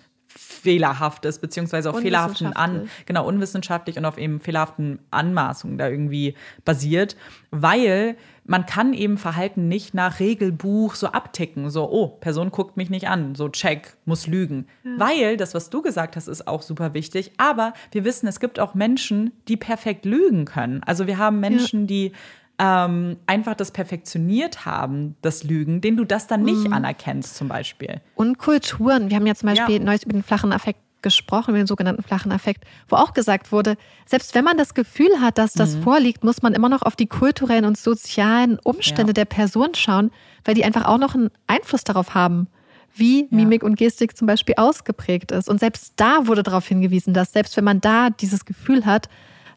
fehlerhaft 0.62 1.24
ist, 1.24 1.40
beziehungsweise 1.40 1.90
auf 1.90 2.00
fehlerhaften 2.00 2.52
An, 2.52 2.88
genau, 3.06 3.26
unwissenschaftlich 3.26 3.96
und 3.96 4.04
auf 4.04 4.16
eben 4.16 4.40
fehlerhaften 4.40 5.00
Anmaßungen 5.10 5.76
da 5.76 5.88
irgendwie 5.88 6.34
basiert, 6.64 7.16
weil 7.50 8.16
man 8.44 8.66
kann 8.66 8.92
eben 8.92 9.18
Verhalten 9.18 9.68
nicht 9.68 9.94
nach 9.94 10.20
Regelbuch 10.20 10.94
so 10.94 11.08
abticken, 11.08 11.70
so, 11.70 11.90
oh, 11.90 12.08
Person 12.08 12.50
guckt 12.50 12.76
mich 12.76 12.90
nicht 12.90 13.08
an, 13.08 13.34
so 13.34 13.48
check, 13.48 13.96
muss 14.04 14.26
lügen. 14.26 14.66
Weil, 14.98 15.36
das, 15.36 15.54
was 15.54 15.70
du 15.70 15.82
gesagt 15.82 16.16
hast, 16.16 16.28
ist 16.28 16.48
auch 16.48 16.62
super 16.62 16.94
wichtig, 16.94 17.32
aber 17.36 17.72
wir 17.90 18.04
wissen, 18.04 18.26
es 18.26 18.40
gibt 18.40 18.58
auch 18.58 18.74
Menschen, 18.74 19.32
die 19.48 19.56
perfekt 19.56 20.04
lügen 20.04 20.44
können. 20.44 20.82
Also 20.84 21.06
wir 21.06 21.18
haben 21.18 21.40
Menschen, 21.40 21.86
die 21.86 22.12
ähm, 22.58 23.16
einfach 23.26 23.54
das 23.54 23.70
perfektioniert 23.70 24.66
haben, 24.66 25.16
das 25.22 25.44
Lügen, 25.44 25.80
den 25.80 25.96
du 25.96 26.04
das 26.04 26.26
dann 26.26 26.42
nicht 26.42 26.66
mhm. 26.66 26.72
anerkennst 26.72 27.36
zum 27.36 27.48
Beispiel. 27.48 28.00
Und 28.14 28.38
Kulturen. 28.38 29.10
Wir 29.10 29.16
haben 29.16 29.26
ja 29.26 29.34
zum 29.34 29.48
Beispiel 29.48 29.76
ja. 29.76 29.82
neues 29.82 30.04
über 30.04 30.12
den 30.12 30.22
flachen 30.22 30.52
Affekt 30.52 30.80
gesprochen, 31.02 31.50
über 31.50 31.58
den 31.58 31.66
sogenannten 31.66 32.02
flachen 32.02 32.30
Affekt, 32.32 32.64
wo 32.88 32.96
auch 32.96 33.12
gesagt 33.12 33.52
wurde, 33.52 33.76
selbst 34.06 34.34
wenn 34.34 34.44
man 34.44 34.56
das 34.56 34.74
Gefühl 34.74 35.20
hat, 35.20 35.36
dass 35.36 35.52
das 35.52 35.76
mhm. 35.76 35.82
vorliegt, 35.82 36.24
muss 36.24 36.42
man 36.42 36.54
immer 36.54 36.68
noch 36.68 36.82
auf 36.82 36.94
die 36.94 37.06
kulturellen 37.06 37.64
und 37.64 37.76
sozialen 37.76 38.58
Umstände 38.62 39.10
ja. 39.10 39.14
der 39.14 39.24
Person 39.24 39.74
schauen, 39.74 40.12
weil 40.44 40.54
die 40.54 40.64
einfach 40.64 40.86
auch 40.86 40.98
noch 40.98 41.14
einen 41.14 41.30
Einfluss 41.48 41.82
darauf 41.82 42.14
haben, 42.14 42.46
wie 42.94 43.26
Mimik 43.30 43.62
und 43.62 43.76
Gestik 43.76 44.16
zum 44.16 44.26
Beispiel 44.26 44.54
ausgeprägt 44.58 45.32
ist. 45.32 45.48
Und 45.48 45.60
selbst 45.60 45.94
da 45.96 46.26
wurde 46.26 46.42
darauf 46.42 46.66
hingewiesen, 46.66 47.14
dass 47.14 47.32
selbst 47.32 47.56
wenn 47.56 47.64
man 47.64 47.80
da 47.80 48.10
dieses 48.10 48.44
Gefühl 48.44 48.86
hat, 48.86 49.08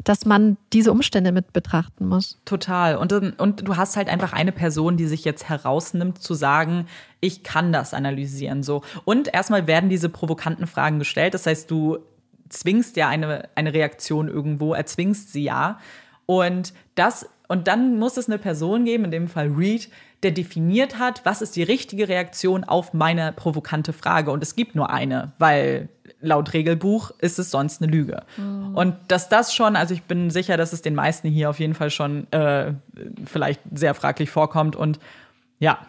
dass 0.04 0.26
man 0.26 0.58
diese 0.74 0.92
Umstände 0.92 1.32
mit 1.32 1.54
betrachten 1.54 2.08
muss. 2.08 2.40
Total. 2.46 2.98
Und, 2.98 3.14
und 3.40 3.68
du 3.68 3.78
hast 3.78 3.98
halt 3.98 4.10
einfach 4.10 4.34
eine 4.34 4.52
Person, 4.52 4.98
die 4.98 5.08
sich 5.08 5.26
jetzt 5.26 5.50
herausnimmt, 5.50 6.22
zu 6.22 6.34
sagen, 6.34 6.88
ich 7.22 7.44
kann 7.44 7.72
das 7.72 7.94
analysieren. 7.94 8.64
So. 8.64 8.82
Und 9.06 9.34
erstmal 9.34 9.68
werden 9.68 9.90
diese 9.90 10.10
provokanten 10.10 10.68
Fragen 10.68 11.00
gestellt. 11.00 11.34
Das 11.34 11.46
heißt, 11.46 11.70
du 11.72 12.00
zwingst 12.50 12.96
ja 12.98 13.08
eine, 13.08 13.50
eine 13.56 13.74
Reaktion 13.74 14.28
irgendwo, 14.28 14.74
erzwingst 14.74 15.32
sie 15.32 15.44
ja. 15.44 15.80
Und 16.26 16.74
das, 16.96 17.30
und 17.48 17.68
dann 17.68 17.98
muss 18.00 18.18
es 18.18 18.28
eine 18.28 18.38
Person 18.38 18.86
geben, 18.86 19.06
in 19.06 19.12
dem 19.12 19.28
Fall 19.28 19.48
Reed, 19.48 19.90
der 20.24 20.32
definiert 20.32 20.98
hat, 20.98 21.22
was 21.24 21.42
ist 21.42 21.56
die 21.56 21.64
richtige 21.64 22.08
Reaktion 22.08 22.64
auf 22.64 22.94
meine 22.94 23.32
provokante 23.32 23.94
Frage. 23.94 24.32
Und 24.32 24.42
es 24.42 24.56
gibt 24.56 24.76
nur 24.76 24.90
eine, 24.90 25.34
weil 25.38 25.90
laut 26.26 26.54
Regelbuch 26.54 27.12
ist 27.20 27.40
es 27.40 27.52
sonst 27.52 27.82
eine 27.82 27.92
Lüge. 27.92 28.24
Mhm. 28.38 28.76
Und 28.76 28.96
dass 29.08 29.30
das 29.30 29.54
schon, 29.54 29.76
also 29.76 29.94
ich 29.94 30.04
bin 30.04 30.30
sicher, 30.30 30.58
dass 30.58 30.74
es 30.74 30.82
den 30.82 30.96
meisten 30.96 31.30
hier 31.30 31.50
auf 31.50 31.60
jeden 31.60 31.74
Fall 31.74 31.90
schon 31.90 32.32
äh, 32.32 32.74
vielleicht 33.26 33.62
sehr 33.74 33.94
fraglich 33.94 34.30
vorkommt. 34.30 34.76
Und 34.76 35.00
ja, 35.60 35.80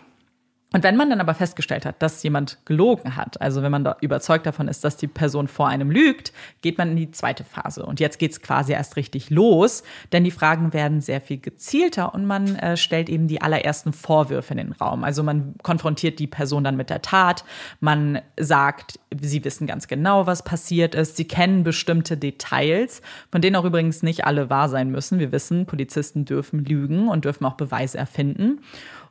und 0.76 0.82
wenn 0.82 0.96
man 0.96 1.08
dann 1.08 1.22
aber 1.22 1.32
festgestellt 1.32 1.86
hat, 1.86 2.02
dass 2.02 2.22
jemand 2.22 2.58
gelogen 2.66 3.16
hat, 3.16 3.40
also 3.40 3.62
wenn 3.62 3.72
man 3.72 3.82
da 3.82 3.96
überzeugt 4.02 4.44
davon 4.44 4.68
ist, 4.68 4.84
dass 4.84 4.98
die 4.98 5.06
Person 5.06 5.48
vor 5.48 5.68
einem 5.68 5.90
lügt, 5.90 6.34
geht 6.60 6.76
man 6.76 6.90
in 6.90 6.96
die 6.96 7.10
zweite 7.12 7.44
Phase. 7.44 7.86
Und 7.86 7.98
jetzt 7.98 8.18
geht 8.18 8.32
es 8.32 8.42
quasi 8.42 8.74
erst 8.74 8.96
richtig 8.96 9.30
los, 9.30 9.84
denn 10.12 10.22
die 10.22 10.30
Fragen 10.30 10.74
werden 10.74 11.00
sehr 11.00 11.22
viel 11.22 11.38
gezielter 11.38 12.12
und 12.12 12.26
man 12.26 12.56
äh, 12.56 12.76
stellt 12.76 13.08
eben 13.08 13.26
die 13.26 13.40
allerersten 13.40 13.94
Vorwürfe 13.94 14.52
in 14.52 14.58
den 14.58 14.72
Raum. 14.72 15.02
Also 15.02 15.22
man 15.22 15.54
konfrontiert 15.62 16.18
die 16.18 16.26
Person 16.26 16.62
dann 16.62 16.76
mit 16.76 16.90
der 16.90 17.00
Tat, 17.00 17.46
man 17.80 18.20
sagt, 18.38 19.00
sie 19.18 19.42
wissen 19.46 19.66
ganz 19.66 19.88
genau, 19.88 20.26
was 20.26 20.44
passiert 20.44 20.94
ist, 20.94 21.16
sie 21.16 21.26
kennen 21.26 21.64
bestimmte 21.64 22.18
Details, 22.18 23.00
von 23.32 23.40
denen 23.40 23.56
auch 23.56 23.64
übrigens 23.64 24.02
nicht 24.02 24.26
alle 24.26 24.50
wahr 24.50 24.68
sein 24.68 24.90
müssen. 24.90 25.20
Wir 25.20 25.32
wissen, 25.32 25.64
Polizisten 25.64 26.26
dürfen 26.26 26.66
lügen 26.66 27.08
und 27.08 27.24
dürfen 27.24 27.46
auch 27.46 27.54
Beweise 27.54 27.96
erfinden. 27.96 28.60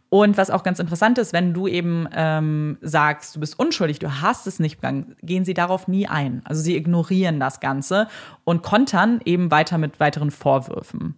Und 0.09 0.37
was 0.37 0.49
auch 0.49 0.63
ganz 0.63 0.79
interessant 0.79 1.17
ist, 1.17 1.33
wenn 1.33 1.53
du 1.53 1.67
eben 1.67 2.07
ähm, 2.13 2.77
sagst, 2.81 3.35
du 3.35 3.39
bist 3.39 3.59
unschuldig, 3.59 3.99
du 3.99 4.21
hast 4.21 4.47
es 4.47 4.59
nicht 4.59 4.77
begangen, 4.77 5.15
gehen 5.23 5.45
sie 5.45 5.53
darauf 5.53 5.87
nie 5.87 6.07
ein. 6.07 6.41
Also 6.45 6.61
sie 6.61 6.75
ignorieren 6.75 7.39
das 7.39 7.59
Ganze 7.59 8.07
und 8.43 8.61
kontern 8.61 9.19
eben 9.25 9.51
weiter 9.51 9.77
mit 9.77 9.99
weiteren 9.99 10.31
Vorwürfen. 10.31 11.15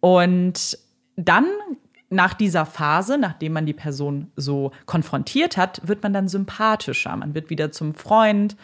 Und 0.00 0.78
dann 1.16 1.46
nach 2.10 2.34
dieser 2.34 2.66
Phase, 2.66 3.18
nachdem 3.18 3.52
man 3.52 3.66
die 3.66 3.72
Person 3.72 4.30
so 4.36 4.70
konfrontiert 4.86 5.56
hat, 5.56 5.80
wird 5.86 6.02
man 6.02 6.12
dann 6.12 6.28
sympathischer. 6.28 7.16
Man 7.16 7.34
wird 7.34 7.50
wieder 7.50 7.72
zum 7.72 7.94
Freund 7.94 8.56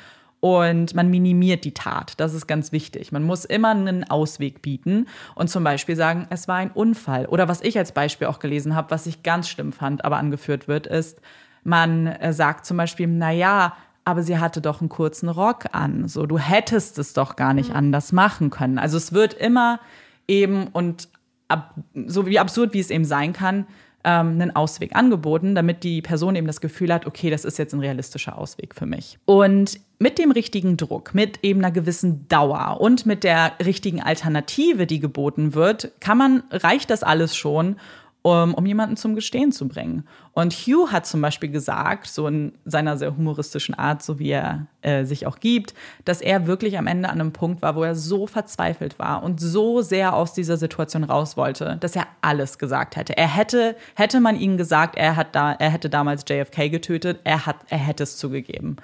und 0.44 0.96
man 0.96 1.08
minimiert 1.08 1.64
die 1.64 1.72
Tat. 1.72 2.14
Das 2.16 2.34
ist 2.34 2.48
ganz 2.48 2.72
wichtig. 2.72 3.12
Man 3.12 3.22
muss 3.22 3.44
immer 3.44 3.70
einen 3.70 4.02
Ausweg 4.10 4.60
bieten 4.60 5.06
und 5.36 5.48
zum 5.48 5.62
Beispiel 5.62 5.94
sagen, 5.94 6.26
es 6.30 6.48
war 6.48 6.56
ein 6.56 6.72
Unfall. 6.72 7.26
Oder 7.26 7.46
was 7.46 7.60
ich 7.60 7.78
als 7.78 7.92
Beispiel 7.92 8.26
auch 8.26 8.40
gelesen 8.40 8.74
habe, 8.74 8.90
was 8.90 9.06
ich 9.06 9.22
ganz 9.22 9.48
schlimm 9.48 9.72
fand, 9.72 10.04
aber 10.04 10.16
angeführt 10.16 10.66
wird, 10.66 10.88
ist, 10.88 11.20
man 11.62 12.08
äh, 12.08 12.32
sagt 12.32 12.66
zum 12.66 12.76
Beispiel, 12.76 13.06
na 13.06 13.30
ja, 13.30 13.76
aber 14.04 14.24
sie 14.24 14.36
hatte 14.36 14.60
doch 14.60 14.80
einen 14.80 14.88
kurzen 14.88 15.28
Rock 15.28 15.66
an. 15.70 16.08
So, 16.08 16.26
du 16.26 16.38
hättest 16.38 16.98
es 16.98 17.12
doch 17.12 17.36
gar 17.36 17.54
nicht 17.54 17.70
mhm. 17.70 17.76
anders 17.76 18.10
machen 18.10 18.50
können. 18.50 18.78
Also 18.78 18.96
es 18.96 19.12
wird 19.12 19.34
immer 19.34 19.78
eben 20.26 20.66
und 20.66 21.08
ab, 21.46 21.76
so 21.94 22.26
wie 22.26 22.40
absurd 22.40 22.74
wie 22.74 22.80
es 22.80 22.90
eben 22.90 23.04
sein 23.04 23.32
kann, 23.32 23.64
ähm, 24.04 24.32
einen 24.32 24.54
Ausweg 24.54 24.96
angeboten, 24.96 25.54
damit 25.54 25.84
die 25.84 26.02
Person 26.02 26.36
eben 26.36 26.46
das 26.46 26.60
Gefühl 26.60 26.92
hat, 26.92 27.06
okay, 27.06 27.30
das 27.30 27.44
ist 27.44 27.58
jetzt 27.58 27.72
ein 27.72 27.80
realistischer 27.80 28.38
Ausweg 28.38 28.74
für 28.74 28.86
mich. 28.86 29.18
Und 29.24 29.80
mit 29.98 30.18
dem 30.18 30.32
richtigen 30.32 30.76
Druck, 30.76 31.14
mit 31.14 31.38
eben 31.42 31.60
einer 31.60 31.70
gewissen 31.70 32.26
Dauer 32.28 32.78
und 32.80 33.06
mit 33.06 33.22
der 33.22 33.52
richtigen 33.64 34.02
Alternative, 34.02 34.86
die 34.86 34.98
geboten 34.98 35.54
wird, 35.54 35.92
kann 36.00 36.18
man, 36.18 36.42
reicht 36.50 36.90
das 36.90 37.02
alles 37.04 37.36
schon, 37.36 37.76
um, 38.22 38.54
um 38.54 38.64
jemanden 38.64 38.96
zum 38.96 39.14
Gestehen 39.14 39.50
zu 39.50 39.66
bringen. 39.68 40.06
Und 40.32 40.52
Hugh 40.52 40.92
hat 40.92 41.06
zum 41.06 41.20
Beispiel 41.20 41.50
gesagt, 41.50 42.06
so 42.06 42.28
in 42.28 42.52
seiner 42.64 42.96
sehr 42.96 43.16
humoristischen 43.16 43.74
Art, 43.74 44.02
so 44.02 44.18
wie 44.18 44.30
er 44.30 44.66
äh, 44.82 45.04
sich 45.04 45.26
auch 45.26 45.40
gibt, 45.40 45.74
dass 46.04 46.20
er 46.20 46.46
wirklich 46.46 46.78
am 46.78 46.86
Ende 46.86 47.08
an 47.08 47.20
einem 47.20 47.32
Punkt 47.32 47.62
war, 47.62 47.74
wo 47.74 47.82
er 47.82 47.96
so 47.96 48.26
verzweifelt 48.28 48.98
war 48.98 49.22
und 49.22 49.40
so 49.40 49.82
sehr 49.82 50.14
aus 50.14 50.32
dieser 50.34 50.56
Situation 50.56 51.04
raus 51.04 51.36
wollte, 51.36 51.76
dass 51.80 51.96
er 51.96 52.06
alles 52.20 52.58
gesagt 52.58 52.96
hätte. 52.96 53.16
Er 53.16 53.28
hätte, 53.28 53.76
hätte 53.96 54.20
man 54.20 54.38
ihm 54.38 54.56
gesagt, 54.56 54.96
er, 54.96 55.16
hat 55.16 55.34
da, 55.34 55.52
er 55.52 55.70
hätte 55.70 55.90
damals 55.90 56.24
JFK 56.28 56.70
getötet, 56.70 57.20
er, 57.24 57.44
hat, 57.44 57.56
er 57.68 57.78
hätte 57.78 58.04
es 58.04 58.16
zugegeben. 58.16 58.76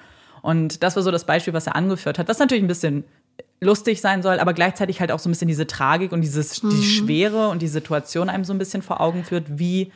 Und 0.43 0.83
das 0.83 0.97
war 0.97 1.03
so 1.03 1.11
das 1.11 1.25
Beispiel, 1.25 1.53
was 1.53 1.67
er 1.67 1.77
angeführt 1.77 2.19
hat, 2.19 2.29
was 2.29 2.39
natürlich 2.39 2.65
ein 2.65 2.69
bisschen 2.69 3.05
lustig 3.61 4.01
sein 4.01 4.23
soll, 4.23 4.39
aber 4.39 4.55
gleichzeitig 4.55 5.01
halt 5.01 5.11
auch 5.11 5.19
so 5.19 5.29
ein 5.29 5.33
bisschen 5.33 5.49
diese 5.49 5.67
Tragik 5.67 6.13
und 6.13 6.21
dieses, 6.21 6.63
mhm. 6.63 6.71
die 6.71 6.83
Schwere 6.85 7.49
und 7.49 7.61
die 7.61 7.69
Situation 7.69 8.29
einem 8.29 8.45
so 8.45 8.53
ein 8.53 8.59
bisschen 8.59 8.83
vor 8.83 9.01
Augen 9.01 9.25
führt, 9.25 9.59
wie 9.59 9.93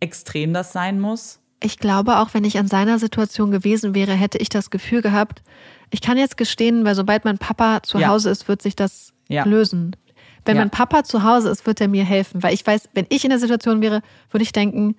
extrem 0.00 0.52
das 0.52 0.72
sein 0.72 1.00
muss. 1.00 1.38
Ich 1.62 1.78
glaube, 1.78 2.18
auch 2.18 2.32
wenn 2.32 2.44
ich 2.44 2.58
an 2.58 2.68
seiner 2.68 2.98
Situation 2.98 3.50
gewesen 3.50 3.94
wäre, 3.94 4.12
hätte 4.12 4.38
ich 4.38 4.48
das 4.48 4.70
Gefühl 4.70 5.02
gehabt, 5.02 5.42
ich 5.90 6.00
kann 6.00 6.16
jetzt 6.16 6.36
gestehen, 6.36 6.84
weil 6.84 6.94
sobald 6.94 7.24
mein 7.24 7.38
Papa 7.38 7.82
zu 7.82 7.98
ja. 7.98 8.08
Hause 8.08 8.30
ist, 8.30 8.48
wird 8.48 8.62
sich 8.62 8.76
das 8.76 9.12
ja. 9.28 9.44
lösen. 9.44 9.96
Wenn 10.44 10.56
ja. 10.56 10.62
mein 10.62 10.70
Papa 10.70 11.04
zu 11.04 11.22
Hause 11.22 11.50
ist, 11.50 11.66
wird 11.66 11.80
er 11.80 11.88
mir 11.88 12.04
helfen, 12.04 12.42
weil 12.42 12.54
ich 12.54 12.66
weiß, 12.66 12.88
wenn 12.94 13.06
ich 13.10 13.24
in 13.24 13.30
der 13.30 13.38
Situation 13.38 13.82
wäre, 13.82 14.00
würde 14.30 14.42
ich 14.42 14.52
denken, 14.52 14.96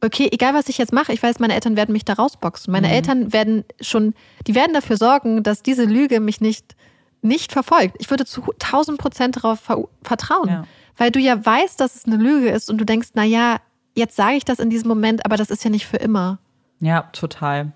okay, 0.00 0.28
egal 0.32 0.54
was 0.54 0.68
ich 0.68 0.78
jetzt 0.78 0.92
mache, 0.92 1.12
ich 1.12 1.22
weiß, 1.22 1.38
meine 1.38 1.54
Eltern 1.54 1.76
werden 1.76 1.92
mich 1.92 2.04
da 2.04 2.14
rausboxen. 2.14 2.72
Meine 2.72 2.88
mhm. 2.88 2.94
Eltern 2.94 3.32
werden 3.32 3.64
schon, 3.80 4.14
die 4.48 4.56
werden 4.56 4.74
dafür 4.74 4.96
sorgen, 4.96 5.44
dass 5.44 5.62
diese 5.62 5.84
Lüge 5.84 6.18
mich 6.18 6.40
nicht 6.40 6.74
nicht 7.22 7.52
verfolgt. 7.52 7.96
Ich 7.98 8.10
würde 8.10 8.24
zu 8.24 8.42
1000 8.42 8.98
Prozent 8.98 9.36
darauf 9.36 9.60
vertrauen, 10.02 10.48
ja. 10.48 10.64
weil 10.96 11.10
du 11.10 11.20
ja 11.20 11.44
weißt, 11.44 11.80
dass 11.80 11.94
es 11.94 12.04
eine 12.04 12.16
Lüge 12.16 12.50
ist 12.50 12.70
und 12.70 12.78
du 12.78 12.84
denkst, 12.84 13.10
na 13.14 13.24
ja, 13.24 13.58
jetzt 13.94 14.16
sage 14.16 14.36
ich 14.36 14.44
das 14.44 14.58
in 14.58 14.70
diesem 14.70 14.88
Moment, 14.88 15.24
aber 15.24 15.36
das 15.36 15.50
ist 15.50 15.64
ja 15.64 15.70
nicht 15.70 15.86
für 15.86 15.98
immer. 15.98 16.38
Ja, 16.80 17.02
total. 17.12 17.72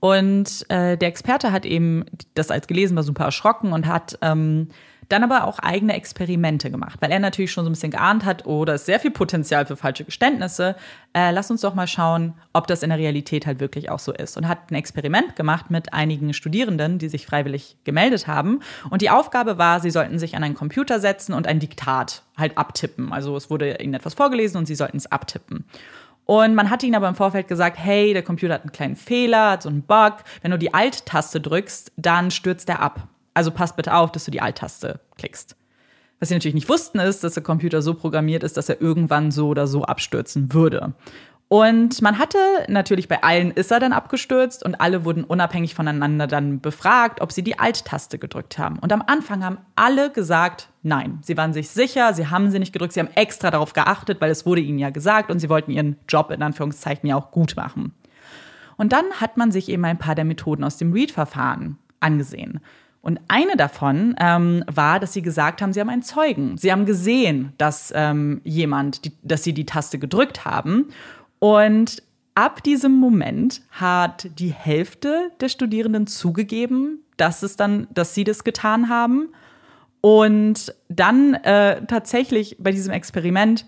Und 0.00 0.64
äh, 0.68 0.96
der 0.96 1.08
Experte 1.08 1.52
hat 1.52 1.64
eben 1.64 2.04
das 2.34 2.50
als 2.50 2.66
gelesen, 2.66 2.96
war 2.96 3.02
super 3.02 3.24
erschrocken 3.24 3.72
und 3.72 3.86
hat 3.86 4.18
ähm, 4.22 4.68
dann 5.08 5.24
aber 5.24 5.44
auch 5.44 5.58
eigene 5.58 5.94
Experimente 5.94 6.70
gemacht, 6.70 6.98
weil 7.00 7.10
er 7.10 7.18
natürlich 7.18 7.50
schon 7.50 7.64
so 7.64 7.70
ein 7.70 7.72
bisschen 7.72 7.90
geahnt 7.90 8.24
hat, 8.24 8.46
oh, 8.46 8.64
da 8.64 8.74
ist 8.74 8.86
sehr 8.86 9.00
viel 9.00 9.10
Potenzial 9.10 9.64
für 9.64 9.76
falsche 9.76 10.04
Geständnisse. 10.04 10.76
Äh, 11.14 11.30
lass 11.30 11.50
uns 11.50 11.62
doch 11.62 11.74
mal 11.74 11.86
schauen, 11.86 12.34
ob 12.52 12.66
das 12.66 12.82
in 12.82 12.90
der 12.90 12.98
Realität 12.98 13.46
halt 13.46 13.60
wirklich 13.60 13.90
auch 13.90 13.98
so 13.98 14.12
ist. 14.12 14.36
Und 14.36 14.46
hat 14.46 14.70
ein 14.70 14.74
Experiment 14.74 15.34
gemacht 15.34 15.70
mit 15.70 15.94
einigen 15.94 16.34
Studierenden, 16.34 16.98
die 16.98 17.08
sich 17.08 17.26
freiwillig 17.26 17.76
gemeldet 17.84 18.26
haben. 18.26 18.60
Und 18.90 19.00
die 19.00 19.10
Aufgabe 19.10 19.56
war, 19.56 19.80
sie 19.80 19.90
sollten 19.90 20.18
sich 20.18 20.36
an 20.36 20.44
einen 20.44 20.54
Computer 20.54 21.00
setzen 21.00 21.32
und 21.32 21.46
ein 21.46 21.58
Diktat 21.58 22.22
halt 22.36 22.58
abtippen. 22.58 23.12
Also 23.12 23.34
es 23.36 23.48
wurde 23.48 23.80
ihnen 23.82 23.94
etwas 23.94 24.14
vorgelesen 24.14 24.58
und 24.58 24.66
sie 24.66 24.74
sollten 24.74 24.98
es 24.98 25.10
abtippen. 25.10 25.64
Und 26.26 26.54
man 26.54 26.68
hat 26.68 26.82
ihnen 26.82 26.94
aber 26.94 27.08
im 27.08 27.14
Vorfeld 27.14 27.48
gesagt, 27.48 27.78
hey, 27.78 28.12
der 28.12 28.22
Computer 28.22 28.52
hat 28.52 28.60
einen 28.60 28.72
kleinen 28.72 28.96
Fehler, 28.96 29.52
hat 29.52 29.62
so 29.62 29.70
einen 29.70 29.80
Bug. 29.80 30.16
Wenn 30.42 30.50
du 30.50 30.58
die 30.58 30.74
Alt-Taste 30.74 31.40
drückst, 31.40 31.92
dann 31.96 32.30
stürzt 32.30 32.68
er 32.68 32.82
ab. 32.82 33.08
Also 33.38 33.52
passt 33.52 33.76
bitte 33.76 33.94
auf, 33.94 34.10
dass 34.10 34.24
du 34.24 34.32
die 34.32 34.40
Alt-Taste 34.40 34.98
klickst. 35.16 35.54
Was 36.18 36.28
sie 36.28 36.34
natürlich 36.34 36.56
nicht 36.56 36.68
wussten, 36.68 36.98
ist, 36.98 37.22
dass 37.22 37.34
der 37.34 37.44
Computer 37.44 37.82
so 37.82 37.94
programmiert 37.94 38.42
ist, 38.42 38.56
dass 38.56 38.68
er 38.68 38.80
irgendwann 38.80 39.30
so 39.30 39.46
oder 39.46 39.68
so 39.68 39.84
abstürzen 39.84 40.52
würde. 40.52 40.92
Und 41.46 42.02
man 42.02 42.18
hatte 42.18 42.36
natürlich 42.66 43.06
bei 43.06 43.22
allen 43.22 43.52
ist 43.52 43.70
er 43.70 43.78
dann 43.78 43.92
abgestürzt 43.92 44.64
und 44.64 44.80
alle 44.80 45.04
wurden 45.04 45.22
unabhängig 45.22 45.76
voneinander 45.76 46.26
dann 46.26 46.60
befragt, 46.60 47.20
ob 47.20 47.30
sie 47.30 47.44
die 47.44 47.60
Alt-Taste 47.60 48.18
gedrückt 48.18 48.58
haben. 48.58 48.80
Und 48.80 48.92
am 48.92 49.04
Anfang 49.06 49.44
haben 49.44 49.58
alle 49.76 50.10
gesagt, 50.10 50.68
nein. 50.82 51.20
Sie 51.22 51.36
waren 51.36 51.52
sich 51.52 51.70
sicher, 51.70 52.14
sie 52.14 52.26
haben 52.26 52.50
sie 52.50 52.58
nicht 52.58 52.72
gedrückt, 52.72 52.94
sie 52.94 52.98
haben 52.98 53.14
extra 53.14 53.52
darauf 53.52 53.72
geachtet, 53.72 54.20
weil 54.20 54.32
es 54.32 54.46
wurde 54.46 54.62
ihnen 54.62 54.80
ja 54.80 54.90
gesagt 54.90 55.30
und 55.30 55.38
sie 55.38 55.48
wollten 55.48 55.70
ihren 55.70 55.94
Job 56.08 56.32
in 56.32 56.42
Anführungszeichen 56.42 57.08
ja 57.08 57.14
auch 57.14 57.30
gut 57.30 57.54
machen. 57.54 57.94
Und 58.76 58.92
dann 58.92 59.04
hat 59.20 59.36
man 59.36 59.52
sich 59.52 59.68
eben 59.68 59.84
ein 59.84 59.98
paar 59.98 60.16
der 60.16 60.24
Methoden 60.24 60.64
aus 60.64 60.76
dem 60.76 60.92
Read-Verfahren 60.92 61.78
angesehen. 62.00 62.60
Und 63.08 63.20
eine 63.26 63.56
davon 63.56 64.14
ähm, 64.20 64.62
war, 64.70 65.00
dass 65.00 65.14
sie 65.14 65.22
gesagt 65.22 65.62
haben, 65.62 65.72
sie 65.72 65.80
haben 65.80 65.88
einen 65.88 66.02
Zeugen. 66.02 66.58
Sie 66.58 66.70
haben 66.70 66.84
gesehen, 66.84 67.54
dass 67.56 67.90
ähm, 67.96 68.42
jemand, 68.44 69.06
die, 69.06 69.12
dass 69.22 69.42
sie 69.42 69.54
die 69.54 69.64
Taste 69.64 69.98
gedrückt 69.98 70.44
haben. 70.44 70.90
Und 71.38 72.02
ab 72.34 72.62
diesem 72.62 72.92
Moment 72.92 73.62
hat 73.70 74.28
die 74.38 74.52
Hälfte 74.52 75.30
der 75.40 75.48
Studierenden 75.48 76.06
zugegeben, 76.06 76.98
dass 77.16 77.42
es 77.42 77.56
dann, 77.56 77.86
dass 77.94 78.14
sie 78.14 78.24
das 78.24 78.44
getan 78.44 78.90
haben. 78.90 79.30
Und 80.02 80.74
dann 80.90 81.32
äh, 81.32 81.86
tatsächlich 81.86 82.58
bei 82.60 82.72
diesem 82.72 82.92
Experiment 82.92 83.64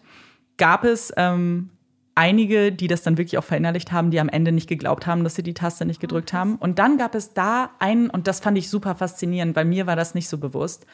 gab 0.59 0.85
es 0.85 1.15
ähm, 1.17 1.71
einige, 2.15 2.73
die 2.73 2.89
das 2.89 3.03
dann 3.03 3.19
wirklich 3.19 3.39
auch 3.39 3.45
verinnerlicht 3.45 3.93
haben, 3.93 4.11
die 4.11 4.21
am 4.21 4.29
Ende 4.29 4.53
nicht 4.53 4.69
geglaubt 4.69 5.07
haben, 5.07 5.25
dass 5.25 5.35
sie 5.35 5.43
die 5.43 5.55
Taste 5.55 5.85
nicht 5.85 6.01
gedrückt 6.01 6.33
haben. 6.33 6.57
Und 6.57 6.79
dann 6.79 6.99
gab 6.99 7.15
es 7.15 7.35
da 7.35 7.71
einen, 7.79 8.11
und 8.11 8.27
das 8.27 8.41
fand 8.41 8.59
ich 8.59 8.69
super 8.69 8.95
faszinierend, 8.95 9.55
bei 9.55 9.65
mir 9.65 9.87
war 9.87 9.97
das 9.97 10.15
nicht 10.15 10.29
so 10.29 10.39
bewusst. 10.39 10.87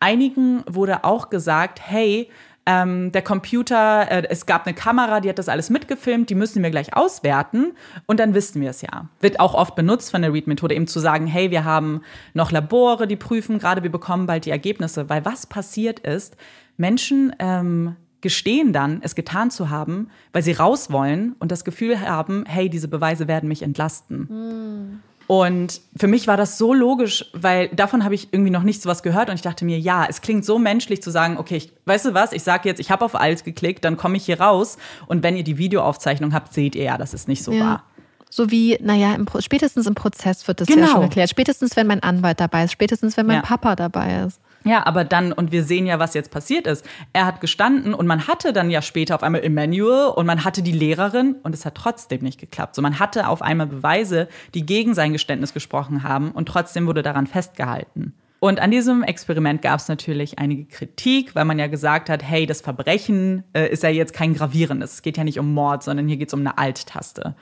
Einigen 0.00 0.64
wurde 0.66 1.04
auch 1.04 1.30
gesagt, 1.30 1.80
hey, 1.84 2.28
ähm, 2.64 3.10
der 3.10 3.22
Computer, 3.22 4.08
äh, 4.10 4.26
es 4.28 4.46
gab 4.46 4.66
eine 4.66 4.74
Kamera, 4.74 5.20
die 5.20 5.28
hat 5.28 5.38
das 5.38 5.48
alles 5.48 5.68
mitgefilmt, 5.68 6.30
die 6.30 6.36
müssen 6.36 6.62
wir 6.62 6.70
gleich 6.70 6.94
auswerten 6.94 7.72
und 8.06 8.20
dann 8.20 8.34
wissen 8.34 8.62
wir 8.62 8.70
es 8.70 8.82
ja. 8.82 9.08
Wird 9.20 9.40
auch 9.40 9.54
oft 9.54 9.74
benutzt 9.74 10.12
von 10.12 10.22
der 10.22 10.32
Read-Methode, 10.32 10.74
eben 10.74 10.86
zu 10.86 11.00
sagen, 11.00 11.26
hey, 11.26 11.50
wir 11.50 11.64
haben 11.64 12.02
noch 12.34 12.52
Labore, 12.52 13.08
die 13.08 13.16
prüfen 13.16 13.58
gerade, 13.58 13.82
wir 13.82 13.90
bekommen 13.90 14.26
bald 14.26 14.44
die 14.44 14.50
Ergebnisse. 14.50 15.08
Weil 15.08 15.24
was 15.24 15.46
passiert 15.46 15.98
ist, 16.00 16.36
Menschen 16.76 17.34
ähm, 17.40 17.96
gestehen 18.22 18.72
dann, 18.72 19.00
es 19.02 19.14
getan 19.14 19.50
zu 19.50 19.68
haben, 19.68 20.08
weil 20.32 20.42
sie 20.42 20.52
raus 20.52 20.90
wollen 20.90 21.34
und 21.38 21.52
das 21.52 21.64
Gefühl 21.64 22.00
haben, 22.00 22.44
hey, 22.46 22.68
diese 22.70 22.88
Beweise 22.88 23.28
werden 23.28 23.48
mich 23.48 23.62
entlasten. 23.62 24.28
Mhm. 24.30 25.00
Und 25.26 25.80
für 25.96 26.08
mich 26.08 26.26
war 26.26 26.36
das 26.36 26.58
so 26.58 26.74
logisch, 26.74 27.24
weil 27.32 27.68
davon 27.68 28.04
habe 28.04 28.14
ich 28.14 28.28
irgendwie 28.32 28.50
noch 28.50 28.64
nicht 28.64 28.82
so 28.82 28.88
was 28.88 29.02
gehört 29.02 29.28
und 29.28 29.36
ich 29.36 29.42
dachte 29.42 29.64
mir, 29.64 29.78
ja, 29.78 30.04
es 30.08 30.20
klingt 30.20 30.44
so 30.44 30.58
menschlich 30.58 31.02
zu 31.02 31.10
sagen, 31.10 31.38
okay, 31.38 31.56
ich, 31.56 31.72
weißt 31.86 32.06
du 32.06 32.14
was, 32.14 32.32
ich 32.32 32.42
sage 32.42 32.68
jetzt, 32.68 32.80
ich 32.80 32.90
habe 32.90 33.04
auf 33.04 33.14
alles 33.14 33.44
geklickt, 33.44 33.84
dann 33.84 33.96
komme 33.96 34.16
ich 34.16 34.26
hier 34.26 34.40
raus 34.40 34.78
und 35.06 35.22
wenn 35.22 35.36
ihr 35.36 35.44
die 35.44 35.58
Videoaufzeichnung 35.58 36.34
habt, 36.34 36.52
seht 36.52 36.74
ihr 36.74 36.84
ja, 36.84 36.98
das 36.98 37.14
ist 37.14 37.28
nicht 37.28 37.44
so 37.44 37.52
ja. 37.52 37.60
wahr. 37.60 37.82
So 38.28 38.50
wie, 38.50 38.78
naja, 38.80 39.14
im, 39.14 39.26
spätestens 39.40 39.86
im 39.86 39.94
Prozess 39.94 40.46
wird 40.48 40.60
das 40.60 40.68
genau. 40.68 40.86
ja 40.86 40.92
schon 40.92 41.02
erklärt. 41.02 41.28
Spätestens, 41.28 41.76
wenn 41.76 41.86
mein 41.86 42.02
Anwalt 42.02 42.40
dabei 42.40 42.64
ist, 42.64 42.72
spätestens, 42.72 43.16
wenn 43.18 43.26
mein 43.26 43.36
ja. 43.36 43.42
Papa 43.42 43.76
dabei 43.76 44.24
ist. 44.26 44.40
Ja, 44.64 44.86
aber 44.86 45.04
dann, 45.04 45.32
und 45.32 45.52
wir 45.52 45.64
sehen 45.64 45.86
ja, 45.86 45.98
was 45.98 46.14
jetzt 46.14 46.30
passiert 46.30 46.66
ist. 46.66 46.86
Er 47.12 47.26
hat 47.26 47.40
gestanden 47.40 47.94
und 47.94 48.06
man 48.06 48.26
hatte 48.26 48.52
dann 48.52 48.70
ja 48.70 48.82
später 48.82 49.14
auf 49.14 49.22
einmal 49.22 49.42
Emmanuel 49.42 50.08
und 50.14 50.26
man 50.26 50.44
hatte 50.44 50.62
die 50.62 50.72
Lehrerin 50.72 51.36
und 51.42 51.54
es 51.54 51.64
hat 51.64 51.74
trotzdem 51.74 52.22
nicht 52.22 52.40
geklappt. 52.40 52.76
So, 52.76 52.82
man 52.82 52.98
hatte 52.98 53.28
auf 53.28 53.42
einmal 53.42 53.66
Beweise, 53.66 54.28
die 54.54 54.64
gegen 54.64 54.94
sein 54.94 55.12
Geständnis 55.12 55.52
gesprochen 55.52 56.02
haben 56.02 56.30
und 56.30 56.46
trotzdem 56.46 56.86
wurde 56.86 57.02
daran 57.02 57.26
festgehalten. 57.26 58.14
Und 58.42 58.58
an 58.58 58.72
diesem 58.72 59.04
Experiment 59.04 59.62
gab 59.62 59.78
es 59.78 59.86
natürlich 59.86 60.40
einige 60.40 60.64
Kritik, 60.64 61.36
weil 61.36 61.44
man 61.44 61.60
ja 61.60 61.68
gesagt 61.68 62.10
hat, 62.10 62.24
hey, 62.24 62.44
das 62.44 62.60
Verbrechen 62.60 63.44
äh, 63.52 63.68
ist 63.68 63.84
ja 63.84 63.88
jetzt 63.88 64.14
kein 64.14 64.34
gravierendes. 64.34 64.94
Es 64.94 65.02
geht 65.02 65.16
ja 65.16 65.22
nicht 65.22 65.38
um 65.38 65.54
Mord, 65.54 65.84
sondern 65.84 66.08
hier 66.08 66.16
geht 66.16 66.26
es 66.26 66.34
um 66.34 66.40
eine 66.40 66.58
Alt-Taste. 66.58 67.36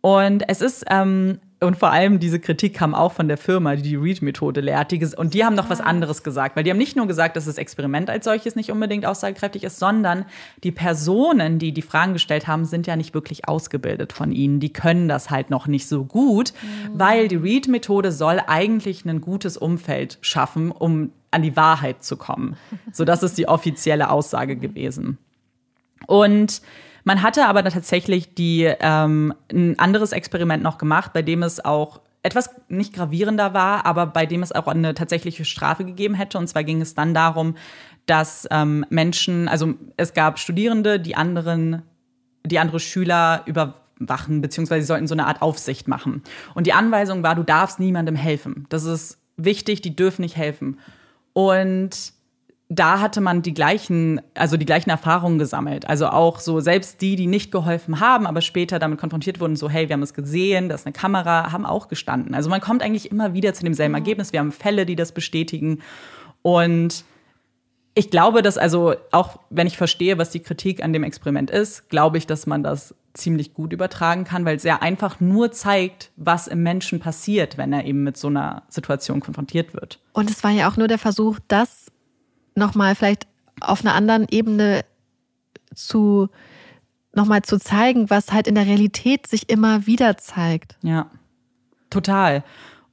Und 0.00 0.48
es 0.48 0.62
ist 0.62 0.86
ähm, 0.88 1.40
und 1.60 1.76
vor 1.76 1.92
allem 1.92 2.18
diese 2.18 2.40
Kritik 2.40 2.74
kam 2.74 2.94
auch 2.94 3.12
von 3.12 3.28
der 3.28 3.36
Firma, 3.36 3.76
die 3.76 3.82
die 3.82 3.96
Read-Methode 3.96 4.62
lehrt. 4.62 4.92
Die, 4.92 5.06
und 5.16 5.34
die 5.34 5.44
haben 5.44 5.54
noch 5.54 5.68
was 5.68 5.80
ah. 5.80 5.84
anderes 5.84 6.22
gesagt, 6.22 6.56
weil 6.56 6.64
die 6.64 6.70
haben 6.70 6.78
nicht 6.78 6.96
nur 6.96 7.06
gesagt, 7.06 7.36
dass 7.36 7.44
das 7.44 7.58
Experiment 7.58 8.08
als 8.08 8.24
solches 8.24 8.56
nicht 8.56 8.70
unbedingt 8.70 9.04
aussagekräftig 9.04 9.64
ist, 9.64 9.78
sondern 9.78 10.24
die 10.64 10.72
Personen, 10.72 11.58
die 11.58 11.72
die 11.72 11.82
Fragen 11.82 12.14
gestellt 12.14 12.46
haben, 12.46 12.64
sind 12.64 12.86
ja 12.86 12.96
nicht 12.96 13.12
wirklich 13.12 13.46
ausgebildet 13.46 14.14
von 14.14 14.32
ihnen. 14.32 14.58
Die 14.58 14.72
können 14.72 15.06
das 15.06 15.28
halt 15.28 15.50
noch 15.50 15.66
nicht 15.66 15.86
so 15.86 16.04
gut, 16.04 16.54
mhm. 16.62 16.98
weil 16.98 17.28
die 17.28 17.36
Read-Methode 17.36 18.10
soll 18.10 18.40
eigentlich 18.46 19.04
ein 19.04 19.20
gutes 19.20 19.58
Umfeld 19.58 20.16
schaffen, 20.22 20.70
um 20.70 21.12
an 21.30 21.42
die 21.42 21.56
Wahrheit 21.56 22.02
zu 22.02 22.16
kommen. 22.16 22.56
So, 22.92 23.04
das 23.04 23.22
ist 23.22 23.38
die 23.38 23.46
offizielle 23.46 24.10
Aussage 24.10 24.56
gewesen. 24.56 25.18
Und 26.06 26.60
man 27.04 27.22
hatte 27.22 27.46
aber 27.46 27.64
tatsächlich 27.64 28.34
die, 28.34 28.72
ähm, 28.80 29.34
ein 29.52 29.78
anderes 29.78 30.12
Experiment 30.12 30.62
noch 30.62 30.78
gemacht, 30.78 31.12
bei 31.12 31.22
dem 31.22 31.42
es 31.42 31.64
auch 31.64 32.00
etwas 32.22 32.50
nicht 32.68 32.92
gravierender 32.94 33.54
war, 33.54 33.86
aber 33.86 34.06
bei 34.06 34.26
dem 34.26 34.42
es 34.42 34.52
auch 34.52 34.66
eine 34.66 34.94
tatsächliche 34.94 35.44
Strafe 35.44 35.84
gegeben 35.84 36.14
hätte. 36.14 36.38
Und 36.38 36.48
zwar 36.48 36.64
ging 36.64 36.80
es 36.82 36.94
dann 36.94 37.14
darum, 37.14 37.56
dass 38.06 38.46
ähm, 38.50 38.84
Menschen, 38.90 39.48
also 39.48 39.74
es 39.96 40.12
gab 40.12 40.38
Studierende, 40.38 41.00
die 41.00 41.16
anderen, 41.16 41.82
die 42.44 42.58
andere 42.58 42.80
Schüler 42.80 43.42
überwachen, 43.46 44.40
beziehungsweise 44.40 44.82
sie 44.82 44.88
sollten 44.88 45.06
so 45.06 45.14
eine 45.14 45.26
Art 45.26 45.40
Aufsicht 45.40 45.88
machen. 45.88 46.22
Und 46.54 46.66
die 46.66 46.72
Anweisung 46.72 47.22
war, 47.22 47.34
du 47.34 47.42
darfst 47.42 47.80
niemandem 47.80 48.16
helfen. 48.16 48.66
Das 48.68 48.84
ist 48.84 49.18
wichtig, 49.36 49.80
die 49.80 49.96
dürfen 49.96 50.22
nicht 50.22 50.36
helfen. 50.36 50.78
Und 51.32 52.12
da 52.72 53.00
hatte 53.00 53.20
man 53.20 53.42
die 53.42 53.52
gleichen, 53.52 54.20
also 54.34 54.56
die 54.56 54.64
gleichen 54.64 54.90
Erfahrungen 54.90 55.40
gesammelt. 55.40 55.88
Also 55.88 56.06
auch 56.06 56.38
so 56.38 56.60
selbst 56.60 57.02
die, 57.02 57.16
die 57.16 57.26
nicht 57.26 57.50
geholfen 57.50 57.98
haben, 57.98 58.28
aber 58.28 58.40
später 58.40 58.78
damit 58.78 59.00
konfrontiert 59.00 59.40
wurden, 59.40 59.56
so 59.56 59.68
hey, 59.68 59.88
wir 59.88 59.94
haben 59.94 60.04
es 60.04 60.14
gesehen, 60.14 60.68
da 60.68 60.76
ist 60.76 60.86
eine 60.86 60.92
Kamera, 60.92 61.50
haben 61.50 61.66
auch 61.66 61.88
gestanden. 61.88 62.32
Also 62.32 62.48
man 62.48 62.60
kommt 62.60 62.84
eigentlich 62.84 63.10
immer 63.10 63.34
wieder 63.34 63.54
zu 63.54 63.64
demselben 63.64 63.94
Ergebnis. 63.94 64.32
Wir 64.32 64.38
haben 64.38 64.52
Fälle, 64.52 64.86
die 64.86 64.94
das 64.94 65.10
bestätigen. 65.10 65.80
Und 66.42 67.04
ich 67.94 68.08
glaube, 68.10 68.40
dass 68.40 68.56
also 68.56 68.94
auch 69.10 69.40
wenn 69.50 69.66
ich 69.66 69.76
verstehe, 69.76 70.16
was 70.16 70.30
die 70.30 70.40
Kritik 70.40 70.84
an 70.84 70.92
dem 70.92 71.02
Experiment 71.02 71.50
ist, 71.50 71.88
glaube 71.88 72.18
ich, 72.18 72.26
dass 72.28 72.46
man 72.46 72.62
das 72.62 72.94
ziemlich 73.14 73.52
gut 73.52 73.72
übertragen 73.72 74.22
kann, 74.22 74.44
weil 74.44 74.56
es 74.56 74.62
sehr 74.62 74.82
einfach 74.82 75.18
nur 75.18 75.50
zeigt, 75.50 76.12
was 76.16 76.46
im 76.46 76.62
Menschen 76.62 77.00
passiert, 77.00 77.58
wenn 77.58 77.72
er 77.72 77.84
eben 77.84 78.04
mit 78.04 78.16
so 78.16 78.28
einer 78.28 78.62
Situation 78.68 79.18
konfrontiert 79.20 79.74
wird. 79.74 79.98
Und 80.12 80.30
es 80.30 80.44
war 80.44 80.52
ja 80.52 80.70
auch 80.70 80.76
nur 80.76 80.86
der 80.86 80.98
Versuch, 80.98 81.40
das 81.48 81.79
nochmal 82.60 82.94
vielleicht 82.94 83.26
auf 83.60 83.80
einer 83.84 83.94
anderen 83.94 84.26
Ebene 84.30 84.84
zu 85.74 86.28
nochmal 87.12 87.42
zu 87.42 87.58
zeigen, 87.58 88.08
was 88.08 88.32
halt 88.32 88.46
in 88.46 88.54
der 88.54 88.66
Realität 88.66 89.26
sich 89.26 89.50
immer 89.50 89.86
wieder 89.86 90.16
zeigt. 90.16 90.76
Ja, 90.82 91.10
total. 91.90 92.44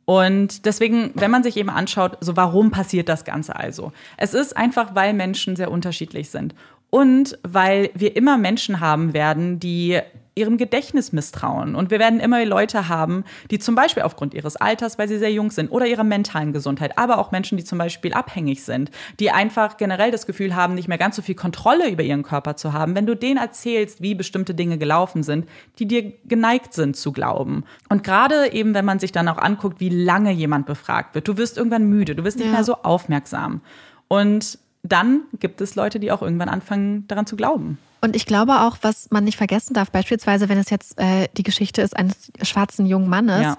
Und 0.05 0.65
deswegen, 0.65 1.11
wenn 1.15 1.29
man 1.29 1.43
sich 1.43 1.57
eben 1.57 1.69
anschaut, 1.69 2.17
so 2.21 2.35
warum 2.35 2.71
passiert 2.71 3.09
das 3.09 3.25
Ganze 3.25 3.55
also? 3.55 3.91
Es 4.15 4.33
ist 4.33 4.55
einfach, 4.55 4.95
weil 4.95 5.13
Menschen 5.13 5.55
sehr 5.55 5.69
unterschiedlich 5.69 6.29
sind 6.29 6.55
und 6.89 7.37
weil 7.43 7.91
wir 7.93 8.15
immer 8.15 8.37
Menschen 8.37 8.79
haben 8.79 9.13
werden, 9.13 9.59
die 9.59 9.99
ihrem 10.37 10.57
Gedächtnis 10.57 11.11
misstrauen. 11.11 11.75
Und 11.75 11.91
wir 11.91 11.99
werden 11.99 12.19
immer 12.19 12.45
Leute 12.45 12.87
haben, 12.87 13.25
die 13.51 13.59
zum 13.59 13.75
Beispiel 13.75 14.03
aufgrund 14.03 14.33
ihres 14.33 14.55
Alters, 14.55 14.97
weil 14.97 15.07
sie 15.07 15.17
sehr 15.17 15.31
jung 15.31 15.51
sind, 15.51 15.69
oder 15.69 15.87
ihrer 15.87 16.03
mentalen 16.03 16.53
Gesundheit, 16.53 16.97
aber 16.97 17.17
auch 17.17 17.31
Menschen, 17.31 17.57
die 17.57 17.63
zum 17.63 17.77
Beispiel 17.77 18.13
abhängig 18.13 18.63
sind, 18.63 18.91
die 19.19 19.31
einfach 19.31 19.77
generell 19.77 20.11
das 20.11 20.25
Gefühl 20.25 20.55
haben, 20.55 20.75
nicht 20.75 20.87
mehr 20.87 20.97
ganz 20.97 21.15
so 21.15 21.21
viel 21.21 21.35
Kontrolle 21.35 21.89
über 21.89 22.03
ihren 22.03 22.23
Körper 22.23 22.55
zu 22.55 22.73
haben, 22.73 22.95
wenn 22.95 23.05
du 23.05 23.15
denen 23.15 23.37
erzählst, 23.37 24.01
wie 24.01 24.15
bestimmte 24.15 24.53
Dinge 24.53 24.77
gelaufen 24.77 25.23
sind, 25.23 25.47
die 25.79 25.87
dir 25.87 26.13
geneigt 26.25 26.73
sind 26.73 26.95
zu 26.95 27.11
glauben. 27.11 27.63
Und 27.89 28.03
gerade 28.03 28.53
eben, 28.53 28.73
wenn 28.73 28.85
man 28.85 28.99
sich 28.99 29.11
dann 29.11 29.27
auch 29.27 29.37
anguckt, 29.37 29.79
wie 29.79 29.89
lange 29.89 30.31
jemand 30.31 30.65
befragt 30.65 31.15
wird, 31.15 31.27
du 31.27 31.37
wirst 31.37 31.57
irgendwann 31.57 31.89
müde, 31.89 32.15
du 32.15 32.23
wirst 32.23 32.37
nicht 32.37 32.47
ja. 32.47 32.53
mehr 32.53 32.63
so 32.63 32.75
aufmerksam. 32.83 33.61
Und 34.07 34.59
dann 34.83 35.21
gibt 35.39 35.61
es 35.61 35.75
Leute, 35.75 35.99
die 35.99 36.11
auch 36.11 36.21
irgendwann 36.21 36.49
anfangen, 36.49 37.07
daran 37.07 37.25
zu 37.25 37.35
glauben. 37.35 37.77
Und 38.01 38.15
ich 38.15 38.25
glaube 38.25 38.61
auch, 38.61 38.77
was 38.81 39.09
man 39.11 39.23
nicht 39.23 39.37
vergessen 39.37 39.73
darf, 39.73 39.91
beispielsweise, 39.91 40.49
wenn 40.49 40.57
es 40.57 40.69
jetzt 40.69 40.99
äh, 40.99 41.27
die 41.35 41.43
Geschichte 41.43 41.81
ist 41.81 41.95
eines 41.95 42.31
schwarzen 42.43 42.85
jungen 42.85 43.09
Mannes, 43.09 43.41
ja. 43.41 43.57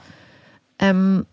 ähm, 0.78 1.26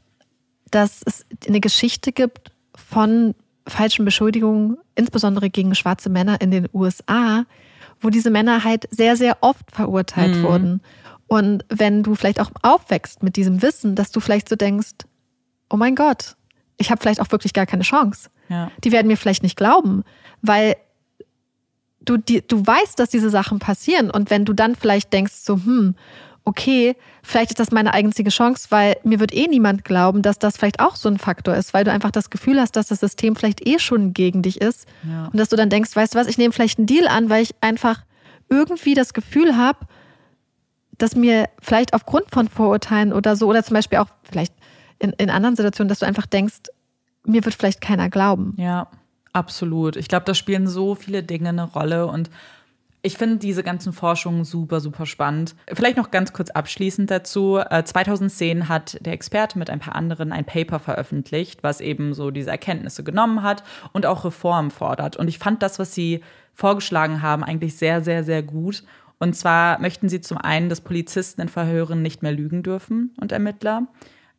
dass 0.71 1.01
es 1.05 1.25
eine 1.47 1.59
Geschichte 1.59 2.11
gibt 2.11 2.51
von 2.75 3.35
falschen 3.67 4.05
Beschuldigungen, 4.05 4.77
insbesondere 4.95 5.49
gegen 5.49 5.75
schwarze 5.75 6.09
Männer 6.09 6.41
in 6.41 6.51
den 6.51 6.67
USA, 6.73 7.45
wo 7.99 8.09
diese 8.09 8.29
Männer 8.29 8.63
halt 8.63 8.87
sehr, 8.91 9.15
sehr 9.15 9.37
oft 9.41 9.71
verurteilt 9.71 10.35
mhm. 10.37 10.43
wurden. 10.43 10.81
Und 11.27 11.65
wenn 11.69 12.03
du 12.03 12.15
vielleicht 12.15 12.39
auch 12.39 12.51
aufwächst 12.61 13.23
mit 13.23 13.35
diesem 13.35 13.61
Wissen, 13.61 13.95
dass 13.95 14.11
du 14.11 14.19
vielleicht 14.19 14.49
so 14.49 14.55
denkst, 14.55 14.91
oh 15.69 15.77
mein 15.77 15.95
Gott, 15.95 16.35
ich 16.77 16.91
habe 16.91 17.01
vielleicht 17.01 17.21
auch 17.21 17.31
wirklich 17.31 17.53
gar 17.53 17.65
keine 17.65 17.83
Chance. 17.83 18.29
Ja. 18.49 18.71
Die 18.83 18.91
werden 18.91 19.07
mir 19.07 19.17
vielleicht 19.17 19.43
nicht 19.43 19.57
glauben, 19.57 20.03
weil 20.41 20.75
du, 22.05 22.17
die, 22.17 22.41
du 22.47 22.65
weißt, 22.65 22.97
dass 22.99 23.09
diese 23.09 23.29
Sachen 23.29 23.59
passieren. 23.59 24.09
Und 24.09 24.29
wenn 24.29 24.45
du 24.45 24.53
dann 24.53 24.75
vielleicht 24.75 25.11
denkst, 25.11 25.33
so, 25.33 25.55
hm, 25.55 25.95
okay, 26.45 26.95
vielleicht 27.23 27.51
ist 27.51 27.59
das 27.59 27.71
meine 27.71 27.93
einzige 27.93 28.29
Chance, 28.29 28.67
weil 28.69 28.97
mir 29.03 29.19
wird 29.19 29.33
eh 29.33 29.47
niemand 29.47 29.83
glauben, 29.83 30.21
dass 30.21 30.39
das 30.39 30.57
vielleicht 30.57 30.79
auch 30.79 30.95
so 30.95 31.09
ein 31.09 31.17
Faktor 31.17 31.55
ist, 31.55 31.73
weil 31.73 31.83
du 31.83 31.91
einfach 31.91 32.11
das 32.11 32.29
Gefühl 32.29 32.59
hast, 32.61 32.75
dass 32.75 32.87
das 32.87 32.99
System 32.99 33.35
vielleicht 33.35 33.67
eh 33.67 33.79
schon 33.79 34.13
gegen 34.13 34.43
dich 34.43 34.61
ist. 34.61 34.87
Ja. 35.03 35.25
Und 35.25 35.37
dass 35.37 35.49
du 35.49 35.55
dann 35.55 35.69
denkst, 35.69 35.95
weißt 35.95 36.13
du 36.13 36.19
was, 36.19 36.27
ich 36.27 36.37
nehme 36.37 36.53
vielleicht 36.53 36.77
einen 36.77 36.87
Deal 36.87 37.07
an, 37.07 37.29
weil 37.29 37.43
ich 37.43 37.55
einfach 37.61 38.03
irgendwie 38.47 38.93
das 38.93 39.13
Gefühl 39.13 39.57
habe, 39.57 39.79
dass 40.97 41.15
mir 41.15 41.49
vielleicht 41.61 41.93
aufgrund 41.93 42.31
von 42.31 42.47
Vorurteilen 42.47 43.11
oder 43.11 43.35
so, 43.35 43.47
oder 43.47 43.63
zum 43.63 43.73
Beispiel 43.73 43.97
auch 43.97 44.07
vielleicht 44.23 44.53
in, 44.99 45.11
in 45.17 45.29
anderen 45.29 45.55
Situationen, 45.55 45.89
dass 45.89 45.99
du 45.99 46.05
einfach 46.05 46.27
denkst, 46.27 46.55
mir 47.25 47.43
wird 47.43 47.55
vielleicht 47.55 47.81
keiner 47.81 48.09
glauben. 48.09 48.53
Ja. 48.57 48.87
Absolut. 49.35 49.97
Ich 49.97 50.07
glaube, 50.07 50.23
da 50.23 50.33
spielen 50.33 50.65
so 50.65 50.95
viele 50.95 51.21
Dinge 51.21 51.49
eine 51.49 51.65
Rolle 51.65 52.07
und 52.07 52.29
ich 53.01 53.17
finde 53.17 53.35
diese 53.35 53.63
ganzen 53.63 53.91
Forschungen 53.91 54.45
super, 54.45 54.79
super 54.79 55.05
spannend. 55.05 55.55
Vielleicht 55.67 55.97
noch 55.97 56.09
ganz 56.09 56.31
kurz 56.31 56.51
abschließend 56.51 57.11
dazu. 57.11 57.59
2010 57.59 58.57
äh, 58.61 58.63
hat 58.63 58.97
der 59.05 59.11
Experte 59.11 59.59
mit 59.59 59.69
ein 59.69 59.79
paar 59.79 59.93
anderen 59.93 60.31
ein 60.31 60.45
Paper 60.45 60.79
veröffentlicht, 60.79 61.63
was 61.63 61.81
eben 61.81 62.13
so 62.13 62.31
diese 62.31 62.49
Erkenntnisse 62.49 63.03
genommen 63.03 63.43
hat 63.43 63.63
und 63.91 64.05
auch 64.05 64.23
Reformen 64.23 64.71
fordert. 64.71 65.17
Und 65.17 65.27
ich 65.27 65.37
fand 65.37 65.61
das, 65.61 65.79
was 65.79 65.93
sie 65.93 66.21
vorgeschlagen 66.53 67.21
haben, 67.21 67.43
eigentlich 67.43 67.75
sehr, 67.75 68.01
sehr, 68.01 68.23
sehr 68.23 68.41
gut. 68.41 68.83
Und 69.19 69.35
zwar 69.35 69.81
möchten 69.81 70.07
sie 70.07 70.21
zum 70.21 70.37
einen, 70.37 70.69
dass 70.69 70.79
Polizisten 70.79 71.41
in 71.41 71.49
Verhören 71.49 72.01
nicht 72.01 72.23
mehr 72.23 72.31
lügen 72.31 72.63
dürfen 72.63 73.13
und 73.19 73.33
Ermittler. 73.33 73.85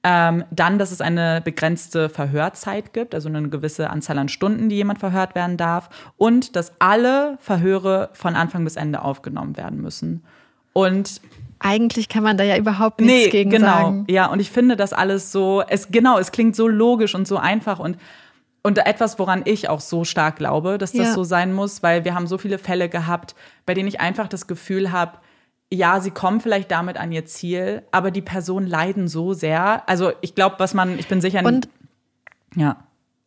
Ähm, 0.08 0.44
dann, 0.52 0.78
dass 0.78 0.92
es 0.92 1.00
eine 1.00 1.40
begrenzte 1.40 2.08
Verhörzeit 2.08 2.92
gibt, 2.92 3.12
also 3.12 3.28
eine 3.28 3.48
gewisse 3.48 3.90
Anzahl 3.90 4.18
an 4.18 4.28
Stunden, 4.28 4.68
die 4.68 4.76
jemand 4.76 5.00
verhört 5.00 5.34
werden 5.34 5.56
darf. 5.56 5.88
Und 6.16 6.54
dass 6.54 6.72
alle 6.78 7.38
Verhöre 7.40 8.10
von 8.12 8.36
Anfang 8.36 8.62
bis 8.62 8.76
Ende 8.76 9.02
aufgenommen 9.02 9.56
werden 9.56 9.80
müssen. 9.80 10.22
Und 10.72 11.20
eigentlich 11.58 12.08
kann 12.08 12.22
man 12.22 12.36
da 12.36 12.44
ja 12.44 12.56
überhaupt 12.56 13.00
nichts 13.00 13.24
nee, 13.24 13.30
gegen 13.30 13.50
genau. 13.50 13.66
sagen. 13.66 14.04
Ja, 14.08 14.26
und 14.26 14.38
ich 14.38 14.52
finde 14.52 14.76
das 14.76 14.92
alles 14.92 15.32
so, 15.32 15.64
es 15.66 15.88
genau, 15.90 16.18
es 16.18 16.30
klingt 16.30 16.54
so 16.54 16.68
logisch 16.68 17.16
und 17.16 17.26
so 17.26 17.36
einfach 17.36 17.80
und 17.80 17.98
und 18.62 18.78
etwas, 18.78 19.18
woran 19.20 19.42
ich 19.44 19.68
auch 19.68 19.80
so 19.80 20.04
stark 20.04 20.36
glaube, 20.36 20.76
dass 20.76 20.90
das 20.92 21.06
ja. 21.06 21.12
so 21.14 21.22
sein 21.22 21.52
muss, 21.52 21.84
weil 21.84 22.04
wir 22.04 22.14
haben 22.14 22.26
so 22.26 22.36
viele 22.36 22.58
Fälle 22.58 22.88
gehabt, 22.88 23.36
bei 23.64 23.74
denen 23.74 23.88
ich 23.88 24.00
einfach 24.00 24.28
das 24.28 24.48
Gefühl 24.48 24.90
habe, 24.90 25.18
ja, 25.72 26.00
sie 26.00 26.10
kommen 26.10 26.40
vielleicht 26.40 26.70
damit 26.70 26.96
an 26.96 27.12
ihr 27.12 27.26
Ziel, 27.26 27.82
aber 27.90 28.10
die 28.10 28.22
Personen 28.22 28.66
leiden 28.66 29.08
so 29.08 29.32
sehr. 29.32 29.88
Also 29.88 30.12
ich 30.20 30.34
glaube, 30.34 30.56
was 30.58 30.74
man, 30.74 30.98
ich 30.98 31.08
bin 31.08 31.20
sicher, 31.20 31.44
und, 31.44 31.68
ja. 32.54 32.76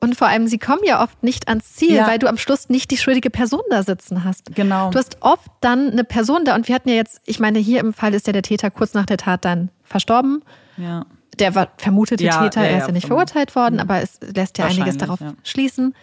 Und 0.02 0.16
vor 0.16 0.28
allem, 0.28 0.48
sie 0.48 0.60
kommen 0.60 0.82
ja 0.86 1.03
oft 1.03 1.24
nicht 1.24 1.49
ans 1.49 1.74
Ziel, 1.74 1.95
ja. 1.95 2.07
weil 2.07 2.20
du 2.20 2.28
am 2.28 2.38
Schluss 2.38 2.70
nicht 2.70 2.90
die 2.90 2.98
schuldige 2.98 3.30
Person 3.30 3.61
da 3.70 3.84
sitzen 3.84 4.24
hast. 4.24 4.56
Genau. 4.56 4.91
Du 4.91 4.98
hast 4.98 5.18
oft 5.20 5.49
dann 5.60 5.91
eine 5.91 6.06
Person 6.06 6.45
da 6.45 6.56
und 6.56 6.70
wir 6.70 6.76
hatten 6.76 6.88
ja 6.88 6.95
jetzt, 6.95 7.22
ich 7.26 7.41
meine, 7.41 7.60
hier 7.60 7.82
im 7.82 7.91
Fall 7.91 8.14
ist 8.14 8.26
ja 8.26 8.32
der 8.32 8.44
Täter 8.44 8.72
kurz 8.72 8.94
nach 8.94 9.06
der 9.06 9.18
Tat 9.18 9.44
dann 9.44 9.70
verstorben. 9.84 10.41
Ja 10.78 11.06
der 11.40 11.56
war 11.56 11.70
vermutete 11.78 12.24
ja, 12.24 12.41
Täter, 12.44 12.61
er 12.61 12.80
ist 12.80 12.88
ja 12.88 12.91
nicht 12.91 13.07
verurteilt 13.07 13.56
worden, 13.56 13.76
mhm. 13.76 13.82
aber 13.82 14.02
es 14.02 14.20
lässt 14.22 14.57
ja 14.57 14.66
einiges 14.66 14.98
darauf 14.98 15.20
schließen. 15.44 15.95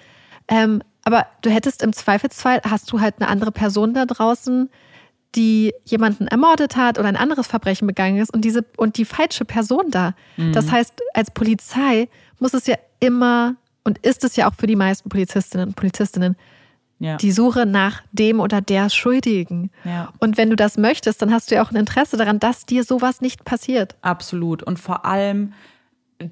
Ähm, 0.48 0.82
aber 1.04 1.26
du 1.42 1.50
hättest 1.50 1.82
im 1.82 1.92
Zweifelsfall, 1.92 2.60
hast 2.68 2.90
du 2.90 3.00
halt 3.00 3.16
eine 3.18 3.28
andere 3.28 3.52
Person 3.52 3.94
da 3.94 4.06
draußen, 4.06 4.70
die 5.34 5.74
jemanden 5.84 6.28
ermordet 6.28 6.76
hat 6.76 6.98
oder 6.98 7.08
ein 7.08 7.16
anderes 7.16 7.46
Verbrechen 7.46 7.86
begangen 7.86 8.18
ist 8.18 8.32
und 8.32 8.44
diese 8.44 8.64
und 8.76 8.96
die 8.96 9.04
falsche 9.04 9.44
Person 9.44 9.90
da. 9.90 10.14
Mhm. 10.36 10.52
Das 10.52 10.70
heißt, 10.70 10.94
als 11.14 11.30
Polizei 11.30 12.08
muss 12.38 12.54
es 12.54 12.66
ja 12.66 12.76
immer 13.00 13.56
und 13.84 13.98
ist 13.98 14.24
es 14.24 14.36
ja 14.36 14.48
auch 14.48 14.54
für 14.54 14.66
die 14.66 14.76
meisten 14.76 15.08
Polizistinnen 15.08 15.68
und 15.68 15.76
Polizistinnen 15.76 16.36
ja. 16.98 17.16
die 17.16 17.32
Suche 17.32 17.66
nach 17.66 18.02
dem 18.12 18.40
oder 18.40 18.60
der 18.60 18.90
Schuldigen. 18.90 19.70
Ja. 19.84 20.12
Und 20.18 20.36
wenn 20.36 20.50
du 20.50 20.56
das 20.56 20.76
möchtest, 20.78 21.22
dann 21.22 21.32
hast 21.32 21.50
du 21.50 21.56
ja 21.56 21.62
auch 21.62 21.70
ein 21.70 21.76
Interesse 21.76 22.16
daran, 22.16 22.38
dass 22.38 22.66
dir 22.66 22.84
sowas 22.84 23.20
nicht 23.20 23.44
passiert. 23.44 23.96
Absolut. 24.02 24.62
Und 24.62 24.78
vor 24.78 25.04
allem, 25.04 25.52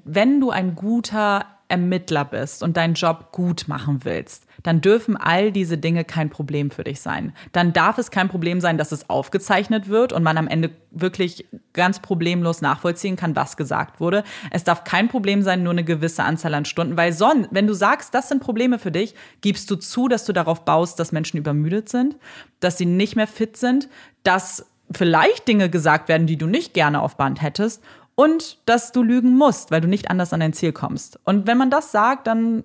wenn 0.03 0.39
du 0.39 0.49
ein 0.49 0.75
guter 0.75 1.45
Ermittler 1.67 2.25
bist 2.25 2.63
und 2.63 2.77
deinen 2.77 2.95
Job 2.95 3.31
gut 3.31 3.67
machen 3.67 4.01
willst, 4.03 4.44
dann 4.65 4.81
dürfen 4.81 5.15
all 5.15 5.51
diese 5.51 5.77
Dinge 5.77 6.03
kein 6.03 6.31
Problem 6.31 6.71
für 6.71 6.83
dich 6.83 6.99
sein. 6.99 7.33
Dann 7.51 7.71
darf 7.71 7.99
es 7.99 8.09
kein 8.09 8.29
Problem 8.29 8.59
sein, 8.61 8.79
dass 8.79 8.91
es 8.91 9.11
aufgezeichnet 9.11 9.89
wird 9.89 10.11
und 10.11 10.23
man 10.23 10.39
am 10.39 10.47
Ende 10.47 10.71
wirklich 10.89 11.45
ganz 11.73 11.99
problemlos 11.99 12.61
nachvollziehen 12.61 13.15
kann, 13.15 13.35
was 13.35 13.57
gesagt 13.57 13.99
wurde. 13.99 14.23
Es 14.49 14.63
darf 14.63 14.83
kein 14.83 15.07
Problem 15.07 15.43
sein, 15.43 15.61
nur 15.61 15.73
eine 15.73 15.83
gewisse 15.83 16.23
Anzahl 16.23 16.55
an 16.55 16.65
Stunden, 16.65 16.97
weil 16.97 17.13
sonst, 17.13 17.49
wenn 17.51 17.67
du 17.67 17.75
sagst, 17.75 18.15
das 18.15 18.27
sind 18.27 18.41
Probleme 18.41 18.79
für 18.79 18.91
dich, 18.91 19.13
gibst 19.41 19.69
du 19.69 19.75
zu, 19.75 20.07
dass 20.07 20.25
du 20.25 20.33
darauf 20.33 20.65
baust, 20.65 20.99
dass 20.99 21.11
Menschen 21.11 21.37
übermüdet 21.37 21.87
sind, 21.87 22.15
dass 22.59 22.79
sie 22.79 22.87
nicht 22.87 23.15
mehr 23.15 23.27
fit 23.27 23.57
sind, 23.57 23.87
dass 24.23 24.65
vielleicht 24.91 25.47
Dinge 25.47 25.69
gesagt 25.69 26.09
werden, 26.09 26.25
die 26.25 26.37
du 26.37 26.47
nicht 26.47 26.73
gerne 26.73 27.03
auf 27.03 27.17
Band 27.17 27.39
hättest 27.39 27.83
und 28.15 28.57
dass 28.65 28.91
du 28.91 29.03
lügen 29.03 29.37
musst, 29.37 29.69
weil 29.69 29.81
du 29.81 29.87
nicht 29.87 30.09
anders 30.09 30.33
an 30.33 30.39
dein 30.39 30.53
Ziel 30.53 30.71
kommst. 30.71 31.19
Und 31.23 31.45
wenn 31.45 31.59
man 31.59 31.69
das 31.69 31.91
sagt, 31.91 32.25
dann 32.25 32.63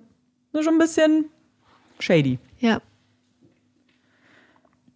schon 0.59 0.75
ein 0.75 0.79
bisschen 0.79 1.25
shady. 2.01 2.39
Ja. 2.59 2.81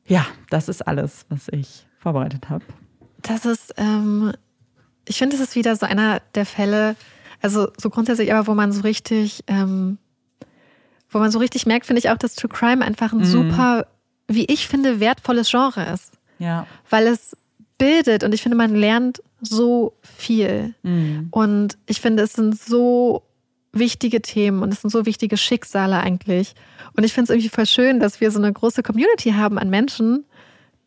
Ja, 0.07 0.25
das 0.49 0.69
ist 0.69 0.87
alles, 0.87 1.25
was 1.29 1.47
ich 1.49 1.87
vorbereitet 1.97 2.49
habe. 2.49 2.63
Das 3.21 3.45
ist, 3.45 3.73
ähm, 3.77 4.33
ich 5.07 5.17
finde, 5.17 5.35
es 5.35 5.41
ist 5.41 5.55
wieder 5.55 5.75
so 5.75 5.85
einer 5.85 6.21
der 6.35 6.45
Fälle, 6.45 6.95
also 7.41 7.69
so 7.77 7.89
grundsätzlich, 7.89 8.31
aber 8.33 8.47
wo 8.47 8.53
man 8.53 8.71
so 8.71 8.81
richtig, 8.81 9.43
ähm, 9.47 9.97
wo 11.09 11.19
man 11.19 11.31
so 11.31 11.39
richtig 11.39 11.65
merkt, 11.65 11.87
finde 11.87 11.99
ich 11.99 12.09
auch, 12.09 12.17
dass 12.17 12.35
True 12.35 12.49
Crime 12.49 12.85
einfach 12.85 13.13
ein 13.13 13.19
mhm. 13.19 13.25
super, 13.25 13.87
wie 14.27 14.45
ich 14.45 14.67
finde, 14.67 14.99
wertvolles 14.99 15.49
Genre 15.49 15.83
ist. 15.91 16.11
Ja. 16.37 16.67
Weil 16.89 17.07
es 17.07 17.35
bildet 17.77 18.23
und 18.23 18.33
ich 18.33 18.41
finde, 18.41 18.57
man 18.57 18.75
lernt 18.75 19.21
so 19.41 19.93
viel. 20.01 20.75
Mhm. 20.83 21.27
Und 21.31 21.77
ich 21.87 22.01
finde, 22.01 22.23
es 22.23 22.33
sind 22.33 22.59
so 22.59 23.23
wichtige 23.75 24.21
Themen 24.21 24.63
und 24.63 24.73
es 24.73 24.81
sind 24.81 24.89
so 24.89 25.05
wichtige 25.05 25.37
Schicksale 25.37 25.99
eigentlich. 25.99 26.53
Und 26.95 27.03
ich 27.03 27.13
finde 27.13 27.25
es 27.25 27.29
irgendwie 27.31 27.49
voll 27.49 27.65
schön, 27.65 27.99
dass 27.99 28.21
wir 28.21 28.31
so 28.31 28.39
eine 28.39 28.51
große 28.51 28.83
Community 28.83 29.31
haben 29.31 29.59
an 29.59 29.69
Menschen, 29.69 30.25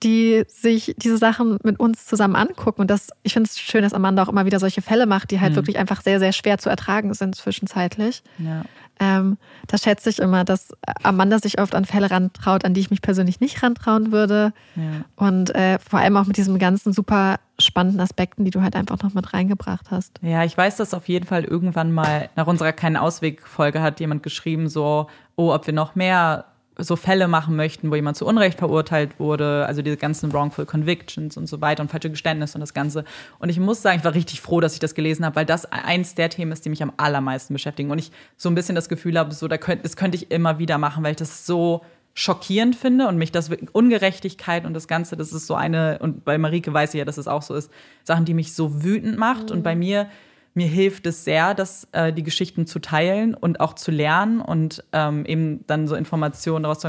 die 0.02 0.44
sich 0.48 0.94
diese 0.96 1.18
Sachen 1.18 1.58
mit 1.64 1.80
uns 1.80 2.06
zusammen 2.06 2.36
angucken. 2.36 2.82
Und 2.82 2.90
das, 2.90 3.08
ich 3.22 3.32
finde 3.32 3.48
es 3.48 3.58
schön, 3.58 3.82
dass 3.82 3.92
Amanda 3.92 4.22
auch 4.22 4.28
immer 4.28 4.46
wieder 4.46 4.60
solche 4.60 4.82
Fälle 4.82 5.06
macht, 5.06 5.30
die 5.30 5.40
halt 5.40 5.52
mhm. 5.52 5.56
wirklich 5.56 5.78
einfach 5.78 6.02
sehr, 6.02 6.20
sehr 6.20 6.32
schwer 6.32 6.58
zu 6.58 6.68
ertragen 6.68 7.14
sind 7.14 7.34
zwischenzeitlich. 7.34 8.22
Ja. 8.38 8.64
Ähm, 9.00 9.38
das 9.66 9.82
schätze 9.82 10.10
ich 10.10 10.18
immer, 10.18 10.44
dass 10.44 10.72
Amanda 11.02 11.38
sich 11.38 11.60
oft 11.60 11.74
an 11.74 11.84
Fälle 11.84 12.10
rantraut, 12.10 12.64
an 12.64 12.74
die 12.74 12.80
ich 12.80 12.90
mich 12.90 13.02
persönlich 13.02 13.40
nicht 13.40 13.62
rantrauen 13.62 14.12
würde. 14.12 14.52
Ja. 14.76 15.04
Und 15.16 15.54
äh, 15.54 15.78
vor 15.78 16.00
allem 16.00 16.16
auch 16.16 16.26
mit 16.26 16.36
diesen 16.36 16.58
ganzen 16.58 16.92
super 16.92 17.36
spannenden 17.58 18.00
Aspekten, 18.00 18.44
die 18.44 18.50
du 18.50 18.62
halt 18.62 18.76
einfach 18.76 19.02
noch 19.02 19.14
mit 19.14 19.32
reingebracht 19.32 19.90
hast. 19.90 20.18
Ja, 20.22 20.44
ich 20.44 20.56
weiß, 20.56 20.76
dass 20.76 20.94
auf 20.94 21.08
jeden 21.08 21.26
Fall 21.26 21.44
irgendwann 21.44 21.92
mal 21.92 22.28
nach 22.36 22.46
unserer 22.46 22.72
Keinen 22.72 22.96
Ausweg-Folge 22.96 23.82
hat 23.82 24.00
jemand 24.00 24.22
geschrieben, 24.22 24.68
so, 24.68 25.08
oh, 25.36 25.52
ob 25.52 25.66
wir 25.66 25.74
noch 25.74 25.94
mehr 25.94 26.46
so 26.78 26.94
Fälle 26.94 27.26
machen 27.26 27.56
möchten, 27.56 27.90
wo 27.90 27.96
jemand 27.96 28.16
zu 28.16 28.24
Unrecht 28.24 28.58
verurteilt 28.58 29.18
wurde, 29.18 29.66
also 29.66 29.82
diese 29.82 29.96
ganzen 29.96 30.32
wrongful 30.32 30.64
convictions 30.64 31.36
und 31.36 31.48
so 31.48 31.60
weiter 31.60 31.82
und 31.82 31.90
falsche 31.90 32.10
Geständnisse 32.10 32.54
und 32.54 32.60
das 32.60 32.72
Ganze. 32.72 33.04
Und 33.40 33.48
ich 33.48 33.58
muss 33.58 33.82
sagen, 33.82 33.98
ich 33.98 34.04
war 34.04 34.14
richtig 34.14 34.40
froh, 34.40 34.60
dass 34.60 34.74
ich 34.74 34.78
das 34.78 34.94
gelesen 34.94 35.24
habe, 35.24 35.36
weil 35.36 35.46
das 35.46 35.66
eins 35.66 36.14
der 36.14 36.30
Themen 36.30 36.52
ist, 36.52 36.64
die 36.64 36.70
mich 36.70 36.82
am 36.82 36.92
allermeisten 36.96 37.52
beschäftigen. 37.52 37.90
Und 37.90 37.98
ich 37.98 38.12
so 38.36 38.48
ein 38.48 38.54
bisschen 38.54 38.76
das 38.76 38.88
Gefühl 38.88 39.18
habe, 39.18 39.34
so, 39.34 39.48
da 39.48 39.58
könnt, 39.58 39.84
das 39.84 39.96
könnte 39.96 40.16
ich 40.16 40.30
immer 40.30 40.60
wieder 40.60 40.78
machen, 40.78 41.02
weil 41.02 41.12
ich 41.12 41.16
das 41.16 41.46
so 41.46 41.82
schockierend 42.14 42.74
finde 42.74 43.08
und 43.08 43.16
mich 43.16 43.32
das 43.32 43.50
Ungerechtigkeit 43.72 44.64
und 44.64 44.74
das 44.74 44.88
Ganze, 44.88 45.16
das 45.16 45.32
ist 45.32 45.46
so 45.46 45.54
eine, 45.54 45.98
und 46.00 46.24
bei 46.24 46.38
Marike 46.38 46.72
weiß 46.72 46.94
ich 46.94 46.98
ja, 46.98 47.04
dass 47.04 47.18
es 47.18 47.28
auch 47.28 47.42
so 47.42 47.54
ist, 47.54 47.70
Sachen, 48.04 48.24
die 48.24 48.34
mich 48.34 48.54
so 48.54 48.82
wütend 48.82 49.18
macht. 49.18 49.50
Mhm. 49.50 49.56
Und 49.56 49.62
bei 49.62 49.74
mir 49.74 50.08
mir 50.54 50.66
hilft 50.66 51.06
es 51.06 51.24
sehr, 51.24 51.54
dass 51.54 51.86
äh, 51.92 52.12
die 52.12 52.22
Geschichten 52.22 52.66
zu 52.66 52.78
teilen 52.78 53.34
und 53.34 53.60
auch 53.60 53.74
zu 53.74 53.90
lernen 53.90 54.40
und 54.40 54.84
ähm, 54.92 55.24
eben 55.24 55.64
dann 55.66 55.86
so 55.86 55.94
Informationen 55.94 56.64
daraus 56.64 56.82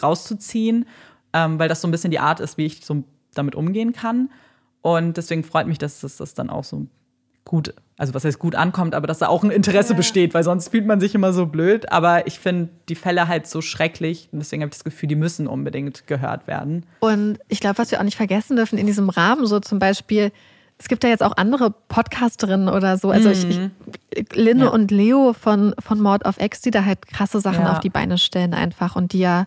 rauszuziehen, 0.00 0.86
ähm, 1.32 1.58
weil 1.58 1.68
das 1.68 1.80
so 1.80 1.88
ein 1.88 1.90
bisschen 1.90 2.10
die 2.10 2.20
Art 2.20 2.40
ist, 2.40 2.58
wie 2.58 2.66
ich 2.66 2.84
so 2.84 3.04
damit 3.34 3.54
umgehen 3.54 3.92
kann. 3.92 4.30
Und 4.82 5.16
deswegen 5.16 5.44
freut 5.44 5.66
mich, 5.66 5.78
dass 5.78 6.00
das, 6.00 6.16
das 6.16 6.34
dann 6.34 6.50
auch 6.50 6.64
so 6.64 6.86
gut, 7.44 7.74
also 7.96 8.14
was 8.14 8.24
heißt 8.24 8.38
gut 8.38 8.54
ankommt, 8.54 8.94
aber 8.94 9.06
dass 9.06 9.18
da 9.18 9.28
auch 9.28 9.42
ein 9.42 9.50
Interesse 9.50 9.92
ja. 9.92 9.96
besteht, 9.96 10.34
weil 10.34 10.44
sonst 10.44 10.68
fühlt 10.68 10.86
man 10.86 11.00
sich 11.00 11.14
immer 11.14 11.32
so 11.32 11.46
blöd. 11.46 11.90
Aber 11.90 12.26
ich 12.26 12.38
finde 12.38 12.70
die 12.88 12.94
Fälle 12.94 13.28
halt 13.28 13.46
so 13.46 13.60
schrecklich 13.60 14.28
und 14.32 14.38
deswegen 14.38 14.62
habe 14.62 14.70
ich 14.70 14.76
das 14.76 14.84
Gefühl, 14.84 15.08
die 15.08 15.16
müssen 15.16 15.46
unbedingt 15.46 16.06
gehört 16.06 16.46
werden. 16.46 16.86
Und 17.00 17.38
ich 17.48 17.60
glaube, 17.60 17.78
was 17.78 17.90
wir 17.90 18.00
auch 18.00 18.04
nicht 18.04 18.16
vergessen 18.16 18.56
dürfen 18.56 18.78
in 18.78 18.86
diesem 18.86 19.08
Rahmen, 19.08 19.46
so 19.46 19.60
zum 19.60 19.78
Beispiel, 19.78 20.32
es 20.78 20.88
gibt 20.88 21.04
ja 21.04 21.10
jetzt 21.10 21.22
auch 21.22 21.36
andere 21.36 21.70
Podcasterinnen 21.70 22.68
oder 22.68 22.98
so. 22.98 23.10
Also 23.10 23.28
mhm. 23.28 23.70
ich, 24.14 24.36
Linne 24.36 24.64
ja. 24.64 24.70
und 24.70 24.90
Leo 24.90 25.32
von, 25.32 25.74
von 25.78 26.00
Mord 26.00 26.24
of 26.24 26.40
X, 26.40 26.60
die 26.60 26.70
da 26.70 26.84
halt 26.84 27.06
krasse 27.06 27.40
Sachen 27.40 27.62
ja. 27.64 27.72
auf 27.72 27.80
die 27.80 27.90
Beine 27.90 28.18
stellen 28.18 28.54
einfach 28.54 28.96
und 28.96 29.12
die 29.12 29.20
ja 29.20 29.46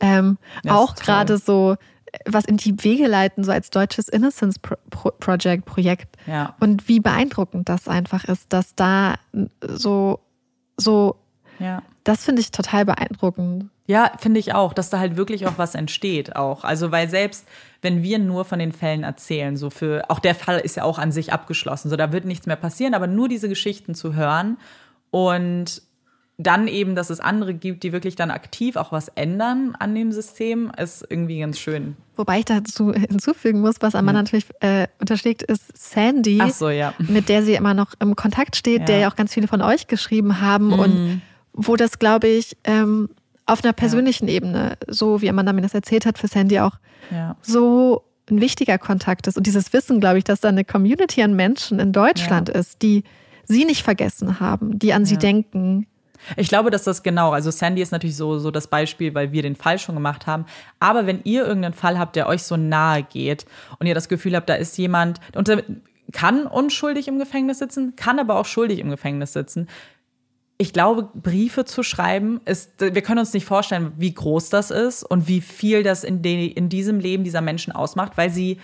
ähm, 0.00 0.38
auch 0.66 0.94
gerade 0.94 1.38
so 1.38 1.76
was 2.24 2.44
in 2.44 2.56
die 2.56 2.82
Wege 2.84 3.06
leiten, 3.06 3.44
so 3.44 3.52
als 3.52 3.70
deutsches 3.70 4.08
Innocence 4.08 4.58
Pro 4.58 4.76
Project 5.18 5.64
Projekt. 5.64 6.16
Ja. 6.26 6.54
Und 6.60 6.88
wie 6.88 7.00
beeindruckend 7.00 7.68
das 7.68 7.88
einfach 7.88 8.24
ist, 8.24 8.52
dass 8.52 8.74
da 8.74 9.16
so, 9.62 10.20
so, 10.76 11.16
ja. 11.58 11.82
das 12.04 12.24
finde 12.24 12.40
ich 12.40 12.50
total 12.50 12.84
beeindruckend. 12.84 13.70
Ja, 13.88 14.12
finde 14.18 14.38
ich 14.38 14.54
auch, 14.54 14.74
dass 14.74 14.90
da 14.90 14.98
halt 14.98 15.16
wirklich 15.16 15.46
auch 15.46 15.56
was 15.56 15.74
entsteht 15.74 16.36
auch. 16.36 16.62
Also 16.62 16.92
weil 16.92 17.08
selbst 17.08 17.48
wenn 17.80 18.02
wir 18.02 18.18
nur 18.18 18.44
von 18.44 18.58
den 18.58 18.72
Fällen 18.72 19.02
erzählen, 19.02 19.56
so 19.56 19.70
für 19.70 20.04
auch 20.10 20.18
der 20.18 20.34
Fall 20.34 20.58
ist 20.58 20.76
ja 20.76 20.84
auch 20.84 20.98
an 20.98 21.10
sich 21.10 21.32
abgeschlossen, 21.32 21.88
so 21.88 21.96
da 21.96 22.12
wird 22.12 22.26
nichts 22.26 22.46
mehr 22.46 22.56
passieren, 22.56 22.92
aber 22.92 23.06
nur 23.06 23.28
diese 23.28 23.48
Geschichten 23.48 23.94
zu 23.94 24.14
hören 24.14 24.58
und 25.10 25.80
dann 26.36 26.68
eben, 26.68 26.94
dass 26.94 27.08
es 27.08 27.18
andere 27.18 27.54
gibt, 27.54 27.82
die 27.82 27.92
wirklich 27.92 28.14
dann 28.14 28.30
aktiv 28.30 28.76
auch 28.76 28.92
was 28.92 29.08
ändern 29.08 29.74
an 29.78 29.94
dem 29.94 30.12
System, 30.12 30.70
ist 30.76 31.04
irgendwie 31.08 31.40
ganz 31.40 31.58
schön. 31.58 31.96
Wobei 32.14 32.40
ich 32.40 32.44
dazu 32.44 32.92
hinzufügen 32.92 33.62
muss, 33.62 33.76
was 33.80 33.94
Amanda 33.94 34.20
ja. 34.20 34.22
natürlich 34.22 34.46
äh, 34.60 34.86
unterschlägt, 35.00 35.42
ist 35.42 35.64
Sandy, 35.74 36.42
so, 36.52 36.68
ja. 36.68 36.92
mit 36.98 37.30
der 37.30 37.42
sie 37.42 37.54
immer 37.54 37.72
noch 37.72 37.94
im 38.00 38.16
Kontakt 38.16 38.54
steht, 38.54 38.80
ja. 38.80 38.84
der 38.84 38.98
ja 38.98 39.10
auch 39.10 39.16
ganz 39.16 39.32
viele 39.32 39.48
von 39.48 39.62
euch 39.62 39.86
geschrieben 39.86 40.42
haben 40.42 40.66
mhm. 40.66 40.78
und 40.78 41.22
wo 41.54 41.74
das, 41.74 41.98
glaube 41.98 42.28
ich, 42.28 42.56
ähm, 42.64 43.08
auf 43.48 43.64
einer 43.64 43.72
persönlichen 43.72 44.28
ja. 44.28 44.34
Ebene, 44.34 44.76
so 44.86 45.20
wie 45.20 45.28
Amanda 45.28 45.52
mir 45.52 45.62
das 45.62 45.74
erzählt 45.74 46.06
hat, 46.06 46.18
für 46.18 46.28
Sandy 46.28 46.60
auch 46.60 46.76
ja. 47.10 47.36
so 47.42 48.04
ein 48.30 48.40
wichtiger 48.40 48.78
Kontakt 48.78 49.26
ist. 49.26 49.36
Und 49.36 49.46
dieses 49.46 49.72
Wissen, 49.72 50.00
glaube 50.00 50.18
ich, 50.18 50.24
dass 50.24 50.40
da 50.40 50.48
eine 50.48 50.64
Community 50.64 51.22
an 51.22 51.34
Menschen 51.34 51.80
in 51.80 51.92
Deutschland 51.92 52.48
ja. 52.48 52.54
ist, 52.56 52.82
die 52.82 53.04
sie 53.44 53.64
nicht 53.64 53.82
vergessen 53.82 54.38
haben, 54.40 54.78
die 54.78 54.92
an 54.92 55.06
sie 55.06 55.16
denken. 55.16 55.86
Ich 56.36 56.48
glaube, 56.48 56.70
dass 56.70 56.84
das 56.84 57.02
genau, 57.02 57.30
also 57.30 57.50
Sandy 57.50 57.80
ist 57.80 57.92
natürlich 57.92 58.16
so, 58.16 58.38
so 58.38 58.50
das 58.50 58.66
Beispiel, 58.66 59.14
weil 59.14 59.32
wir 59.32 59.42
den 59.42 59.56
Fall 59.56 59.78
schon 59.78 59.94
gemacht 59.94 60.26
haben. 60.26 60.44
Aber 60.78 61.06
wenn 61.06 61.20
ihr 61.24 61.46
irgendeinen 61.46 61.74
Fall 61.74 61.98
habt, 61.98 62.16
der 62.16 62.28
euch 62.28 62.42
so 62.42 62.56
nahe 62.56 63.02
geht 63.02 63.46
und 63.78 63.86
ihr 63.86 63.94
das 63.94 64.08
Gefühl 64.08 64.36
habt, 64.36 64.48
da 64.50 64.54
ist 64.54 64.76
jemand, 64.76 65.20
und 65.34 65.48
kann 66.12 66.46
unschuldig 66.46 67.08
im 67.08 67.18
Gefängnis 67.18 67.58
sitzen, 67.58 67.94
kann 67.96 68.18
aber 68.18 68.38
auch 68.38 68.46
schuldig 68.46 68.78
im 68.78 68.90
Gefängnis 68.90 69.32
sitzen. 69.32 69.68
Ich 70.60 70.72
glaube, 70.72 71.08
Briefe 71.14 71.64
zu 71.64 71.84
schreiben 71.84 72.40
ist, 72.44 72.80
wir 72.80 73.02
können 73.02 73.20
uns 73.20 73.32
nicht 73.32 73.46
vorstellen, 73.46 73.92
wie 73.96 74.12
groß 74.12 74.50
das 74.50 74.72
ist 74.72 75.04
und 75.04 75.28
wie 75.28 75.40
viel 75.40 75.84
das 75.84 76.02
in, 76.02 76.20
de, 76.20 76.46
in 76.46 76.68
diesem 76.68 76.98
Leben 76.98 77.22
dieser 77.22 77.40
Menschen 77.40 77.72
ausmacht, 77.72 78.16
weil 78.16 78.30
sie 78.30 78.58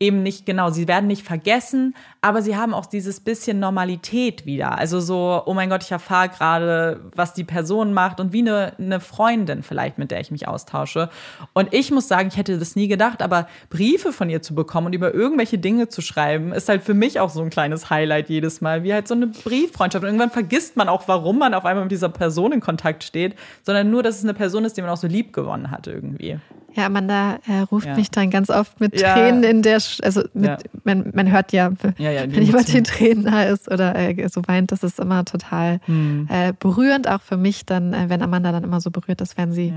eben 0.00 0.22
nicht, 0.22 0.44
genau, 0.44 0.70
sie 0.70 0.88
werden 0.88 1.06
nicht 1.06 1.24
vergessen, 1.24 1.94
aber 2.20 2.42
sie 2.42 2.56
haben 2.56 2.74
auch 2.74 2.86
dieses 2.86 3.20
bisschen 3.20 3.60
Normalität 3.60 4.44
wieder. 4.44 4.76
Also 4.76 5.00
so, 5.00 5.42
oh 5.46 5.54
mein 5.54 5.70
Gott, 5.70 5.84
ich 5.84 5.92
erfahre 5.92 6.28
gerade, 6.28 7.00
was 7.14 7.32
die 7.32 7.44
Person 7.44 7.94
macht 7.94 8.18
und 8.18 8.32
wie 8.32 8.40
eine, 8.40 8.72
eine 8.78 8.98
Freundin 8.98 9.62
vielleicht, 9.62 9.98
mit 9.98 10.10
der 10.10 10.20
ich 10.20 10.30
mich 10.32 10.48
austausche. 10.48 11.10
Und 11.52 11.72
ich 11.72 11.92
muss 11.92 12.08
sagen, 12.08 12.28
ich 12.28 12.36
hätte 12.36 12.58
das 12.58 12.74
nie 12.74 12.88
gedacht, 12.88 13.22
aber 13.22 13.46
Briefe 13.70 14.12
von 14.12 14.28
ihr 14.28 14.42
zu 14.42 14.54
bekommen 14.54 14.88
und 14.88 14.94
über 14.94 15.14
irgendwelche 15.14 15.58
Dinge 15.58 15.88
zu 15.88 16.02
schreiben, 16.02 16.52
ist 16.52 16.68
halt 16.68 16.82
für 16.82 16.94
mich 16.94 17.20
auch 17.20 17.30
so 17.30 17.42
ein 17.42 17.50
kleines 17.50 17.88
Highlight 17.88 18.28
jedes 18.28 18.60
Mal, 18.60 18.82
wie 18.82 18.92
halt 18.92 19.06
so 19.06 19.14
eine 19.14 19.28
Brieffreundschaft. 19.28 20.02
Und 20.02 20.08
irgendwann 20.08 20.30
vergisst 20.30 20.76
man 20.76 20.88
auch, 20.88 21.06
warum 21.06 21.38
man 21.38 21.54
auf 21.54 21.64
einmal 21.64 21.84
mit 21.84 21.92
dieser 21.92 22.08
Person 22.08 22.52
in 22.52 22.60
Kontakt 22.60 23.04
steht, 23.04 23.36
sondern 23.62 23.90
nur, 23.90 24.02
dass 24.02 24.18
es 24.18 24.24
eine 24.24 24.34
Person 24.34 24.64
ist, 24.64 24.76
die 24.76 24.82
man 24.82 24.90
auch 24.90 24.96
so 24.96 25.06
lieb 25.06 25.32
gewonnen 25.32 25.70
hat 25.70 25.86
irgendwie. 25.86 26.40
Ja, 26.74 26.86
Amanda 26.86 27.38
äh, 27.46 27.60
ruft 27.60 27.86
ja. 27.86 27.94
mich 27.94 28.10
dann 28.10 28.30
ganz 28.30 28.50
oft 28.50 28.80
mit 28.80 29.00
ja. 29.00 29.14
Tränen 29.14 29.44
in 29.44 29.62
der, 29.62 29.78
Sch 29.78 30.00
also 30.02 30.22
mit, 30.34 30.50
ja. 30.50 30.58
man, 30.82 31.12
man 31.14 31.30
hört 31.30 31.52
ja, 31.52 31.72
wenn 31.80 32.42
jemand 32.42 32.74
in 32.74 32.84
Tränen 32.84 33.24
da 33.24 33.44
ist 33.44 33.70
oder 33.70 33.94
äh, 33.94 34.28
so 34.28 34.42
weint, 34.46 34.72
das 34.72 34.82
ist 34.82 34.98
immer 34.98 35.24
total 35.24 35.80
hm. 35.84 36.28
äh, 36.28 36.52
berührend, 36.58 37.08
auch 37.08 37.22
für 37.22 37.36
mich 37.36 37.64
dann, 37.64 37.92
äh, 37.92 38.08
wenn 38.08 38.22
Amanda 38.22 38.50
dann 38.50 38.64
immer 38.64 38.80
so 38.80 38.90
berührt 38.90 39.20
ist, 39.20 39.38
wenn 39.38 39.52
sie 39.52 39.72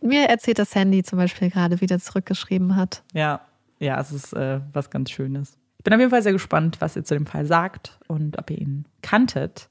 mir 0.00 0.28
erzählt, 0.28 0.58
dass 0.58 0.72
Sandy 0.72 1.02
zum 1.02 1.18
Beispiel 1.18 1.50
gerade 1.50 1.80
wieder 1.80 1.98
zurückgeschrieben 1.98 2.74
hat. 2.74 3.02
Ja, 3.12 3.42
ja, 3.78 4.00
es 4.00 4.10
ist 4.10 4.32
äh, 4.32 4.60
was 4.72 4.90
ganz 4.90 5.10
Schönes. 5.10 5.56
Ich 5.78 5.84
bin 5.84 5.94
auf 5.94 6.00
jeden 6.00 6.10
Fall 6.10 6.22
sehr 6.22 6.32
gespannt, 6.32 6.76
was 6.80 6.96
ihr 6.96 7.04
zu 7.04 7.14
dem 7.14 7.26
Fall 7.26 7.46
sagt 7.46 7.98
und 8.06 8.38
ob 8.38 8.50
ihr 8.50 8.58
ihn 8.58 8.84
kanntet. 9.02 9.68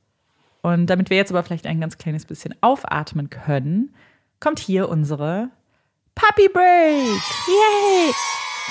Und 0.62 0.88
damit 0.88 1.10
wir 1.10 1.18
jetzt 1.18 1.32
aber 1.32 1.44
vielleicht 1.44 1.68
ein 1.68 1.80
ganz 1.80 1.98
kleines 1.98 2.26
bisschen 2.26 2.56
aufatmen 2.62 3.30
können, 3.30 3.94
kommt 4.40 4.60
hier 4.60 4.90
unsere 4.90 5.50
Puppy 6.20 6.50
Break! 6.50 7.22
Yay! 7.48 8.12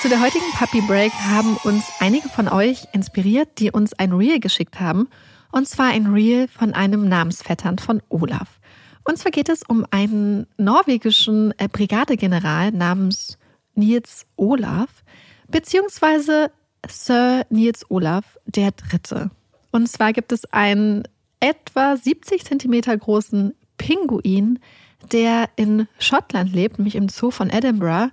Zu 0.01 0.07
der 0.07 0.21
heutigen 0.21 0.45
Puppy 0.51 0.81
Break 0.81 1.11
haben 1.13 1.57
uns 1.63 1.83
einige 1.99 2.29
von 2.29 2.47
euch 2.47 2.83
inspiriert, 2.93 3.57
die 3.57 3.71
uns 3.71 3.93
ein 3.93 4.13
Reel 4.13 4.39
geschickt 4.39 4.79
haben. 4.79 5.09
Und 5.51 5.67
zwar 5.67 5.87
ein 5.87 6.05
Reel 6.05 6.47
von 6.47 6.75
einem 6.75 7.09
Namensvettern 7.09 7.79
von 7.79 8.03
Olaf. 8.09 8.59
Und 9.03 9.17
zwar 9.17 9.31
geht 9.31 9.49
es 9.49 9.63
um 9.67 9.83
einen 9.89 10.45
norwegischen 10.57 11.51
äh, 11.57 11.67
Brigadegeneral 11.67 12.71
namens 12.71 13.39
Nils 13.73 14.27
Olaf, 14.35 15.03
beziehungsweise 15.47 16.51
Sir 16.87 17.47
Nils 17.49 17.83
Olaf 17.89 18.37
der 18.45 18.73
Dritte. 18.73 19.31
Und 19.71 19.89
zwar 19.89 20.13
gibt 20.13 20.31
es 20.31 20.45
einen 20.53 21.07
etwa 21.39 21.97
70 21.97 22.45
Zentimeter 22.45 22.95
großen 22.95 23.55
Pinguin, 23.79 24.59
der 25.11 25.49
in 25.55 25.87
Schottland 25.97 26.53
lebt, 26.53 26.77
nämlich 26.77 26.95
im 26.95 27.09
Zoo 27.09 27.31
von 27.31 27.49
Edinburgh 27.49 28.11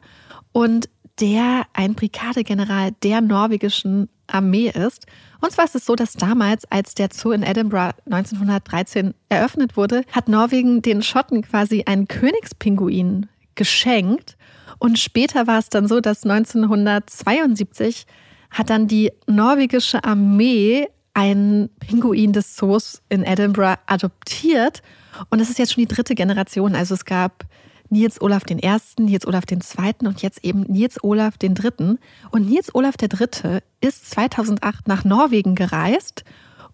und 0.52 0.88
der 1.20 1.66
ein 1.72 1.94
Brigadegeneral 1.94 2.92
der 3.02 3.20
norwegischen 3.20 4.08
Armee 4.26 4.68
ist. 4.68 5.06
Und 5.40 5.52
zwar 5.52 5.64
ist 5.64 5.74
es 5.74 5.86
so, 5.86 5.94
dass 5.94 6.14
damals, 6.14 6.64
als 6.70 6.94
der 6.94 7.08
Zoo 7.12 7.30
in 7.30 7.42
Edinburgh 7.42 7.94
1913 8.06 9.14
eröffnet 9.28 9.76
wurde, 9.76 10.02
hat 10.12 10.28
Norwegen 10.28 10.82
den 10.82 11.02
Schotten 11.02 11.42
quasi 11.42 11.84
einen 11.86 12.08
Königspinguin 12.08 13.28
geschenkt. 13.54 14.36
Und 14.78 14.98
später 14.98 15.46
war 15.46 15.58
es 15.58 15.68
dann 15.68 15.88
so, 15.88 16.00
dass 16.00 16.24
1972 16.24 18.06
hat 18.50 18.70
dann 18.70 18.88
die 18.88 19.12
norwegische 19.26 20.04
Armee 20.04 20.88
einen 21.14 21.70
Pinguin 21.80 22.32
des 22.32 22.56
Zoos 22.56 23.02
in 23.08 23.22
Edinburgh 23.22 23.78
adoptiert 23.86 24.82
und 25.30 25.40
es 25.40 25.51
ist 25.51 25.59
jetzt 25.59 25.74
schon 25.74 25.86
die 25.86 25.94
dritte 25.94 26.14
Generation. 26.14 26.74
Also 26.74 26.94
es 26.94 27.05
gab 27.05 27.44
Nils 27.88 28.20
Olaf 28.20 28.44
den 28.44 28.59
Ersten, 28.59 29.05
Nils 29.05 29.26
Olaf 29.26 29.47
den 29.47 29.60
Zweiten 29.60 30.06
und 30.06 30.22
jetzt 30.22 30.44
eben 30.44 30.62
Nils 30.62 31.02
Olaf 31.02 31.38
den 31.38 31.55
Dritten. 31.55 31.98
Und 32.30 32.48
Nils 32.48 32.74
Olaf 32.74 32.97
der 32.97 33.09
Dritte 33.09 33.62
ist 33.80 34.10
2008 34.10 34.88
nach 34.88 35.05
Norwegen 35.05 35.55
gereist 35.55 36.24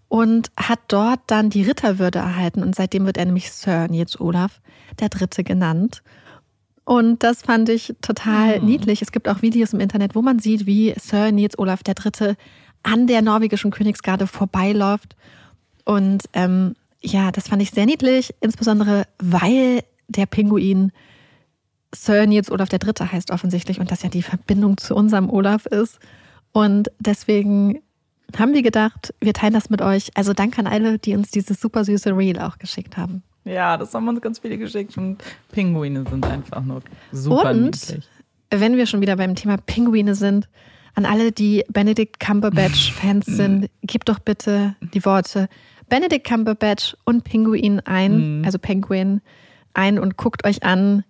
und 0.07 0.51
hat 0.57 0.79
dort 0.87 1.21
dann 1.27 1.49
die 1.49 1.63
Ritterwürde 1.63 2.19
erhalten. 2.19 2.63
Und 2.63 2.75
seitdem 2.75 3.05
wird 3.05 3.17
er 3.17 3.25
nämlich 3.25 3.51
Sir 3.51 3.87
Nils 3.87 4.19
Olaf 4.19 4.61
der 4.99 5.09
Dritte 5.09 5.43
genannt. 5.43 6.03
Und 6.85 7.23
das 7.23 7.43
fand 7.43 7.69
ich 7.69 7.95
total 8.01 8.59
mhm. 8.59 8.65
niedlich. 8.65 9.01
Es 9.01 9.11
gibt 9.11 9.29
auch 9.29 9.41
Videos 9.41 9.73
im 9.73 9.79
Internet, 9.79 10.15
wo 10.15 10.21
man 10.21 10.39
sieht, 10.39 10.65
wie 10.65 10.93
Sir 10.99 11.31
Nils 11.31 11.57
Olaf 11.57 11.83
der 11.83 11.95
Dritte 11.95 12.35
an 12.83 13.07
der 13.07 13.21
norwegischen 13.21 13.71
Königsgarde 13.71 14.27
vorbeiläuft. 14.27 15.15
Und 15.85 16.23
ähm, 16.33 16.75
ja, 17.03 17.31
das 17.31 17.49
fand 17.49 17.61
ich 17.61 17.71
sehr 17.71 17.85
niedlich, 17.85 18.33
insbesondere 18.39 19.05
weil 19.19 19.83
der 20.07 20.25
Pinguin 20.25 20.91
Sir 21.93 22.25
Nils 22.25 22.49
Olaf 22.49 22.69
der 22.69 22.79
Dritte 22.79 23.11
heißt 23.11 23.31
offensichtlich 23.31 23.79
und 23.79 23.91
das 23.91 24.03
ja 24.03 24.09
die 24.09 24.23
Verbindung 24.23 24.77
zu 24.77 24.95
unserem 24.95 25.29
Olaf 25.29 25.65
ist. 25.65 25.99
Und 26.51 26.89
deswegen 26.99 27.81
haben 28.37 28.53
wir 28.53 28.63
gedacht, 28.63 29.13
wir 29.19 29.33
teilen 29.33 29.53
das 29.53 29.69
mit 29.69 29.81
euch. 29.81 30.09
Also 30.15 30.33
danke 30.33 30.59
an 30.59 30.67
alle, 30.67 30.97
die 30.97 31.15
uns 31.15 31.29
dieses 31.29 31.59
super 31.59 31.83
süße 31.83 32.15
Reel 32.15 32.39
auch 32.39 32.57
geschickt 32.57 32.97
haben. 32.97 33.23
Ja, 33.45 33.77
das 33.77 33.93
haben 33.93 34.07
uns 34.07 34.21
ganz 34.21 34.39
viele 34.39 34.57
geschickt 34.57 34.97
und 34.97 35.17
Pinguine 35.51 36.05
sind 36.09 36.25
einfach 36.25 36.63
nur 36.63 36.81
super 37.11 37.51
und, 37.51 37.63
niedlich. 37.63 38.07
Wenn 38.49 38.77
wir 38.77 38.87
schon 38.87 39.01
wieder 39.01 39.17
beim 39.17 39.35
Thema 39.35 39.57
Pinguine 39.57 40.15
sind, 40.15 40.47
an 40.95 41.05
alle, 41.05 41.31
die 41.31 41.63
Benedict 41.69 42.19
Cumberbatch-Fans 42.19 43.25
sind, 43.27 43.69
gebt 43.81 44.09
doch 44.09 44.19
bitte 44.19 44.75
die 44.93 45.03
Worte 45.05 45.49
Benedict 45.89 46.25
Cumberbatch 46.27 46.95
und 47.05 47.23
Pinguin 47.23 47.79
ein, 47.81 48.39
mhm. 48.39 48.45
also 48.45 48.59
Penguin 48.59 49.21
ein 49.73 49.99
und 49.99 50.17
guckt 50.17 50.45
euch 50.45 50.63
an, 50.63 51.03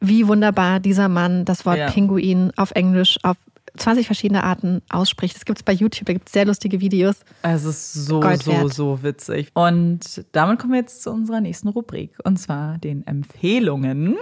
wie 0.00 0.26
wunderbar 0.28 0.80
dieser 0.80 1.08
Mann 1.08 1.44
das 1.44 1.66
Wort 1.66 1.78
ja. 1.78 1.90
Pinguin 1.90 2.52
auf 2.56 2.70
Englisch 2.72 3.18
auf 3.22 3.36
20 3.76 4.06
verschiedene 4.06 4.44
Arten 4.44 4.82
ausspricht. 4.88 5.36
Das 5.36 5.44
gibt 5.44 5.58
es 5.58 5.62
bei 5.62 5.72
YouTube, 5.72 6.06
da 6.06 6.12
gibt 6.12 6.28
es 6.28 6.32
sehr 6.32 6.44
lustige 6.44 6.80
Videos. 6.80 7.20
Es 7.42 7.64
ist 7.64 7.94
so, 7.94 8.22
so, 8.36 8.68
so 8.68 9.02
witzig. 9.02 9.50
Und 9.54 10.24
damit 10.32 10.58
kommen 10.58 10.72
wir 10.72 10.80
jetzt 10.80 11.02
zu 11.02 11.10
unserer 11.10 11.40
nächsten 11.40 11.68
Rubrik 11.68 12.16
und 12.24 12.38
zwar 12.38 12.78
den 12.78 13.06
Empfehlungen. 13.06 14.16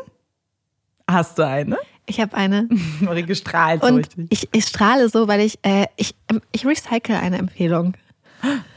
Hast 1.08 1.38
du 1.38 1.46
eine? 1.46 1.78
Ich 2.06 2.20
habe 2.20 2.36
eine. 2.36 2.68
Marie 3.00 3.22
gestrahlt 3.22 3.82
so 3.82 3.94
richtig. 3.94 4.26
Ich, 4.30 4.48
ich 4.52 4.64
strahle 4.64 5.08
so, 5.08 5.28
weil 5.28 5.40
ich, 5.40 5.58
äh, 5.62 5.86
ich, 5.96 6.14
ich 6.52 6.66
recycle 6.66 7.16
eine 7.16 7.38
Empfehlung. 7.38 7.94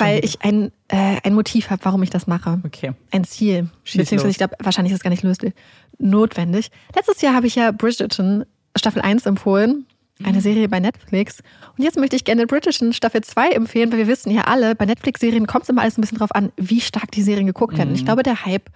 weil 0.00 0.24
ich 0.24 0.42
ein, 0.42 0.72
äh, 0.88 1.16
ein 1.22 1.34
Motiv 1.34 1.70
habe, 1.70 1.84
warum 1.84 2.02
ich 2.02 2.10
das 2.10 2.26
mache. 2.26 2.60
Okay. 2.64 2.92
Ein 3.10 3.24
Ziel. 3.24 3.68
Schieß 3.84 3.98
Beziehungsweise, 4.02 4.28
los. 4.28 4.32
ich 4.32 4.38
glaube, 4.38 4.56
wahrscheinlich 4.60 4.92
ist 4.92 4.98
es 4.98 5.02
gar 5.02 5.10
nicht 5.10 5.22
löslich, 5.22 5.54
notwendig. 5.98 6.70
Letztes 6.94 7.20
Jahr 7.20 7.34
habe 7.34 7.46
ich 7.46 7.54
ja 7.54 7.70
Bridgerton 7.72 8.44
Staffel 8.76 9.02
1 9.02 9.26
empfohlen. 9.26 9.86
Eine 10.24 10.38
mhm. 10.38 10.42
Serie 10.42 10.68
bei 10.68 10.80
Netflix. 10.80 11.40
Und 11.76 11.84
jetzt 11.84 11.96
möchte 11.96 12.16
ich 12.16 12.24
gerne 12.24 12.46
Bridgerton 12.46 12.92
Staffel 12.92 13.22
2 13.22 13.50
empfehlen, 13.50 13.92
weil 13.92 13.98
wir 13.98 14.08
wissen 14.08 14.30
ja 14.30 14.42
alle, 14.42 14.74
bei 14.74 14.84
Netflix-Serien 14.84 15.46
kommt 15.46 15.64
es 15.64 15.68
immer 15.68 15.82
alles 15.82 15.96
ein 15.96 16.00
bisschen 16.00 16.18
drauf 16.18 16.34
an, 16.34 16.50
wie 16.56 16.80
stark 16.80 17.12
die 17.12 17.22
Serien 17.22 17.46
geguckt 17.46 17.78
werden. 17.78 17.90
Mhm. 17.90 17.94
Ich 17.94 18.04
glaube, 18.04 18.24
der 18.24 18.44
Hype 18.44 18.68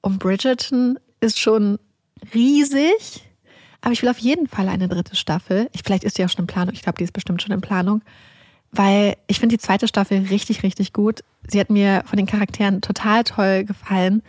um 0.00 0.18
Bridgerton 0.18 0.98
ist 1.20 1.38
schon 1.38 1.78
riesig. 2.34 3.22
Aber 3.82 3.92
ich 3.92 4.02
will 4.02 4.08
auf 4.08 4.18
jeden 4.18 4.46
Fall 4.46 4.68
eine 4.68 4.88
dritte 4.88 5.16
Staffel. 5.16 5.68
Ich, 5.72 5.82
vielleicht 5.84 6.04
ist 6.04 6.16
die 6.16 6.24
auch 6.24 6.28
schon 6.28 6.42
in 6.42 6.46
Planung. 6.46 6.72
Ich 6.72 6.82
glaube, 6.82 6.98
die 6.98 7.04
ist 7.04 7.12
bestimmt 7.12 7.42
schon 7.42 7.52
in 7.52 7.60
Planung 7.60 8.02
weil 8.72 9.16
ich 9.26 9.38
finde 9.38 9.56
die 9.56 9.62
zweite 9.62 9.86
Staffel 9.86 10.26
richtig, 10.30 10.62
richtig 10.62 10.92
gut. 10.92 11.20
Sie 11.46 11.60
hat 11.60 11.70
mir 11.70 12.02
von 12.06 12.16
den 12.16 12.26
Charakteren 12.26 12.80
total 12.80 13.22
toll 13.24 13.64
gefallen. 13.64 14.22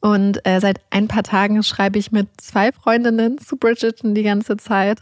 Und 0.00 0.44
äh, 0.46 0.60
seit 0.60 0.80
ein 0.90 1.08
paar 1.08 1.22
Tagen 1.22 1.62
schreibe 1.62 1.98
ich 1.98 2.12
mit 2.12 2.28
zwei 2.38 2.72
Freundinnen 2.72 3.38
zu 3.38 3.56
Bridgerton 3.56 4.14
die 4.14 4.22
ganze 4.22 4.56
Zeit, 4.56 5.00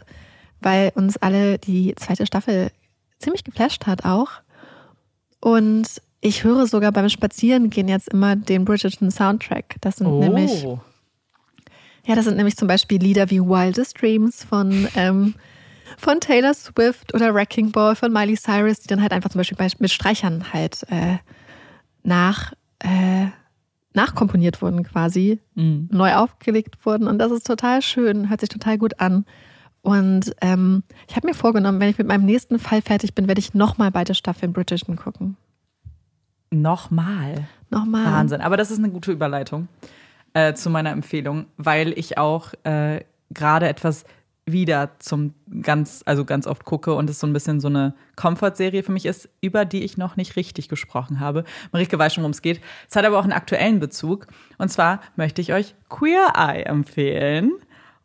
weil 0.59 0.91
uns 0.95 1.17
alle 1.17 1.59
die 1.59 1.93
zweite 1.95 2.25
Staffel 2.25 2.71
ziemlich 3.19 3.43
geflasht 3.43 3.85
hat 3.85 4.05
auch. 4.05 4.31
Und 5.39 6.01
ich 6.19 6.43
höre 6.43 6.65
sogar 6.65 6.91
beim 6.91 7.09
Spazierengehen 7.09 7.87
jetzt 7.87 8.09
immer 8.09 8.35
den 8.35 8.65
Bridgerton 8.65 9.11
Soundtrack. 9.11 9.75
Das 9.81 9.97
sind 9.97 10.07
oh. 10.07 10.19
nämlich 10.19 10.65
ja, 12.07 12.15
das 12.15 12.23
sind 12.23 12.37
nämlich 12.37 12.55
zum 12.55 12.69
Beispiel 12.69 13.01
Lieder 13.01 13.29
wie 13.29 13.41
Wildest 13.41 14.01
Dreams 14.01 14.43
von 14.43 14.87
ähm, 14.95 15.35
von 15.97 16.19
Taylor 16.19 16.53
Swift 16.53 17.13
oder 17.13 17.33
Wrecking 17.33 17.71
Ball 17.71 17.95
von 17.95 18.11
Miley 18.11 18.35
Cyrus, 18.35 18.79
die 18.79 18.87
dann 18.87 19.01
halt 19.01 19.11
einfach 19.13 19.29
zum 19.29 19.39
Beispiel 19.39 19.57
mit 19.79 19.91
Streichern 19.91 20.51
halt 20.53 20.83
äh, 20.89 21.17
nach, 22.03 22.53
äh, 22.79 23.27
nachkomponiert 23.93 24.61
wurden 24.61 24.83
quasi, 24.83 25.39
mhm. 25.55 25.89
neu 25.91 26.13
aufgelegt 26.15 26.85
wurden. 26.85 27.07
Und 27.07 27.19
das 27.19 27.31
ist 27.31 27.47
total 27.47 27.81
schön, 27.81 28.29
hört 28.29 28.41
sich 28.41 28.49
total 28.49 28.77
gut 28.77 28.99
an. 28.99 29.25
Und 29.81 30.35
ähm, 30.41 30.83
ich 31.07 31.15
habe 31.15 31.27
mir 31.27 31.33
vorgenommen, 31.33 31.79
wenn 31.79 31.89
ich 31.89 31.97
mit 31.97 32.07
meinem 32.07 32.25
nächsten 32.25 32.59
Fall 32.59 32.81
fertig 32.81 33.15
bin, 33.15 33.27
werde 33.27 33.39
ich 33.39 33.53
nochmal 33.53 33.91
beide 33.91 34.15
Staffeln 34.15 34.51
Bridgerton 34.51 34.97
gucken. 34.97 35.37
Nochmal? 36.49 37.47
Nochmal. 37.69 38.05
Wahnsinn. 38.05 38.41
Aber 38.41 38.57
das 38.57 38.71
ist 38.71 38.79
eine 38.79 38.89
gute 38.89 39.11
Überleitung 39.11 39.67
äh, 40.33 40.53
zu 40.53 40.69
meiner 40.69 40.91
Empfehlung, 40.91 41.45
weil 41.57 41.97
ich 41.97 42.17
auch 42.17 42.53
äh, 42.63 43.01
gerade 43.31 43.67
etwas 43.67 44.05
wieder 44.47 44.91
zum 44.99 45.33
ganz, 45.61 46.01
also 46.05 46.25
ganz 46.25 46.47
oft 46.47 46.65
gucke 46.65 46.93
und 46.93 47.09
es 47.09 47.19
so 47.19 47.27
ein 47.27 47.33
bisschen 47.33 47.59
so 47.59 47.67
eine 47.67 47.93
Comfort-Serie 48.15 48.81
für 48.81 48.91
mich 48.91 49.05
ist, 49.05 49.29
über 49.41 49.65
die 49.65 49.83
ich 49.83 49.97
noch 49.97 50.15
nicht 50.15 50.35
richtig 50.35 50.69
gesprochen 50.69 51.19
habe. 51.19 51.43
Marike 51.71 51.99
weiß 51.99 52.13
schon, 52.13 52.23
worum 52.23 52.31
es 52.31 52.41
geht. 52.41 52.61
Es 52.89 52.95
hat 52.95 53.05
aber 53.05 53.19
auch 53.19 53.23
einen 53.23 53.33
aktuellen 53.33 53.79
Bezug. 53.79 54.27
Und 54.57 54.69
zwar 54.69 55.01
möchte 55.15 55.41
ich 55.41 55.53
euch 55.53 55.75
Queer 55.89 56.33
Eye 56.35 56.63
empfehlen. 56.63 57.51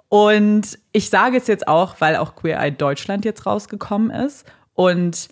Und 0.08 0.78
ich 0.92 1.08
sage 1.08 1.38
es 1.38 1.46
jetzt 1.46 1.68
auch, 1.68 2.00
weil 2.00 2.16
auch 2.16 2.34
Queer 2.34 2.60
Eye 2.60 2.72
Deutschland 2.72 3.24
jetzt 3.24 3.46
rausgekommen 3.46 4.10
ist. 4.10 4.44
Und 4.74 5.28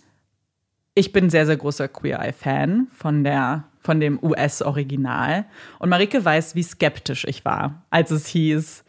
ich 0.95 1.11
bin 1.11 1.29
sehr, 1.29 1.45
sehr 1.45 1.57
großer 1.57 1.87
Queer 1.87 2.19
Eye-Fan 2.19 2.87
von 2.91 3.23
der 3.23 3.65
von 3.83 3.99
dem 3.99 4.19
US-Original. 4.21 5.45
Und 5.79 5.89
Marike 5.89 6.23
weiß, 6.23 6.55
wie 6.55 6.63
skeptisch 6.63 7.25
ich 7.25 7.43
war, 7.45 7.83
als 7.89 8.11
es 8.11 8.27
hieß, 8.27 8.83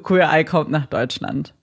Queer 0.00 0.30
Eye 0.32 0.44
kommt 0.44 0.70
nach 0.70 0.86
Deutschland. 0.86 1.54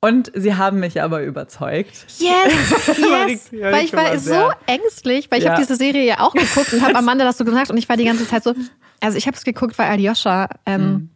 Und 0.00 0.30
sie 0.34 0.54
haben 0.54 0.78
mich 0.78 1.02
aber 1.02 1.22
überzeugt. 1.22 2.06
Yes, 2.18 2.98
yes. 3.50 3.50
weil 3.52 3.84
ich 3.84 3.92
war 3.92 4.16
so 4.18 4.52
ängstlich, 4.66 5.30
weil 5.30 5.38
ich 5.38 5.44
ja. 5.46 5.52
habe 5.52 5.60
diese 5.60 5.74
Serie 5.74 6.04
ja 6.04 6.20
auch 6.20 6.34
geguckt 6.34 6.72
und 6.72 6.82
habe 6.82 6.94
Amanda 6.96 7.24
das 7.24 7.38
so 7.38 7.44
gesagt 7.44 7.70
und 7.70 7.76
ich 7.76 7.88
war 7.88 7.96
die 7.96 8.04
ganze 8.04 8.26
Zeit 8.26 8.44
so, 8.44 8.54
also 9.00 9.16
ich 9.16 9.26
habe 9.26 9.36
es 9.36 9.42
geguckt, 9.42 9.78
weil 9.78 9.88
Alyosha 9.88 10.48
ähm, 10.66 10.82
mhm. 10.82 11.10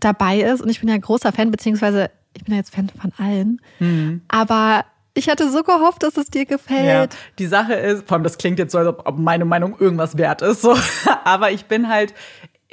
dabei 0.00 0.40
ist 0.40 0.60
und 0.60 0.68
ich 0.68 0.80
bin 0.80 0.88
ja 0.88 0.96
großer 0.98 1.32
Fan, 1.32 1.50
beziehungsweise 1.50 2.10
ich 2.36 2.44
bin 2.44 2.54
ja 2.54 2.58
jetzt 2.58 2.74
Fan 2.74 2.90
von 3.00 3.12
allen. 3.18 3.60
Mhm. 3.78 4.22
Aber 4.28 4.84
ich 5.14 5.28
hatte 5.28 5.48
so 5.50 5.62
gehofft, 5.62 6.02
dass 6.02 6.16
es 6.16 6.26
dir 6.26 6.44
gefällt. 6.44 7.12
Ja, 7.12 7.18
die 7.38 7.46
Sache 7.46 7.74
ist, 7.74 8.06
vor 8.06 8.16
allem 8.16 8.24
das 8.24 8.36
klingt 8.36 8.58
jetzt 8.58 8.72
so, 8.72 8.78
als 8.78 8.88
ob 8.88 9.16
meine 9.16 9.44
Meinung 9.44 9.78
irgendwas 9.78 10.18
wert 10.18 10.42
ist. 10.42 10.62
So. 10.62 10.76
Aber 11.24 11.52
ich 11.52 11.66
bin 11.66 11.88
halt, 11.88 12.14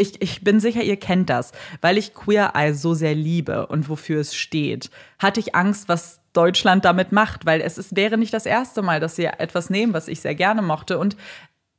ich, 0.01 0.21
ich 0.21 0.43
bin 0.43 0.59
sicher, 0.59 0.81
ihr 0.81 0.97
kennt 0.97 1.29
das, 1.29 1.51
weil 1.79 1.97
ich 1.97 2.13
Queer 2.13 2.51
Eye 2.55 2.73
so 2.73 2.93
sehr 2.93 3.15
liebe 3.15 3.67
und 3.67 3.87
wofür 3.87 4.19
es 4.19 4.35
steht, 4.35 4.89
hatte 5.19 5.39
ich 5.39 5.55
Angst, 5.55 5.87
was 5.87 6.19
Deutschland 6.33 6.85
damit 6.85 7.11
macht, 7.11 7.45
weil 7.45 7.61
es 7.61 7.77
ist, 7.77 7.95
wäre 7.95 8.17
nicht 8.17 8.33
das 8.33 8.45
erste 8.45 8.81
Mal, 8.81 8.99
dass 8.99 9.15
sie 9.15 9.25
etwas 9.25 9.69
nehmen, 9.69 9.93
was 9.93 10.07
ich 10.07 10.21
sehr 10.21 10.35
gerne 10.35 10.61
mochte. 10.61 10.97
Und 10.97 11.17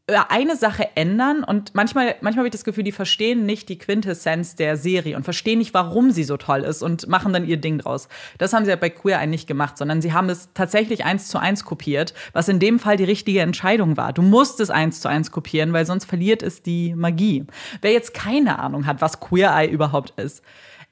eine 0.09 0.57
Sache 0.57 0.89
ändern 0.97 1.45
und 1.45 1.75
manchmal, 1.75 2.17
manchmal 2.23 2.39
habe 2.39 2.49
ich 2.49 2.53
das 2.53 2.65
Gefühl, 2.65 2.83
die 2.83 2.93
verstehen 2.93 3.47
nicht 3.47 3.69
die 3.69 3.79
Quintessenz 3.79 4.57
der 4.57 4.77
Serie 4.77 5.17
und 5.17 5.23
verstehen 5.23 5.59
nicht, 5.59 5.75
warum 5.75 6.11
sie 6.11 6.25
so 6.25 6.37
toll 6.37 6.63
ist 6.63 6.83
und 6.83 7.07
machen 7.07 7.33
dann 7.33 7.47
ihr 7.47 7.57
Ding 7.57 7.79
draus. 7.79 8.09
Das 8.39 8.53
haben 8.53 8.65
sie 8.65 8.71
ja 8.71 8.77
bei 8.77 8.91
Queer 8.91 9.21
Eye 9.21 9.29
nicht 9.29 9.47
gemacht, 9.47 9.79
sondern 9.79 10.03
sie 10.03 10.13
haben 10.13 10.29
es 10.29 10.49
tatsächlich 10.55 11.05
eins 11.05 11.29
zu 11.29 11.39
eins 11.39 11.65
kopiert, 11.65 12.15
was 12.33 12.49
in 12.49 12.59
dem 12.59 12.81
Fall 12.81 12.97
die 12.97 13.05
richtige 13.05 13.41
Entscheidung 13.41 13.97
war. 13.97 14.13
Du 14.13 14.23
musst 14.23 14.59
es 14.59 14.71
eins 14.71 15.01
zu 15.01 15.09
eins 15.09 15.31
kopieren, 15.31 15.73
weil 15.73 15.87
sonst 15.87 16.07
verliert 16.07 16.43
es 16.43 16.63
die 16.63 16.95
Magie. 16.97 17.47
Wer 17.81 17.93
jetzt 17.93 18.13
keine 18.13 18.59
Ahnung 18.59 18.87
hat, 18.87 19.01
was 19.01 19.21
Queer 19.21 19.55
Eye 19.55 19.71
überhaupt 19.71 20.19
ist, 20.19 20.43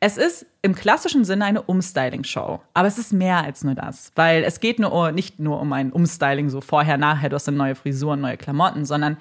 es 0.01 0.17
ist 0.17 0.47
im 0.63 0.75
klassischen 0.75 1.25
Sinne 1.25 1.45
eine 1.45 1.63
Umstyling-Show, 1.63 2.61
aber 2.73 2.89
es 2.89 2.99
ist 2.99 3.13
mehr 3.13 3.45
als 3.45 3.63
nur 3.63 3.75
das, 3.75 4.13
weil 4.17 4.43
es 4.45 4.61
geht 4.61 4.79
nur 4.79 5.13
nicht 5.13 5.39
nur 5.39 5.61
um 5.61 5.73
ein 5.75 5.93
Umstyling, 5.93 6.49
so 6.49 6.63
vorher, 6.63 6.97
nachher, 6.97 7.29
du 7.29 7.37
hast 7.37 7.49
eine 7.49 7.59
neue 7.59 7.75
Frisur, 7.75 8.17
neue 8.17 8.39
Klamotten, 8.39 8.87
sondern 8.87 9.19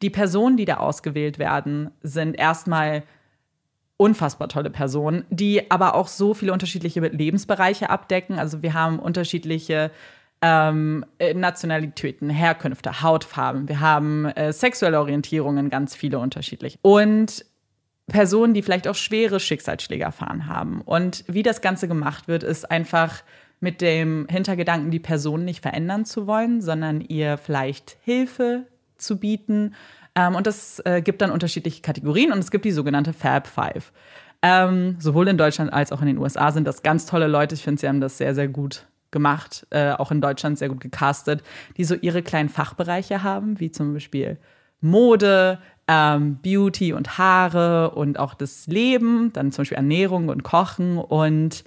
die 0.00 0.10
Personen, 0.10 0.56
die 0.56 0.64
da 0.64 0.78
ausgewählt 0.78 1.38
werden, 1.38 1.90
sind 2.02 2.34
erstmal 2.38 3.02
unfassbar 3.98 4.48
tolle 4.48 4.70
Personen, 4.70 5.24
die 5.30 5.70
aber 5.70 5.94
auch 5.94 6.08
so 6.08 6.34
viele 6.34 6.52
unterschiedliche 6.52 7.00
Lebensbereiche 7.00 7.90
abdecken. 7.90 8.38
Also 8.38 8.62
wir 8.62 8.74
haben 8.74 8.98
unterschiedliche 8.98 9.90
ähm, 10.42 11.04
Nationalitäten, 11.34 12.28
Herkünfte, 12.28 13.02
Hautfarben, 13.02 13.68
wir 13.68 13.80
haben 13.80 14.26
äh, 14.26 14.52
sexuelle 14.52 14.98
Orientierungen, 15.00 15.70
ganz 15.70 15.94
viele 15.94 16.18
unterschiedlich. 16.18 16.78
Und 16.82 17.44
Personen, 18.06 18.54
die 18.54 18.62
vielleicht 18.62 18.86
auch 18.86 18.94
schwere 18.94 19.40
Schicksalsschläge 19.40 20.04
erfahren 20.04 20.46
haben. 20.46 20.80
Und 20.82 21.24
wie 21.26 21.42
das 21.42 21.60
Ganze 21.60 21.88
gemacht 21.88 22.28
wird, 22.28 22.42
ist 22.42 22.70
einfach 22.70 23.22
mit 23.60 23.80
dem 23.80 24.26
Hintergedanken, 24.28 24.90
die 24.90 25.00
Person 25.00 25.44
nicht 25.44 25.62
verändern 25.62 26.04
zu 26.04 26.26
wollen, 26.26 26.60
sondern 26.60 27.00
ihr 27.00 27.38
vielleicht 27.38 27.96
Hilfe 28.02 28.66
zu 28.98 29.18
bieten. 29.18 29.74
Ähm, 30.14 30.34
und 30.34 30.46
das 30.46 30.80
äh, 30.84 31.00
gibt 31.02 31.22
dann 31.22 31.30
unterschiedliche 31.30 31.80
Kategorien 31.80 32.30
und 32.30 32.38
es 32.38 32.50
gibt 32.50 32.64
die 32.64 32.72
sogenannte 32.72 33.12
Fab 33.12 33.46
Five. 33.46 33.92
Ähm, 34.42 34.96
sowohl 35.00 35.28
in 35.28 35.38
Deutschland 35.38 35.72
als 35.72 35.90
auch 35.90 36.02
in 36.02 36.06
den 36.06 36.18
USA 36.18 36.52
sind 36.52 36.66
das 36.66 36.82
ganz 36.82 37.06
tolle 37.06 37.26
Leute. 37.26 37.54
Ich 37.54 37.62
finde, 37.62 37.80
sie 37.80 37.88
haben 37.88 38.02
das 38.02 38.18
sehr, 38.18 38.34
sehr 38.34 38.48
gut 38.48 38.86
gemacht, 39.10 39.66
äh, 39.70 39.92
auch 39.92 40.10
in 40.10 40.20
Deutschland 40.20 40.58
sehr 40.58 40.68
gut 40.68 40.80
gecastet, 40.80 41.42
die 41.78 41.84
so 41.84 41.94
ihre 41.94 42.22
kleinen 42.22 42.50
Fachbereiche 42.50 43.22
haben, 43.22 43.58
wie 43.60 43.70
zum 43.70 43.94
Beispiel 43.94 44.36
Mode, 44.82 45.58
ähm, 45.88 46.38
Beauty 46.42 46.92
und 46.92 47.18
Haare 47.18 47.90
und 47.90 48.18
auch 48.18 48.34
das 48.34 48.66
Leben, 48.66 49.32
dann 49.32 49.52
zum 49.52 49.62
Beispiel 49.62 49.76
Ernährung 49.76 50.28
und 50.28 50.42
Kochen 50.42 50.98
und 50.98 51.64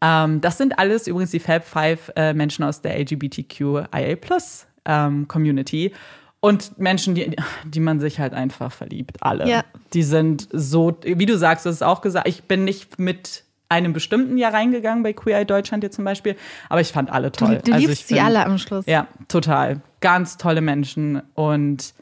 ähm, 0.00 0.40
das 0.40 0.58
sind 0.58 0.78
alles 0.78 1.06
übrigens 1.06 1.30
die 1.30 1.40
Fab 1.40 1.64
Five 1.64 2.12
äh, 2.16 2.34
Menschen 2.34 2.64
aus 2.64 2.82
der 2.82 2.98
LGBTQIA 2.98 4.16
Plus 4.20 4.66
ähm, 4.84 5.26
Community 5.28 5.92
und 6.40 6.78
Menschen, 6.78 7.14
die, 7.14 7.34
die 7.64 7.80
man 7.80 8.00
sich 8.00 8.20
halt 8.20 8.34
einfach 8.34 8.70
verliebt, 8.70 9.16
alle. 9.20 9.48
Ja. 9.48 9.64
Die 9.94 10.02
sind 10.02 10.46
so, 10.52 10.98
wie 11.02 11.24
du 11.24 11.38
sagst, 11.38 11.64
das 11.64 11.76
ist 11.76 11.82
auch 11.82 12.02
gesagt, 12.02 12.28
ich 12.28 12.44
bin 12.44 12.64
nicht 12.64 12.98
mit 12.98 13.44
einem 13.70 13.94
bestimmten 13.94 14.36
Jahr 14.36 14.52
reingegangen 14.52 15.02
bei 15.02 15.14
Queer 15.14 15.38
Eye 15.38 15.46
Deutschland 15.46 15.82
jetzt 15.82 15.96
zum 15.96 16.04
Beispiel, 16.04 16.36
aber 16.68 16.82
ich 16.82 16.92
fand 16.92 17.10
alle 17.10 17.32
toll. 17.32 17.56
Du, 17.56 17.70
du 17.70 17.72
also 17.72 17.86
liebst 17.86 18.08
sie 18.08 18.20
alle 18.20 18.44
am 18.44 18.58
Schluss. 18.58 18.84
Ja, 18.86 19.06
total. 19.28 19.80
Ganz 20.00 20.36
tolle 20.36 20.60
Menschen 20.60 21.22
und 21.32 21.94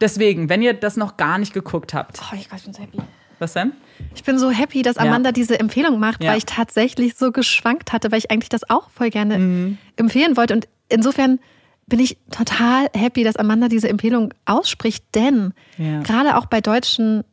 Deswegen, 0.00 0.48
wenn 0.48 0.62
ihr 0.62 0.74
das 0.74 0.96
noch 0.96 1.16
gar 1.16 1.38
nicht 1.38 1.52
geguckt 1.52 1.94
habt. 1.94 2.20
Oh, 2.20 2.36
ich 2.36 2.48
bin 2.48 2.72
so 2.72 2.82
happy. 2.82 2.98
Was 3.38 3.52
denn? 3.52 3.72
Ich 4.14 4.24
bin 4.24 4.38
so 4.38 4.50
happy, 4.50 4.82
dass 4.82 4.96
Amanda 4.96 5.28
ja. 5.28 5.32
diese 5.32 5.60
Empfehlung 5.60 5.98
macht, 6.00 6.22
ja. 6.22 6.30
weil 6.30 6.38
ich 6.38 6.46
tatsächlich 6.46 7.14
so 7.16 7.30
geschwankt 7.30 7.92
hatte, 7.92 8.10
weil 8.10 8.18
ich 8.18 8.30
eigentlich 8.30 8.48
das 8.48 8.68
auch 8.68 8.90
voll 8.90 9.10
gerne 9.10 9.38
mhm. 9.38 9.78
empfehlen 9.96 10.36
wollte. 10.36 10.54
Und 10.54 10.68
insofern 10.88 11.38
bin 11.86 12.00
ich 12.00 12.18
total 12.30 12.88
happy, 12.94 13.24
dass 13.24 13.36
Amanda 13.36 13.68
diese 13.68 13.88
Empfehlung 13.88 14.34
ausspricht, 14.44 15.04
denn 15.14 15.54
ja. 15.78 16.02
gerade 16.02 16.36
auch 16.36 16.46
bei 16.46 16.60
deutschen 16.60 17.24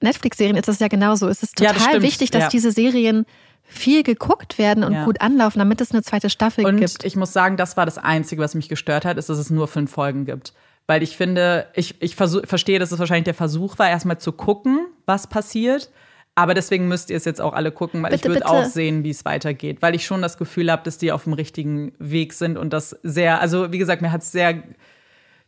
Netflix-Serien 0.00 0.56
ist 0.56 0.66
das 0.66 0.78
ja 0.78 0.88
genauso. 0.88 1.28
Es 1.28 1.42
ist 1.42 1.56
total 1.56 1.94
das 1.94 2.02
wichtig, 2.02 2.30
dass 2.30 2.48
diese 2.48 2.72
Serien 2.72 3.26
viel 3.62 4.02
geguckt 4.02 4.58
werden 4.58 4.82
und 4.82 5.04
gut 5.04 5.20
anlaufen, 5.20 5.60
damit 5.60 5.80
es 5.80 5.92
eine 5.92 6.02
zweite 6.02 6.28
Staffel 6.28 6.64
und 6.64 6.78
gibt. 6.78 6.90
Und 6.90 7.04
ich 7.04 7.16
muss 7.16 7.32
sagen, 7.32 7.56
das 7.56 7.76
war 7.76 7.84
das 7.84 7.98
Einzige, 7.98 8.42
was 8.42 8.54
mich 8.54 8.68
gestört 8.68 9.04
hat, 9.04 9.16
ist, 9.16 9.28
dass 9.28 9.38
es 9.38 9.50
nur 9.50 9.68
fünf 9.68 9.92
Folgen 9.92 10.24
gibt 10.24 10.54
weil 10.90 11.04
ich 11.04 11.16
finde, 11.16 11.68
ich, 11.74 12.02
ich 12.02 12.16
verstehe, 12.16 12.80
dass 12.80 12.90
es 12.90 12.98
wahrscheinlich 12.98 13.22
der 13.22 13.34
Versuch 13.34 13.78
war, 13.78 13.88
erstmal 13.88 14.18
zu 14.18 14.32
gucken, 14.32 14.88
was 15.06 15.28
passiert. 15.28 15.88
Aber 16.34 16.52
deswegen 16.52 16.88
müsst 16.88 17.10
ihr 17.10 17.16
es 17.16 17.24
jetzt 17.24 17.40
auch 17.40 17.52
alle 17.52 17.70
gucken, 17.70 18.02
weil 18.02 18.10
bitte, 18.10 18.26
ich 18.26 18.34
würde 18.34 18.48
auch 18.48 18.64
sehen, 18.64 19.04
wie 19.04 19.10
es 19.10 19.24
weitergeht, 19.24 19.82
weil 19.82 19.94
ich 19.94 20.04
schon 20.04 20.20
das 20.20 20.36
Gefühl 20.36 20.68
habe, 20.68 20.82
dass 20.82 20.98
die 20.98 21.12
auf 21.12 21.22
dem 21.22 21.34
richtigen 21.34 21.92
Weg 22.00 22.32
sind 22.32 22.58
und 22.58 22.72
das 22.72 22.98
sehr, 23.04 23.40
also 23.40 23.70
wie 23.70 23.78
gesagt, 23.78 24.02
mir 24.02 24.10
hat 24.10 24.22
es 24.22 24.32
sehr 24.32 24.64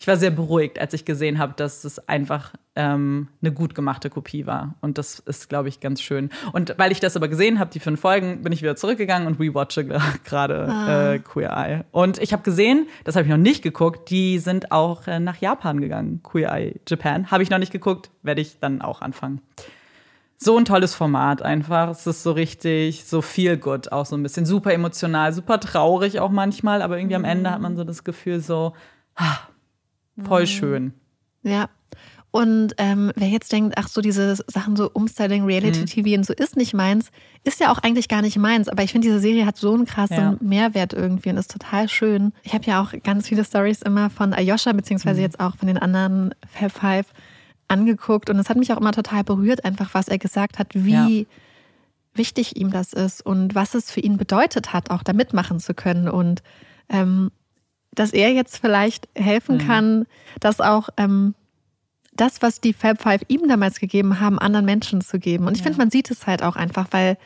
ich 0.03 0.09
war 0.09 0.17
sehr 0.17 0.33
beruhigt, 0.33 0.81
als 0.81 0.95
ich 0.95 1.05
gesehen 1.05 1.39
habe, 1.39 1.53
dass 1.55 1.85
es 1.85 2.09
einfach 2.09 2.55
ähm, 2.75 3.29
eine 3.41 3.53
gut 3.53 3.77
gemachte 3.77 4.11
Kopie 4.11 4.47
war. 4.47 4.75
Und 4.81 4.99
das 4.99 5.21
ist, 5.21 5.49
glaube 5.49 5.69
ich, 5.69 5.79
ganz 5.79 6.03
schön. 6.03 6.31
Und 6.53 6.75
weil 6.77 6.91
ich 6.91 6.99
das 6.99 7.17
aber 7.17 7.29
gesehen 7.29 7.61
habe, 7.61 7.71
die 7.71 7.79
fünf 7.79 8.01
Folgen, 8.01 8.43
bin 8.43 8.53
ich 8.53 8.63
wieder 8.63 8.75
zurückgegangen 8.75 9.29
und 9.29 9.39
rewatche 9.39 9.85
gerade 10.25 10.67
ah. 10.69 11.13
äh, 11.13 11.19
Queer 11.21 11.51
Eye. 11.57 11.85
Und 11.93 12.19
ich 12.19 12.33
habe 12.33 12.43
gesehen, 12.43 12.89
das 13.05 13.15
habe 13.15 13.27
ich 13.27 13.31
noch 13.31 13.39
nicht 13.39 13.63
geguckt, 13.63 14.11
die 14.11 14.41
sind 14.41 14.73
auch 14.73 15.07
äh, 15.07 15.21
nach 15.21 15.37
Japan 15.37 15.81
gegangen. 15.81 16.21
Queer 16.25 16.51
Eye 16.51 16.81
Japan. 16.89 17.31
Habe 17.31 17.45
ich 17.45 17.51
noch 17.51 17.59
nicht 17.59 17.71
geguckt, 17.71 18.11
werde 18.25 18.41
ich 18.41 18.59
dann 18.59 18.83
auch 18.83 19.03
anfangen. 19.03 19.41
So 20.37 20.59
ein 20.59 20.65
tolles 20.65 20.97
Format 20.97 21.43
einfach. 21.43 21.91
Es 21.91 22.09
ist 22.09 22.25
so 22.25 22.33
richtig, 22.33 23.05
so 23.05 23.23
viel 23.23 23.57
gut, 23.57 23.93
auch 23.93 24.07
so 24.07 24.17
ein 24.17 24.25
bisschen 24.25 24.47
super 24.47 24.73
emotional, 24.75 25.33
super 25.33 25.61
traurig 25.61 26.19
auch 26.19 26.31
manchmal, 26.31 26.83
aber 26.83 26.99
irgendwie 26.99 27.15
am 27.15 27.25
Ende 27.25 27.53
hat 27.53 27.61
man 27.61 27.77
so 27.77 27.85
das 27.85 28.03
Gefühl 28.03 28.41
so, 28.41 28.75
ah, 29.15 29.39
Voll 30.21 30.43
mhm. 30.43 30.47
schön. 30.47 30.93
Ja. 31.43 31.69
Und 32.31 32.73
ähm, 32.79 33.13
wer 33.15 33.29
jetzt 33.29 33.53
denkt, 33.53 33.75
ach 33.77 33.89
so, 33.89 34.01
diese 34.01 34.37
Sachen 34.47 34.75
so 34.75 34.91
Umstyling, 34.91 35.45
Reality-TV 35.45 36.09
mhm. 36.09 36.15
und 36.15 36.27
so 36.27 36.33
ist 36.33 36.57
nicht 36.57 36.73
meins, 36.73 37.11
ist 37.45 37.61
ja 37.61 37.71
auch 37.71 37.79
eigentlich 37.79 38.09
gar 38.09 38.23
nicht 38.23 38.39
meins. 38.39 38.71
Aber 38.71 38.83
ich 38.83 38.91
finde, 38.91 39.09
diese 39.09 39.21
Serie 39.21 39.45
hat 39.45 39.59
so 39.59 39.75
einen 39.75 39.85
krassen 39.85 40.17
ja. 40.17 40.37
Mehrwert 40.41 40.95
irgendwie 40.95 41.29
und 41.29 41.37
ist 41.37 41.51
total 41.51 41.91
schön. 41.91 42.33
Ich 42.43 42.55
habe 42.55 42.65
ja 42.65 42.83
auch 42.83 42.95
ganz 43.03 43.29
viele 43.29 43.45
Stories 43.45 43.83
immer 43.83 44.09
von 44.09 44.33
Ayosha, 44.33 44.73
beziehungsweise 44.73 45.19
mhm. 45.21 45.25
jetzt 45.25 45.41
auch 45.41 45.57
von 45.57 45.69
den 45.69 45.77
anderen 45.77 46.35
Fab 46.49 46.73
Five 46.73 47.07
angeguckt. 47.69 48.31
Und 48.31 48.39
es 48.39 48.49
hat 48.49 48.57
mich 48.57 48.73
auch 48.73 48.79
immer 48.81 48.93
total 48.93 49.25
berührt, 49.25 49.67
einfach 49.67 49.93
was 49.93 50.09
er 50.09 50.17
gesagt 50.17 50.59
hat, 50.59 50.69
wie 50.73 51.21
ja. 51.21 51.27
wichtig 52.15 52.57
ihm 52.57 52.71
das 52.71 52.95
ist 52.95 53.25
und 53.25 53.55
was 53.55 53.75
es 53.75 53.91
für 53.91 54.01
ihn 54.01 54.17
bedeutet 54.17 54.73
hat, 54.73 54.91
auch 54.91 55.03
da 55.03 55.13
mitmachen 55.13 55.61
zu 55.61 55.75
können. 55.75 56.09
Und 56.09 56.43
ähm, 56.89 57.31
dass 57.95 58.13
er 58.13 58.33
jetzt 58.33 58.59
vielleicht 58.59 59.09
helfen 59.15 59.57
mhm. 59.57 59.67
kann, 59.67 60.07
dass 60.41 60.61
auch 60.61 60.89
ähm, 60.97 61.35
das, 62.15 62.43
was 62.43 62.61
die 62.61 62.73
Fab 62.73 63.01
Five 63.01 63.23
ihm 63.29 63.49
damals 63.49 63.81
gegeben 63.81 64.21
haben, 64.21 64.39
anderen 64.39 64.67
Menschen 64.67 65.01
zu 65.01 65.19
geben. 65.19 65.47
Und 65.47 65.55
ich 65.55 65.61
ja. 65.61 65.65
finde, 65.65 65.79
man 65.79 65.91
sieht 65.91 66.11
es 66.11 66.27
halt 66.27 66.43
auch 66.43 66.57
einfach, 66.57 66.89
weil 66.91 67.17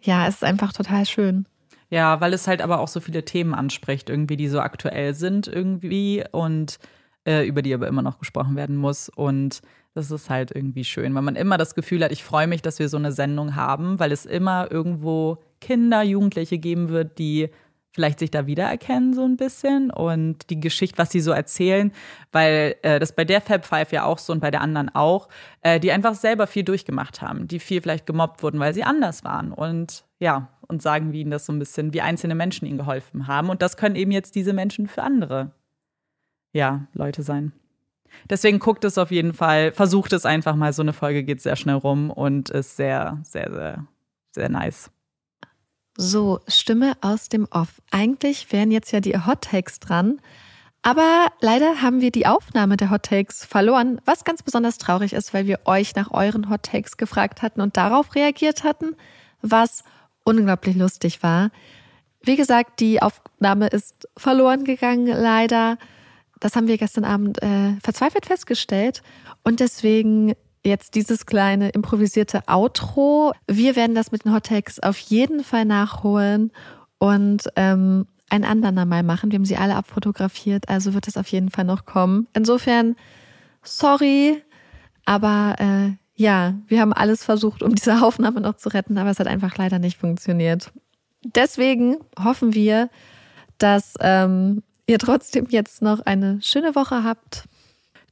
ja, 0.00 0.26
es 0.26 0.36
ist 0.36 0.44
einfach 0.44 0.72
total 0.72 1.06
schön. 1.06 1.46
Ja, 1.88 2.20
weil 2.20 2.32
es 2.32 2.46
halt 2.46 2.62
aber 2.62 2.80
auch 2.80 2.88
so 2.88 3.00
viele 3.00 3.24
Themen 3.24 3.54
anspricht, 3.54 4.10
irgendwie, 4.10 4.36
die 4.36 4.48
so 4.48 4.60
aktuell 4.60 5.14
sind 5.14 5.46
irgendwie 5.46 6.24
und 6.32 6.78
äh, 7.24 7.46
über 7.46 7.62
die 7.62 7.74
aber 7.74 7.86
immer 7.86 8.02
noch 8.02 8.18
gesprochen 8.18 8.56
werden 8.56 8.76
muss. 8.76 9.08
Und 9.08 9.62
das 9.94 10.10
ist 10.10 10.28
halt 10.28 10.50
irgendwie 10.50 10.84
schön, 10.84 11.14
weil 11.14 11.22
man 11.22 11.36
immer 11.36 11.58
das 11.58 11.74
Gefühl 11.74 12.04
hat, 12.04 12.12
ich 12.12 12.24
freue 12.24 12.48
mich, 12.48 12.60
dass 12.60 12.78
wir 12.78 12.88
so 12.88 12.96
eine 12.96 13.12
Sendung 13.12 13.54
haben, 13.54 13.98
weil 13.98 14.12
es 14.12 14.26
immer 14.26 14.70
irgendwo 14.70 15.38
Kinder, 15.60 16.02
Jugendliche 16.02 16.58
geben 16.58 16.88
wird, 16.88 17.18
die 17.18 17.50
vielleicht 17.96 18.18
sich 18.18 18.30
da 18.30 18.46
wiedererkennen 18.46 19.14
so 19.14 19.24
ein 19.24 19.38
bisschen 19.38 19.90
und 19.90 20.50
die 20.50 20.60
Geschichte, 20.60 20.98
was 20.98 21.10
sie 21.10 21.20
so 21.20 21.32
erzählen, 21.32 21.92
weil 22.30 22.76
äh, 22.82 23.00
das 23.00 23.12
bei 23.12 23.24
der 23.24 23.40
Fab 23.40 23.64
Five 23.64 23.90
ja 23.90 24.04
auch 24.04 24.18
so 24.18 24.34
und 24.34 24.40
bei 24.40 24.50
der 24.50 24.60
anderen 24.60 24.94
auch, 24.94 25.30
äh, 25.62 25.80
die 25.80 25.90
einfach 25.90 26.14
selber 26.14 26.46
viel 26.46 26.62
durchgemacht 26.62 27.22
haben, 27.22 27.48
die 27.48 27.58
viel 27.58 27.80
vielleicht 27.80 28.04
gemobbt 28.04 28.42
wurden, 28.42 28.60
weil 28.60 28.74
sie 28.74 28.84
anders 28.84 29.24
waren 29.24 29.50
und 29.50 30.04
ja, 30.18 30.50
und 30.68 30.82
sagen, 30.82 31.12
wie 31.12 31.22
ihnen 31.22 31.30
das 31.30 31.46
so 31.46 31.54
ein 31.54 31.58
bisschen, 31.58 31.94
wie 31.94 32.02
einzelne 32.02 32.34
Menschen 32.34 32.66
ihnen 32.66 32.76
geholfen 32.76 33.26
haben 33.26 33.48
und 33.48 33.62
das 33.62 33.78
können 33.78 33.96
eben 33.96 34.10
jetzt 34.10 34.34
diese 34.34 34.52
Menschen 34.52 34.88
für 34.88 35.02
andere, 35.02 35.52
ja, 36.52 36.86
Leute 36.92 37.22
sein. 37.22 37.52
Deswegen 38.28 38.58
guckt 38.58 38.84
es 38.84 38.98
auf 38.98 39.10
jeden 39.10 39.32
Fall, 39.32 39.72
versucht 39.72 40.12
es 40.12 40.26
einfach 40.26 40.54
mal, 40.54 40.74
so 40.74 40.82
eine 40.82 40.92
Folge 40.92 41.24
geht 41.24 41.40
sehr 41.40 41.56
schnell 41.56 41.76
rum 41.76 42.10
und 42.10 42.50
ist 42.50 42.76
sehr, 42.76 43.20
sehr, 43.22 43.50
sehr, 43.50 43.86
sehr 44.32 44.48
nice. 44.50 44.90
So, 45.96 46.40
Stimme 46.46 46.92
aus 47.00 47.28
dem 47.28 47.46
Off. 47.50 47.80
Eigentlich 47.90 48.52
wären 48.52 48.70
jetzt 48.70 48.92
ja 48.92 49.00
die 49.00 49.16
Hot 49.16 49.42
Takes 49.42 49.80
dran. 49.80 50.20
Aber 50.82 51.28
leider 51.40 51.82
haben 51.82 52.00
wir 52.00 52.12
die 52.12 52.26
Aufnahme 52.26 52.76
der 52.76 52.90
Hot 52.90 53.04
Takes 53.04 53.44
verloren, 53.44 54.00
was 54.04 54.24
ganz 54.24 54.42
besonders 54.42 54.78
traurig 54.78 55.14
ist, 55.14 55.34
weil 55.34 55.46
wir 55.46 55.60
euch 55.64 55.96
nach 55.96 56.12
euren 56.12 56.48
Hot 56.50 56.62
Takes 56.62 56.96
gefragt 56.96 57.42
hatten 57.42 57.60
und 57.60 57.76
darauf 57.76 58.14
reagiert 58.14 58.62
hatten, 58.62 58.94
was 59.42 59.84
unglaublich 60.22 60.76
lustig 60.76 61.22
war. 61.22 61.50
Wie 62.22 62.36
gesagt, 62.36 62.80
die 62.80 63.00
Aufnahme 63.00 63.68
ist 63.68 64.08
verloren 64.16 64.64
gegangen, 64.64 65.06
leider. 65.06 65.78
Das 66.40 66.54
haben 66.54 66.68
wir 66.68 66.76
gestern 66.76 67.04
Abend 67.04 67.42
äh, 67.42 67.72
verzweifelt 67.82 68.26
festgestellt. 68.26 69.02
Und 69.42 69.60
deswegen 69.60 70.34
jetzt 70.66 70.94
dieses 70.94 71.26
kleine 71.26 71.70
improvisierte 71.70 72.42
Outro. 72.46 73.32
Wir 73.46 73.76
werden 73.76 73.94
das 73.94 74.12
mit 74.12 74.24
den 74.24 74.34
Hottakes 74.34 74.80
auf 74.80 74.98
jeden 74.98 75.42
Fall 75.44 75.64
nachholen 75.64 76.52
und 76.98 77.48
ähm, 77.56 78.06
ein 78.28 78.44
anderer 78.44 78.84
Mal 78.84 79.02
machen. 79.02 79.30
Wir 79.30 79.38
haben 79.38 79.44
sie 79.44 79.56
alle 79.56 79.76
abfotografiert, 79.76 80.68
also 80.68 80.94
wird 80.94 81.08
es 81.08 81.16
auf 81.16 81.28
jeden 81.28 81.50
Fall 81.50 81.64
noch 81.64 81.84
kommen. 81.84 82.26
Insofern, 82.34 82.96
sorry, 83.62 84.42
aber 85.04 85.56
äh, 85.58 85.92
ja, 86.16 86.54
wir 86.66 86.80
haben 86.80 86.92
alles 86.92 87.24
versucht, 87.24 87.62
um 87.62 87.74
diese 87.74 88.02
Aufnahme 88.02 88.40
noch 88.40 88.56
zu 88.56 88.68
retten, 88.70 88.98
aber 88.98 89.10
es 89.10 89.20
hat 89.20 89.26
einfach 89.26 89.56
leider 89.56 89.78
nicht 89.78 89.98
funktioniert. 89.98 90.72
Deswegen 91.22 91.98
hoffen 92.22 92.54
wir, 92.54 92.90
dass 93.58 93.94
ähm, 94.00 94.62
ihr 94.86 94.98
trotzdem 94.98 95.46
jetzt 95.50 95.82
noch 95.82 96.00
eine 96.00 96.40
schöne 96.42 96.74
Woche 96.74 97.04
habt. 97.04 97.44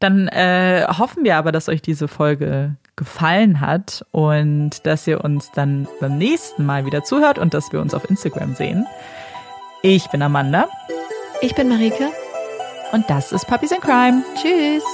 Dann 0.05 0.28
äh, 0.28 0.85
hoffen 0.86 1.24
wir 1.24 1.36
aber, 1.36 1.51
dass 1.51 1.70
euch 1.70 1.81
diese 1.81 2.09
Folge 2.09 2.76
gefallen 2.94 3.62
hat 3.62 4.05
und 4.10 4.85
dass 4.85 5.06
ihr 5.06 5.24
uns 5.24 5.51
dann 5.52 5.89
beim 5.98 6.18
nächsten 6.18 6.66
Mal 6.66 6.85
wieder 6.85 7.05
zuhört 7.05 7.39
und 7.39 7.55
dass 7.55 7.72
wir 7.72 7.81
uns 7.81 7.94
auf 7.94 8.10
Instagram 8.10 8.55
sehen. 8.55 8.86
Ich 9.81 10.06
bin 10.10 10.20
Amanda. 10.20 10.68
Ich 11.40 11.55
bin 11.55 11.70
Marike. 11.70 12.10
Und 12.93 13.09
das 13.09 13.32
ist 13.32 13.47
Puppies 13.47 13.72
in 13.72 13.81
Crime. 13.81 14.22
Tschüss. 14.35 14.85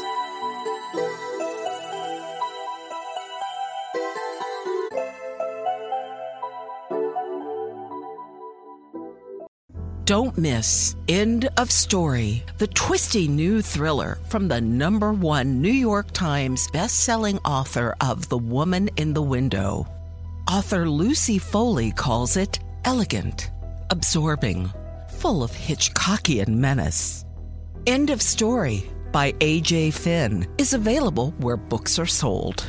Don't 10.11 10.37
miss 10.37 10.97
End 11.07 11.49
of 11.57 11.70
Story, 11.70 12.43
the 12.59 12.66
twisty 12.66 13.28
new 13.28 13.62
thriller 13.62 14.19
from 14.28 14.49
the 14.49 14.61
number 14.61 15.12
one 15.12 15.62
New 15.62 15.70
York 15.70 16.11
Times 16.11 16.66
bestselling 16.73 17.39
author 17.45 17.95
of 18.01 18.28
The 18.28 18.37
Woman 18.37 18.91
in 18.97 19.15
the 19.15 19.23
Window. 19.23 19.87
Author 20.51 20.89
Lucy 20.89 21.39
Foley 21.39 21.93
calls 21.93 22.37
it 22.37 22.59
elegant, 22.85 23.53
absorbing, 23.91 24.69
full 25.11 25.45
of 25.45 25.53
Hitchcockian 25.53 26.49
menace. 26.49 27.24
End 27.87 28.11
of 28.11 28.20
Story 28.20 28.91
by 29.12 29.32
A.J. 29.41 29.93
Finn 29.93 30.45
is 30.59 30.73
available 30.73 31.35
where 31.39 31.57
books 31.57 32.01
are 32.01 32.05
sold. 32.20 32.66